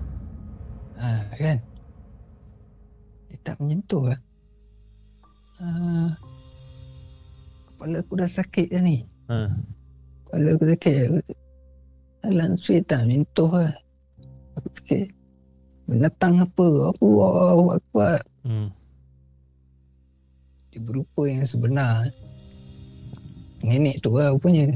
Ha, 0.99 1.23
kan? 1.37 1.57
Dia 3.29 3.37
tak 3.45 3.55
menyentuh 3.63 4.11
lah. 4.11 4.19
Ha, 5.59 5.67
kepala 7.67 7.99
aku 7.99 8.13
dah 8.15 8.29
sakit 8.31 8.67
dah 8.71 8.79
ni. 8.79 9.03
Ha. 9.27 9.51
Kepala 10.23 10.47
aku 10.55 10.65
sakit. 10.71 10.95
Aku, 11.11 11.19
langsui 12.31 12.79
tak 12.83 13.03
menyentuh 13.03 13.51
lah. 13.51 13.75
Aku 14.55 14.67
fikir, 14.79 15.11
binatang 15.87 16.39
apa? 16.39 16.67
Aku, 16.95 17.05
wow, 17.19 17.75
aku, 17.75 17.99
Hmm. 18.47 18.71
dia 20.71 20.79
berupa 20.79 21.27
yang 21.27 21.43
sebenar. 21.43 22.07
Nenek 23.59 23.99
tu 23.99 24.15
lah 24.15 24.31
rupanya. 24.31 24.71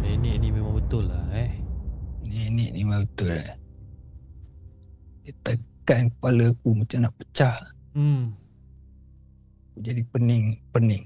Nenek 0.00 0.34
ni 0.40 0.48
memang 0.48 0.80
betul 0.80 1.04
lah 1.12 1.28
eh. 1.36 1.52
Nenek 2.24 2.72
ni 2.72 2.80
memang 2.80 3.04
betul 3.04 3.36
lah. 3.36 3.52
Dia 5.28 5.32
tekan 5.44 6.08
kepala 6.08 6.56
aku 6.56 6.72
macam 6.72 6.98
nak 7.04 7.12
pecah. 7.20 7.56
Hmm. 7.92 8.32
Jadi 9.80 10.04
pening, 10.12 10.60
pening. 10.76 11.04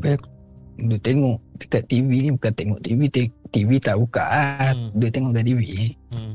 Aku 0.00 0.28
dia 0.76 1.00
tengok 1.00 1.40
dekat 1.56 1.88
TV 1.88 2.28
ni 2.28 2.30
bukan 2.36 2.52
tengok 2.52 2.80
TV, 2.84 3.00
te- 3.08 3.32
TV 3.48 3.80
tak 3.80 3.96
buka 3.96 4.24
lah. 4.24 4.72
Hmm. 4.76 4.92
Dia 4.96 5.08
tengok 5.08 5.32
kat 5.36 5.44
TV. 5.48 5.60
Hmm. 6.12 6.34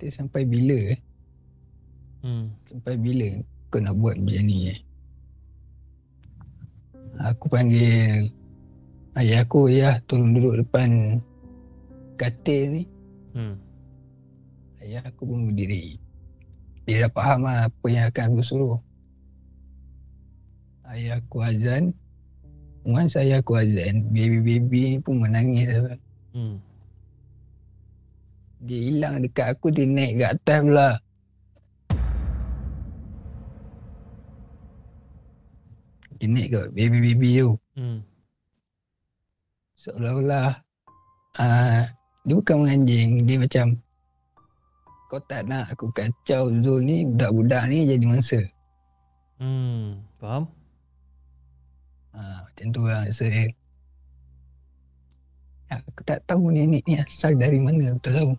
Dia 0.00 0.08
sampai 0.12 0.42
bila? 0.48 0.96
eh? 0.96 1.00
Hmm. 2.24 2.52
Sampai 2.68 2.96
bila 2.96 3.28
kau 3.68 3.80
nak 3.80 3.96
buat 4.00 4.16
macam 4.16 4.44
ni? 4.44 4.72
eh? 4.72 4.78
Aku 7.20 7.52
panggil 7.52 8.32
ayah 9.20 9.44
aku, 9.44 9.68
ayah 9.68 10.00
tolong 10.08 10.32
duduk 10.32 10.64
depan 10.64 11.20
katil 12.16 12.80
ni. 12.80 12.82
Hmm. 13.36 13.56
Ayah 14.80 15.04
aku 15.04 15.28
pun 15.28 15.52
berdiri. 15.52 16.00
Dia 16.88 17.04
dah 17.04 17.12
faham 17.12 17.44
lah 17.44 17.68
apa 17.68 17.86
yang 17.92 18.08
akan 18.08 18.24
aku 18.32 18.40
suruh. 18.40 18.80
Ayah 20.90 21.22
aku 21.22 21.38
azan. 21.46 21.94
Once 22.82 23.14
ayah 23.14 23.38
aku 23.38 23.62
azan, 23.62 24.10
baby-baby 24.10 24.96
ni 24.96 24.98
pun 24.98 25.22
menangis. 25.22 25.70
lah. 25.70 25.98
Hmm. 26.34 26.58
Dia 28.66 28.78
hilang 28.90 29.22
dekat 29.22 29.54
aku, 29.54 29.70
dia 29.70 29.86
naik 29.86 30.18
ke 30.18 30.24
atas 30.26 30.58
pula. 30.66 30.90
Dia 36.18 36.26
naik 36.26 36.48
ke 36.50 36.60
baby-baby 36.74 37.28
tu. 37.38 37.50
Hmm. 37.78 37.98
Seolah-olah 39.78 40.58
uh, 41.38 41.82
dia 42.26 42.34
bukan 42.34 42.56
menganjing, 42.66 43.24
dia 43.24 43.38
macam 43.38 43.66
kau 45.06 45.22
tak 45.26 45.46
nak 45.46 45.70
aku 45.70 45.86
kacau 45.94 46.50
Zul 46.62 46.82
ni, 46.82 47.06
budak-budak 47.06 47.62
ni 47.70 47.86
jadi 47.86 48.04
mangsa. 48.04 48.40
Hmm. 49.38 50.02
Faham? 50.18 50.59
Ha, 52.20 52.44
macam 52.44 52.66
tu 52.68 52.84
lah 52.84 53.08
rasa 53.08 53.24
dia. 53.32 53.48
Aku 55.72 56.04
tak 56.04 56.20
tahu 56.28 56.52
nenek 56.52 56.84
ni 56.84 57.00
asal 57.00 57.32
dari 57.40 57.56
mana, 57.56 57.96
aku 57.96 58.00
tak 58.04 58.14
tahu. 58.20 58.32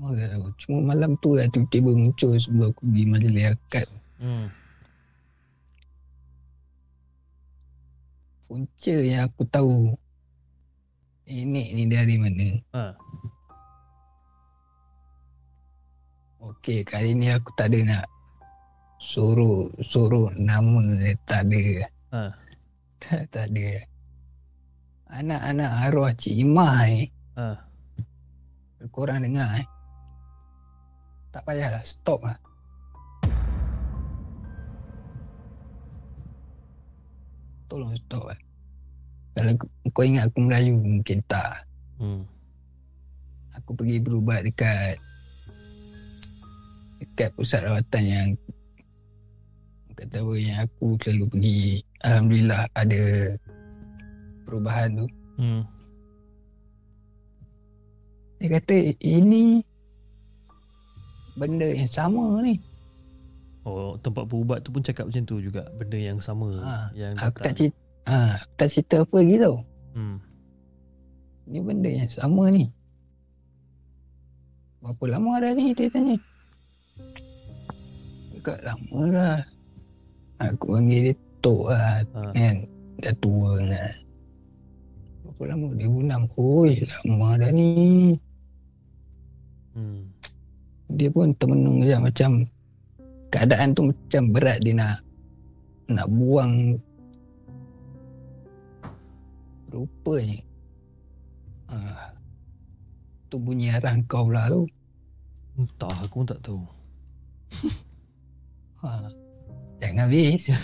Aku 0.00 0.14
tak 0.16 0.28
tahu. 0.32 0.44
Cuma 0.56 0.78
malam 0.96 1.12
tu 1.20 1.36
lah 1.36 1.44
tiba-tiba 1.52 1.92
muncul 1.92 2.40
sebelum 2.40 2.72
aku 2.72 2.82
pergi 2.88 3.04
majlis 3.04 3.46
akad. 3.52 3.88
Hmm. 4.16 4.48
Punca 8.48 8.96
yang 8.96 9.28
aku 9.28 9.42
tahu 9.52 9.92
nenek 11.28 11.68
ni 11.76 11.84
dari 11.84 12.16
mana. 12.16 12.48
Ha. 12.72 12.82
Okey, 16.42 16.80
kali 16.88 17.12
ni 17.12 17.28
aku 17.28 17.52
tak 17.60 17.68
ada 17.68 17.78
nak 17.84 18.06
suruh 19.02 19.66
suruh 19.82 20.30
nama 20.38 20.80
tak 21.28 21.50
ada. 21.50 21.91
Ha. 22.12 22.28
Tak, 23.00 23.22
tak 23.32 23.44
ada. 23.50 23.88
Anak-anak 25.12 25.70
arwah 25.82 26.12
Cik 26.12 26.36
Imah 26.38 26.88
ni, 26.88 27.08
Ha. 27.32 27.56
korang 28.88 29.24
dengar 29.24 29.60
eh. 29.60 29.66
Tak 31.32 31.48
payahlah, 31.48 31.80
stop 31.80 32.20
lah. 32.22 32.36
Tolong 37.68 37.96
stop 37.96 38.28
lah. 38.28 38.38
Kalau 39.32 39.52
kau- 39.56 39.72
kau 39.90 40.04
ingat 40.04 40.28
aku 40.28 40.44
Melayu, 40.44 40.76
mungkin 40.76 41.24
tak. 41.24 41.64
Hmm. 41.96 42.28
Aku 43.56 43.72
pergi 43.72 43.96
berubat 43.96 44.44
dekat 44.44 45.00
dekat 47.00 47.34
pusat 47.34 47.66
rawatan 47.66 48.04
yang 48.06 48.28
kata 49.92 50.22
apa 50.22 50.32
yang 50.34 50.58
aku 50.64 50.94
selalu 50.98 51.24
pergi 51.28 51.60
Alhamdulillah 52.02 52.66
ada 52.74 53.02
perubahan 54.46 54.90
tu. 54.98 55.06
Hmm. 55.40 55.62
dia 58.42 58.58
kata 58.58 58.74
ini 58.98 59.62
benda 61.38 61.70
yang 61.70 61.86
sama 61.86 62.42
ni. 62.42 62.58
Oh, 63.62 63.94
tempat 64.02 64.26
berubat 64.26 64.66
tu 64.66 64.74
pun 64.74 64.82
cakap 64.82 65.06
macam 65.06 65.22
tu 65.22 65.38
juga. 65.38 65.62
Benda 65.78 65.94
yang 65.94 66.18
sama 66.18 66.50
Ha, 66.58 66.90
yang 66.98 67.14
aku 67.14 67.38
tak 67.38 67.54
cerita 67.54 67.78
ha, 68.10 68.34
aku 68.34 68.52
tak 68.58 68.68
cerita 68.74 68.96
apa 69.06 69.14
lagi 69.22 69.36
tau. 69.38 69.56
Hmm. 69.94 70.18
ni 71.46 71.58
benda 71.62 71.86
yang 71.86 72.10
sama 72.10 72.50
ni. 72.50 72.66
Berapa 74.82 75.04
lama 75.06 75.32
dah 75.38 75.52
ni 75.54 75.70
dia 75.78 75.86
tanya? 75.86 76.18
Dekat 78.34 78.58
lama 78.66 79.00
lah. 79.06 79.38
Aku 80.42 80.74
panggil 80.74 81.14
dia 81.14 81.14
Tok 81.42 81.64
lah 81.68 81.98
Ha. 82.14 82.30
kan 82.32 82.56
dah 83.02 83.14
tua 83.18 83.58
kan 83.58 83.94
berapa 85.26 85.42
lama 85.50 85.66
2006 85.74 86.38
oi 86.38 86.72
lama 87.02 87.28
dah 87.36 87.50
ni 87.50 87.70
Hmm. 89.72 90.04
dia 90.92 91.08
pun 91.08 91.32
termenung 91.34 91.80
je 91.80 91.96
macam 91.96 92.44
keadaan 93.26 93.72
tu 93.72 93.88
macam 93.88 94.22
berat 94.30 94.60
dia 94.60 94.76
nak 94.76 95.00
nak 95.88 96.06
buang 96.06 96.76
rupanya 99.66 100.38
ah 101.72 102.12
tu 103.26 103.40
bunyi 103.40 103.72
arah 103.72 103.96
kau 104.04 104.28
pula 104.28 104.46
tu 104.46 104.68
Entah, 105.52 105.92
aku 106.00 106.20
pun 106.20 106.28
tak 106.28 106.40
tahu. 106.40 106.64
ha. 108.80 109.04
Jangan 109.82 110.06
habis 110.06 110.46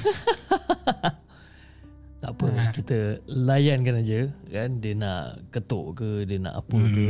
Tak 2.19 2.35
apa, 2.35 2.47
Ha. 2.51 2.75
kita 2.75 2.99
layankan 3.31 4.03
aja 4.03 4.27
kan 4.51 4.83
dia 4.83 4.91
nak 4.99 5.39
ketuk 5.55 6.03
ke, 6.03 6.27
dia 6.27 6.43
nak 6.43 6.67
apa 6.67 6.75
Hmm. 6.75 6.91
ke. 6.91 7.09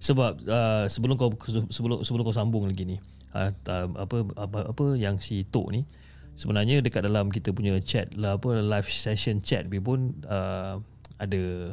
Sebab 0.00 0.32
uh, 0.48 0.84
sebelum 0.88 1.20
kau 1.20 1.28
sebelum 1.68 2.00
sebelum 2.00 2.24
kau 2.24 2.32
sambung 2.32 2.64
lagi 2.64 2.88
ni, 2.88 2.96
uh, 3.36 3.52
apa 3.92 4.16
apa 4.32 4.72
apa 4.72 4.84
yang 4.96 5.20
si 5.20 5.44
Tok 5.44 5.76
ni 5.76 5.84
sebenarnya 6.40 6.80
dekat 6.80 7.04
dalam 7.04 7.28
kita 7.28 7.52
punya 7.52 7.76
chat 7.84 8.12
lah 8.16 8.40
apa 8.40 8.64
live 8.64 8.88
session 8.88 9.44
chat 9.44 9.68
ni 9.68 9.76
pun 9.76 10.16
uh, 10.24 10.80
ada 11.20 11.72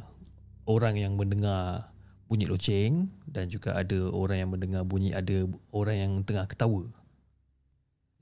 orang 0.68 1.00
yang 1.00 1.16
mendengar 1.16 1.88
bunyi 2.28 2.52
loceng 2.52 3.08
dan 3.28 3.48
juga 3.48 3.80
ada 3.80 4.12
orang 4.12 4.44
yang 4.44 4.52
mendengar 4.52 4.84
bunyi 4.84 5.16
ada 5.16 5.48
orang 5.72 5.96
yang 6.00 6.12
tengah 6.28 6.48
ketawa. 6.52 6.84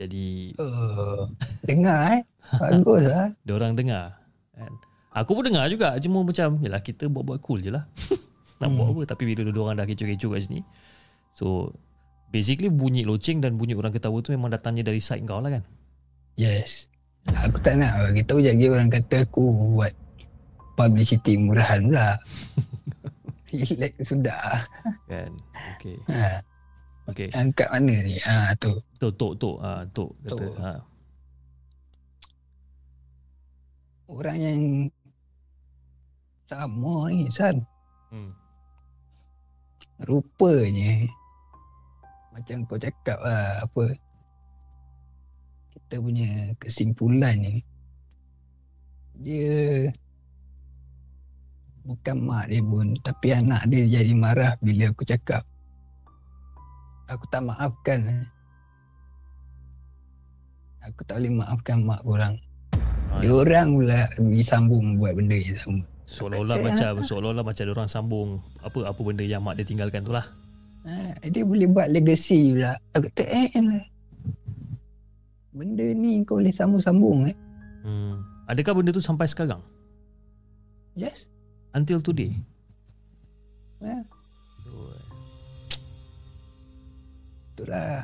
Jadi 0.01 0.57
uh, 0.57 1.29
dengar 1.61 2.17
eh 2.17 2.21
bagus 2.57 3.05
lah 3.13 3.29
dia 3.45 3.53
orang 3.53 3.77
dengar 3.77 4.17
kan. 4.57 4.73
Aku 5.13 5.37
pun 5.37 5.45
dengar 5.45 5.69
juga 5.69 5.93
cuma 6.01 6.25
macam 6.25 6.57
yalah 6.57 6.81
kita 6.81 7.05
buat-buat 7.05 7.37
cool 7.43 7.61
je 7.61 7.69
lah. 7.69 7.85
Nak 8.61 8.67
Hmm. 8.67 8.77
buat 8.77 8.87
apa 8.93 9.01
tapi 9.13 9.29
bila 9.29 9.45
dua 9.49 9.69
orang 9.69 9.77
dah 9.77 9.85
kecoh-kecoh 9.85 10.33
kat 10.33 10.41
sini. 10.45 10.61
So 11.33 11.69
basically 12.29 12.71
bunyi 12.71 13.03
loceng 13.03 13.43
dan 13.43 13.59
bunyi 13.59 13.75
orang 13.75 13.91
ketawa 13.91 14.17
tu 14.19 14.31
memang 14.31 14.49
datangnya 14.49 14.87
dari 14.87 14.97
side 14.97 15.21
kau 15.23 15.37
lah 15.37 15.51
kan. 15.51 15.63
yes 16.39 16.87
aku 17.37 17.61
tak 17.61 17.77
nak 17.77 17.91
bagi 18.01 18.23
tahu 18.25 18.41
jadi 18.41 18.71
orang 18.71 18.89
kata 18.89 19.27
aku 19.27 19.43
buat 19.77 19.93
publicity 20.73 21.37
murahan 21.37 21.85
pula 21.85 22.17
relax 23.51 23.93
sudah 24.09 24.63
Kan. 25.05 25.29
Okey. 25.77 25.99
ha. 26.07 26.39
Okey. 27.09 27.29
angkat 27.33 27.67
mana 27.71 27.95
ni 28.05 28.15
ha 28.21 28.53
tu 28.61 28.77
Tok 29.01 29.13
tok 29.17 29.33
tok 29.41 29.57
ah 29.59 29.81
tok 29.89 30.11
kata. 30.21 30.37
Tok. 30.37 30.53
Ha. 30.61 30.71
orang 34.11 34.37
yang 34.37 34.61
sama 36.45 37.07
ni 37.09 37.31
San 37.31 37.57
Hmm. 38.11 38.35
rupanya 40.03 41.07
macam 42.35 42.67
kau 42.67 42.75
cakap 42.75 43.15
lah 43.23 43.63
apa 43.63 43.95
kita 45.71 45.95
punya 45.95 46.51
kesimpulan 46.59 47.39
ni 47.39 47.63
dia 49.15 49.87
maafkan 51.87 52.19
mak 52.19 52.51
dia 52.51 52.59
pun 52.59 52.99
tapi 52.99 53.31
anak 53.31 53.63
dia 53.71 53.87
jadi 53.87 54.11
marah 54.11 54.59
bila 54.59 54.91
aku 54.91 55.07
cakap 55.07 55.47
aku 57.11 57.27
tak 57.27 57.43
maafkan 57.43 57.99
eh. 58.07 58.23
aku 60.81 61.03
tak 61.03 61.19
boleh 61.19 61.33
maafkan 61.35 61.83
mak 61.83 62.01
korang 62.01 62.35
Ah, 63.11 63.19
dia 63.19 63.35
orang 63.35 63.75
pula 63.75 64.07
disambung 64.31 64.95
buat 64.95 65.11
benda 65.13 65.35
yang 65.35 65.51
sama 65.53 65.83
Seolah-olah 66.07 66.55
Okay. 66.55 66.65
macam 66.65 66.91
seolah-olah 67.01 67.43
macam 67.43 67.63
orang 67.69 67.87
sambung 67.87 68.29
apa 68.61 68.87
apa 68.87 68.99
benda 69.01 69.19
yang 69.21 69.43
mak 69.43 69.55
dia 69.55 69.63
tinggalkan 69.63 69.99
tu 70.01 70.11
lah. 70.11 70.23
ha, 70.83 70.95
dia 71.21 71.43
boleh 71.43 71.67
buat 71.67 71.87
legacy 71.87 72.55
pula 72.55 72.79
aku 72.91 73.11
kata 73.11 73.23
eh 73.27 73.51
lah 73.53 73.83
benda 75.51 75.83
ni 75.91 76.23
kau 76.23 76.39
boleh 76.39 76.51
sambung-sambung 76.51 77.27
eh 77.27 77.37
Hmm. 77.81 78.21
Adakah 78.45 78.77
benda 78.77 78.93
tu 78.93 79.01
sampai 79.01 79.25
sekarang? 79.25 79.59
yes 80.93 81.27
Until 81.71 81.97
today? 81.97 82.31
Itulah 87.61 88.01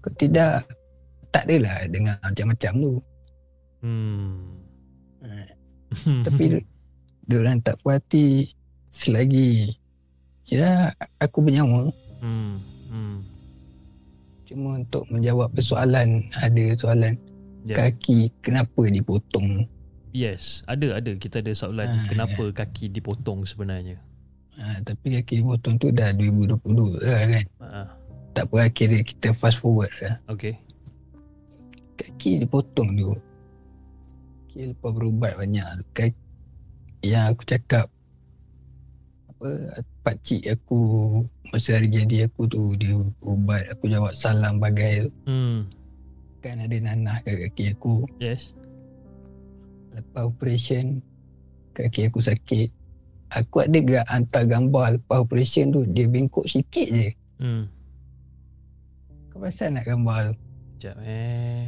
kau 0.00 0.12
tidak 0.14 0.68
tak 1.30 1.44
adalah 1.44 1.80
dengar 1.86 2.20
macam-macam 2.20 2.72
tu 2.76 2.94
Hmm. 3.80 4.60
ha, 5.20 5.48
Tapi 6.20 6.60
dia 7.24 7.36
orang 7.38 7.58
tak 7.58 7.80
puas 7.80 7.96
hati 7.96 8.52
selagi 8.90 9.72
kira 10.44 10.92
aku 11.16 11.40
bernyawa 11.40 11.88
hmm. 12.18 12.54
Hmm. 12.86 13.16
cuma 14.42 14.76
untuk 14.76 15.08
menjawab 15.08 15.48
persoalan 15.50 16.08
ada 16.34 16.64
soalan 16.74 17.16
Yeah. 17.60 17.76
kaki 17.78 18.32
kenapa 18.40 18.84
dipotong 18.84 19.68
Yes, 20.10 20.64
ada 20.64 20.96
ada 20.96 21.12
kita 21.12 21.38
ada 21.38 21.52
soalan 21.52 21.86
Ah, 21.86 22.04
kenapa 22.06 22.48
kaki 22.50 22.88
dipotong 22.88 23.44
sebenarnya. 23.44 24.00
ha, 24.56 24.80
tapi 24.80 25.16
kaki 25.16 25.40
dipotong 25.40 25.76
tu 25.76 25.88
dah 25.88 26.08
2022 26.10 26.56
lah 26.98 27.20
kan 27.22 27.44
Ah, 27.60 27.88
tak 28.40 28.48
apa 28.48 28.72
kira 28.72 29.04
kita 29.04 29.36
fast 29.36 29.60
forward 29.60 29.92
lah. 30.00 30.16
Okay. 30.32 30.56
kaki 32.00 32.40
dipotong 32.40 32.96
tu 32.96 33.12
kira 34.48 34.72
lepas 34.72 34.96
berubat 34.96 35.36
banyak. 35.36 35.84
Kaki, 35.92 36.16
yang 37.04 37.28
aku 37.28 37.44
cakap 37.44 37.92
apa 39.28 39.84
pakcik 40.00 40.48
aku 40.48 40.80
masa 41.52 41.76
hari 41.76 41.92
jadi 41.92 42.32
aku 42.32 42.48
tu 42.48 42.72
dia 42.80 42.96
ubat 43.28 43.68
aku 43.68 43.92
jawab 43.92 44.16
salam 44.16 44.56
bagai 44.56 45.04
tu. 45.04 45.10
Hmm. 45.28 45.68
kan 46.40 46.56
ada 46.64 46.72
nanah 46.80 47.20
kat 47.20 47.36
kaki 47.44 47.76
aku. 47.76 48.08
Yes. 48.16 48.56
lepas 49.92 50.24
operation 50.24 51.04
kaki 51.76 52.08
aku 52.08 52.24
sakit. 52.24 52.72
Aku 53.36 53.60
ada 53.60 53.76
gak 53.84 54.08
hantar 54.08 54.48
gambar 54.48 54.96
lepas 54.96 55.28
operation 55.28 55.76
tu? 55.76 55.84
Dia 55.84 56.08
bengkok 56.08 56.48
sikit 56.48 56.88
je. 56.88 57.12
Hmm. 57.36 57.68
Kau 59.40 59.48
perasan 59.48 59.72
nak 59.72 59.88
gambar 59.88 60.20
tu 60.28 60.34
Sekejap 60.76 60.96
eh. 61.00 61.64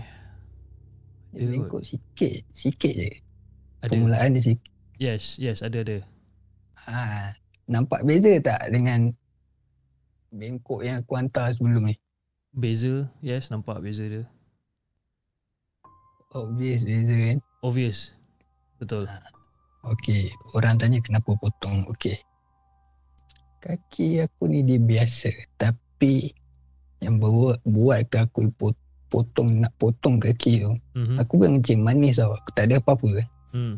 dia 1.32 1.48
bengkok 1.48 1.80
sikit 1.80 2.44
sikit 2.52 2.92
je 2.92 3.08
Ada. 3.80 3.88
permulaan 3.88 4.36
dia 4.36 4.44
sikit 4.44 4.68
Yes, 5.00 5.34
yes, 5.34 5.64
ada 5.64 5.80
ada. 5.80 6.04
ha, 6.84 7.32
nampak 7.64 8.04
beza 8.04 8.28
tak 8.38 8.68
dengan 8.68 9.08
bengkok 10.28 10.84
yang 10.84 11.00
aku 11.00 11.16
hantar 11.16 11.48
sebelum 11.50 11.88
ni 11.88 11.96
Beza, 12.52 13.08
yes, 13.18 13.48
nampak 13.48 13.80
beza 13.80 14.04
dia. 14.04 14.24
obvious 16.30 16.84
beza 16.84 17.16
kan 17.16 17.40
Obvious. 17.62 18.12
Betul. 18.76 19.06
Okey, 19.86 20.26
orang 20.52 20.74
tanya 20.74 20.98
kenapa 20.98 21.30
potong. 21.38 21.86
Okey. 21.86 22.18
Kaki 23.62 24.18
aku 24.18 24.50
ni 24.50 24.66
dia 24.66 24.82
biasa 24.82 25.30
tapi 25.54 26.34
yang 27.02 27.18
buat 27.18 27.58
buatkan 27.66 28.30
aku 28.30 28.46
pot- 28.54 28.78
potong 29.10 29.60
nak 29.60 29.74
potong 29.76 30.16
kaki 30.16 30.62
tu. 30.62 30.72
Mhm. 30.94 31.18
Aku 31.18 31.36
bukan 31.36 31.58
kencing 31.58 31.82
manis 31.82 32.16
tau. 32.16 32.32
Aku 32.32 32.48
tak 32.54 32.70
ada 32.70 32.78
apa-apa. 32.78 33.26
Hmm. 33.52 33.76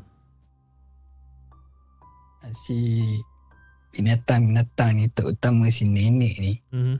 Si 2.55 3.01
binatang-binatang 3.91 5.01
ni 5.01 5.07
terutama 5.09 5.71
si 5.71 5.89
nenek 5.89 6.35
ni 6.37 6.53
Mhm. 6.71 6.97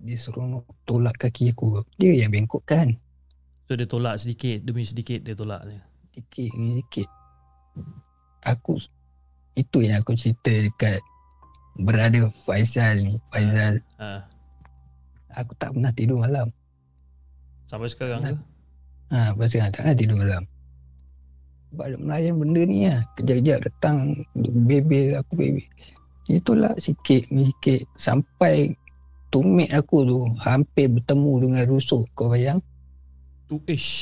dia 0.00 0.16
seronok 0.16 0.64
tolak 0.82 1.18
kaki 1.18 1.52
aku. 1.52 1.84
Dia 1.94 2.24
yang 2.24 2.32
bengkokkan. 2.32 2.96
So 3.68 3.76
dia 3.76 3.84
tolak 3.84 4.16
sedikit 4.16 4.64
demi 4.64 4.82
sedikit 4.82 5.20
dia 5.20 5.36
tolak 5.36 5.68
dia. 5.68 5.84
Sikit 6.16 6.50
ni 6.56 6.80
sikit. 6.80 7.08
Aku 8.42 8.80
itu 9.54 9.78
yang 9.84 10.00
aku 10.00 10.16
cerita 10.16 10.48
dekat 10.48 10.98
berada 11.76 12.26
Faizal 12.32 12.96
ni. 12.98 13.14
Faizal 13.28 13.82
Ha. 14.00 14.24
Aku 15.38 15.52
tak 15.56 15.70
pernah 15.74 15.92
tidur 15.94 16.18
malam. 16.20 16.50
Sampai 17.70 17.88
sekarang 17.92 18.20
ke? 18.24 18.34
Ha, 19.14 19.32
pasal 19.38 19.70
tak 19.70 19.86
pernah 19.86 19.96
tidur 19.96 20.18
malam. 20.18 20.42
Sebab 21.68 21.84
ada 21.84 21.96
melayan 22.00 22.34
benda 22.40 22.62
ni 22.64 22.78
lah. 22.88 23.00
Kejap-kejap 23.16 23.58
datang 23.68 23.96
bebel 24.36 25.16
aku 25.20 25.32
bebel. 25.36 25.68
Itulah 26.28 26.72
sikit 26.80 27.28
sikit. 27.28 27.84
Sampai 27.96 28.72
tumit 29.28 29.68
aku 29.72 30.04
tu 30.04 30.18
hampir 30.40 30.88
bertemu 30.88 31.32
dengan 31.44 31.62
rusuk. 31.68 32.08
Kau 32.16 32.32
bayang? 32.32 32.60
Tu 33.48 33.60
ish. 33.68 33.92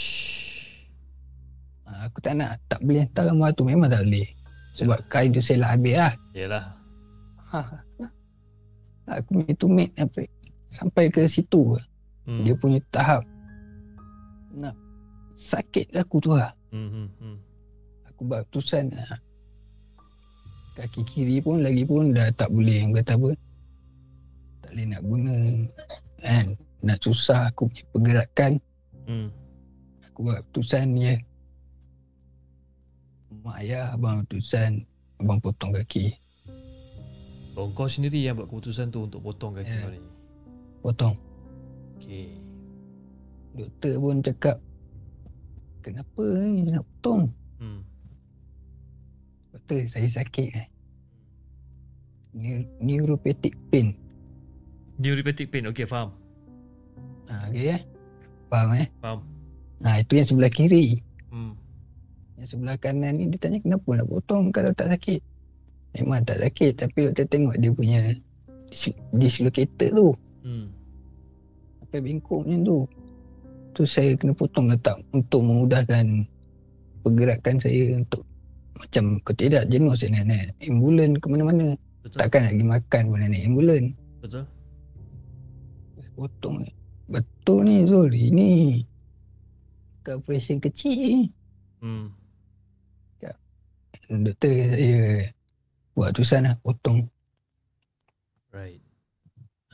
Ha, 1.87 2.11
aku 2.11 2.19
tak 2.23 2.39
nak, 2.39 2.59
tak 2.67 2.83
boleh 2.83 3.07
hantar 3.07 3.31
gambar 3.31 3.51
tu. 3.55 3.63
Memang 3.67 3.91
tak 3.91 4.03
boleh. 4.07 4.27
Sebab 4.75 4.99
kain 5.11 5.31
tu 5.35 5.43
saya 5.43 5.63
lah 5.63 5.71
habis 5.75 5.95
lah. 5.99 6.13
Yalah. 6.35 6.65
Aku 9.07 9.39
punya 9.39 9.55
tumit 9.55 9.89
sampai, 9.95 10.27
sampai 10.69 11.09
ke 11.09 11.25
situ. 11.25 11.75
Hmm. 12.27 12.43
Dia 12.43 12.55
punya 12.59 12.83
tahap. 12.91 13.23
Nak 14.53 14.75
sakit 15.35 15.95
aku 15.95 16.17
tu 16.19 16.33
lah. 16.33 16.51
Hmm, 16.73 16.89
hmm, 16.91 17.09
hmm. 17.21 17.37
aku 18.09 18.21
buat 18.27 18.41
keputusan 18.49 18.91
ah, 18.97 19.21
kaki 20.77 21.05
kiri 21.05 21.41
pun 21.41 21.65
lagi 21.65 21.85
pun 21.85 22.13
dah 22.13 22.29
tak 22.37 22.53
boleh 22.53 22.85
yang 22.85 22.93
kata 22.93 23.17
apa 23.17 23.33
tak 24.61 24.71
boleh 24.75 24.87
nak 24.89 25.03
guna 25.05 25.37
kan 26.21 26.47
nak 26.85 26.99
susah 27.01 27.49
aku 27.49 27.69
punya 27.71 27.85
pergerakan 27.93 28.53
Hmm. 29.07 29.31
aku 30.03 30.19
buat 30.27 30.43
keputusan 30.51 30.87
ya 30.99 31.15
mak 33.41 33.63
ayah 33.63 33.95
abang 33.95 34.27
keputusan 34.27 34.83
abang 35.23 35.39
potong 35.39 35.71
kaki 35.71 36.13
Oh, 37.57 37.73
kau 37.73 37.89
sendiri 37.89 38.21
yang 38.21 38.37
buat 38.37 38.53
keputusan 38.53 38.93
tu 38.93 39.09
untuk 39.09 39.25
potong 39.25 39.57
kaki 39.57 39.71
Ya. 39.71 39.81
kau 39.81 39.89
ni. 39.89 40.01
Potong 40.87 41.17
Okay. 41.97 42.39
doktor 43.53 43.99
pun 43.99 44.17
cakap 44.21 44.57
kenapa 45.81 46.23
ni 46.45 46.63
nak 46.65 46.87
potong 46.87 47.27
Hmm. 47.57 47.81
doktor 49.51 49.83
saya 49.85 50.07
sakit 50.07 50.49
eh 50.55 50.69
Neu- 52.33 52.69
neuropathic 52.79 53.57
pain 53.67 53.97
Neuropathic 54.97 55.49
pain. 55.49 55.65
Okay, 55.67 55.85
faham. 55.85 56.09
ha, 57.27 57.49
okay 57.49 57.75
eh 57.75 57.81
faham 58.47 58.71
eh 58.75 58.87
Faham. 58.97 59.19
ha, 59.81 59.99
itu 59.99 60.13
yang 60.15 60.27
sebelah 60.27 60.49
kiri 60.49 61.01
Hmm. 61.27 61.53
Yang 62.37 62.49
sebelah 62.51 62.77
kanan 62.77 63.13
ni 63.15 63.25
dia 63.27 63.39
tanya 63.39 63.59
kenapa 63.59 63.89
nak 63.95 64.07
potong 64.07 64.49
kalau 64.49 64.69
tak 64.71 64.89
sakit. 64.91 65.21
Memang 65.95 66.21
tak 66.23 66.39
sakit 66.39 66.73
tapi 66.77 67.09
doktor 67.09 67.25
tengok 67.27 67.57
dia 67.57 67.71
punya 67.71 68.01
dis- 68.69 68.93
dislocated 69.11 69.91
tu. 69.91 70.13
Hmm. 70.43 70.69
Sampai 71.97 72.13
bengkok 72.13 72.45
macam 72.45 72.61
tu. 72.61 72.79
Tu 73.73 73.83
saya 73.89 74.13
kena 74.21 74.37
potong 74.37 74.69
letak 74.69 75.01
untuk 75.17 75.41
memudahkan 75.41 76.29
pergerakan 77.01 77.57
saya 77.57 77.97
untuk 77.97 78.21
macam 78.77 79.17
kalau 79.25 79.37
tidak 79.41 79.65
jenuh 79.73 79.97
saya 79.97 80.21
nak 80.21 80.29
naik 80.29 80.53
ambulan 80.69 81.17
ke 81.17 81.27
mana-mana. 81.33 81.73
Betul. 82.05 82.19
Takkan 82.21 82.41
nak 82.45 82.53
pergi 82.53 82.69
makan 82.69 83.03
pun 83.09 83.19
naik 83.25 83.45
ambulan. 83.49 83.83
Betul. 84.21 84.45
Potong 86.21 86.57
eh. 86.69 86.75
Betul 87.09 87.59
ni 87.65 87.77
Zul. 87.89 88.13
Ini 88.13 88.49
operation 90.05 90.61
kecil 90.61 90.93
ni. 91.01 91.25
Hmm. 91.81 92.13
Doktor 94.13 94.53
saya 94.53 95.33
buat 95.97 96.13
keputusan 96.13 96.45
lah 96.45 96.61
potong. 96.61 97.09
Right. 98.53 98.85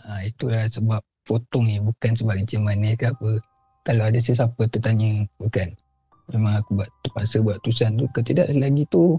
Ha, 0.07 0.23
itulah 0.23 0.70
sebab 0.70 1.03
potong 1.23 1.66
ni 1.70 1.78
bukan 1.78 2.15
sebab 2.15 2.39
kencing 2.43 2.62
manis 2.62 2.99
ke 2.99 3.11
apa. 3.11 3.39
Kalau 3.82 4.05
ada 4.07 4.19
sesiapa 4.19 4.62
tertanya, 4.70 5.27
bukan. 5.43 5.74
Memang 6.31 6.62
aku 6.62 6.78
buat 6.78 6.90
terpaksa 7.03 7.43
buat 7.43 7.59
keputusan 7.59 7.99
tu. 7.99 8.07
Kalau 8.15 8.27
tidak 8.27 8.47
selagi 8.55 8.85
tu, 8.86 9.19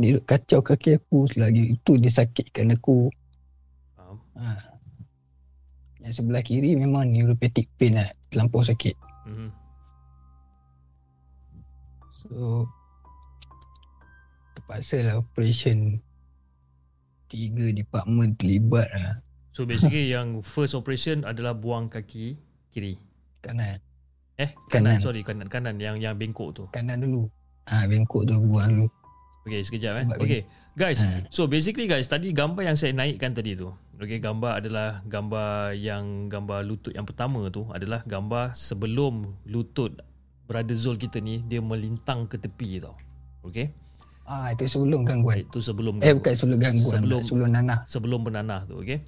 dia 0.00 0.16
kacau 0.24 0.60
kaki 0.64 0.96
aku. 0.96 1.28
Selagi 1.28 1.76
itu 1.76 1.92
dia 2.00 2.08
sakitkan 2.08 2.72
aku. 2.72 3.12
Faham. 3.92 4.16
Ha. 4.40 4.80
Yang 6.00 6.24
sebelah 6.24 6.40
kiri 6.40 6.72
memang 6.72 7.12
neuropathic 7.12 7.68
pain 7.76 8.00
lah. 8.00 8.08
Terlampau 8.32 8.64
sakit. 8.64 8.96
Hmm. 9.28 9.50
So, 12.24 12.64
terpaksa 14.56 15.04
lah 15.04 15.20
operation 15.20 16.00
Tiga 17.26 17.74
department 17.74 18.38
terlibat 18.38 18.86
lah. 18.94 19.18
So 19.56 19.64
basically 19.64 20.12
yang 20.12 20.44
first 20.44 20.76
operation 20.76 21.24
adalah 21.24 21.56
buang 21.56 21.88
kaki 21.88 22.36
kiri. 22.68 23.00
Kanan. 23.40 23.80
Eh, 24.36 24.52
kanan, 24.68 25.00
Kanan. 25.00 25.00
sorry, 25.00 25.24
kanan 25.24 25.48
kanan 25.48 25.80
yang 25.80 25.96
yang 25.96 26.12
bengkok 26.12 26.52
tu. 26.52 26.68
Kanan 26.68 27.00
dulu. 27.00 27.24
Ah 27.64 27.88
bengkok 27.88 28.28
tu 28.28 28.36
buang 28.36 28.68
dulu. 28.68 28.86
Okay, 29.48 29.64
sekejap 29.64 29.92
eh. 29.96 30.04
Sebab 30.04 30.20
Okay, 30.20 30.40
guys. 30.76 31.00
Ha. 31.00 31.24
So 31.32 31.48
basically 31.48 31.88
guys, 31.88 32.04
tadi 32.04 32.36
gambar 32.36 32.68
yang 32.68 32.76
saya 32.76 32.92
naikkan 32.92 33.32
tadi 33.32 33.56
tu. 33.56 33.72
Okay, 33.96 34.20
gambar 34.20 34.60
adalah 34.60 35.00
gambar 35.08 35.72
yang 35.72 36.28
gambar 36.28 36.60
lutut 36.60 36.92
yang 36.92 37.08
pertama 37.08 37.48
tu 37.48 37.64
adalah 37.72 38.04
gambar 38.04 38.52
sebelum 38.52 39.40
lutut 39.48 40.04
brother 40.44 40.76
Zul 40.76 41.00
kita 41.00 41.16
ni 41.16 41.40
dia 41.40 41.64
melintang 41.64 42.28
ke 42.28 42.36
tepi 42.36 42.76
tau. 42.76 42.92
Okay. 43.40 43.72
Ah 44.28 44.52
itu 44.52 44.68
sebelum 44.68 45.00
gangguan. 45.00 45.48
Itu 45.48 45.64
sebelum 45.64 46.04
Eh 46.04 46.12
bukan 46.12 46.36
sebelum 46.36 46.60
gangguan. 46.60 47.00
Sebelum- 47.00 47.24
Sebelum 47.24 47.48
nanah. 47.48 47.78
sebelum 47.88 48.20
bernanah 48.20 48.68
tu 48.68 48.84
okey. 48.84 49.00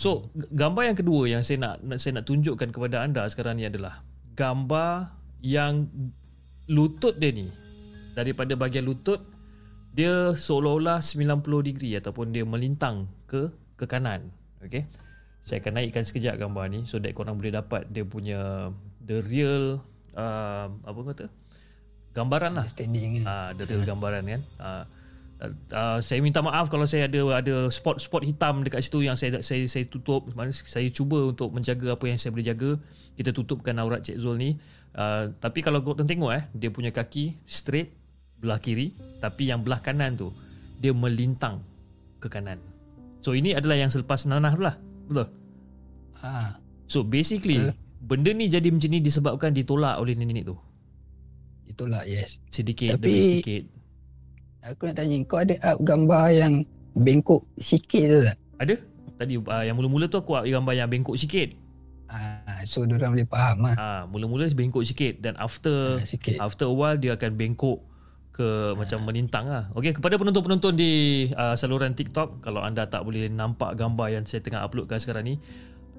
So 0.00 0.32
gambar 0.32 0.88
yang 0.88 0.96
kedua 0.96 1.28
yang 1.28 1.44
saya 1.44 1.60
nak, 1.60 1.84
saya 2.00 2.16
nak 2.16 2.24
tunjukkan 2.24 2.72
kepada 2.72 3.04
anda 3.04 3.28
sekarang 3.28 3.60
ni 3.60 3.68
adalah 3.68 4.00
gambar 4.32 5.12
yang 5.44 5.92
lutut 6.72 7.20
dia 7.20 7.28
ni 7.36 7.52
daripada 8.16 8.56
bahagian 8.56 8.88
lutut 8.88 9.20
dia 9.92 10.32
seolah-olah 10.32 11.04
90 11.04 11.44
degree 11.68 12.00
ataupun 12.00 12.32
dia 12.32 12.48
melintang 12.48 13.12
ke 13.28 13.52
ke 13.76 13.84
kanan 13.84 14.32
okey. 14.64 14.88
Saya 15.44 15.60
akan 15.60 15.76
naikkan 15.76 16.08
sekejap 16.08 16.40
gambar 16.40 16.72
ni 16.72 16.88
so 16.88 16.96
that 16.96 17.12
korang 17.12 17.36
boleh 17.36 17.52
dapat 17.52 17.84
dia 17.92 18.08
punya 18.08 18.72
the 19.04 19.20
real 19.28 19.84
uh, 20.16 20.72
apa 20.80 21.00
kata 21.12 21.24
gambaran 22.16 22.56
lah 22.56 22.64
Standing 22.64 23.20
kan. 23.20 23.24
Ah, 23.28 23.46
ada 23.52 23.68
real 23.68 23.84
gambaran 23.84 24.24
kan. 24.24 24.42
Ah, 24.56 24.64
uh, 24.64 24.82
saya 26.04 26.20
minta 26.20 26.44
maaf 26.44 26.68
kalau 26.68 26.84
saya 26.84 27.08
ada 27.08 27.40
ada 27.40 27.72
spot-spot 27.72 28.20
hitam 28.28 28.60
dekat 28.60 28.84
situ 28.84 29.00
yang 29.00 29.16
saya 29.16 29.40
saya 29.40 29.64
saya 29.64 29.88
tutup. 29.88 30.28
Saya 30.52 30.88
cuba 30.92 31.32
untuk 31.32 31.56
menjaga 31.56 31.96
apa 31.96 32.04
yang 32.04 32.20
saya 32.20 32.36
boleh 32.36 32.46
jaga. 32.46 32.70
Kita 33.16 33.32
tutupkan 33.32 33.76
aurat 33.80 34.04
Cik 34.04 34.20
Zul 34.20 34.36
ni. 34.36 34.50
Uh, 34.90 35.32
tapi 35.38 35.62
kalau 35.64 35.80
korang 35.80 36.04
tengok 36.04 36.34
eh, 36.34 36.44
dia 36.52 36.68
punya 36.68 36.90
kaki 36.92 37.40
straight 37.46 37.94
belah 38.40 38.58
kiri, 38.60 38.92
tapi 39.22 39.48
yang 39.48 39.64
belah 39.64 39.80
kanan 39.80 40.16
tu 40.18 40.28
dia 40.80 40.92
melintang 40.92 41.64
ke 42.20 42.28
kanan. 42.28 42.60
So 43.24 43.32
ini 43.32 43.56
adalah 43.56 43.76
yang 43.80 43.88
selepas 43.88 44.28
nanah 44.28 44.52
tu 44.52 44.62
lah. 44.64 44.76
Betul? 45.08 45.28
Ah 46.20 46.60
So 46.90 47.06
basically 47.06 47.70
Betul. 47.70 47.78
benda 48.02 48.30
ni 48.34 48.50
jadi 48.50 48.66
macam 48.66 48.90
ni 48.90 48.98
disebabkan 48.98 49.54
ditolak 49.54 50.02
oleh 50.02 50.18
nenek 50.18 50.42
tu. 50.42 50.58
itulah 51.70 52.02
yes. 52.02 52.42
Sedikit 52.50 52.98
Tapi- 52.98 53.06
demi 53.06 53.20
sedikit. 53.22 53.62
Aku 54.60 54.84
nak 54.84 55.00
tanya 55.00 55.16
kau 55.24 55.40
ada 55.40 55.56
up 55.64 55.80
gambar 55.80 56.24
yang 56.36 56.54
bengkok 56.92 57.48
sikit 57.56 58.04
tu 58.04 58.20
tak? 58.28 58.36
Ada? 58.60 58.74
Tadi 59.16 59.34
uh, 59.40 59.64
yang 59.64 59.76
mula-mula 59.76 60.08
tu 60.08 60.20
aku 60.20 60.36
ambil 60.36 60.52
gambar 60.60 60.74
yang 60.76 60.88
bengkok 60.92 61.16
sikit. 61.16 61.56
Ah 62.10 62.60
so 62.66 62.84
orang 62.84 63.14
boleh 63.16 63.28
faham 63.28 63.56
lah. 63.64 63.74
Ah, 63.78 64.02
mula-mula 64.04 64.44
bengkok 64.52 64.84
sikit 64.84 65.22
dan 65.22 65.38
after 65.40 66.02
Ah, 66.02 66.04
sikit. 66.04 66.36
after 66.42 66.68
a 66.68 66.74
while 66.74 66.98
dia 66.98 67.16
akan 67.16 67.38
bengkok 67.38 67.80
ke 68.36 68.76
macam 68.76 69.04
melintang 69.04 69.48
lah. 69.48 69.68
Okey, 69.76 69.96
kepada 69.96 70.16
penonton-penonton 70.16 70.72
di 70.72 70.92
uh, 71.36 71.52
saluran 71.56 71.92
TikTok, 71.92 72.40
kalau 72.40 72.64
anda 72.64 72.88
tak 72.88 73.04
boleh 73.04 73.28
nampak 73.28 73.76
gambar 73.76 74.16
yang 74.16 74.24
saya 74.24 74.40
tengah 74.40 74.64
uploadkan 74.64 74.96
sekarang 74.96 75.28
ni, 75.28 75.34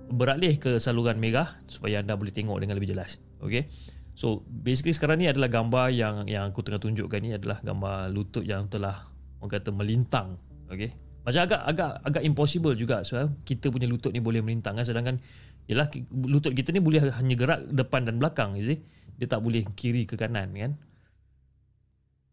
beralih 0.09 0.57
ke 0.57 0.81
saluran 0.81 1.21
Mega 1.21 1.61
supaya 1.69 2.01
anda 2.01 2.17
boleh 2.17 2.33
tengok 2.33 2.57
dengan 2.57 2.81
lebih 2.81 2.97
jelas. 2.97 3.21
Okey. 3.45 3.69
So, 4.11 4.43
basically 4.45 4.93
sekarang 4.93 5.23
ni 5.23 5.27
adalah 5.27 5.47
gambar 5.47 5.89
yang 5.89 6.15
yang 6.27 6.51
aku 6.51 6.61
tengah 6.61 6.77
tunjukkan 6.77 7.19
ni 7.23 7.31
adalah 7.33 7.57
gambar 7.63 8.11
lutut 8.11 8.43
yang 8.43 8.67
telah 8.67 9.07
orang 9.39 9.51
kata 9.51 9.69
melintang. 9.71 10.35
Okey. 10.69 10.91
Macam 11.21 11.41
agak 11.45 11.61
agak 11.65 11.91
agak 12.01 12.23
impossible 12.25 12.73
juga 12.73 13.05
sebab 13.05 13.29
kita 13.45 13.69
punya 13.69 13.85
lutut 13.85 14.09
ni 14.09 14.17
boleh 14.17 14.41
melintang 14.41 14.73
kan 14.73 14.85
sedangkan 14.85 15.21
yalah 15.69 15.85
ki- 15.85 16.09
lutut 16.11 16.51
kita 16.51 16.73
ni 16.73 16.81
boleh 16.81 16.97
hanya 17.13 17.35
gerak 17.38 17.59
depan 17.69 18.09
dan 18.09 18.17
belakang 18.17 18.57
you 18.57 18.65
see. 18.65 18.81
Dia 19.17 19.29
tak 19.29 19.41
boleh 19.41 19.61
kiri 19.77 20.09
ke 20.09 20.17
kanan 20.17 20.49
kan. 20.51 20.71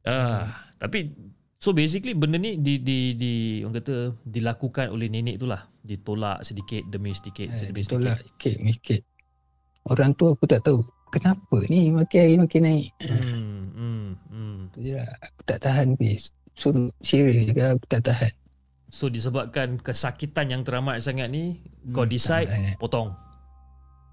Ah, 0.09 0.49
tapi 0.81 1.13
so 1.61 1.77
basically 1.77 2.17
benda 2.17 2.41
ni 2.41 2.57
di 2.57 2.81
di 2.81 3.13
di 3.13 3.33
orang 3.61 3.77
kata 3.77 3.95
dilakukan 4.25 4.89
oleh 4.89 5.13
nenek 5.13 5.37
tu 5.37 5.45
lah. 5.45 5.69
Ditolak 5.85 6.45
sedikit 6.45 6.85
demi 6.89 7.13
sedikit 7.13 7.49
Eh, 7.53 7.69
demi 7.69 7.85
itulah 7.85 8.17
sedikit. 8.17 8.57
sikit 8.57 8.57
sikit. 8.73 9.01
Orang 9.85 10.17
tu 10.17 10.29
aku 10.29 10.45
tak 10.45 10.65
tahu 10.65 10.81
kenapa 11.11 11.57
ni 11.67 11.89
makin 11.89 12.19
hari 12.19 12.37
makin 12.37 12.63
naik. 12.63 12.89
Hmm, 13.01 13.65
hmm, 13.71 14.07
hmm. 14.29 14.57
Tu 14.71 14.79
je 14.83 14.93
lah. 14.95 15.09
Aku 15.21 15.41
tak 15.45 15.59
tahan 15.61 15.95
bis. 15.95 16.31
Suruh 16.53 16.91
serius 16.99 17.45
juga 17.45 17.73
aku 17.73 17.85
tak 17.87 18.03
tahan. 18.05 18.33
So 18.89 19.07
disebabkan 19.07 19.77
kesakitan 19.79 20.49
yang 20.49 20.63
teramat 20.63 20.99
sangat 20.99 21.29
ni 21.29 21.61
kau 21.89 22.03
Hmm, 22.03 22.11
decide 22.11 22.47
sangat 22.47 22.57
sangat. 22.73 22.77
potong. 22.79 23.09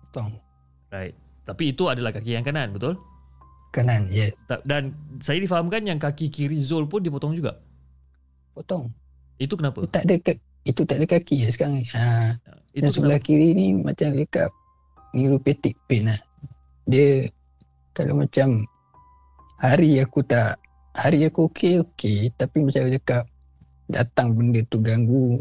Potong. 0.03 0.29
Right. 0.89 1.15
Tapi 1.43 1.71
itu 1.71 1.85
adalah 1.85 2.09
kaki 2.09 2.31
yang 2.31 2.43
kanan, 2.43 2.71
betul? 2.71 2.97
Kanan, 3.69 4.07
yes. 4.07 4.33
Ta- 4.45 4.63
Dan 4.63 4.91
saya 5.19 5.37
difahamkan 5.37 5.83
yang 5.83 5.97
kaki 5.97 6.27
kiri 6.27 6.57
Zul 6.57 6.85
pun 6.85 6.99
dipotong 6.99 7.33
juga. 7.33 7.59
Potong. 8.51 8.89
Itu 9.35 9.53
kenapa? 9.53 9.83
Itu 9.83 9.91
tak 9.91 10.03
ada 10.03 10.15
itu 10.65 10.81
tak 10.81 10.97
ada 10.97 11.07
kaki 11.07 11.45
ya 11.45 11.49
sekarang. 11.49 11.83
Ha, 11.93 12.33
Itu 12.71 12.81
yang 12.81 12.91
sebelah 12.91 13.19
kenapa? 13.19 13.27
kiri 13.27 13.47
ni 13.51 13.65
macam 13.75 14.09
dekat 14.11 14.49
neuropathic 15.13 15.75
pain 15.85 16.07
lah. 16.07 16.19
Dia 16.85 17.25
kalau 17.91 18.21
macam 18.21 18.61
hari 19.57 19.97
aku 19.97 20.21
tak 20.21 20.59
hari 20.91 21.25
aku 21.25 21.49
okey 21.49 21.81
okey 21.81 22.17
tapi 22.33 22.61
macam 22.61 22.85
aku 22.85 22.93
cakap 22.95 23.23
datang 23.85 24.27
benda 24.31 24.61
tu 24.65 24.77
ganggu 24.79 25.39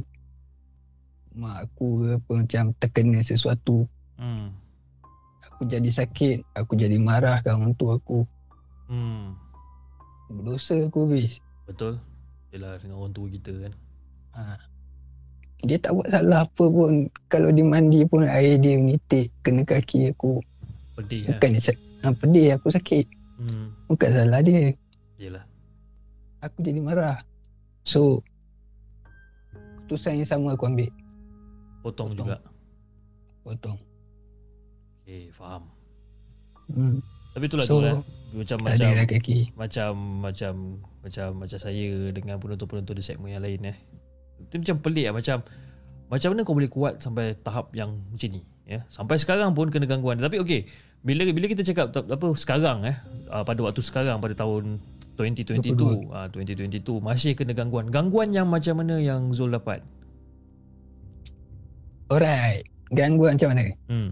mak 1.34 1.66
aku 1.66 1.86
ke 1.98 2.08
apa 2.14 2.32
macam 2.36 2.64
terkena 2.78 3.20
sesuatu 3.20 3.84
Hmm. 4.14 4.54
aku 5.42 5.66
jadi 5.66 5.90
sakit 5.90 6.54
aku 6.54 6.78
jadi 6.78 6.94
marah 6.96 7.42
kan 7.42 7.58
orang 7.58 7.74
tua 7.74 7.98
aku 7.98 8.22
Hmm. 8.86 9.34
berdosa 10.30 10.78
aku 10.78 11.10
habis 11.10 11.42
Betul. 11.66 11.98
Yalah 12.52 12.78
dengan 12.78 13.02
orang 13.02 13.10
tua 13.10 13.26
kita 13.26 13.50
kan. 13.58 13.72
ha. 14.32 14.54
dia 15.60 15.80
tak 15.80 15.96
buat 15.96 16.06
salah 16.06 16.46
apa 16.46 16.64
pun 16.64 17.10
kalau 17.26 17.50
dia 17.50 17.64
mandi 17.64 18.06
pun 18.06 18.22
air 18.22 18.54
dia 18.56 18.78
menitik 18.78 19.34
kena 19.42 19.66
kaki 19.66 20.14
aku 20.14 20.38
Pedih 20.94 21.20
kan. 21.24 21.30
bukan 21.34 21.48
dia 21.50 21.62
sak- 21.64 21.82
ha, 22.00 22.10
pedih 22.10 22.46
aku 22.52 22.68
sakit 22.68 23.06
Hmm. 23.34 23.74
bukan 23.86 24.08
salah 24.08 24.40
dia 24.40 24.70
Yalah. 25.16 25.42
aku 26.38 26.58
jadi 26.60 26.78
marah 26.78 27.18
so 27.82 28.22
keputusan 29.76 30.16
yang 30.16 30.28
sama 30.28 30.54
aku 30.54 30.64
ambil 30.64 30.88
Potong, 31.80 32.08
Potong. 32.10 32.26
juga. 32.26 32.38
potong 33.42 33.78
Okay, 35.02 35.28
faham. 35.30 35.68
hmm. 36.66 36.96
Tapi 37.30 37.44
itulah 37.44 37.66
so 37.66 37.76
tu 37.76 37.78
lah. 37.82 38.00
Macam 38.32 38.56
macam 38.58 38.88
lah 38.88 39.04
kaki 39.04 39.52
macam 39.52 39.90
macam 40.22 40.52
macam 41.00 41.26
macam 41.36 41.58
saya 41.60 41.86
dengan 42.08 42.34
penonton-penonton 42.36 42.94
di 42.94 43.04
segmen 43.04 43.30
yang 43.30 43.42
lain 43.42 43.68
eh. 43.68 43.76
Itu 44.40 44.58
macam 44.58 44.76
pelik 44.80 45.04
lah 45.04 45.14
macam 45.14 45.44
macam 46.06 46.28
mana 46.30 46.40
kau 46.40 46.54
boleh 46.54 46.66
kuat 46.68 46.98
sampai 46.98 47.36
tahap 47.36 47.68
yang 47.72 47.92
macam 48.06 48.28
ni 48.30 48.40
ya. 48.64 48.84
Sampai 48.92 49.16
sekarang 49.20 49.52
pun 49.52 49.68
kena 49.70 49.88
gangguan. 49.88 50.20
Tapi 50.20 50.40
okey, 50.40 50.68
bila 51.04 51.24
bila 51.32 51.46
kita 51.48 51.64
cakap 51.64 51.92
apa 51.94 52.26
sekarang 52.36 52.84
eh 52.88 52.96
uh, 53.28 53.44
pada 53.44 53.60
waktu 53.64 53.80
sekarang 53.84 54.20
pada 54.20 54.32
tahun 54.36 54.80
2022 55.14 56.10
ah 56.10 56.26
uh, 56.26 56.28
2022 56.32 56.80
masih 57.00 57.36
kena 57.38 57.52
gangguan. 57.54 57.92
Gangguan 57.92 58.32
yang 58.34 58.50
macam 58.50 58.80
mana 58.80 58.98
yang 58.98 59.30
Zul 59.30 59.52
dapat? 59.52 59.84
alright 62.12 62.64
gangguan 62.92 63.36
macam 63.36 63.48
mana 63.54 63.62
Hmm. 63.88 64.10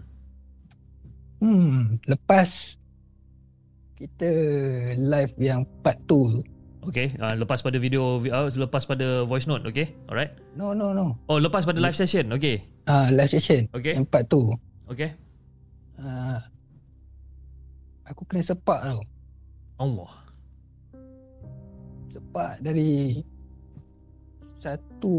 hmm 1.42 2.00
lepas 2.08 2.78
kita 3.98 4.30
live 4.98 5.34
yang 5.38 5.62
part 5.84 5.98
2 6.08 6.42
tu 6.82 6.90
Okey, 6.90 7.14
uh, 7.16 7.38
lepas 7.38 7.62
pada 7.62 7.78
video 7.78 8.18
uh, 8.18 8.50
lepas 8.50 8.82
pada 8.82 9.22
voice 9.22 9.46
note, 9.46 9.62
okey? 9.64 9.94
Alright. 10.06 10.34
no 10.52 10.74
no 10.74 10.90
no 10.90 11.14
Oh, 11.26 11.38
lepas 11.38 11.62
pada 11.62 11.78
live 11.78 11.94
session, 11.94 12.26
okey. 12.32 12.58
ah 12.84 13.06
live 13.08 13.30
session 13.30 13.70
Okey. 13.70 13.94
yang 13.94 14.02
part 14.04 14.26
2 14.26 14.90
Okey. 14.90 15.10
ah 15.98 16.42
aku 18.02 18.26
kena 18.26 18.42
sepak 18.42 18.82
tau 18.82 19.00
Allah. 19.78 20.10
sepak 22.08 22.60
dari 22.60 23.22
satu 24.58 25.14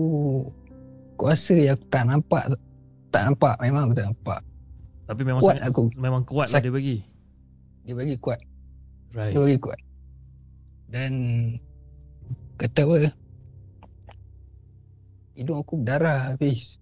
kuasa 1.16 1.56
yang 1.56 1.76
aku 1.76 1.86
tak 1.88 2.04
nampak 2.06 2.44
tak 3.08 3.24
nampak 3.26 3.56
memang 3.60 3.88
aku 3.88 3.96
tak 3.96 4.08
nampak 4.08 4.40
Tapi 5.04 5.22
memang 5.22 5.42
kuat 5.42 5.56
sangat 5.56 5.68
aku 5.68 5.82
memang 5.96 6.22
kuat 6.24 6.48
lah 6.50 6.60
dia 6.60 6.72
bagi. 6.72 6.98
dia 7.84 7.94
bagi 7.94 8.16
kuat 8.18 8.40
Right. 9.14 9.32
dia 9.32 9.40
bagi 9.40 9.60
kuat 9.60 9.80
dan 10.94 11.12
kata 12.56 12.86
apa 12.86 13.10
hidung 15.34 15.58
aku 15.58 15.82
berdarah 15.82 16.30
habis 16.30 16.78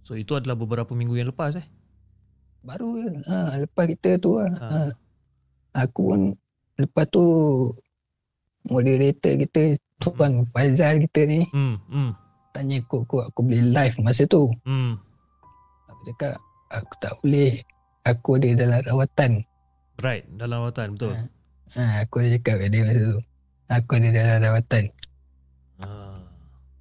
So 0.00 0.18
itu 0.18 0.34
adalah 0.34 0.54
beberapa 0.54 0.90
minggu 0.90 1.14
yang 1.14 1.30
lepas 1.30 1.54
eh. 1.54 1.66
baru 2.62 2.98
ha, 3.26 3.54
lepas 3.56 3.86
kita 3.88 4.18
tu 4.18 4.38
lah 4.38 4.50
Ha. 4.54 4.66
ha. 4.66 4.88
aku 5.76 6.00
pun 6.04 6.20
lepas 6.76 7.06
tu 7.06 7.24
moderator 8.66 9.34
kita 9.38 9.62
Tuan 9.98 10.42
Faizal 10.46 10.98
kita 11.04 11.20
ni 11.24 11.46
Hmm. 11.50 11.78
Hmm. 11.86 12.10
tanya 12.50 12.82
aku, 12.82 13.02
aku, 13.02 13.16
aku 13.22 13.38
boleh 13.44 13.62
live 13.62 13.96
masa 14.00 14.26
tu. 14.26 14.50
Hmm. 14.66 14.98
Aku 15.86 16.00
cakap, 16.10 16.34
aku 16.68 16.92
tak 16.98 17.14
boleh. 17.22 17.62
Aku 18.02 18.28
ada 18.34 18.48
dalam 18.56 18.80
rawatan. 18.82 19.30
Right, 20.00 20.24
dalam 20.34 20.66
rawatan 20.66 20.98
betul. 20.98 21.14
Ha, 21.14 21.30
aku 21.76 22.24
ada 22.24 22.28
cakap 22.38 22.54
kat 22.66 22.68
dia 22.72 22.82
masa 22.82 23.02
tu. 23.14 23.20
Aku 23.70 23.90
ada 23.94 24.08
dalam 24.10 24.38
rawatan. 24.42 24.84
Ah. 25.78 26.18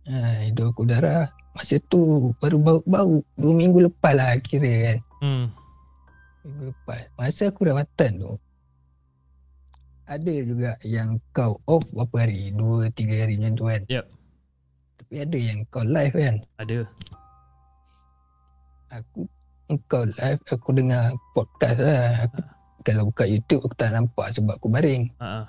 Ha, 0.10 0.50
hidup 0.50 0.74
aku 0.74 0.90
darah. 0.90 1.30
Masa 1.54 1.78
tu 1.86 2.34
baru 2.42 2.58
bau-bau. 2.58 3.22
Dua 3.38 3.54
minggu 3.54 3.86
lepas 3.86 4.18
lah 4.18 4.34
kira 4.42 4.74
kan. 4.90 4.98
Hmm. 5.22 5.46
Minggu 6.42 6.74
lepas. 6.74 7.02
Masa 7.14 7.54
aku 7.54 7.70
rawatan 7.70 8.12
tu. 8.18 8.34
Ada 10.10 10.34
juga 10.42 10.72
yang 10.82 11.22
kau 11.30 11.62
off 11.70 11.94
berapa 11.94 12.26
hari? 12.26 12.50
Dua, 12.50 12.90
tiga 12.90 13.22
hari 13.22 13.38
macam 13.38 13.54
tu 13.54 13.66
kan. 13.70 13.82
Yep. 13.86 14.06
Tapi 14.98 15.16
ada 15.22 15.38
yang 15.38 15.60
kau 15.70 15.86
live 15.86 16.16
kan. 16.18 16.36
Ada. 16.58 16.78
Aku 18.90 19.30
kau 19.86 20.06
live 20.10 20.42
aku 20.50 20.70
dengar 20.74 21.14
podcast 21.38 21.78
lah. 21.78 22.26
Aku, 22.26 22.42
kalau 22.84 23.12
buka 23.12 23.28
YouTube 23.28 23.68
aku 23.68 23.76
tak 23.76 23.92
nampak 23.92 24.32
sebab 24.32 24.56
aku 24.56 24.68
baring. 24.72 25.12
Ha. 25.20 25.48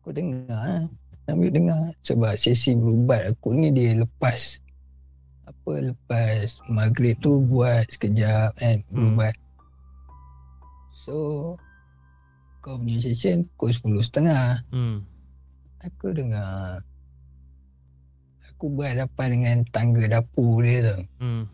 Aku 0.00 0.14
dengar 0.14 0.46
lah. 0.48 0.84
Sambil 1.26 1.50
dengar. 1.50 1.94
Sebab 2.02 2.32
sesi 2.38 2.74
berubat 2.74 3.34
aku 3.34 3.54
ni 3.54 3.70
dia 3.74 3.98
lepas. 3.98 4.62
Apa 5.46 5.82
lepas 5.92 6.62
maghrib 6.70 7.18
tu 7.18 7.42
buat 7.42 7.86
sekejap 7.90 8.56
kan. 8.56 8.78
Berubat. 8.90 9.34
So. 11.04 11.54
Kau 12.60 12.76
punya 12.76 13.00
session 13.00 13.40
pukul 13.56 13.72
10.30. 13.96 14.68
Hmm. 14.68 15.00
Aku 15.80 16.12
dengar. 16.12 16.84
Aku 18.52 18.68
berhadapan 18.68 19.28
dengan 19.32 19.58
tangga 19.72 20.04
dapur 20.04 20.60
dia 20.60 20.92
tu. 20.92 20.96
Hmm. 21.24 21.44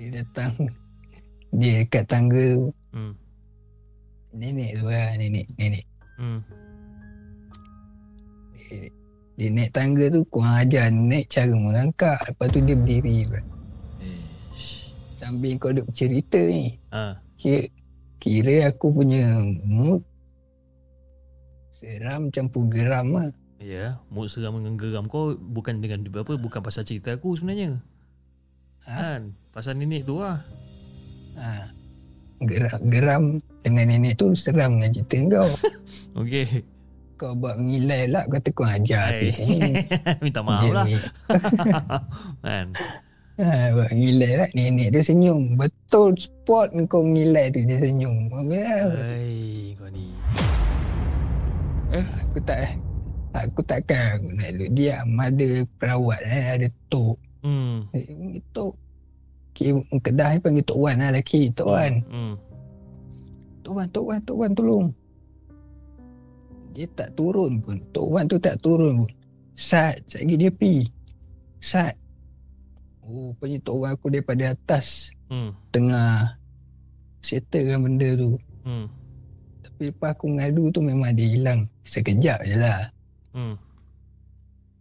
Dia 0.00 0.24
datang. 0.24 0.56
Dia 1.54 1.84
dekat 1.84 2.04
tangga 2.08 2.44
tu. 2.56 2.68
Hmm. 2.92 3.14
Nenek 4.36 4.70
tu 4.80 4.86
lah. 4.88 5.16
Nenek. 5.16 5.46
Nenek. 5.56 5.84
Hmm. 6.18 6.40
Dia, 8.68 8.90
dia 9.38 9.48
naik 9.54 9.70
tangga 9.70 10.04
tu 10.10 10.20
kurang 10.28 10.58
ajar 10.60 10.90
naik 10.90 11.30
cara 11.30 11.54
merangkak. 11.54 12.18
Lepas 12.26 12.46
tu 12.50 12.58
dia 12.60 12.76
berdiri. 12.76 13.16
pula. 13.24 13.42
Ish. 14.52 14.92
Sambil 15.16 15.56
kau 15.56 15.72
duk 15.72 15.88
cerita 15.94 16.38
ni. 16.42 16.76
Ah. 16.90 17.16
Kira, 17.38 17.70
kira 18.18 18.74
aku 18.74 18.90
punya 18.90 19.38
mood 19.62 20.02
seram 21.78 22.34
campur 22.34 22.66
geram 22.66 23.14
lah. 23.14 23.30
Ya, 23.62 24.02
mood 24.10 24.26
seram 24.26 24.58
dengan 24.58 24.74
geram 24.74 25.06
kau 25.06 25.38
bukan 25.38 25.78
dengan 25.78 26.02
apa 26.10 26.34
bukan 26.34 26.58
pasal 26.58 26.82
cerita 26.82 27.14
aku 27.14 27.38
sebenarnya. 27.38 27.78
Ha? 28.90 28.98
Kan? 28.98 29.38
Pasal 29.54 29.78
nenek 29.78 30.02
tu 30.02 30.18
lah. 30.18 30.42
Ha. 31.38 31.70
Geram, 32.38 32.80
geram 32.86 33.22
dengan 33.62 33.84
nenek 33.90 34.14
tu 34.14 34.30
seram 34.34 34.78
dengan 34.78 34.90
cerita 34.94 35.18
kau. 35.38 35.50
Okey. 36.22 36.62
Kau 37.18 37.34
buat 37.34 37.58
mengilai 37.58 38.06
lah 38.06 38.30
kata 38.30 38.54
kau 38.54 38.62
ajar 38.62 39.10
ni. 39.18 39.34
Minta 40.22 40.38
maaf 40.38 40.62
Dia 40.62 40.70
lah. 40.74 40.86
kan? 42.42 42.66
Ha, 43.38 43.70
buat 43.70 43.94
ngilai 43.94 44.32
lah. 44.34 44.48
Nenek 44.50 44.90
dia 44.90 45.02
senyum. 45.02 45.54
Betul 45.54 46.18
spot 46.18 46.74
kau 46.90 47.06
ngilai 47.06 47.54
tu 47.54 47.62
dia 47.62 47.78
senyum. 47.78 48.34
Ya, 48.50 48.90
Hai, 48.90 49.78
kau 49.78 49.86
ni. 49.94 50.10
aku 51.94 52.38
tak 52.42 52.74
aku 53.30 53.62
takkan 53.62 54.18
aku 54.18 54.26
nak 54.34 54.50
duduk 54.58 54.70
diam. 54.74 55.06
Ada 55.14 55.48
perawat 55.78 56.18
eh, 56.26 56.46
ada 56.58 56.68
tok. 56.90 57.14
Hmm. 57.46 57.86
Eh, 57.94 58.42
tok. 58.50 58.74
Kira 59.58 59.82
Kedah 59.98 60.28
ni 60.30 60.38
panggil 60.38 60.62
Tok 60.62 60.78
Wan 60.78 61.02
lah 61.02 61.10
lelaki. 61.10 61.50
Tok 61.50 61.66
Wan. 61.66 61.98
Hmm. 62.06 62.34
Tok 63.66 63.74
Wan, 63.74 63.86
Tok 63.90 64.04
Wan, 64.06 64.20
Tok 64.22 64.36
Wan 64.38 64.50
tolong. 64.54 64.86
Dia 66.78 66.86
tak 66.94 67.18
turun 67.18 67.58
pun. 67.58 67.82
Tok 67.90 68.06
Wan 68.06 68.30
tu 68.30 68.38
tak 68.38 68.62
turun 68.62 69.02
pun. 69.02 69.10
Sat, 69.58 69.98
sat 70.06 70.22
lagi 70.22 70.38
dia 70.38 70.54
pi. 70.54 70.86
Sat. 71.58 71.98
Oh, 73.02 73.34
punya 73.34 73.58
Tok 73.58 73.82
Wan 73.82 73.98
aku 73.98 74.14
daripada 74.14 74.54
atas. 74.54 75.10
Hmm. 75.26 75.50
Tengah 75.74 76.38
settlekan 77.18 77.82
benda 77.82 78.14
tu. 78.14 78.38
Hmm. 78.62 78.86
Tapi 79.66 79.90
lepas 79.90 80.14
aku 80.14 80.38
ngadu 80.38 80.70
tu 80.70 80.78
memang 80.86 81.10
dia 81.18 81.26
hilang. 81.26 81.66
Sekejap 81.82 82.46
je 82.46 82.54
lah. 82.62 82.86
Hmm. 83.34 83.58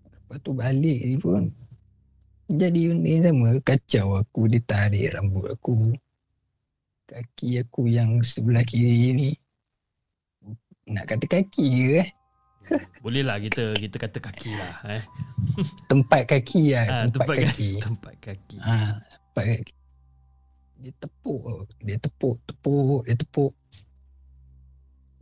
Lepas 0.06 0.38
tu 0.46 0.54
balik 0.54 1.02
ni 1.02 1.18
pun. 1.18 1.50
Jadi 2.48 2.80
yang 2.88 3.24
sama. 3.28 3.60
Kacau 3.60 4.24
aku. 4.24 4.48
Dia 4.48 4.64
tarik 4.64 5.12
rambut 5.12 5.52
aku. 5.52 5.92
Kaki 7.08 7.64
aku 7.64 7.88
yang 7.88 8.20
sebelah 8.20 8.64
kiri 8.68 9.16
ni. 9.16 9.30
Nak 10.88 11.08
kata 11.08 11.24
kaki 11.28 11.68
ke 11.68 11.92
eh? 12.04 12.10
Boleh 13.04 13.24
lah 13.24 13.40
kita 13.40 13.76
kita 13.76 13.96
kata 13.96 14.20
kaki 14.20 14.52
lah 14.56 14.76
eh. 14.92 15.04
Tempat 15.92 16.28
kaki 16.28 16.76
lah. 16.76 16.88
Ah, 16.88 17.06
tempat, 17.08 17.36
kaki. 17.48 17.80
Tempat 17.80 18.14
kaki. 18.20 18.58
Ha, 18.68 19.00
tempat 19.00 19.44
kaki. 19.56 19.76
Dia 20.84 20.92
tepuk. 21.00 21.42
Dia 21.84 21.98
tepuk, 22.00 22.36
tepuk, 22.44 23.02
dia 23.08 23.16
tepuk. 23.16 23.54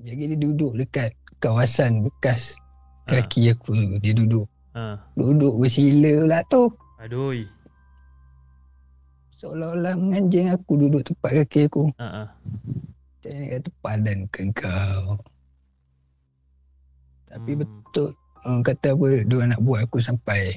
Jadi 0.02 0.24
dia 0.34 0.38
duduk 0.38 0.74
dekat 0.78 1.14
kawasan 1.42 2.02
bekas 2.02 2.58
kaki 3.06 3.54
aku 3.54 3.78
tu. 3.78 3.98
Dia 4.02 4.14
duduk. 4.18 4.46
Ha. 4.74 4.98
Duduk 5.14 5.62
bersila 5.62 6.26
pula 6.26 6.42
tu. 6.50 6.70
Aduh. 7.00 7.44
Seolah-olah 9.36 10.00
menganjing 10.00 10.48
aku 10.48 10.80
duduk 10.80 11.04
tempat 11.12 11.44
kaki 11.44 11.68
aku. 11.68 11.92
Ha 12.00 12.08
ah. 12.24 12.30
Kata 13.26 13.70
padan 13.82 14.30
ke 14.32 14.48
kau. 14.54 15.20
Tapi 17.26 17.52
Hmm. 17.58 17.62
betul. 17.66 18.10
Orang 18.46 18.62
kata 18.62 18.94
apa, 18.94 19.26
dia 19.26 19.50
nak 19.50 19.62
buat 19.66 19.80
aku 19.90 19.98
sampai. 19.98 20.54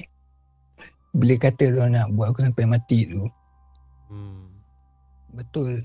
Bila 1.09 1.33
kata 1.41 1.73
dia 1.73 1.85
nak 1.89 2.13
buat 2.13 2.29
aku 2.31 2.45
sampai 2.45 2.65
mati 2.69 3.09
tu. 3.09 3.25
Hmm. 4.13 4.45
Betul. 5.33 5.81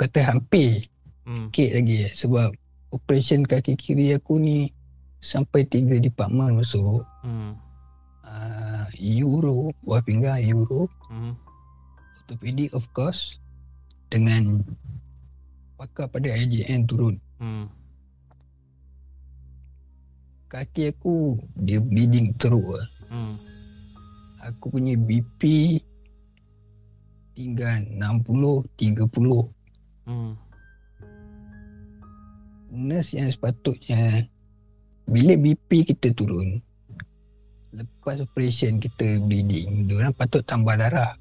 Kata 0.00 0.32
hampir. 0.32 0.80
Hmm. 1.28 1.52
Sikit 1.52 1.70
lagi. 1.76 2.08
Sebab 2.08 2.48
operation 2.96 3.44
kaki 3.44 3.76
kiri 3.76 4.16
aku 4.16 4.40
ni 4.40 4.72
sampai 5.20 5.68
tiga 5.68 6.00
department 6.00 6.64
masuk. 6.64 7.04
Hmm. 7.20 7.54
Uh, 8.24 8.71
euro, 9.00 9.72
buah 9.86 10.02
pinggang 10.04 10.42
euro. 10.44 10.90
Hmm. 11.08 11.36
Orthopedic 12.22 12.72
of 12.74 12.88
course. 12.96 13.38
Dengan 14.12 14.60
pakar 15.80 16.08
pada 16.12 16.28
IJN 16.28 16.84
turun. 16.84 17.16
Hmm. 17.40 17.66
Kaki 20.52 20.92
aku 20.92 21.40
dia 21.56 21.80
bleeding 21.80 22.36
teruk 22.36 22.76
lah. 22.76 22.88
Hmm. 23.08 23.40
Aku 24.44 24.68
punya 24.68 24.98
BP 25.00 25.80
tinggal 27.32 27.88
60 27.88 28.68
30. 28.76 29.48
Hmm. 30.04 30.36
Nurse 32.72 33.16
yang 33.16 33.28
sepatutnya 33.28 34.28
bila 35.04 35.36
BP 35.36 35.92
kita 35.92 36.14
turun 36.16 36.64
lepas 37.72 38.20
operation 38.20 38.76
kita 38.76 39.16
bleeding, 39.18 39.88
diorang 39.88 40.12
patut 40.12 40.44
tambah 40.44 40.76
darah. 40.76 41.16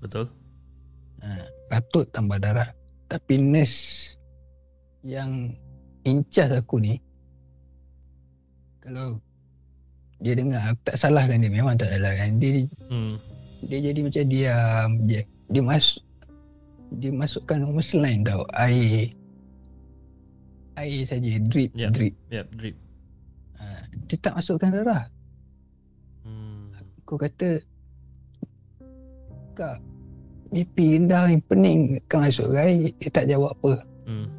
Betul. 0.00 0.28
Ha, 1.20 1.44
patut 1.68 2.08
tambah 2.08 2.40
darah. 2.40 2.72
Tapi 3.06 3.36
nurse 3.36 4.16
yang 5.02 5.52
in 6.04 6.24
charge 6.28 6.54
aku 6.54 6.80
ni 6.80 6.96
kalau 8.80 9.20
dia 10.20 10.32
dengar 10.32 10.60
aku 10.72 10.80
tak 10.84 10.96
salahkan 10.96 11.40
dia 11.40 11.52
memang 11.52 11.76
tak 11.76 11.92
salahkan 11.92 12.36
dia 12.36 12.64
Hmm. 12.88 13.16
dia 13.64 13.78
jadi 13.80 14.00
macam 14.00 14.24
diam 14.28 14.88
dia 15.04 15.20
dia 15.48 15.62
masuk 15.64 16.04
dia 16.96 17.10
masukkan 17.12 17.56
normal 17.60 17.84
line 17.96 18.22
tau 18.24 18.42
air 18.56 19.08
air 20.76 21.02
saja 21.04 21.28
drip 21.44 21.72
Yep. 21.76 21.90
drip 21.92 22.14
Yep, 22.28 22.46
drip. 22.56 22.76
ha, 23.56 23.64
dia 24.08 24.16
tak 24.16 24.34
masukkan 24.36 24.70
darah. 24.72 25.04
Aku 27.10 27.18
kata 27.18 27.58
kak 29.52 29.82
BP 30.50 30.76
rendah 30.94 31.26
ni 31.26 31.42
pening 31.42 31.80
kau 32.06 32.22
masuk 32.22 32.54
air 32.54 32.94
dia 32.94 33.10
tak 33.10 33.26
jawab 33.26 33.50
apa 33.52 33.82
Hmm. 34.06 34.30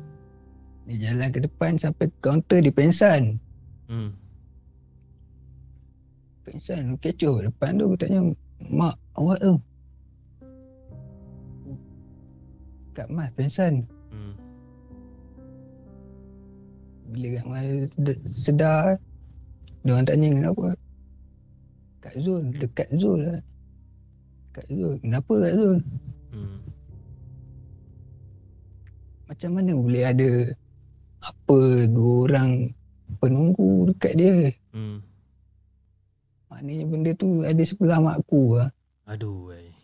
dia 0.87 1.11
jalan 1.11 1.27
ke 1.29 1.39
depan 1.41 1.75
sampai 1.75 2.07
ke 2.07 2.15
kaunter 2.23 2.63
dia 2.63 2.71
pensan 2.71 3.35
Hmm. 3.91 4.15
pensan 6.41 6.95
kecoh 6.97 7.43
depan 7.43 7.75
tu 7.75 7.91
aku 7.91 7.97
tanya 7.99 8.23
mak 8.63 8.95
awak 9.15 9.35
tu 9.37 9.59
Kak 12.91 13.07
Mas 13.07 13.31
pensan 13.35 13.83
Hmm. 14.07 14.35
Bila 17.07 17.35
kat 17.35 17.45
mana 17.45 17.83
sed- 17.85 18.23
sedar 18.25 18.95
Dia 19.81 19.91
orang 19.91 20.07
tanya 20.07 20.27
kenapa 20.29 20.75
Kak 22.01 22.15
Zul 22.17 22.49
Dekat 22.51 22.89
Zul 22.97 23.21
lah 23.23 23.41
Kak 24.51 24.65
Zul 24.67 24.97
Kenapa 24.99 25.33
Kak 25.37 25.53
Zul 25.55 25.77
Hmm. 26.31 26.63
Macam 29.27 29.51
mana 29.51 29.75
boleh 29.75 30.03
ada 30.07 30.31
Apa 31.19 31.59
Dua 31.85 32.23
orang 32.25 32.71
Penunggu 33.19 33.91
dekat 33.91 34.13
dia 34.15 34.35
Hmm. 34.71 35.03
Maknanya 36.47 36.85
benda 36.87 37.11
tu 37.13 37.43
Ada 37.43 37.59
sebelah 37.61 37.99
mak 37.99 38.23
aku 38.23 38.55
lah 38.57 38.71
Aduh, 39.05 39.51
wey. 39.51 39.75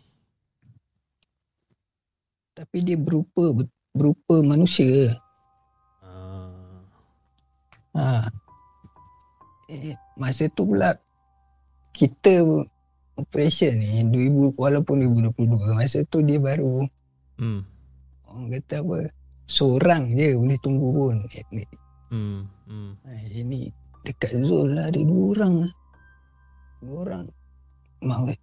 Tapi 2.56 2.80
dia 2.80 2.96
berupa 2.96 3.52
Berupa 3.92 4.40
manusia 4.40 5.12
Ah. 6.00 6.80
Ha. 7.92 8.32
Eh, 9.68 9.92
masa 10.16 10.48
tu 10.48 10.64
pula 10.64 10.96
kita 11.98 12.46
operation 13.18 13.74
ni 13.74 14.06
2000 14.06 14.54
walaupun 14.54 15.02
2022 15.34 15.74
masa 15.74 16.06
tu 16.06 16.22
dia 16.22 16.38
baru 16.38 16.86
Hmm. 17.38 17.62
orang 18.26 18.50
kata 18.54 18.82
apa 18.82 18.96
seorang 19.46 20.10
je 20.14 20.34
boleh 20.38 20.58
tunggu 20.62 20.88
pun 20.90 21.16
Hmm. 22.10 22.46
Hmm. 22.70 22.94
ha, 23.02 23.10
ini 23.30 23.70
dekat 24.06 24.42
Zul 24.42 24.78
lah 24.78 24.90
ada 24.90 24.98
dua 25.02 25.34
orang 25.34 25.54
dua 26.78 26.96
orang 27.02 27.24
mak 28.02 28.38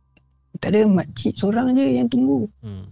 tak 0.60 0.76
ada 0.76 0.88
makcik 0.88 1.36
seorang 1.36 1.72
je 1.76 1.86
yang 1.96 2.08
tunggu 2.12 2.48
Hmm. 2.60 2.88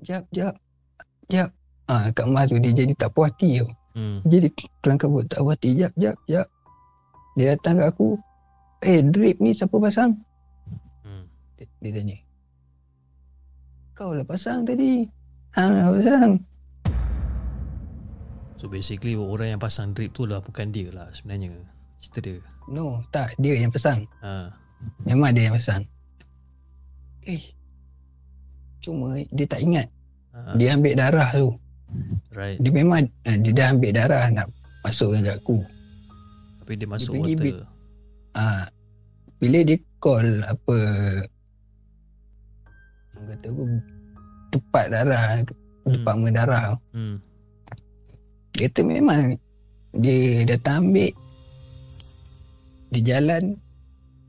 jap 0.00 0.24
jap 0.32 0.56
jap 1.28 1.48
ah 1.88 2.08
kat 2.12 2.26
Mas 2.28 2.48
tu 2.48 2.56
dia 2.60 2.72
jadi 2.72 2.92
tak 2.96 3.12
puas 3.12 3.28
hati 3.32 3.60
tau 3.60 3.68
Hmm. 3.96 4.20
Jadi 4.20 4.52
kelang 4.84 5.00
tak 5.00 5.40
puas 5.40 5.56
hati. 5.56 5.72
Jap, 5.72 5.92
jap, 5.96 6.20
jap. 6.28 6.46
Dia 7.36 7.52
datang 7.54 7.84
kat 7.84 7.88
aku. 7.92 8.16
Eh, 8.80 9.04
drip 9.04 9.36
ni 9.44 9.52
siapa 9.52 9.76
pasang? 9.76 10.16
Hmm. 11.04 11.28
Dia, 11.60 11.68
dia 11.84 11.90
tanya. 12.00 12.16
Kau 13.96 14.12
lah 14.16 14.24
pasang 14.24 14.64
tadi. 14.64 15.04
Lah 15.56 15.88
pasang. 15.92 16.40
So 18.56 18.72
basically 18.72 19.16
orang 19.16 19.56
yang 19.56 19.60
pasang 19.60 19.92
drip 19.92 20.16
tu 20.16 20.24
lah 20.24 20.40
bukan 20.40 20.72
dia 20.72 20.88
lah 20.88 21.12
sebenarnya. 21.12 21.52
Cerita 22.00 22.24
dia. 22.24 22.40
No, 22.72 23.04
tak. 23.12 23.36
Dia 23.36 23.60
yang 23.60 23.72
pasang. 23.72 24.08
Ha. 24.24 24.48
Memang 25.04 25.36
dia 25.36 25.52
yang 25.52 25.56
pasang. 25.60 25.84
Eh. 27.28 27.52
Cuma 28.80 29.20
dia 29.28 29.44
tak 29.44 29.60
ingat. 29.60 29.88
ha. 30.32 30.56
Dia 30.56 30.72
ambil 30.72 30.96
darah 30.96 31.30
tu. 31.36 31.52
Right. 32.32 32.56
Dia 32.60 32.72
memang 32.72 33.08
eh, 33.28 33.36
dia 33.40 33.52
dah 33.52 33.66
ambil 33.76 33.92
darah 33.92 34.24
nak 34.32 34.48
masukkan 34.84 35.20
kat 35.24 35.36
aku. 35.36 35.60
Tapi 36.66 36.74
dia 36.74 36.88
masuk 36.88 37.12
pergi 37.14 37.32
water. 37.32 37.44
bi- 37.46 37.64
Ah, 38.34 38.66
bila 39.36 39.58
dia 39.62 39.78
call 39.96 40.42
apa 40.42 40.76
orang 43.14 43.26
kata 43.30 43.46
apa 43.46 43.62
tempat 44.48 44.84
darah 44.88 45.24
department 45.86 46.34
darah 46.34 46.62
tu, 46.66 46.78
Hmm. 46.92 47.16
dia 48.50 48.66
tu 48.68 48.82
memang 48.82 49.38
dia 49.94 50.18
datang 50.44 50.90
ambil 50.90 51.12
dia 52.88 53.00
jalan 53.06 53.54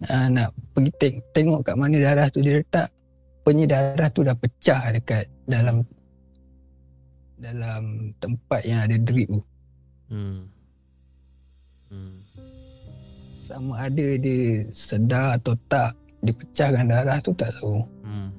ah, 0.06 0.28
nak 0.28 0.48
pergi 0.72 0.92
te- 0.96 1.24
tengok 1.34 1.62
kat 1.64 1.76
mana 1.76 1.98
darah 1.98 2.28
tu 2.30 2.40
dia 2.40 2.62
letak 2.62 2.88
punya 3.42 3.66
darah 3.66 4.08
tu 4.08 4.22
dah 4.22 4.36
pecah 4.36 4.94
dekat 4.94 5.26
dalam 5.44 5.82
dalam 7.36 7.84
tempat 8.16 8.62
yang 8.62 8.82
ada 8.82 8.96
drip 8.96 9.28
tu 9.28 9.42
Hmm. 10.08 10.48
Hmm. 11.88 12.20
sama 13.40 13.88
ada 13.88 14.08
dia 14.20 14.68
sedar 14.76 15.40
atau 15.40 15.56
tak 15.72 15.96
dia 16.20 16.36
pecahkan 16.36 16.86
darah 16.92 17.18
tu 17.24 17.32
tak 17.32 17.54
tahu 17.60 17.80
Hmm. 18.08 18.32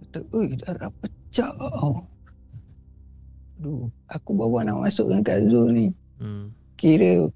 Kata, 0.00 0.18
oi 0.32 0.48
darah 0.56 0.90
pecah. 1.04 1.52
Aduh, 3.60 3.92
aku 4.08 4.30
bawa 4.32 4.64
nak 4.64 4.88
masukkan 4.88 5.20
kat 5.20 5.44
Zul 5.52 5.68
ni. 5.76 5.86
Hmm. 6.16 6.48
Kira 6.80 7.28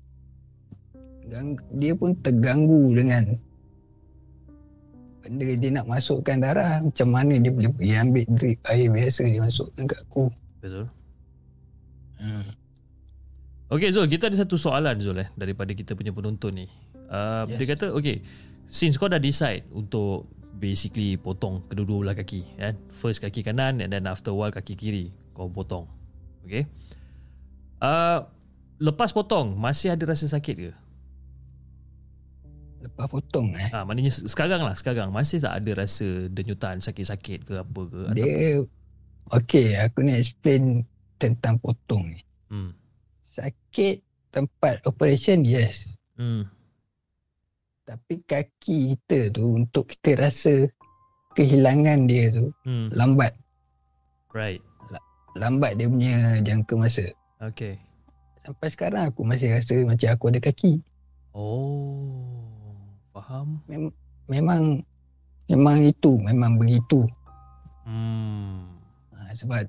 dia 1.77 1.93
pun 1.93 2.17
terganggu 2.25 2.97
dengan 2.97 3.29
benda 5.21 5.49
dia 5.53 5.69
nak 5.69 5.87
masukkan 5.89 6.41
darah. 6.41 6.81
Macam 6.81 7.09
mana 7.13 7.37
dia 7.37 7.53
boleh 7.53 7.73
pergi 7.77 7.95
ambil 8.01 8.25
drip 8.33 8.59
air 8.73 8.89
biasa 8.89 9.23
dia 9.29 9.41
masukkan 9.45 9.85
kat 9.85 10.01
aku. 10.09 10.25
Betul. 10.65 10.87
Hmm. 12.17 12.45
Okay 13.73 13.89
Zul, 13.91 14.07
kita 14.13 14.29
ada 14.29 14.37
satu 14.37 14.61
soalan 14.61 15.01
Zul 15.01 15.25
eh 15.25 15.29
daripada 15.35 15.73
kita 15.73 15.97
punya 15.97 16.13
penonton 16.13 16.53
ni. 16.53 16.67
Uh, 17.09 17.49
yes. 17.49 17.57
Dia 17.57 17.67
kata, 17.77 17.87
okay, 17.97 18.21
since 18.69 19.01
kau 19.01 19.09
dah 19.09 19.21
decide 19.21 19.65
untuk 19.73 20.29
basically 20.55 21.17
potong 21.17 21.65
kedua-dua 21.67 21.99
belah 22.13 22.17
kaki 22.17 22.45
kan. 22.61 22.77
First 22.93 23.25
kaki 23.25 23.41
kanan 23.41 23.81
and 23.81 23.91
then 23.91 24.05
after 24.05 24.31
a 24.33 24.37
while 24.37 24.53
kaki 24.53 24.77
kiri 24.77 25.11
kau 25.33 25.49
potong. 25.49 25.89
Okay. 26.45 26.69
Uh, 27.81 28.25
lepas 28.79 29.11
potong 29.11 29.57
masih 29.57 29.97
ada 29.97 30.05
rasa 30.05 30.29
sakit 30.29 30.57
ke? 30.57 30.73
Lepas 32.85 33.09
potong 33.09 33.57
eh. 33.57 33.73
Ha, 33.73 33.83
maknanya 33.89 34.13
se- 34.13 34.29
sekarang 34.29 34.61
lah, 34.61 34.77
sekarang 34.77 35.09
masih 35.09 35.41
tak 35.41 35.57
ada 35.57 35.71
rasa 35.73 36.29
denyutan 36.29 36.85
sakit-sakit 36.85 37.49
ke 37.49 37.55
apa 37.65 37.81
ke? 37.89 38.01
Dia 38.13 38.61
Okay, 39.33 39.81
aku 39.81 40.05
nak 40.05 40.21
explain 40.21 40.85
tentang 41.17 41.57
potong 41.57 42.13
ni. 42.13 42.21
hmm. 42.53 42.84
Sakit 43.35 43.99
tempat 44.31 44.79
operation 44.87 45.43
yes. 45.43 45.99
Hmm. 46.15 46.47
Tapi 47.83 48.23
kaki 48.23 48.95
kita 48.95 49.35
tu 49.35 49.59
untuk 49.59 49.91
kita 49.91 50.15
rasa 50.23 50.71
kehilangan 51.35 52.07
dia 52.07 52.31
tu 52.31 52.55
Hmm. 52.63 52.95
lambat. 52.95 53.35
Right. 54.31 54.63
Lambat 55.35 55.83
dia 55.83 55.91
punya 55.91 56.39
jangka 56.47 56.79
masa. 56.79 57.11
Okay. 57.43 57.75
Sampai 58.47 58.71
sekarang 58.71 59.11
aku 59.11 59.27
masih 59.27 59.51
rasa 59.51 59.83
macam 59.83 60.09
aku 60.15 60.25
ada 60.31 60.39
kaki. 60.39 60.79
Oh. 61.35 62.23
Faham? 63.11 63.59
Mem- 63.67 63.95
memang 64.31 64.87
memang 65.51 65.83
itu, 65.83 66.23
memang 66.23 66.55
begitu. 66.55 67.03
Hmm. 67.83 68.79
Ha, 69.11 69.35
sebab 69.35 69.67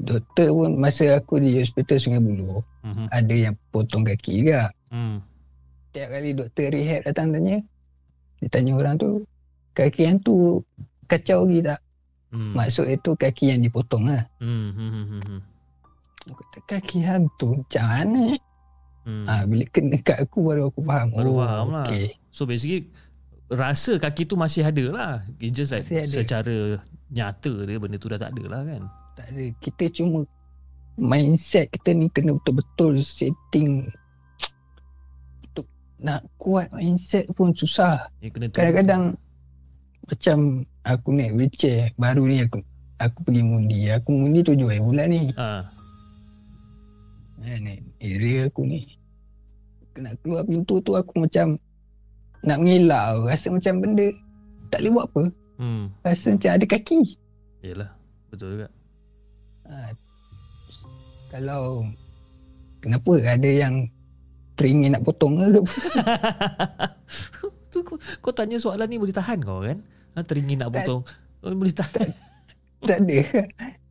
doktor 0.00 0.56
pun 0.56 0.72
masa 0.80 1.20
aku 1.20 1.36
di 1.36 1.52
hospital 1.60 2.00
Sungai 2.00 2.24
Buloh 2.24 2.64
Mhm. 2.88 3.06
ada 3.12 3.34
yang 3.34 3.54
potong 3.68 4.04
kaki 4.06 4.44
juga. 4.44 4.72
Hmm. 4.88 5.20
Tiap 5.92 6.08
kali 6.12 6.30
doktor 6.36 6.68
rehab 6.72 7.00
datang 7.04 7.32
tanya, 7.32 7.56
dia 8.38 8.48
tanya 8.48 8.72
orang 8.76 8.96
tu, 8.96 9.24
kaki 9.76 10.00
yang 10.04 10.18
tu 10.20 10.62
kacau 11.08 11.48
lagi 11.48 11.60
tak? 11.64 11.80
Hmm. 12.28 12.52
Maksud 12.52 12.84
dia 12.92 12.96
tu 13.00 13.12
kaki 13.16 13.44
yang 13.56 13.60
dipotong 13.64 14.08
lah. 14.12 14.22
Hmm. 14.40 14.72
Hmm. 14.76 14.90
Hmm. 14.92 15.06
Hmm. 15.08 15.22
Hmm. 15.24 15.40
Aku 16.28 16.32
kata 16.44 16.58
kaki 16.68 16.98
hantu 17.08 17.64
macam 17.64 17.84
mana? 17.88 18.24
Hmm. 19.08 19.24
Ha, 19.24 19.32
bila 19.48 19.64
kena 19.72 19.96
kat 20.04 20.20
aku 20.20 20.38
baru 20.44 20.68
aku 20.68 20.84
faham. 20.84 21.08
Baru 21.16 21.30
oh, 21.32 21.36
faham 21.40 21.66
lah. 21.72 21.88
okay. 21.88 22.20
So 22.28 22.44
basically 22.44 22.92
rasa 23.48 23.96
kaki 23.96 24.28
tu 24.28 24.36
masih 24.36 24.68
ada 24.68 24.84
lah. 24.92 25.12
It 25.40 25.56
just 25.56 25.72
like 25.72 25.88
Masih 25.88 26.04
ada. 26.04 26.12
secara 26.12 26.56
nyata 27.08 27.52
dia 27.64 27.80
benda 27.80 27.96
tu 27.96 28.12
dah 28.12 28.20
tak 28.20 28.36
ada 28.36 28.44
lah 28.44 28.60
kan. 28.68 28.82
Tak 29.16 29.26
ada. 29.32 29.44
Kita 29.64 29.84
cuma 29.88 30.28
mindset 30.98 31.70
kita 31.70 31.94
ni 31.94 32.10
kena 32.10 32.34
betul-betul 32.34 32.98
setting 33.00 33.86
untuk 35.46 35.66
nak 36.02 36.26
kuat 36.36 36.68
mindset 36.74 37.24
pun 37.38 37.54
susah. 37.54 38.10
Kena 38.20 38.50
Kadang-kadang 38.50 39.14
macam 40.08 40.66
aku 40.82 41.08
naik 41.14 41.32
wheelchair 41.38 41.94
baru 41.96 42.26
ni 42.26 42.42
aku 42.42 42.58
aku 42.98 43.18
pergi 43.22 43.42
mundi. 43.46 43.88
Aku 43.94 44.10
mundi 44.10 44.42
tujuh 44.42 44.68
hari 44.68 44.82
bulan 44.82 45.06
ni. 45.08 45.22
ha. 45.38 45.70
Ni 47.38 47.78
area 48.02 48.50
aku 48.50 48.66
ni. 48.66 48.84
Nak 49.98 50.18
keluar 50.22 50.46
pintu 50.46 50.82
tu 50.82 50.94
aku 50.98 51.26
macam 51.26 51.58
nak 52.42 52.58
mengelak. 52.58 53.22
Rasa 53.26 53.54
macam 53.54 53.82
benda 53.82 54.10
tak 54.68 54.82
boleh 54.84 54.92
buat 54.94 55.06
apa. 55.10 55.22
Hmm. 55.58 55.84
Rasa 56.02 56.34
macam 56.34 56.50
ada 56.54 56.66
kaki. 56.66 57.00
Yalah. 57.62 57.90
Betul 58.30 58.48
juga. 58.58 58.68
Ha, 59.68 59.92
kalau 61.28 61.84
kenapa 62.78 63.12
ada 63.22 63.50
yang 63.50 63.84
teringin 64.54 64.90
nak 64.90 65.02
potong 65.02 65.36
ke? 65.36 65.48
tu 67.68 67.78
kau, 67.82 67.96
kau 68.18 68.32
tanya 68.32 68.56
soalan 68.56 68.86
ni 68.86 68.96
boleh 68.96 69.12
tahan 69.12 69.38
kau 69.38 69.60
kan? 69.60 69.78
Ha, 70.14 70.22
teringin 70.22 70.58
nak 70.58 70.72
Tak- 70.72 70.82
potong. 70.82 71.02
Kau 71.38 71.54
boleh 71.54 71.70
tahan. 71.72 72.08
tak 72.80 72.98
ada. 73.00 73.18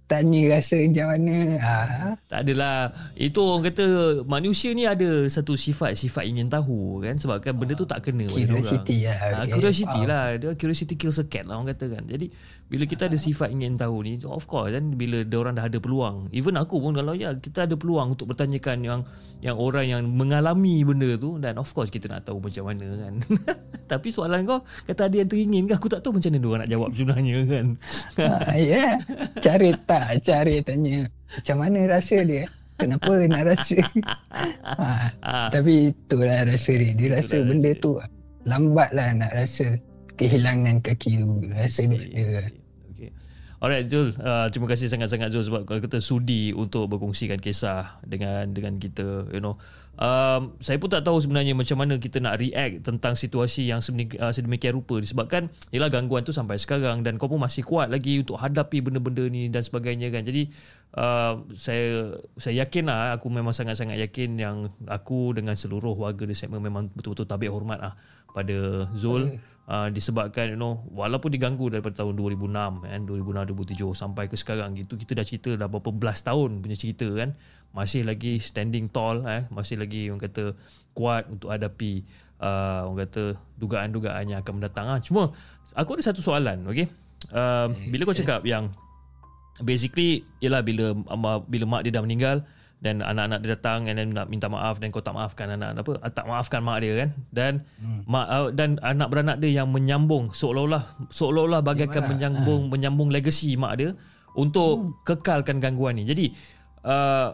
tanya 0.07 0.55
rasa 0.55 0.79
macam 0.79 1.07
mana. 1.11 1.35
Ah, 1.59 2.15
Tak 2.25 2.39
adalah. 2.41 2.75
Itu 3.13 3.43
orang 3.43 3.67
kata 3.67 3.85
manusia 4.23 4.71
ni 4.71 4.83
ada 4.83 5.03
satu 5.27 5.51
sifat-sifat 5.53 6.23
ingin 6.25 6.47
tahu 6.47 7.03
kan 7.03 7.15
sebab 7.15 7.39
kan 7.39 7.51
benda 7.51 7.75
tu 7.75 7.83
tak 7.83 7.99
kena 8.01 8.23
pada 8.23 8.39
Curiosity 8.39 9.03
orang. 9.03 9.19
lah, 9.19 9.19
Ah, 9.19 9.43
okay. 9.43 9.51
curiosity 9.51 9.99
Faham. 9.99 10.07
lah. 10.07 10.23
Dia 10.33 10.49
curiosity 10.55 10.95
kills 10.95 11.19
a 11.19 11.25
cat 11.25 11.43
lah 11.43 11.59
orang 11.59 11.75
kata 11.75 11.85
kan. 11.91 12.03
Jadi 12.03 12.31
bila 12.67 12.83
kita 12.83 13.07
ada 13.07 13.15
sifat 13.15 13.47
ingin 13.47 13.79
tahu 13.79 14.03
ni 14.03 14.19
of 14.27 14.43
course 14.43 14.75
kan 14.75 14.91
bila 14.91 15.23
dia 15.23 15.39
orang 15.39 15.55
dah 15.55 15.71
ada 15.71 15.79
peluang. 15.79 16.27
Even 16.35 16.59
aku 16.59 16.77
pun 16.77 16.91
kalau 16.91 17.15
ya 17.15 17.31
kita 17.33 17.63
ada 17.63 17.79
peluang 17.79 18.11
untuk 18.13 18.27
bertanyakan 18.27 18.83
yang 18.83 18.99
yang 19.39 19.55
orang 19.55 19.87
yang 19.87 20.01
mengalami 20.03 20.83
benda 20.83 21.15
tu 21.15 21.39
dan 21.39 21.55
of 21.55 21.71
course 21.71 21.87
kita 21.87 22.11
nak 22.11 22.27
tahu 22.27 22.43
macam 22.43 22.67
mana 22.67 22.87
kan. 22.99 23.13
Tapi 23.91 24.07
soalan 24.11 24.43
kau 24.43 24.59
kata 24.83 25.07
ada 25.07 25.15
yang 25.15 25.29
teringin 25.31 25.63
kan 25.63 25.79
aku 25.79 25.87
tak 25.87 26.03
tahu 26.03 26.19
macam 26.19 26.27
mana 26.27 26.37
dia 26.37 26.49
orang 26.51 26.61
nak 26.61 26.71
jawab 26.75 26.89
sebenarnya 26.91 27.37
kan. 27.47 27.65
ah, 28.19 28.55
ya. 28.59 28.85
Cara 29.39 29.69
tak, 29.87 30.07
cara 30.27 30.55
tanya 30.59 31.07
macam 31.07 31.55
mana 31.63 31.79
rasa 31.87 32.17
dia. 32.27 32.45
Kenapa 32.77 33.09
nak 33.25 33.43
rasa? 33.47 33.79
ah, 34.61 35.09
Ah. 35.23 35.49
tapi 35.49 35.95
itulah 35.95 36.43
rasa 36.43 36.71
dia. 36.75 36.91
Dia 36.93 37.07
rasa 37.15 37.39
Itulah 37.39 37.47
benda 37.47 37.71
rasa. 37.71 37.81
tu 37.81 37.91
lambat 38.47 38.89
lah 38.91 39.07
nak 39.15 39.31
rasa 39.31 39.67
kehilangan 40.17 40.81
kaki 40.81 41.21
tu. 41.21 41.45
Rasa 41.53 41.85
dia. 41.87 42.41
Okay. 42.91 43.13
Alright 43.57 43.89
Zul, 43.89 44.13
uh, 44.21 44.45
terima 44.53 44.69
kasih 44.69 44.85
sangat-sangat 44.85 45.33
Zul 45.33 45.41
sebab 45.41 45.65
kau 45.65 45.81
kata 45.81 45.97
sudi 45.97 46.53
untuk 46.53 46.93
berkongsikan 46.93 47.41
kisah 47.41 47.97
dengan 48.05 48.53
dengan 48.53 48.77
kita, 48.77 49.33
you 49.33 49.41
know. 49.41 49.57
Um, 49.97 50.53
saya 50.61 50.77
pun 50.77 50.93
tak 50.93 51.01
tahu 51.01 51.17
sebenarnya 51.17 51.57
macam 51.57 51.81
mana 51.81 51.97
kita 51.97 52.21
nak 52.21 52.37
react 52.37 52.85
tentang 52.85 53.17
situasi 53.17 53.65
yang 53.65 53.81
sedemikian, 53.81 54.21
uh, 54.21 54.29
sedemikian 54.29 54.77
rupa 54.77 55.01
disebabkan 55.01 55.49
ialah 55.73 55.89
gangguan 55.89 56.21
tu 56.21 56.29
sampai 56.29 56.61
sekarang 56.61 57.01
dan 57.01 57.17
kau 57.17 57.25
pun 57.25 57.41
masih 57.41 57.65
kuat 57.65 57.89
lagi 57.89 58.21
untuk 58.21 58.37
hadapi 58.37 58.77
benda-benda 58.85 59.25
ni 59.25 59.49
dan 59.49 59.65
sebagainya 59.65 60.13
kan. 60.13 60.21
Jadi 60.21 60.53
uh, 60.93 61.41
saya 61.57 62.13
saya 62.37 62.61
yakin 62.61 62.93
lah 62.93 63.17
aku 63.17 63.25
memang 63.33 63.57
sangat-sangat 63.57 63.97
yakin 64.05 64.37
yang 64.37 64.69
aku 64.85 65.33
dengan 65.33 65.57
seluruh 65.57 65.97
warga 65.97 66.29
di 66.29 66.37
segmen 66.37 66.61
memang 66.61 66.93
betul-betul 66.93 67.25
tabik 67.25 67.49
hormat 67.49 67.81
lah 67.81 67.93
pada 68.37 68.85
Zul 68.93 69.33
uh, 69.67 69.87
disebabkan 69.91 70.55
you 70.55 70.59
know 70.59 70.81
walaupun 70.95 71.29
diganggu 71.29 71.67
daripada 71.67 72.01
tahun 72.03 72.15
2006 72.15 72.87
kan 72.87 73.01
2006 73.03 73.75
2007 73.75 73.93
sampai 73.93 74.23
ke 74.31 74.35
sekarang 74.39 74.73
gitu 74.79 74.95
kita 74.95 75.13
dah 75.19 75.25
cerita 75.27 75.49
dah 75.59 75.67
berapa 75.67 75.91
belas 75.91 76.23
tahun 76.23 76.63
punya 76.63 76.79
cerita 76.79 77.07
kan. 77.13 77.35
Masih 77.75 78.07
lagi 78.07 78.39
standing 78.39 78.87
tall 78.89 79.27
eh 79.27 79.45
masih 79.51 79.77
lagi 79.77 80.07
orang 80.09 80.23
kata 80.23 80.55
kuat 80.95 81.29
untuk 81.29 81.51
hadapi 81.51 82.07
uh, 82.41 82.87
orang 82.89 83.05
kata 83.05 83.23
dugaan-dugaan 83.59 84.23
yang 84.33 84.39
akan 84.41 84.53
mendatang 84.57 84.87
ah. 84.87 84.97
Cuma 85.03 85.35
aku 85.75 85.99
ada 85.99 86.03
satu 86.07 86.23
soalan 86.23 86.63
okey? 86.71 86.87
Uh, 87.29 87.69
bila 87.91 88.07
kau 88.07 88.17
cakap 88.17 88.41
yang 88.47 88.71
basically 89.61 90.23
ialah 90.41 90.63
bila 90.63 90.93
bila 91.45 91.65
mak 91.67 91.81
dia 91.85 91.93
dah 91.93 92.03
meninggal 92.05 92.45
dan 92.77 93.01
anak-anak 93.01 93.39
dia 93.41 93.49
datang 93.57 93.89
and 93.89 93.97
then 93.97 94.13
nak 94.13 94.29
minta 94.29 94.45
maaf 94.45 94.77
dan 94.77 94.93
kau 94.93 95.01
tak 95.01 95.17
maafkan 95.17 95.49
anak 95.49 95.81
apa 95.81 95.97
ah, 95.97 96.13
tak 96.13 96.29
maafkan 96.29 96.61
mak 96.61 96.85
dia 96.85 96.93
kan 96.93 97.09
dan 97.33 97.53
hmm. 97.81 98.05
mak 98.05 98.25
uh, 98.29 98.47
dan 98.53 98.77
anak 98.85 99.09
beranak 99.09 99.37
dia 99.41 99.61
yang 99.61 99.73
menyambung 99.73 100.29
seolah-olah 100.29 101.09
seolah-olah 101.09 101.65
bagaikan 101.65 102.05
lah. 102.05 102.09
menyambung 102.13 102.69
menyambung 102.69 103.09
legasi 103.09 103.57
mak 103.57 103.81
dia 103.81 103.97
untuk 104.37 104.85
hmm. 104.85 105.01
kekalkan 105.01 105.57
gangguan 105.57 105.97
ni. 105.97 106.05
Jadi 106.05 106.29
uh, 106.85 107.33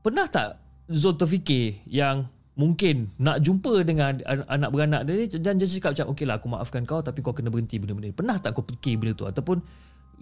pernah 0.00 0.30
tak 0.30 0.62
Zul 0.86 1.18
terfikir 1.18 1.82
yang 1.90 2.30
mungkin 2.54 3.10
nak 3.18 3.42
jumpa 3.42 3.82
dengan 3.82 4.22
an- 4.22 4.46
anak 4.46 4.70
beranak 4.70 5.02
dia 5.02 5.14
ni 5.18 5.26
dan 5.42 5.58
dia 5.58 5.66
cakap 5.66 5.98
macam 5.98 6.06
okey 6.14 6.24
lah 6.30 6.38
aku 6.38 6.46
maafkan 6.46 6.86
kau 6.86 7.02
tapi 7.02 7.26
kau 7.26 7.34
kena 7.34 7.50
berhenti 7.50 7.82
benda-benda 7.82 8.14
ni. 8.14 8.14
Pernah 8.14 8.38
tak 8.38 8.54
kau 8.54 8.62
fikir 8.62 9.02
benda 9.02 9.18
tu 9.18 9.26
ataupun 9.26 9.58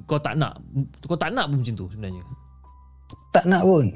kau 0.08 0.16
tak 0.16 0.40
nak 0.40 0.56
kau 1.04 1.20
tak 1.20 1.36
nak 1.36 1.52
pun 1.52 1.60
macam 1.60 1.76
tu 1.76 1.86
sebenarnya. 1.92 2.24
Tak 3.36 3.44
nak 3.44 3.62
pun. 3.68 3.92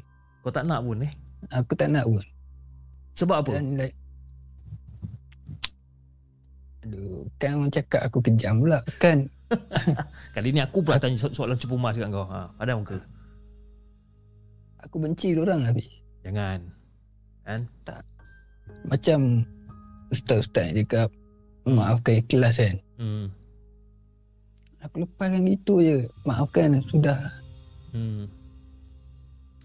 Kau 0.49 0.57
tak 0.57 0.65
nak 0.65 0.81
pun 0.81 1.05
eh. 1.05 1.13
Aku 1.53 1.77
tak 1.77 1.93
nak 1.93 2.09
pun. 2.09 2.25
Sebab 3.21 3.45
apa? 3.45 3.61
Dan 3.61 3.77
like 3.77 3.93
Aduh, 6.89 7.29
kan 7.37 7.61
orang 7.61 7.69
cakap 7.69 8.09
aku 8.09 8.25
kejam 8.25 8.65
pula. 8.65 8.81
Kan 8.97 9.29
Kali 10.33 10.57
ni 10.57 10.65
aku 10.65 10.81
pula 10.81 10.97
tanya 10.97 11.21
so- 11.21 11.37
soalan 11.37 11.61
cepu 11.61 11.77
mas 11.77 12.01
kat 12.01 12.09
kau. 12.09 12.25
Ha, 12.25 12.49
ada 12.57 12.81
muka. 12.81 12.97
aku 14.81 14.97
benci 15.05 15.37
orang 15.37 15.69
habis. 15.69 15.85
Jangan. 16.25 16.65
Kan? 17.45 17.69
Macam 18.89 19.45
ustaz-ustaz 20.09 20.73
cakap 20.73 21.13
maafkan 21.69 22.25
ikhlas 22.25 22.57
kan. 22.57 22.81
Hmm. 22.97 23.29
Aku 24.81 25.05
lepaskan 25.05 25.45
gitu 25.45 25.85
je. 25.85 26.09
Maafkan 26.25 26.81
sudah. 26.89 27.21
Hmm. 27.93 28.33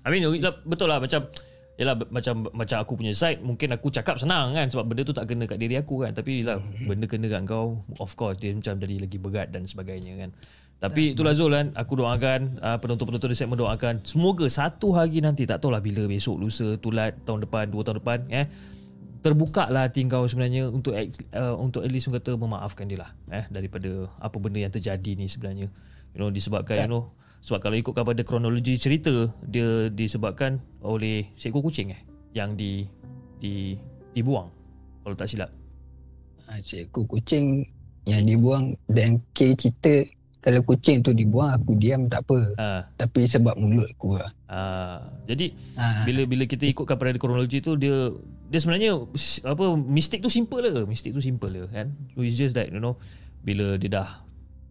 I 0.03 0.11
mean 0.11 0.27
yelah, 0.27 0.59
betul 0.67 0.91
lah 0.91 0.99
macam 0.99 1.31
Yalah 1.73 1.97
macam 2.13 2.45
macam 2.53 2.77
aku 2.85 3.01
punya 3.01 3.17
side 3.17 3.41
mungkin 3.41 3.73
aku 3.73 3.89
cakap 3.89 4.21
senang 4.21 4.53
kan 4.53 4.69
sebab 4.69 4.93
benda 4.93 5.01
tu 5.01 5.09
tak 5.09 5.25
kena 5.25 5.49
kat 5.49 5.57
diri 5.57 5.73
aku 5.73 6.05
kan 6.05 6.13
tapi 6.13 6.45
lah 6.45 6.61
benda 6.85 7.09
kena 7.09 7.25
kat 7.25 7.49
kau 7.49 7.81
of 7.97 8.13
course 8.13 8.37
dia 8.37 8.53
macam 8.53 8.77
jadi 8.77 9.01
lagi 9.01 9.17
berat 9.17 9.49
dan 9.49 9.65
sebagainya 9.65 10.21
kan. 10.21 10.29
Tapi 10.77 11.17
itulah 11.17 11.33
Zul 11.33 11.49
kan 11.49 11.73
aku 11.73 11.97
doakan 11.97 12.61
uh, 12.61 12.77
penonton-penonton 12.77 13.25
di 13.25 13.33
segmen 13.33 13.57
doakan 13.57 14.05
semoga 14.05 14.45
satu 14.45 14.93
hari 14.93 15.17
nanti 15.25 15.49
tak 15.49 15.65
tahulah 15.65 15.81
bila 15.81 16.05
besok 16.05 16.45
lusa 16.45 16.77
tulat 16.77 17.17
tahun 17.25 17.49
depan 17.49 17.73
dua 17.73 17.81
tahun 17.81 17.97
depan 18.05 18.19
eh 18.29 18.45
terbuka 19.25 19.65
lah 19.73 19.89
hati 19.89 20.05
kau 20.05 20.29
sebenarnya 20.29 20.69
untuk 20.69 20.93
uh, 20.93 21.55
untuk 21.57 21.81
at 21.81 21.89
least 21.89 22.13
kata 22.13 22.37
memaafkan 22.37 22.85
dia 22.85 23.01
lah 23.01 23.09
eh 23.33 23.49
daripada 23.49 24.13
apa 24.21 24.37
benda 24.37 24.61
yang 24.61 24.69
terjadi 24.69 25.17
ni 25.17 25.25
sebenarnya. 25.25 25.73
You 26.13 26.21
know 26.21 26.29
disebabkan 26.29 26.85
you 26.85 26.91
know 26.91 27.17
sebab 27.43 27.59
kalau 27.59 27.75
ikutkan 27.75 28.07
pada 28.07 28.23
kronologi 28.23 28.79
cerita 28.79 29.27
dia 29.43 29.91
disebabkan 29.91 30.63
oleh 30.79 31.27
seekor 31.35 31.59
kucing 31.59 31.91
eh 31.91 31.99
yang 32.31 32.55
di 32.55 32.87
di 33.43 33.75
dibuang. 34.15 34.47
Kalau 35.03 35.15
tak 35.19 35.27
silap. 35.27 35.51
Ha, 36.47 36.63
seekor 36.63 37.03
kucing 37.03 37.67
yang 38.07 38.23
dibuang 38.23 38.79
dan 38.87 39.19
K 39.35 39.59
cerita 39.59 40.07
kalau 40.39 40.63
kucing 40.63 41.03
tu 41.03 41.11
dibuang 41.11 41.51
aku 41.51 41.75
diam 41.75 42.07
tak 42.07 42.23
apa. 42.23 42.39
ah 42.55 42.81
Tapi 42.95 43.27
sebab 43.27 43.59
mulut 43.59 43.91
aku 43.91 44.15
lah. 44.15 44.31
ah 44.47 45.03
jadi 45.27 45.51
Ha, 45.75 46.07
bila 46.07 46.23
bila 46.23 46.47
kita 46.47 46.63
ikutkan 46.63 46.95
pada 46.95 47.19
kronologi 47.19 47.59
tu 47.59 47.75
dia 47.75 48.07
dia 48.47 48.59
sebenarnya 48.63 49.03
apa 49.43 49.65
mistik 49.75 50.23
tu 50.23 50.31
simple 50.31 50.63
lah. 50.63 50.87
Mistik 50.87 51.11
tu 51.11 51.19
simple 51.19 51.51
lah 51.51 51.67
kan? 51.67 51.91
So 52.15 52.23
it's 52.23 52.39
just 52.39 52.55
that 52.55 52.71
you 52.71 52.79
know 52.79 52.95
bila 53.43 53.75
dia 53.75 53.99
dah 53.99 54.09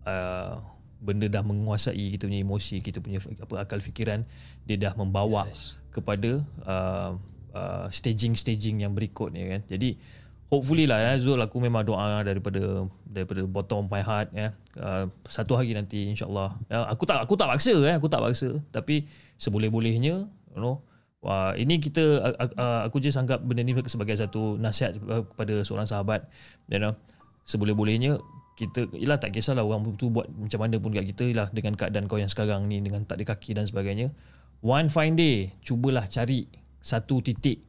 uh, 0.09 0.57
benda 1.03 1.27
dah 1.27 1.43
menguasai 1.43 2.15
kita 2.15 2.31
punya 2.31 2.41
emosi 2.47 2.79
kita 2.79 3.03
punya 3.03 3.19
apa 3.19 3.67
akal 3.67 3.83
fikiran 3.83 4.23
dia 4.63 4.79
dah 4.79 4.95
membawa 4.95 5.51
Yes. 5.51 5.75
kepada 5.91 6.47
uh, 6.63 7.19
uh, 7.53 7.87
staging-staging 7.91 8.87
yang 8.87 8.95
berikut 8.95 9.35
ni 9.35 9.45
kan? 9.51 9.61
Jadi 9.69 9.99
hopefully 10.53 10.85
lah 10.85 11.01
ya 11.01 11.13
Zul 11.17 11.41
aku 11.41 11.57
memang 11.61 11.85
doa 11.85 12.21
daripada 12.21 12.85
daripada 13.09 13.41
bottom 13.49 13.89
of 13.89 13.89
my 13.89 14.05
heart 14.05 14.29
ya. 14.33 14.53
Uh, 14.77 15.09
satu 15.29 15.57
hari 15.57 15.73
nanti 15.73 16.09
insyaallah. 16.13 16.53
Ya, 16.69 16.85
aku 16.89 17.09
tak 17.09 17.25
aku 17.25 17.35
tak 17.37 17.49
paksa 17.49 17.77
ya 17.77 17.97
aku 17.97 18.09
tak 18.09 18.21
paksa. 18.21 18.61
Tapi 18.73 19.09
seboleh-bolehnya 19.41 20.29
you 20.29 20.61
know 20.61 20.85
wah 21.23 21.55
ini 21.55 21.79
kita 21.79 22.35
uh, 22.59 22.81
aku 22.85 22.99
just 22.99 23.17
anggap 23.17 23.41
benda 23.41 23.63
ni 23.63 23.73
sebagai 23.87 24.19
satu 24.19 24.59
nasihat 24.59 24.99
kepada 25.03 25.63
seorang 25.65 25.89
sahabat 25.89 26.29
you 26.69 26.81
know. 26.81 26.93
Seboleh-bolehnya 27.43 28.23
kita 28.53 28.93
ialah 28.93 29.17
tak 29.17 29.33
kisahlah 29.33 29.65
orang 29.65 29.97
tu 29.97 30.13
buat 30.13 30.29
macam 30.29 30.61
mana 30.61 30.77
pun 30.77 30.93
kat 30.93 31.09
kita 31.09 31.25
ialah 31.33 31.49
dengan 31.51 31.73
keadaan 31.75 32.05
kau 32.05 32.21
yang 32.21 32.29
sekarang 32.29 32.69
ni 32.69 32.85
dengan 32.85 33.03
tak 33.09 33.21
ada 33.21 33.33
kaki 33.33 33.57
dan 33.57 33.65
sebagainya 33.65 34.13
one 34.61 34.93
fine 34.93 35.17
day 35.17 35.57
cubalah 35.65 36.05
cari 36.07 36.47
satu 36.85 37.25
titik 37.25 37.65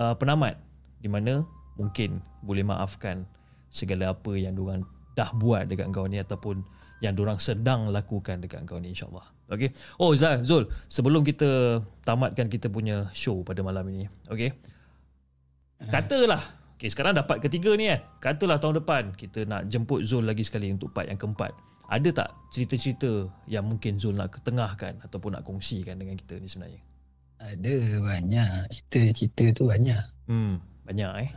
uh, 0.00 0.18
penamat 0.18 0.58
di 0.98 1.06
mana 1.06 1.46
mungkin 1.78 2.18
boleh 2.42 2.66
maafkan 2.66 3.22
segala 3.70 4.10
apa 4.16 4.34
yang 4.34 4.58
diorang 4.58 4.82
dah 5.14 5.30
buat 5.34 5.70
dekat 5.70 5.90
kau 5.94 6.06
ni 6.10 6.18
ataupun 6.18 6.62
yang 6.98 7.14
diorang 7.14 7.38
sedang 7.38 7.90
lakukan 7.94 8.42
dekat 8.42 8.66
kau 8.66 8.82
ni 8.82 8.90
insyaAllah. 8.90 9.26
Okay. 9.48 9.70
Oh 9.96 10.12
Zul, 10.12 10.44
Zul, 10.44 10.64
sebelum 10.90 11.22
kita 11.22 11.80
tamatkan 12.02 12.50
kita 12.50 12.68
punya 12.68 13.08
show 13.14 13.40
pada 13.46 13.62
malam 13.62 13.86
ini. 13.88 14.10
Okay. 14.26 14.52
Katalah, 15.78 16.42
okay, 16.78 16.88
sekarang 16.88 17.18
dapat 17.18 17.42
ketiga 17.42 17.74
ni 17.74 17.90
kan. 17.90 18.00
Katalah 18.22 18.62
tahun 18.62 18.80
depan 18.80 19.02
kita 19.18 19.44
nak 19.44 19.66
jemput 19.66 20.06
Zul 20.06 20.24
lagi 20.24 20.46
sekali 20.46 20.70
untuk 20.70 20.94
part 20.94 21.10
yang 21.10 21.18
keempat. 21.18 21.50
Ada 21.90 22.08
tak 22.14 22.28
cerita-cerita 22.54 23.26
yang 23.50 23.66
mungkin 23.66 23.98
Zul 23.98 24.14
nak 24.14 24.38
ketengahkan 24.38 25.02
ataupun 25.02 25.34
nak 25.34 25.42
kongsikan 25.42 25.98
dengan 25.98 26.14
kita 26.14 26.38
ni 26.38 26.46
sebenarnya? 26.46 26.80
Ada 27.42 27.74
banyak. 27.98 28.50
Cerita-cerita 28.70 29.44
tu 29.58 29.62
banyak. 29.68 30.02
Hmm, 30.30 30.62
banyak 30.86 31.12
eh. 31.26 31.30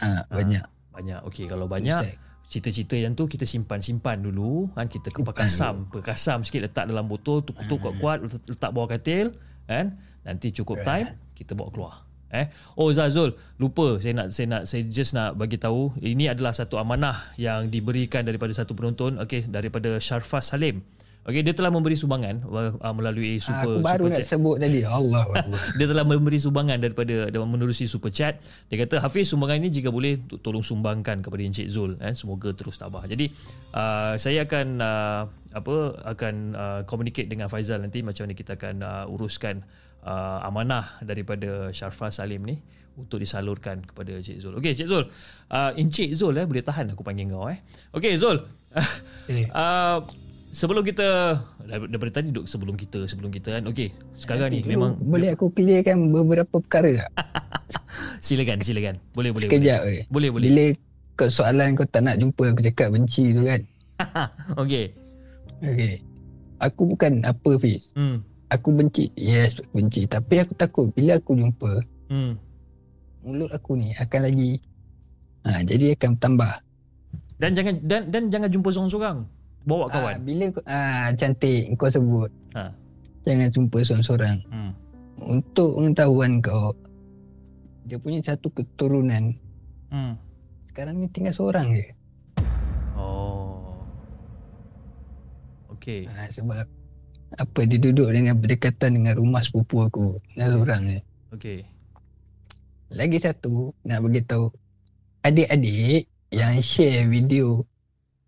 Ha, 0.00 0.24
banyak. 0.30 0.64
Banyak. 0.94 1.20
Okey, 1.26 1.50
kalau 1.50 1.66
banyak 1.66 2.16
cerita-cerita 2.48 2.96
yang 2.96 3.12
tu 3.12 3.28
kita 3.28 3.44
simpan-simpan 3.44 4.24
dulu 4.24 4.72
kan 4.72 4.88
kita 4.88 5.12
Simpan 5.12 5.28
perkasam, 5.28 5.74
perkasam 5.92 6.38
sikit 6.48 6.64
letak 6.64 6.88
dalam 6.88 7.04
botol, 7.04 7.44
tutup 7.44 7.76
kuat-kuat 7.76 8.24
letak 8.24 8.72
bawah 8.72 8.88
katil 8.88 9.36
kan. 9.68 10.00
Nanti 10.24 10.52
cukup 10.56 10.80
time 10.80 11.20
kita 11.36 11.52
bawa 11.52 11.68
keluar. 11.68 12.07
Eh. 12.28 12.46
Oh 12.76 12.92
Zazul, 12.92 13.32
lupa 13.56 13.96
saya 13.96 14.12
nak 14.12 14.36
saya 14.36 14.46
nak 14.48 14.62
saya 14.68 14.84
just 14.84 15.16
nak 15.16 15.40
bagi 15.40 15.56
tahu 15.56 15.96
ini 15.98 16.28
adalah 16.28 16.52
satu 16.52 16.76
amanah 16.76 17.32
yang 17.40 17.72
diberikan 17.72 18.20
daripada 18.20 18.52
satu 18.52 18.76
penonton 18.76 19.16
okey 19.24 19.48
daripada 19.48 19.96
Syarfas 19.96 20.52
Salim. 20.52 20.84
Okey, 21.28 21.44
dia 21.44 21.52
telah 21.52 21.68
memberi 21.68 21.92
sumbangan 21.92 22.40
uh, 22.48 22.94
melalui 22.96 23.36
Ah, 23.36 23.60
super 23.60 23.76
aku 23.76 23.84
baru 23.84 24.04
super 24.08 24.12
nak 24.16 24.20
chat. 24.24 24.28
sebut 24.32 24.56
tadi. 24.56 24.80
Allah. 24.80 25.24
Dia 25.76 25.84
telah 25.84 26.00
memberi 26.00 26.40
sumbangan 26.40 26.80
daripada 26.80 27.28
dia 27.28 27.36
menerusi 27.44 27.84
super 27.84 28.08
chat. 28.08 28.40
Dia 28.72 28.80
kata 28.80 28.96
Hafiz 28.96 29.28
sumbangan 29.28 29.60
ini 29.60 29.68
jika 29.68 29.92
boleh 29.92 30.16
to- 30.24 30.40
tolong 30.40 30.64
sumbangkan 30.64 31.20
kepada 31.20 31.44
Encik 31.44 31.68
Zul 31.68 32.00
eh 32.00 32.16
semoga 32.16 32.56
terus 32.56 32.80
tabah. 32.80 33.04
Jadi 33.04 33.28
uh, 33.76 34.16
saya 34.16 34.48
akan 34.48 34.66
uh, 34.80 35.22
apa 35.52 35.76
akan 36.16 36.34
uh, 36.56 36.80
communicate 36.88 37.28
dengan 37.28 37.52
Faizal 37.52 37.84
nanti 37.84 38.00
macam 38.00 38.24
mana 38.24 38.32
kita 38.32 38.56
akan 38.56 38.74
uh, 38.80 39.04
uruskan 39.12 39.60
uh, 40.04 40.46
amanah 40.46 41.00
daripada 41.02 41.70
Syarfa 41.74 42.12
Salim 42.12 42.44
ni 42.44 42.58
untuk 42.98 43.22
disalurkan 43.22 43.82
kepada 43.86 44.18
Encik 44.18 44.42
Zul. 44.42 44.58
Okey 44.58 44.74
Encik 44.74 44.88
Zul. 44.90 45.04
Uh, 45.48 45.70
Encik 45.78 46.10
Zul 46.18 46.34
eh 46.34 46.46
boleh 46.46 46.62
tahan 46.66 46.92
aku 46.92 47.06
panggil 47.06 47.30
kau 47.30 47.46
eh. 47.46 47.62
Okey 47.94 48.18
Zul. 48.18 48.38
Eh. 49.28 49.44
uh, 49.52 50.04
sebelum 50.48 50.80
kita 50.80 51.36
daripada 51.68 52.20
tadi 52.20 52.32
duduk 52.32 52.48
sebelum 52.48 52.74
kita 52.74 53.04
sebelum 53.04 53.30
kita 53.32 53.60
kan. 53.60 53.62
Okey, 53.68 53.92
sekarang 54.16 54.48
ni 54.52 54.64
Nanti 54.64 54.72
memang 54.72 54.96
dulu 54.96 55.10
boleh 55.16 55.28
aku 55.36 55.46
clearkan 55.52 56.12
beberapa 56.12 56.56
perkara? 56.60 57.08
Silakan, 58.24 58.64
silakan. 58.64 58.96
Boleh, 59.12 59.30
boleh. 59.30 59.46
Sekejap 59.46 59.80
weh. 59.84 60.02
Boleh, 60.08 60.30
boleh. 60.32 60.48
Bila 60.48 60.64
kau 61.18 61.28
soalan 61.28 61.76
kau 61.76 61.84
tak 61.84 62.06
nak 62.06 62.16
jumpa 62.16 62.54
aku 62.54 62.62
cakap 62.64 62.88
benci 62.94 63.36
tu 63.36 63.44
kan. 63.44 63.60
Okey. 64.62 64.94
Okay. 65.60 65.94
Aku 66.58 66.90
bukan 66.94 67.22
apa 67.22 67.50
Fiz. 67.60 67.94
Hmm. 67.94 68.24
Aku 68.48 68.72
benci. 68.72 69.12
Yes, 69.14 69.60
aku 69.60 69.76
benci. 69.76 70.04
Tapi 70.04 70.40
aku 70.40 70.52
takut 70.54 70.88
bila 70.90 71.16
aku 71.16 71.36
jumpa, 71.36 71.72
Hmm. 72.08 72.40
mulut 73.20 73.52
aku 73.52 73.76
ni 73.76 73.92
akan 73.92 74.20
lagi 74.24 74.56
ha, 75.44 75.60
jadi 75.60 75.92
akan 75.92 76.16
tambah. 76.16 76.54
Dan 77.36 77.52
jangan 77.52 77.74
dan 77.84 78.02
dan 78.08 78.22
jangan 78.28 78.48
jumpa 78.48 78.68
seorang-seorang. 78.68 79.18
Bawa 79.62 79.84
Ah, 79.84 79.88
kawan. 79.92 80.16
bila 80.24 80.44
kau, 80.48 80.64
ah, 80.64 81.12
cantik 81.12 81.68
kau 81.76 81.86
sebut. 81.86 82.30
Ha. 82.56 82.72
Jangan 83.22 83.48
jumpa 83.48 83.76
seorang-seorang. 83.78 84.36
Hmm. 84.48 84.72
Untuk 85.20 85.76
pengetahuan 85.76 86.40
kau, 86.40 86.72
dia 87.84 88.00
punya 88.00 88.24
satu 88.24 88.48
keturunan 88.48 89.36
Hmm. 89.88 90.16
sekarang 90.66 90.96
ni 90.96 91.06
tinggal 91.06 91.32
seorang 91.32 91.68
je. 91.74 91.86
Oh. 92.94 93.76
Okey. 95.68 96.08
Ha, 96.08 96.32
sebab 96.32 96.64
apa 97.36 97.60
dia 97.68 97.76
duduk 97.76 98.08
dengan 98.08 98.38
berdekatan 98.40 98.96
dengan 98.96 99.20
rumah 99.20 99.44
sepupu 99.44 99.84
aku. 99.84 100.16
Tinggal 100.32 100.56
seorang 100.56 100.82
je. 100.88 101.00
Okey. 101.36 101.58
Lagi 102.88 103.18
satu 103.20 103.76
nak 103.84 104.00
bagi 104.08 104.24
tahu 104.24 104.48
adik-adik 105.20 106.08
yang 106.32 106.56
share 106.64 107.04
video 107.04 107.60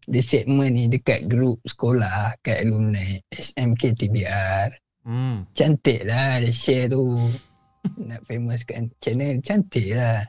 di 0.05 0.21
segmen 0.21 0.77
ni 0.77 0.85
dekat 0.91 1.25
grup 1.31 1.63
sekolah 1.65 2.37
kat 2.45 2.67
alumni 2.67 3.17
SMK 3.33 3.97
TBR. 3.97 4.69
Hmm. 5.09 5.49
Cantik 5.57 6.05
lah 6.05 6.45
dia 6.45 6.53
share 6.53 6.93
tu. 6.93 7.17
nak 8.09 8.21
famous 8.29 8.61
kan 8.69 8.93
channel 9.01 9.41
cantik 9.41 9.97
lah. 9.97 10.29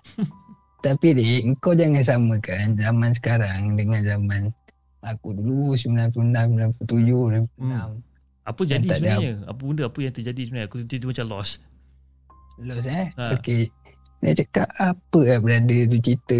Tapi 0.81 1.13
dik, 1.13 1.61
kau 1.61 1.77
jangan 1.77 2.01
samakan 2.01 2.73
zaman 2.73 3.11
sekarang 3.13 3.77
dengan 3.77 4.01
zaman 4.01 4.49
aku 5.05 5.37
dulu 5.37 5.77
96, 5.77 6.81
97, 6.81 6.89
96. 6.89 7.61
Hmm. 7.61 8.01
Apa 8.51 8.61
Yang 8.61 8.71
jadi 8.71 8.87
tak 8.87 8.91
ada 8.91 8.99
sebenarnya? 8.99 9.33
Apa 9.47 9.61
benda 9.63 9.83
apa 9.87 9.99
yang 10.03 10.13
terjadi 10.13 10.41
sebenarnya? 10.43 10.67
Aku 10.67 10.75
tiba-tiba 10.83 11.11
macam 11.15 11.27
lost. 11.31 11.53
Lost 12.59 12.87
eh? 12.87 13.07
Ha. 13.15 13.23
Okey. 13.39 13.63
Dia 14.21 14.33
cakap 14.37 14.67
apa 14.77 15.19
lah 15.25 15.39
berada 15.41 15.77
tu 15.89 15.97
cerita 15.97 16.39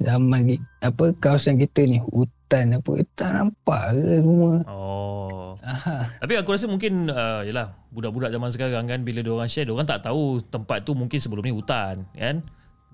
zaman 0.00 0.60
apa 0.80 1.04
kawasan 1.16 1.56
kita 1.56 1.84
ni 1.84 2.00
hutan 2.00 2.76
apa 2.76 2.92
tak 3.16 3.30
nampak 3.36 3.96
ke 3.96 4.20
semua. 4.20 4.52
Oh. 4.68 5.56
Aha. 5.60 6.08
Tapi 6.20 6.34
aku 6.40 6.56
rasa 6.56 6.68
mungkin 6.68 7.08
uh, 7.08 7.44
yalah 7.44 7.72
budak-budak 7.92 8.32
zaman 8.32 8.48
sekarang 8.52 8.84
kan 8.88 9.00
bila 9.04 9.20
dia 9.20 9.32
orang 9.32 9.48
share 9.48 9.68
dia 9.68 9.72
orang 9.76 9.88
tak 9.88 10.04
tahu 10.04 10.40
tempat 10.48 10.84
tu 10.84 10.92
mungkin 10.96 11.20
sebelum 11.20 11.44
ni 11.44 11.52
hutan 11.52 12.04
kan. 12.16 12.44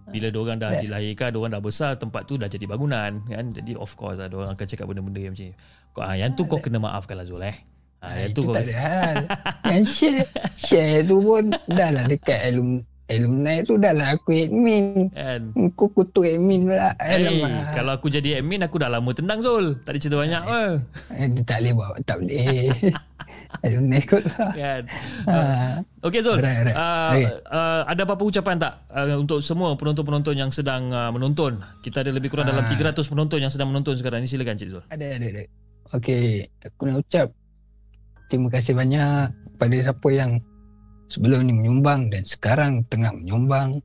Bila 0.06 0.30
dia 0.30 0.38
orang 0.38 0.58
dah 0.62 0.70
Ya. 0.78 0.86
dilahirkan, 0.86 1.34
dia 1.34 1.38
orang 1.42 1.50
dah 1.58 1.62
besar, 1.62 1.98
tempat 1.98 2.30
tu 2.30 2.38
dah 2.38 2.46
jadi 2.46 2.62
bangunan 2.62 3.26
kan. 3.26 3.44
Jadi 3.50 3.74
of 3.74 3.90
course 3.98 4.14
lah 4.22 4.30
dia 4.30 4.38
orang 4.38 4.54
akan 4.54 4.66
cakap 4.70 4.86
benda-benda 4.86 5.18
yang 5.18 5.34
macam 5.34 5.50
ni. 5.50 5.54
Kau 5.90 6.02
ah, 6.06 6.14
yang 6.14 6.30
tu 6.38 6.46
kau 6.46 6.62
kena 6.62 6.78
maafkan 6.78 7.18
lah 7.18 7.26
Zul 7.26 7.42
eh. 7.42 7.58
Ah, 8.06 8.12
Ha, 8.12 8.18
yang 8.20 8.30
itu 8.30 8.40
tak 8.46 8.62
ada 8.62 8.74
hal. 8.76 9.16
Yang 9.66 9.84
share 9.90 10.22
share 10.56 10.98
tu 11.02 11.16
pun 11.18 11.44
dah 11.66 11.90
lah 11.90 12.04
dekat 12.04 12.38
alum, 12.44 12.80
alumni 13.06 13.54
tu 13.60 13.74
dah 13.76 13.90
lah 13.90 14.14
aku 14.14 14.30
admin. 14.32 15.10
kan. 15.10 15.40
Kau 15.72 15.86
kutu 15.88 16.22
admin 16.22 16.64
pula. 16.64 16.94
Hey, 16.96 17.20
Alamak. 17.20 17.72
kalau 17.72 17.92
aku 17.92 18.06
jadi 18.08 18.38
admin 18.38 18.62
aku 18.62 18.76
dah 18.76 18.88
lama 18.88 19.10
tendang 19.10 19.38
Zul. 19.38 19.82
Tak 19.82 19.90
ada 19.90 19.98
cerita 19.98 20.16
banyak 20.16 20.40
pun. 20.40 20.72
Eh, 21.12 21.26
dia 21.28 21.42
tak 21.42 21.58
boleh 21.60 21.72
bawa. 21.74 21.96
Tak 22.00 22.16
boleh. 22.18 22.70
alumni 23.64 23.98
kot 24.00 24.22
lah. 24.22 24.50
Kan. 24.52 24.82
Ha. 25.24 25.36
Okey 26.02 26.20
Zul. 26.20 26.38
Right, 26.38 26.62
right. 26.64 26.76
Uh, 26.76 26.84
Okay. 27.08 27.24
uh, 27.48 27.82
ada 27.84 28.00
apa-apa 28.02 28.22
ucapan 28.22 28.56
tak 28.56 28.72
uh, 28.88 29.16
untuk 29.16 29.38
semua 29.40 29.74
penonton-penonton 29.74 30.34
yang 30.36 30.50
sedang 30.50 30.88
uh, 30.88 31.10
menonton? 31.10 31.58
Kita 31.80 32.00
ada 32.00 32.10
lebih 32.10 32.28
kurang 32.28 32.46
dalam 32.46 32.62
Ah. 32.62 32.70
300 32.70 32.94
penonton 33.02 33.38
yang 33.38 33.50
sedang 33.50 33.68
menonton 33.68 33.94
sekarang 33.94 34.20
ni. 34.20 34.28
Silakan 34.28 34.54
Cik 34.54 34.68
Zul. 34.68 34.82
Ada, 34.86 35.06
ada, 35.12 35.26
ada. 35.26 35.42
Okey, 35.92 36.26
aku 36.60 36.82
nak 36.84 36.96
ucap 37.00 37.30
terima 38.28 38.48
kasih 38.50 38.74
banyak 38.74 39.30
pada 39.56 39.76
siapa 39.76 40.08
yang 40.12 40.38
sebelum 41.06 41.46
ni 41.46 41.52
menyumbang 41.54 42.10
dan 42.10 42.26
sekarang 42.26 42.82
tengah 42.90 43.14
menyumbang 43.14 43.78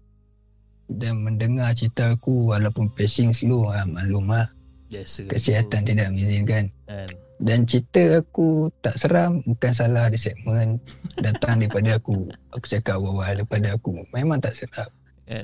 dan 0.92 1.24
mendengar 1.24 1.72
cerita 1.72 2.12
aku 2.12 2.52
walaupun 2.52 2.92
pacing 2.92 3.32
slow 3.32 3.70
ah, 3.72 3.86
maklum 3.88 4.28
lah 4.28 4.50
Biasa. 4.92 5.30
kesihatan 5.32 5.88
tidak 5.88 6.12
mengizinkan 6.12 6.68
Kan. 6.84 7.08
dan 7.40 7.64
cerita 7.64 8.20
aku 8.20 8.68
tak 8.84 9.00
seram 9.00 9.40
bukan 9.48 9.72
salah 9.72 10.12
di 10.12 10.20
segmen 10.20 10.82
datang 11.24 11.64
daripada 11.64 11.96
aku 11.96 12.28
aku 12.52 12.66
cakap 12.68 13.00
awal-awal 13.00 13.40
daripada 13.40 13.78
aku 13.80 14.04
memang 14.12 14.44
tak 14.44 14.52
seram 14.52 14.90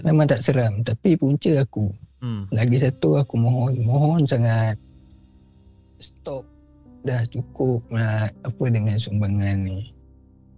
memang 0.04 0.28
tak 0.28 0.44
seram 0.44 0.84
tapi 0.84 1.16
punca 1.16 1.64
aku 1.64 1.88
Hmm. 2.18 2.50
lagi 2.50 2.82
satu 2.82 3.22
aku 3.22 3.38
mohon 3.38 3.78
mohon 3.86 4.26
sangat 4.26 4.74
stop 6.02 6.42
dah 7.08 7.24
cukup 7.32 7.88
lah. 7.90 8.28
Apa 8.44 8.64
dengan 8.68 9.00
sumbangan 9.00 9.64
ni? 9.64 9.96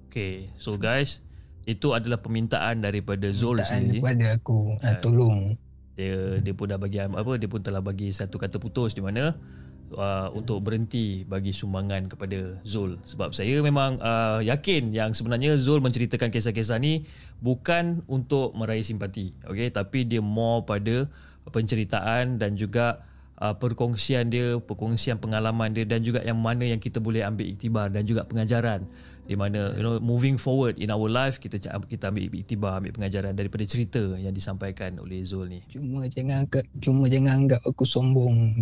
Okay. 0.10 0.50
So 0.58 0.76
guys, 0.82 1.22
itu 1.70 1.94
adalah 1.94 2.18
permintaan 2.18 2.82
daripada 2.82 3.30
Zul 3.30 3.62
Mintaan 3.62 3.86
sendiri. 3.86 4.02
daripada 4.02 4.26
aku. 4.42 4.60
Uh, 4.82 4.96
tolong. 5.06 5.40
Dia 5.94 6.42
dia 6.42 6.54
pun 6.58 6.66
dah 6.66 6.82
bagi 6.82 6.98
apa 6.98 7.32
dia 7.38 7.46
pun 7.46 7.62
telah 7.62 7.84
bagi 7.86 8.10
satu 8.10 8.42
kata 8.42 8.58
putus 8.58 8.98
di 8.98 9.06
mana 9.06 9.38
uh, 9.94 10.34
untuk 10.34 10.66
berhenti 10.66 11.22
bagi 11.30 11.54
sumbangan 11.54 12.10
kepada 12.10 12.58
Zul. 12.66 12.98
Sebab 13.06 13.38
saya 13.38 13.62
memang 13.62 14.02
uh, 14.02 14.42
yakin 14.42 14.90
yang 14.90 15.14
sebenarnya 15.14 15.62
Zul 15.62 15.84
menceritakan 15.86 16.34
kisah-kisah 16.34 16.82
ni 16.82 17.06
bukan 17.40 18.04
untuk 18.12 18.52
meraih 18.56 18.84
simpati 18.84 19.32
okey 19.48 19.72
tapi 19.72 20.04
dia 20.04 20.20
more 20.20 20.68
pada 20.68 21.08
penceritaan 21.50 22.38
dan 22.38 22.54
juga 22.60 23.09
uh, 23.40 23.56
perkongsian 23.56 24.28
dia 24.30 24.60
perkongsian 24.60 25.18
pengalaman 25.18 25.72
dia 25.72 25.88
dan 25.88 26.04
juga 26.04 26.22
yang 26.22 26.38
mana 26.38 26.68
yang 26.68 26.80
kita 26.80 27.00
boleh 27.00 27.24
ambil 27.24 27.48
iktibar 27.48 27.88
dan 27.90 28.04
juga 28.04 28.28
pengajaran 28.28 28.84
di 29.30 29.38
mana 29.38 29.78
you 29.78 29.86
know 29.86 30.02
moving 30.02 30.42
forward 30.42 30.76
in 30.82 30.90
our 30.90 31.06
life 31.06 31.38
kita 31.38 31.62
kita 31.62 32.10
ambil 32.10 32.26
iktibar 32.34 32.82
ambil 32.82 32.98
pengajaran 32.98 33.38
daripada 33.38 33.62
cerita 33.64 34.02
yang 34.18 34.34
disampaikan 34.34 34.98
oleh 34.98 35.22
Zul 35.22 35.50
ni 35.50 35.62
cuma 35.70 36.06
jangan 36.10 36.46
anggap 36.46 36.66
cuma 36.82 37.04
jangan 37.06 37.34
anggap 37.46 37.62
aku 37.62 37.86
sombong 37.86 38.58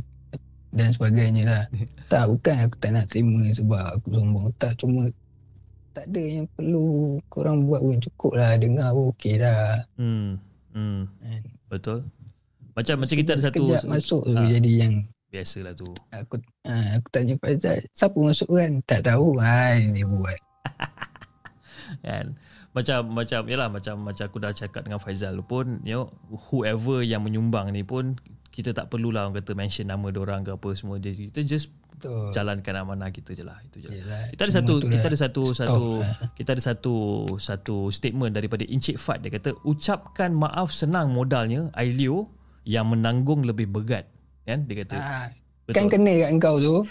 dan 0.76 0.92
sebagainya 0.92 1.44
lah 1.48 1.64
tak 2.12 2.28
bukan 2.28 2.68
aku 2.68 2.76
tak 2.84 2.92
nak 2.94 3.06
terima 3.08 3.48
sebab 3.56 3.96
aku 3.96 4.08
sombong 4.12 4.46
tak 4.60 4.76
cuma 4.76 5.08
tak 5.96 6.06
ada 6.14 6.22
yang 6.22 6.46
perlu 6.54 7.18
korang 7.32 7.66
buat 7.66 7.82
pun 7.82 7.98
cukup 7.98 8.38
lah 8.38 8.54
dengar 8.60 8.94
pun 8.94 9.10
okey 9.16 9.42
dah 9.42 9.82
Hmm. 9.98 10.38
Hmm. 10.78 11.10
Betul. 11.74 12.06
Macam 12.78 12.96
macam 13.02 13.16
kita 13.16 13.34
ada 13.34 13.44
satu 13.44 13.62
masuk 13.84 14.22
Ah. 14.30 14.46
jadi 14.46 14.72
yang 14.78 14.94
biasalah 15.28 15.74
tu. 15.74 15.90
aku 16.10 16.38
ha, 16.64 16.74
aku 16.96 17.08
tanya 17.10 17.34
Faizal 17.36 17.82
siapa 17.92 18.16
masuk 18.16 18.48
kan 18.48 18.72
tak 18.86 19.02
tahu 19.04 19.36
ha, 19.38 19.76
ini 19.76 19.98
dia 19.98 20.06
buat 20.06 20.40
Kan. 22.00 22.36
Macam 22.72 23.10
macam 23.10 23.42
yalah 23.44 23.68
macam 23.68 23.96
macam 24.04 24.24
aku 24.24 24.38
dah 24.38 24.54
cakap 24.54 24.86
dengan 24.86 25.00
Faizal 25.00 25.42
pun 25.42 25.82
you 25.82 25.98
know 25.98 26.06
whoever 26.48 27.02
yang 27.02 27.26
menyumbang 27.26 27.72
ni 27.72 27.82
pun 27.82 28.14
kita 28.50 28.70
tak 28.72 28.88
perlulah 28.88 29.26
orang 29.26 29.36
kata 29.36 29.52
mention 29.52 29.88
nama 29.88 30.08
dia 30.08 30.20
orang 30.20 30.42
ke 30.42 30.52
apa 30.52 30.70
semua 30.72 30.96
dia 30.96 31.10
kita 31.12 31.42
just 31.42 31.74
betul 31.90 32.30
jalankan 32.30 32.78
amanah 32.78 33.10
kita 33.10 33.34
je 33.34 33.42
lah 33.42 33.58
itu 33.64 33.78
je. 33.80 33.88
lah. 33.88 33.96
Yelah, 33.96 34.22
Kita 34.30 34.42
ada 34.44 34.54
satu 34.54 34.74
tu 34.78 34.86
kita 34.86 35.00
lah. 35.00 35.10
ada 35.10 35.18
satu 35.18 35.42
Stop 35.44 35.58
satu 35.58 35.82
lah. 35.98 36.14
kita 36.32 36.50
ada 36.52 36.62
satu 36.64 36.96
satu 37.36 37.76
statement 37.90 38.32
daripada 38.32 38.62
Encik 38.64 38.96
Fat 38.96 39.18
dia 39.18 39.32
kata 39.32 39.58
ucapkan 39.64 40.30
maaf 40.32 40.70
senang 40.70 41.10
modalnya 41.10 41.74
Ailio 41.74 42.30
yang 42.68 42.92
menanggung 42.92 43.48
lebih 43.48 43.72
berat 43.72 44.12
kan? 44.44 44.68
Dia 44.68 44.76
kata. 44.84 44.96
Ah, 45.00 45.28
Betul. 45.64 45.76
kan 45.80 45.86
kena 45.88 46.12
kat 46.28 46.30
engkau 46.36 46.56
tu. 46.60 46.76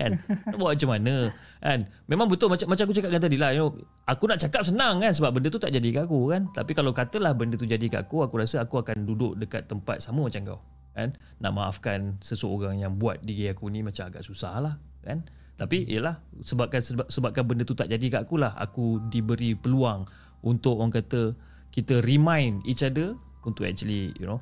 Kan? 0.00 0.16
Nak 0.48 0.56
buat 0.56 0.72
macam 0.72 0.96
mana? 0.96 1.28
Kan? 1.60 1.84
Memang 2.08 2.24
betul 2.24 2.48
macam 2.48 2.72
macam 2.72 2.88
aku 2.88 2.96
cakap 2.96 3.12
kan 3.12 3.20
tadi 3.20 3.36
lah 3.36 3.52
you 3.52 3.60
know, 3.60 3.76
aku 4.08 4.24
nak 4.32 4.40
cakap 4.40 4.64
senang 4.64 4.96
kan? 4.96 5.12
Sebab 5.12 5.36
benda 5.36 5.52
tu 5.52 5.60
tak 5.60 5.76
jadi 5.76 5.92
kat 5.92 6.08
aku 6.08 6.32
kan? 6.32 6.48
Tapi 6.56 6.72
kalau 6.72 6.96
katalah 6.96 7.36
benda 7.36 7.60
tu 7.60 7.68
jadi 7.68 7.84
kat 7.84 8.08
aku 8.08 8.24
aku 8.24 8.40
rasa 8.40 8.64
aku 8.64 8.80
akan 8.80 9.04
duduk 9.04 9.36
dekat 9.36 9.68
tempat 9.68 10.00
sama 10.00 10.24
macam 10.24 10.56
kau 10.56 10.58
kan? 10.96 11.12
Nak 11.44 11.52
maafkan 11.52 12.16
seseorang 12.24 12.80
yang 12.80 12.96
buat 12.96 13.20
diri 13.20 13.52
aku 13.52 13.68
ni 13.68 13.84
macam 13.84 14.08
agak 14.08 14.24
susah 14.24 14.56
lah 14.64 14.80
kan? 15.04 15.20
Tapi 15.60 15.84
ialah 15.92 16.16
sebabkan 16.48 16.80
sebab, 16.80 17.06
sebabkan 17.12 17.44
benda 17.44 17.68
tu 17.68 17.76
tak 17.76 17.92
jadi 17.92 18.00
kat 18.08 18.24
aku 18.24 18.40
lah 18.40 18.56
aku 18.56 19.04
diberi 19.12 19.52
peluang 19.52 20.08
untuk 20.40 20.80
orang 20.80 20.96
kata 20.96 21.36
kita 21.68 22.00
remind 22.00 22.64
each 22.64 22.80
other 22.80 23.20
untuk 23.44 23.64
actually 23.64 24.12
you 24.20 24.26
know 24.28 24.40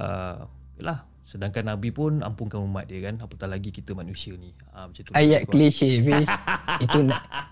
uh, 0.00 0.46
yalah 0.80 1.04
sedangkan 1.28 1.68
nabi 1.68 1.92
pun 1.92 2.24
ampunkan 2.24 2.56
umat 2.64 2.88
dia 2.88 3.04
kan 3.04 3.20
apatah 3.20 3.52
lagi 3.52 3.68
kita 3.68 3.92
manusia 3.92 4.32
ni. 4.40 4.48
Ha, 4.72 4.88
macam 4.88 5.02
tu. 5.04 5.12
Ayat 5.12 5.44
klise 5.44 6.00
Fiz. 6.00 6.28
Itu 6.80 6.98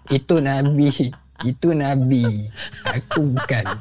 itu 0.08 0.34
Nabi. 0.40 0.88
Itu 1.44 1.68
Nabi. 1.76 2.48
Aku 2.88 3.36
bukan. 3.36 3.66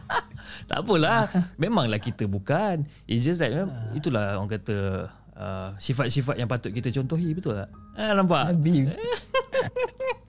Tak 0.65 0.81
apalah. 0.81 1.29
Memanglah 1.61 2.01
kita 2.01 2.25
bukan. 2.25 2.89
It's 3.05 3.21
just 3.21 3.37
that 3.37 3.53
uh, 3.53 3.69
itulah 3.93 4.39
orang 4.39 4.49
kata 4.49 5.07
uh, 5.37 5.69
sifat-sifat 5.77 6.41
yang 6.41 6.49
patut 6.49 6.73
kita 6.73 6.89
contohi 6.89 7.37
betul 7.37 7.59
tak? 7.59 7.69
Ha, 7.95 8.17
nampak? 8.17 8.51
Nabi. 8.55 8.89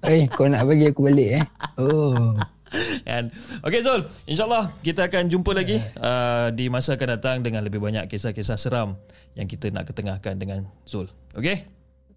Eh 0.06 0.28
kau 0.28 0.46
nak 0.46 0.68
bagi 0.68 0.92
aku 0.92 1.08
balik 1.08 1.40
eh? 1.40 1.44
Oh 1.80 2.36
kan 3.08 3.30
okey 3.62 3.80
Zul 3.82 4.02
insyaallah 4.26 4.74
kita 4.82 5.06
akan 5.06 5.30
jumpa 5.30 5.54
lagi 5.54 5.78
uh, 6.02 6.50
di 6.50 6.66
masa 6.66 6.98
akan 6.98 7.08
datang 7.18 7.36
dengan 7.46 7.62
lebih 7.62 7.78
banyak 7.78 8.10
kisah-kisah 8.10 8.58
seram 8.58 8.98
yang 9.38 9.46
kita 9.46 9.70
nak 9.70 9.86
ketengahkan 9.86 10.34
dengan 10.36 10.66
Zul 10.82 11.06
okey 11.38 11.76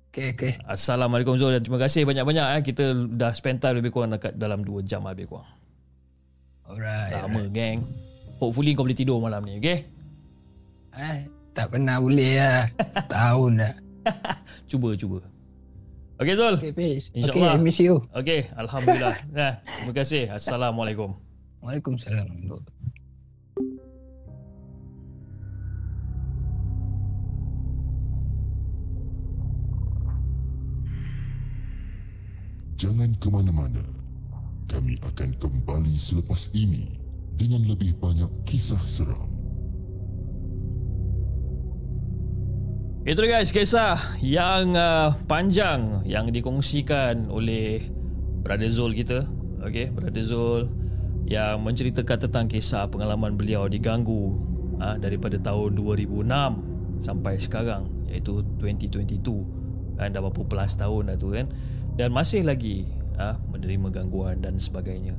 Okay 0.09 0.33
okay 0.33 0.53
Assalamualaikum 0.65 1.37
Zul 1.37 1.53
dan 1.53 1.61
terima 1.61 1.77
kasih 1.77 2.01
banyak-banyak 2.01 2.45
eh. 2.57 2.61
Kita 2.65 2.97
dah 3.13 3.29
spend 3.29 3.61
time 3.61 3.77
lebih 3.77 3.93
kurang 3.93 4.09
dekat 4.17 4.41
dalam 4.41 4.65
2 4.65 4.81
jam 4.81 5.05
lebih 5.05 5.29
kurang. 5.29 5.45
Alright 6.65 7.13
Lama 7.13 7.45
geng. 7.53 7.85
Hopefully 8.41 8.73
kau 8.73 8.89
boleh 8.89 8.97
tidur 8.97 9.21
malam 9.21 9.45
ni, 9.45 9.61
okay? 9.61 9.85
eh, 10.97 11.29
Tak 11.53 11.75
pernah 11.75 11.99
boleh 11.99 12.39
lah 12.39 12.65
Setahun 12.95 13.51
dah 13.59 13.73
Cuba, 14.69 14.95
cuba. 14.95 15.19
Okay 16.19 16.35
Zul. 16.35 16.59
Okay 16.59 16.75
Fiz 16.75 17.15
InsyaAllah. 17.15 17.55
Okay 17.55 17.55
I 17.55 17.63
miss 17.63 17.79
you 17.79 18.03
Okay, 18.11 18.51
Alhamdulillah. 18.59 19.15
nah, 19.39 19.63
terima 19.63 19.93
kasih. 19.95 20.27
Assalamualaikum. 20.35 21.15
Waalaikumsalam 21.63 22.27
Jangan 32.75 33.11
ke 33.19 33.27
mana-mana. 33.31 33.83
Kami 34.67 34.99
akan 34.99 35.39
kembali 35.39 35.95
selepas 35.95 36.51
ini 36.51 36.99
dengan 37.39 37.63
lebih 37.63 37.95
banyak 37.95 38.27
kisah 38.43 38.79
seram. 38.83 39.38
Itu 43.07 43.23
dia 43.23 43.39
guys, 43.39 43.55
kisah 43.55 43.95
yang 44.19 44.75
uh, 44.75 45.15
panjang 45.23 46.03
yang 46.03 46.27
dikongsikan 46.27 47.31
oleh 47.31 47.79
Brother 48.43 48.67
Zul 48.67 48.91
kita. 48.91 49.23
Okay, 49.63 49.87
Brother 49.87 50.19
Zul 50.19 50.67
yang 51.23 51.63
menceritakan 51.63 52.27
tentang 52.27 52.51
kisah 52.51 52.91
pengalaman 52.91 53.39
beliau 53.39 53.71
diganggu 53.71 54.35
uh, 54.83 54.99
daripada 54.99 55.39
tahun 55.39 55.79
2006 55.79 56.27
sampai 56.99 57.39
sekarang 57.39 57.87
iaitu 58.11 58.43
2022 58.59 59.95
kan 59.95 60.11
dah 60.11 60.19
berapa 60.19 60.43
belas 60.43 60.75
tahun 60.75 61.15
dah 61.15 61.17
tu 61.19 61.31
kan 61.31 61.47
dan 61.95 62.11
masih 62.11 62.43
lagi 62.43 62.83
uh, 63.15 63.39
menerima 63.47 63.95
gangguan 63.95 64.43
dan 64.43 64.59
sebagainya. 64.59 65.15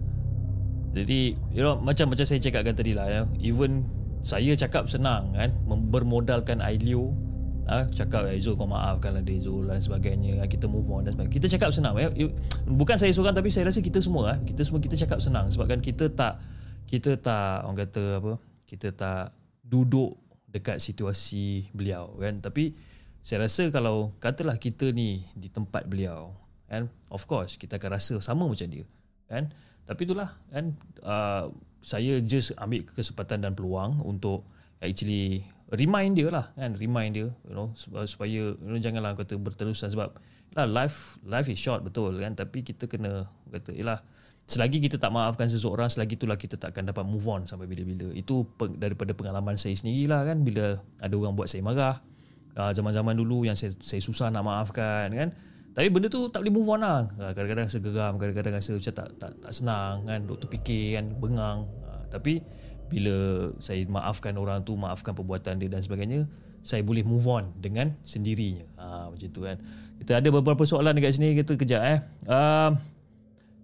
Jadi 0.93 1.33
you 1.49 1.65
know 1.65 1.81
macam 1.81 2.13
macam 2.13 2.29
saya 2.29 2.45
cakapkan 2.45 2.77
tadi 2.77 2.93
lah 2.93 3.09
ya, 3.09 3.23
even 3.41 3.89
saya 4.21 4.53
cakap 4.53 4.85
senang 4.85 5.33
kan 5.33 5.49
bermodalkan 5.65 6.61
Ailio 6.61 7.30
ha, 7.71 7.87
cakap 7.87 8.27
eh, 8.27 8.43
Zul 8.43 8.59
kau 8.59 8.67
maafkanlah 8.67 9.23
dia 9.23 9.39
Zul 9.39 9.71
dan 9.71 9.79
sebagainya 9.79 10.43
kita 10.51 10.67
move 10.67 10.91
on 10.91 11.07
dan 11.07 11.15
sebagainya. 11.15 11.35
kita 11.39 11.47
cakap 11.55 11.71
senang. 11.71 11.95
You- 12.19 12.35
bukan 12.67 12.99
saya 12.99 13.15
seorang 13.15 13.39
tapi 13.39 13.55
saya 13.55 13.71
rasa 13.71 13.79
kita 13.79 14.03
semua 14.03 14.35
ah, 14.35 14.39
kita 14.43 14.67
semua 14.67 14.83
kita 14.83 14.99
cakap 14.99 15.23
senang 15.23 15.47
sebabkan 15.55 15.79
kita 15.79 16.11
tak 16.11 16.43
kita 16.91 17.15
tak 17.23 17.63
orang 17.63 17.79
kata 17.87 18.03
apa 18.19 18.33
kita 18.67 18.91
tak 18.91 19.31
duduk 19.63 20.19
dekat 20.51 20.83
situasi 20.83 21.71
beliau 21.71 22.11
kan 22.19 22.43
tapi 22.43 22.75
saya 23.23 23.47
rasa 23.47 23.71
kalau 23.71 24.11
katalah 24.19 24.59
kita 24.59 24.91
ni 24.91 25.23
di 25.39 25.47
tempat 25.47 25.87
beliau 25.87 26.35
kan 26.67 26.91
of 27.15 27.23
course 27.31 27.55
kita 27.55 27.79
akan 27.79 27.95
rasa 27.95 28.19
sama 28.19 28.51
macam 28.51 28.67
dia 28.67 28.83
kan 29.31 29.47
tapi 29.87 30.11
itulah 30.11 30.35
kan 30.51 30.75
uh, 31.07 31.47
saya 31.79 32.19
just 32.19 32.51
ambil 32.59 32.83
kesempatan 32.91 33.47
dan 33.47 33.55
peluang 33.55 34.03
untuk 34.03 34.43
actually 34.83 35.47
remind 35.75 36.19
dia 36.19 36.29
lah 36.31 36.51
kan 36.59 36.75
remind 36.75 37.15
dia 37.15 37.29
you 37.47 37.55
know 37.55 37.71
supaya, 38.07 38.55
you 38.55 38.69
know, 38.69 38.79
janganlah 38.79 39.15
kata 39.15 39.39
berterusan 39.39 39.91
sebab 39.91 40.19
lah 40.59 40.67
life 40.67 41.23
life 41.23 41.47
is 41.47 41.59
short 41.59 41.87
betul 41.87 42.19
kan? 42.19 42.35
Tapi 42.35 42.67
kita 42.67 42.91
kena 42.91 43.31
kata 43.51 43.71
yalah 43.71 44.03
selagi 44.51 44.83
kita 44.83 44.99
tak 44.99 45.15
maafkan 45.15 45.47
seseorang 45.47 45.87
selagi 45.87 46.19
itulah 46.19 46.35
kita 46.35 46.59
tak 46.59 46.75
akan 46.75 46.91
dapat 46.91 47.07
move 47.07 47.23
on 47.31 47.47
sampai 47.47 47.71
bila-bila. 47.71 48.11
Itu 48.11 48.43
pe- 48.59 48.75
daripada 48.75 49.15
pengalaman 49.15 49.55
saya 49.55 49.79
sendirilah 49.79 50.27
kan 50.27 50.43
bila 50.43 50.83
ada 50.99 51.15
orang 51.15 51.39
buat 51.39 51.47
saya 51.47 51.63
marah. 51.63 52.03
Uh, 52.59 52.75
zaman-zaman 52.75 53.15
dulu 53.15 53.47
yang 53.47 53.55
saya, 53.55 53.71
saya 53.79 54.03
susah 54.03 54.27
nak 54.35 54.43
maafkan 54.43 55.07
kan. 55.15 55.31
Tapi 55.71 55.87
benda 55.87 56.11
tu 56.11 56.27
tak 56.35 56.43
boleh 56.43 56.51
move 56.51 56.67
on 56.67 56.83
lah. 56.83 57.07
Ah, 57.23 57.31
kadang-kadang 57.31 57.71
rasa 57.71 57.79
geram 57.79 58.13
kadang-kadang 58.19 58.55
rasa 58.59 58.71
macam 58.75 58.95
tak, 58.99 59.09
tak, 59.23 59.33
tak 59.39 59.53
senang 59.55 60.03
kan 60.03 60.19
duk 60.27 60.39
terfikir 60.43 60.99
kan 60.99 61.05
bengang. 61.15 61.59
Uh, 61.87 62.03
tapi 62.11 62.43
bila 62.91 63.49
saya 63.63 63.87
maafkan 63.87 64.35
orang 64.35 64.67
tu 64.67 64.75
maafkan 64.75 65.15
perbuatan 65.15 65.63
dia 65.63 65.71
dan 65.71 65.81
sebagainya 65.81 66.27
saya 66.61 66.85
boleh 66.85 67.07
move 67.07 67.25
on 67.25 67.55
dengan 67.57 67.97
sendirinya. 68.05 68.67
Ha, 68.77 69.09
macam 69.09 69.29
tu 69.31 69.41
kan. 69.47 69.57
Kita 70.03 70.21
ada 70.21 70.29
beberapa 70.29 70.67
soalan 70.67 70.93
dekat 70.99 71.17
sini 71.17 71.33
kita 71.39 71.57
kejap 71.57 71.83
eh. 71.87 71.99
Uh, 72.29 72.77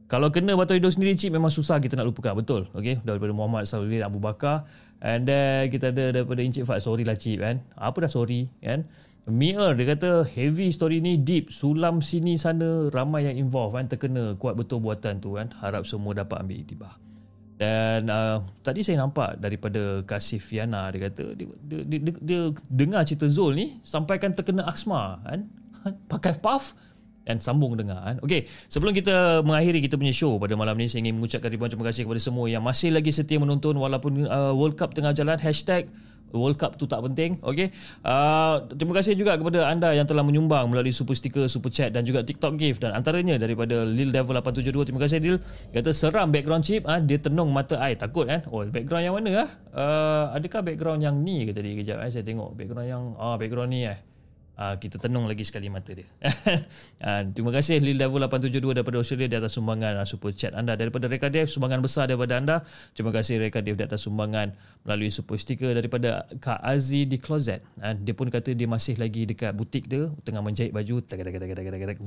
kalau 0.06 0.30
kena 0.30 0.54
batu 0.54 0.78
hidup 0.78 0.94
sendiri 0.94 1.18
cik 1.18 1.34
memang 1.34 1.50
susah 1.50 1.82
kita 1.82 1.98
nak 1.98 2.06
lupakan. 2.08 2.38
Betul 2.38 2.70
okey? 2.72 3.02
Daripada 3.02 3.32
Muhammad 3.34 3.66
Saudin 3.66 4.06
Abu 4.06 4.22
Bakar. 4.22 4.64
And 5.02 5.28
then 5.28 5.68
kita 5.68 5.92
ada 5.92 6.08
daripada 6.14 6.40
Encik 6.40 6.64
Fat 6.64 6.80
sorry 6.80 7.04
lah 7.04 7.18
cik 7.18 7.42
kan? 7.42 7.60
Apa 7.76 8.06
dah 8.06 8.10
sorry 8.10 8.48
kan? 8.62 8.88
Mir 9.26 9.74
dia 9.74 9.84
kata 9.92 10.22
heavy 10.22 10.70
story 10.70 11.02
ni 11.02 11.18
deep 11.18 11.50
sulam 11.50 11.98
sini 11.98 12.38
sana 12.38 12.86
ramai 12.94 13.26
yang 13.26 13.36
involve 13.36 13.74
kan? 13.74 13.90
Terkena 13.90 14.38
kuat 14.38 14.54
betul 14.54 14.80
buatan 14.80 15.18
tu 15.18 15.36
kan? 15.36 15.50
Harap 15.58 15.84
semua 15.84 16.14
dapat 16.14 16.38
ambil 16.46 16.62
iktibar 16.62 16.94
dan 17.56 18.04
uh, 18.12 18.44
tadi 18.60 18.84
saya 18.84 19.00
nampak 19.00 19.40
daripada 19.40 20.04
Kasih 20.04 20.36
Fiana 20.36 20.92
dia 20.92 21.08
kata 21.08 21.32
dia, 21.32 21.48
dia, 21.64 21.80
dia, 21.88 21.98
dia, 22.04 22.14
dia 22.20 22.40
dengar 22.68 23.00
cerita 23.08 23.24
Zul 23.32 23.56
ni 23.56 23.66
sampaikan 23.80 24.36
terkena 24.36 24.68
asma 24.68 25.24
kan 25.24 25.48
pakai 26.12 26.36
puff 26.36 26.76
dan 27.26 27.42
sambung 27.42 27.74
dengar 27.74 27.98
kan. 28.06 28.16
Okey, 28.22 28.46
sebelum 28.70 28.94
kita 28.94 29.42
mengakhiri 29.42 29.82
kita 29.82 29.98
punya 29.98 30.14
show 30.14 30.38
pada 30.38 30.54
malam 30.54 30.78
ni 30.78 30.86
saya 30.86 31.02
ingin 31.02 31.18
mengucapkan 31.18 31.50
ribuan 31.50 31.66
terima 31.66 31.90
kasih 31.90 32.06
kepada 32.06 32.22
semua 32.22 32.46
yang 32.46 32.62
masih 32.62 32.94
lagi 32.94 33.10
setia 33.10 33.42
menonton 33.42 33.74
walaupun 33.74 34.30
uh, 34.30 34.54
World 34.54 34.78
Cup 34.78 34.94
tengah 34.94 35.10
jalan 35.10 35.34
hashtag 35.42 35.90
World 36.34 36.58
Cup 36.58 36.74
tu 36.74 36.90
tak 36.90 37.02
penting 37.06 37.38
Okey 37.38 37.70
uh, 38.02 38.66
Terima 38.74 38.92
kasih 38.98 39.14
juga 39.14 39.38
kepada 39.38 39.70
anda 39.70 39.94
Yang 39.94 40.14
telah 40.14 40.24
menyumbang 40.26 40.66
Melalui 40.70 40.90
super 40.90 41.14
sticker 41.14 41.46
Super 41.46 41.70
chat 41.70 41.94
Dan 41.94 42.02
juga 42.02 42.26
TikTok 42.26 42.58
gift. 42.58 42.82
Dan 42.82 42.96
antaranya 42.96 43.38
Daripada 43.38 43.86
Lil 43.86 44.10
Devil 44.10 44.34
872 44.42 44.90
Terima 44.90 45.00
kasih 45.02 45.18
Lil. 45.22 45.36
Kata 45.70 45.90
seram 45.94 46.34
background 46.34 46.66
chip 46.66 46.82
ah 46.90 46.98
Dia 46.98 47.22
tenung 47.22 47.54
mata 47.54 47.78
air 47.78 47.94
Takut 47.94 48.26
kan 48.26 48.42
Oh 48.50 48.66
background 48.66 49.04
yang 49.06 49.14
mana 49.14 49.30
ah? 49.46 49.48
Uh, 49.76 50.24
adakah 50.40 50.64
background 50.64 51.00
yang 51.04 51.14
ni 51.20 51.46
ke 51.46 51.52
tadi? 51.54 51.78
Kejap 51.78 52.02
eh, 52.02 52.10
Saya 52.10 52.24
tengok 52.26 52.56
background 52.58 52.88
yang 52.88 53.04
Ah 53.20 53.38
background 53.38 53.70
ni 53.70 53.86
eh 53.86 54.15
Uh, 54.56 54.72
kita 54.80 54.96
tenung 54.96 55.28
lagi 55.28 55.44
sekali 55.44 55.68
mata 55.68 55.92
dia. 55.92 56.08
uh, 56.24 57.22
terima 57.36 57.52
kasih 57.52 57.76
Lil 57.76 58.00
Level 58.00 58.24
872 58.24 58.80
daripada 58.80 58.96
Australia 58.96 59.28
di 59.28 59.36
atas 59.36 59.52
sumbangan 59.52 60.00
uh, 60.00 60.06
super 60.08 60.32
chat 60.32 60.56
anda. 60.56 60.72
Daripada 60.80 61.12
Reka 61.12 61.28
Dev, 61.28 61.44
sumbangan 61.44 61.84
besar 61.84 62.08
daripada 62.08 62.40
anda. 62.40 62.64
Terima 62.96 63.12
kasih 63.12 63.36
Reka 63.36 63.60
Dev 63.60 63.76
di 63.76 63.84
atas 63.84 64.08
sumbangan 64.08 64.56
melalui 64.88 65.12
super 65.12 65.36
sticker 65.36 65.76
daripada 65.76 66.24
Kak 66.40 66.64
Azi 66.64 67.04
di 67.04 67.20
Closet. 67.20 67.60
Uh, 67.84 67.92
dia 68.00 68.16
pun 68.16 68.32
kata 68.32 68.56
dia 68.56 68.64
masih 68.64 68.96
lagi 68.96 69.28
dekat 69.28 69.52
butik 69.52 69.92
dia 69.92 70.08
tengah 70.24 70.40
menjahit 70.40 70.72
baju. 70.72 71.04
Tak 71.04 71.20
tak 71.20 71.36
tak 71.36 71.40
tak 71.44 71.48
tak 71.52 71.88
tak 71.92 71.98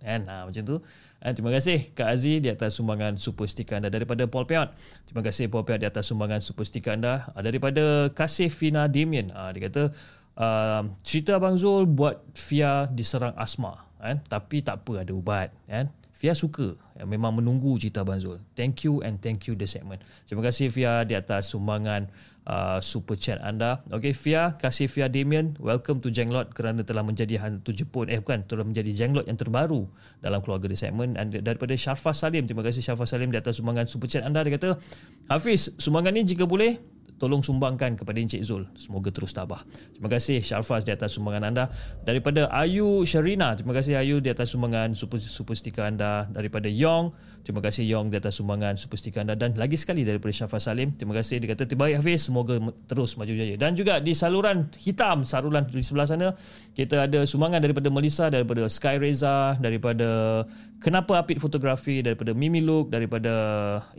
kan 0.00 0.20
macam 0.48 0.62
tu. 0.64 0.76
Uh, 1.20 1.32
terima 1.36 1.52
kasih 1.52 1.92
Kak 1.92 2.16
Azi 2.16 2.40
di 2.40 2.48
atas 2.48 2.80
sumbangan 2.80 3.20
super 3.20 3.44
sticker 3.44 3.76
anda 3.76 3.92
daripada 3.92 4.24
Paul 4.24 4.48
Peot. 4.48 4.72
Terima 5.04 5.20
kasih 5.20 5.52
Paul 5.52 5.68
Peot 5.68 5.76
di 5.76 5.84
atas 5.84 6.08
sumbangan 6.08 6.40
super 6.40 6.64
sticker 6.64 6.96
anda. 6.96 7.28
Daripada 7.36 8.08
Kasih 8.16 8.48
Fina 8.48 8.88
Damien. 8.88 9.28
Uh, 9.36 9.52
dia 9.52 9.68
kata 9.68 9.92
uh, 10.40 10.82
cerita 11.04 11.36
Abang 11.36 11.60
Zul 11.60 11.84
buat 11.84 12.24
Fia 12.32 12.88
diserang 12.88 13.36
asma 13.36 13.76
kan? 14.00 14.24
Tapi 14.24 14.64
tak 14.64 14.82
apa 14.82 15.04
ada 15.04 15.12
ubat 15.12 15.52
kan? 15.68 15.92
Fia 16.16 16.36
suka. 16.36 16.76
Ya, 17.00 17.08
memang 17.08 17.32
menunggu 17.32 17.76
cerita 17.80 18.04
Abang 18.04 18.20
Zul. 18.20 18.40
Thank 18.56 18.84
you 18.88 19.00
and 19.04 19.20
thank 19.20 19.48
you 19.48 19.56
the 19.56 19.64
segment. 19.64 20.04
Terima 20.28 20.44
kasih 20.44 20.68
Fia 20.68 21.04
di 21.08 21.16
atas 21.16 21.48
sumbangan 21.48 22.12
uh, 22.44 22.76
super 22.84 23.16
chat 23.16 23.40
anda. 23.40 23.80
Okay 23.88 24.12
Fia 24.12 24.52
kasih 24.60 24.84
Fia 24.84 25.08
Damien. 25.08 25.56
Welcome 25.56 26.04
to 26.04 26.12
Jenglot 26.12 26.52
kerana 26.52 26.84
telah 26.84 27.00
menjadi 27.00 27.40
hantu 27.40 27.72
Jepun 27.72 28.12
eh 28.12 28.20
bukan 28.20 28.44
telah 28.44 28.68
menjadi 28.68 28.92
Jenglot 28.92 29.32
yang 29.32 29.40
terbaru 29.40 29.88
dalam 30.20 30.44
keluarga 30.44 30.68
The 30.68 30.76
Segment. 30.76 31.16
Dan 31.16 31.32
daripada 31.40 31.72
Syarfah 31.72 32.12
Salim. 32.12 32.44
Terima 32.44 32.60
kasih 32.60 32.84
Syarfah 32.84 33.08
Salim 33.08 33.32
di 33.32 33.40
atas 33.40 33.56
sumbangan 33.56 33.88
super 33.88 34.04
chat 34.04 34.20
anda. 34.20 34.44
Dia 34.44 34.60
kata 34.60 34.76
Hafiz 35.24 35.72
sumbangan 35.80 36.12
ni 36.12 36.28
jika 36.28 36.44
boleh 36.44 36.99
tolong 37.20 37.44
sumbangkan 37.44 38.00
kepada 38.00 38.16
Encik 38.16 38.40
Zul. 38.40 38.64
Semoga 38.80 39.12
terus 39.12 39.36
tabah. 39.36 39.60
Terima 39.68 40.08
kasih 40.08 40.40
Syarfaz 40.40 40.88
di 40.88 40.96
atas 40.96 41.12
sumbangan 41.12 41.52
anda. 41.52 41.68
Daripada 42.00 42.48
Ayu 42.48 43.04
Sharina, 43.04 43.52
terima 43.52 43.76
kasih 43.76 44.00
Ayu 44.00 44.24
di 44.24 44.32
atas 44.32 44.56
sumbangan 44.56 44.96
super, 44.96 45.20
super 45.20 45.52
stiker 45.52 45.84
anda. 45.84 46.24
Daripada 46.32 46.72
Yong, 46.72 47.12
terima 47.44 47.60
kasih 47.60 47.84
Yong 47.84 48.08
di 48.08 48.16
atas 48.16 48.40
sumbangan 48.40 48.80
super 48.80 48.96
stiker 48.96 49.20
anda. 49.20 49.36
Dan 49.36 49.52
lagi 49.60 49.76
sekali 49.76 50.08
daripada 50.08 50.32
Syarfaz 50.32 50.72
Salim, 50.72 50.96
terima 50.96 51.12
kasih. 51.20 51.44
Dia 51.44 51.52
kata 51.52 51.68
terbaik 51.68 52.00
Hafiz, 52.00 52.24
semoga 52.24 52.56
terus 52.88 53.20
maju 53.20 53.32
jaya. 53.36 53.60
Dan 53.60 53.76
juga 53.76 54.00
di 54.00 54.16
saluran 54.16 54.72
hitam, 54.80 55.20
saluran 55.28 55.68
di 55.68 55.84
sebelah 55.84 56.08
sana, 56.08 56.32
kita 56.72 57.04
ada 57.04 57.28
sumbangan 57.28 57.60
daripada 57.60 57.92
Melissa, 57.92 58.32
daripada 58.32 58.64
Sky 58.64 58.96
Reza, 58.96 59.60
daripada 59.60 60.42
Kenapa 60.80 61.20
Apit 61.20 61.36
Fotografi, 61.36 62.00
daripada 62.00 62.32
Mimi 62.32 62.64
Look, 62.64 62.88
daripada... 62.88 63.32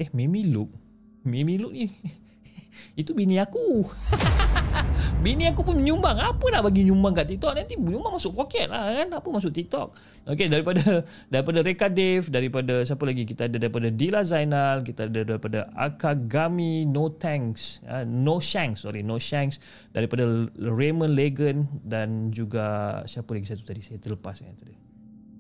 Eh, 0.01 0.09
Mimi 0.17 0.49
Look? 0.49 0.73
Mimi 1.21 1.61
Look 1.61 1.73
ni 1.77 1.93
itu 2.99 3.15
bini 3.15 3.39
aku. 3.39 3.87
bini 5.23 5.47
aku 5.47 5.63
pun 5.63 5.79
menyumbang. 5.79 6.19
Apa 6.19 6.51
nak 6.51 6.67
bagi 6.67 6.83
nyumbang 6.83 7.15
kat 7.15 7.31
TikTok? 7.31 7.55
Nanti 7.55 7.79
nyumbang 7.79 8.19
masuk 8.19 8.35
poket 8.35 8.67
lah 8.67 8.91
kan. 8.91 9.07
Apa 9.15 9.27
masuk 9.31 9.55
TikTok? 9.55 9.95
Okay, 10.27 10.51
daripada 10.51 11.07
daripada 11.33 11.59
Reka 11.63 11.87
Dave, 11.87 12.27
daripada 12.27 12.83
siapa 12.83 13.07
lagi? 13.07 13.23
Kita 13.23 13.47
ada 13.47 13.55
daripada 13.55 13.87
Dila 13.87 14.21
Zainal, 14.27 14.83
kita 14.83 15.07
ada 15.07 15.23
daripada 15.23 15.71
Akagami 15.71 16.83
No 16.83 17.15
Thanks, 17.15 17.79
uh, 17.87 18.03
No 18.03 18.43
Shanks, 18.43 18.83
sorry, 18.83 19.07
No 19.07 19.15
Shanks, 19.15 19.63
daripada 19.95 20.27
Raymond 20.59 21.15
Legan 21.15 21.71
dan 21.87 22.35
juga 22.35 22.99
siapa 23.07 23.31
lagi 23.31 23.47
satu 23.47 23.63
tadi? 23.63 23.79
Saya 23.79 24.03
terlepas 24.03 24.35
kan 24.35 24.51
tadi. 24.59 24.75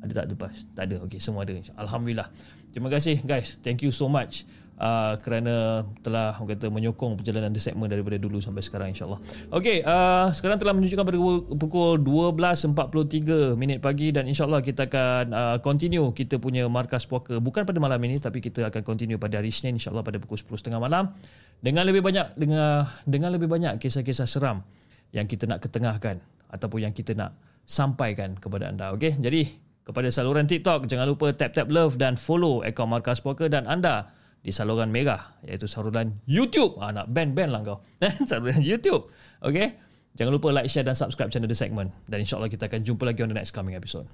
Ada 0.01 0.11
tak 0.17 0.25
terlepas? 0.33 0.55
Tak 0.73 0.83
ada. 0.87 0.95
Okay, 1.05 1.19
semua 1.19 1.43
ada. 1.43 1.53
Alhamdulillah. 1.77 2.31
Terima 2.71 2.87
kasih 2.87 3.19
guys. 3.27 3.59
Thank 3.59 3.83
you 3.83 3.91
so 3.91 4.07
much 4.07 4.47
uh, 4.81 5.13
kerana 5.21 5.85
telah 6.01 6.33
orang 6.41 6.57
kata 6.57 6.73
menyokong 6.73 7.21
perjalanan 7.21 7.53
The 7.53 7.61
Segment 7.61 7.93
daripada 7.93 8.17
dulu 8.17 8.41
sampai 8.41 8.65
sekarang 8.65 8.89
insyaAllah. 8.91 9.21
Okey, 9.53 9.85
uh, 9.85 10.33
sekarang 10.33 10.57
telah 10.57 10.73
menunjukkan 10.73 11.05
pada 11.05 11.19
pukul 11.53 12.01
12.43 12.01 13.53
minit 13.53 13.77
pagi 13.77 14.09
dan 14.09 14.25
insyaAllah 14.25 14.65
kita 14.65 14.89
akan 14.89 15.23
uh, 15.31 15.57
continue 15.61 16.09
kita 16.11 16.41
punya 16.41 16.65
markas 16.65 17.05
poker 17.05 17.37
bukan 17.37 17.63
pada 17.63 17.77
malam 17.77 18.01
ini 18.01 18.17
tapi 18.17 18.41
kita 18.41 18.73
akan 18.73 18.81
continue 18.81 19.21
pada 19.21 19.37
hari 19.37 19.53
Isnin 19.53 19.77
insyaAllah 19.77 20.01
pada 20.01 20.17
pukul 20.17 20.41
10.30 20.41 20.81
malam 20.81 21.13
dengan 21.61 21.85
lebih 21.85 22.01
banyak 22.01 22.33
dengan 22.33 22.89
dengan 23.05 23.29
lebih 23.29 23.45
banyak 23.45 23.77
kisah-kisah 23.77 24.25
seram 24.25 24.65
yang 25.13 25.29
kita 25.29 25.45
nak 25.45 25.61
ketengahkan 25.61 26.17
ataupun 26.49 26.89
yang 26.89 26.93
kita 26.95 27.13
nak 27.13 27.37
sampaikan 27.63 28.33
kepada 28.35 28.73
anda. 28.73 28.91
Okey, 28.97 29.21
jadi 29.21 29.47
kepada 29.85 30.09
saluran 30.09 30.49
TikTok 30.49 30.89
jangan 30.89 31.05
lupa 31.09 31.33
tap 31.33 31.53
tap 31.53 31.69
love 31.69 31.97
dan 31.97 32.17
follow 32.17 32.65
akaun 32.65 32.89
Markas 32.89 33.21
Poker 33.21 33.49
dan 33.49 33.69
anda 33.69 34.09
di 34.41 34.49
saluran 34.49 34.89
merah 34.89 35.37
iaitu 35.45 35.69
saluran 35.69 36.17
YouTube. 36.25 36.81
Ah 36.81 36.89
nak 36.89 37.13
band-band 37.13 37.51
lah 37.53 37.61
kau. 37.61 37.77
saluran 38.29 38.61
YouTube. 38.61 39.07
Okay? 39.41 39.77
Jangan 40.17 40.31
lupa 40.35 40.51
like, 40.51 40.67
share 40.67 40.83
dan 40.83 40.97
subscribe 40.97 41.31
channel 41.31 41.47
The 41.47 41.55
Segment. 41.55 41.95
Dan 42.09 42.25
insyaAllah 42.25 42.51
kita 42.51 42.67
akan 42.67 42.83
jumpa 42.83 43.07
lagi 43.07 43.23
on 43.23 43.31
the 43.31 43.37
next 43.37 43.55
coming 43.55 43.79
episode. 43.79 44.09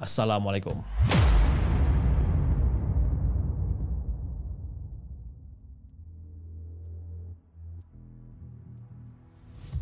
Assalamualaikum. 0.00 0.80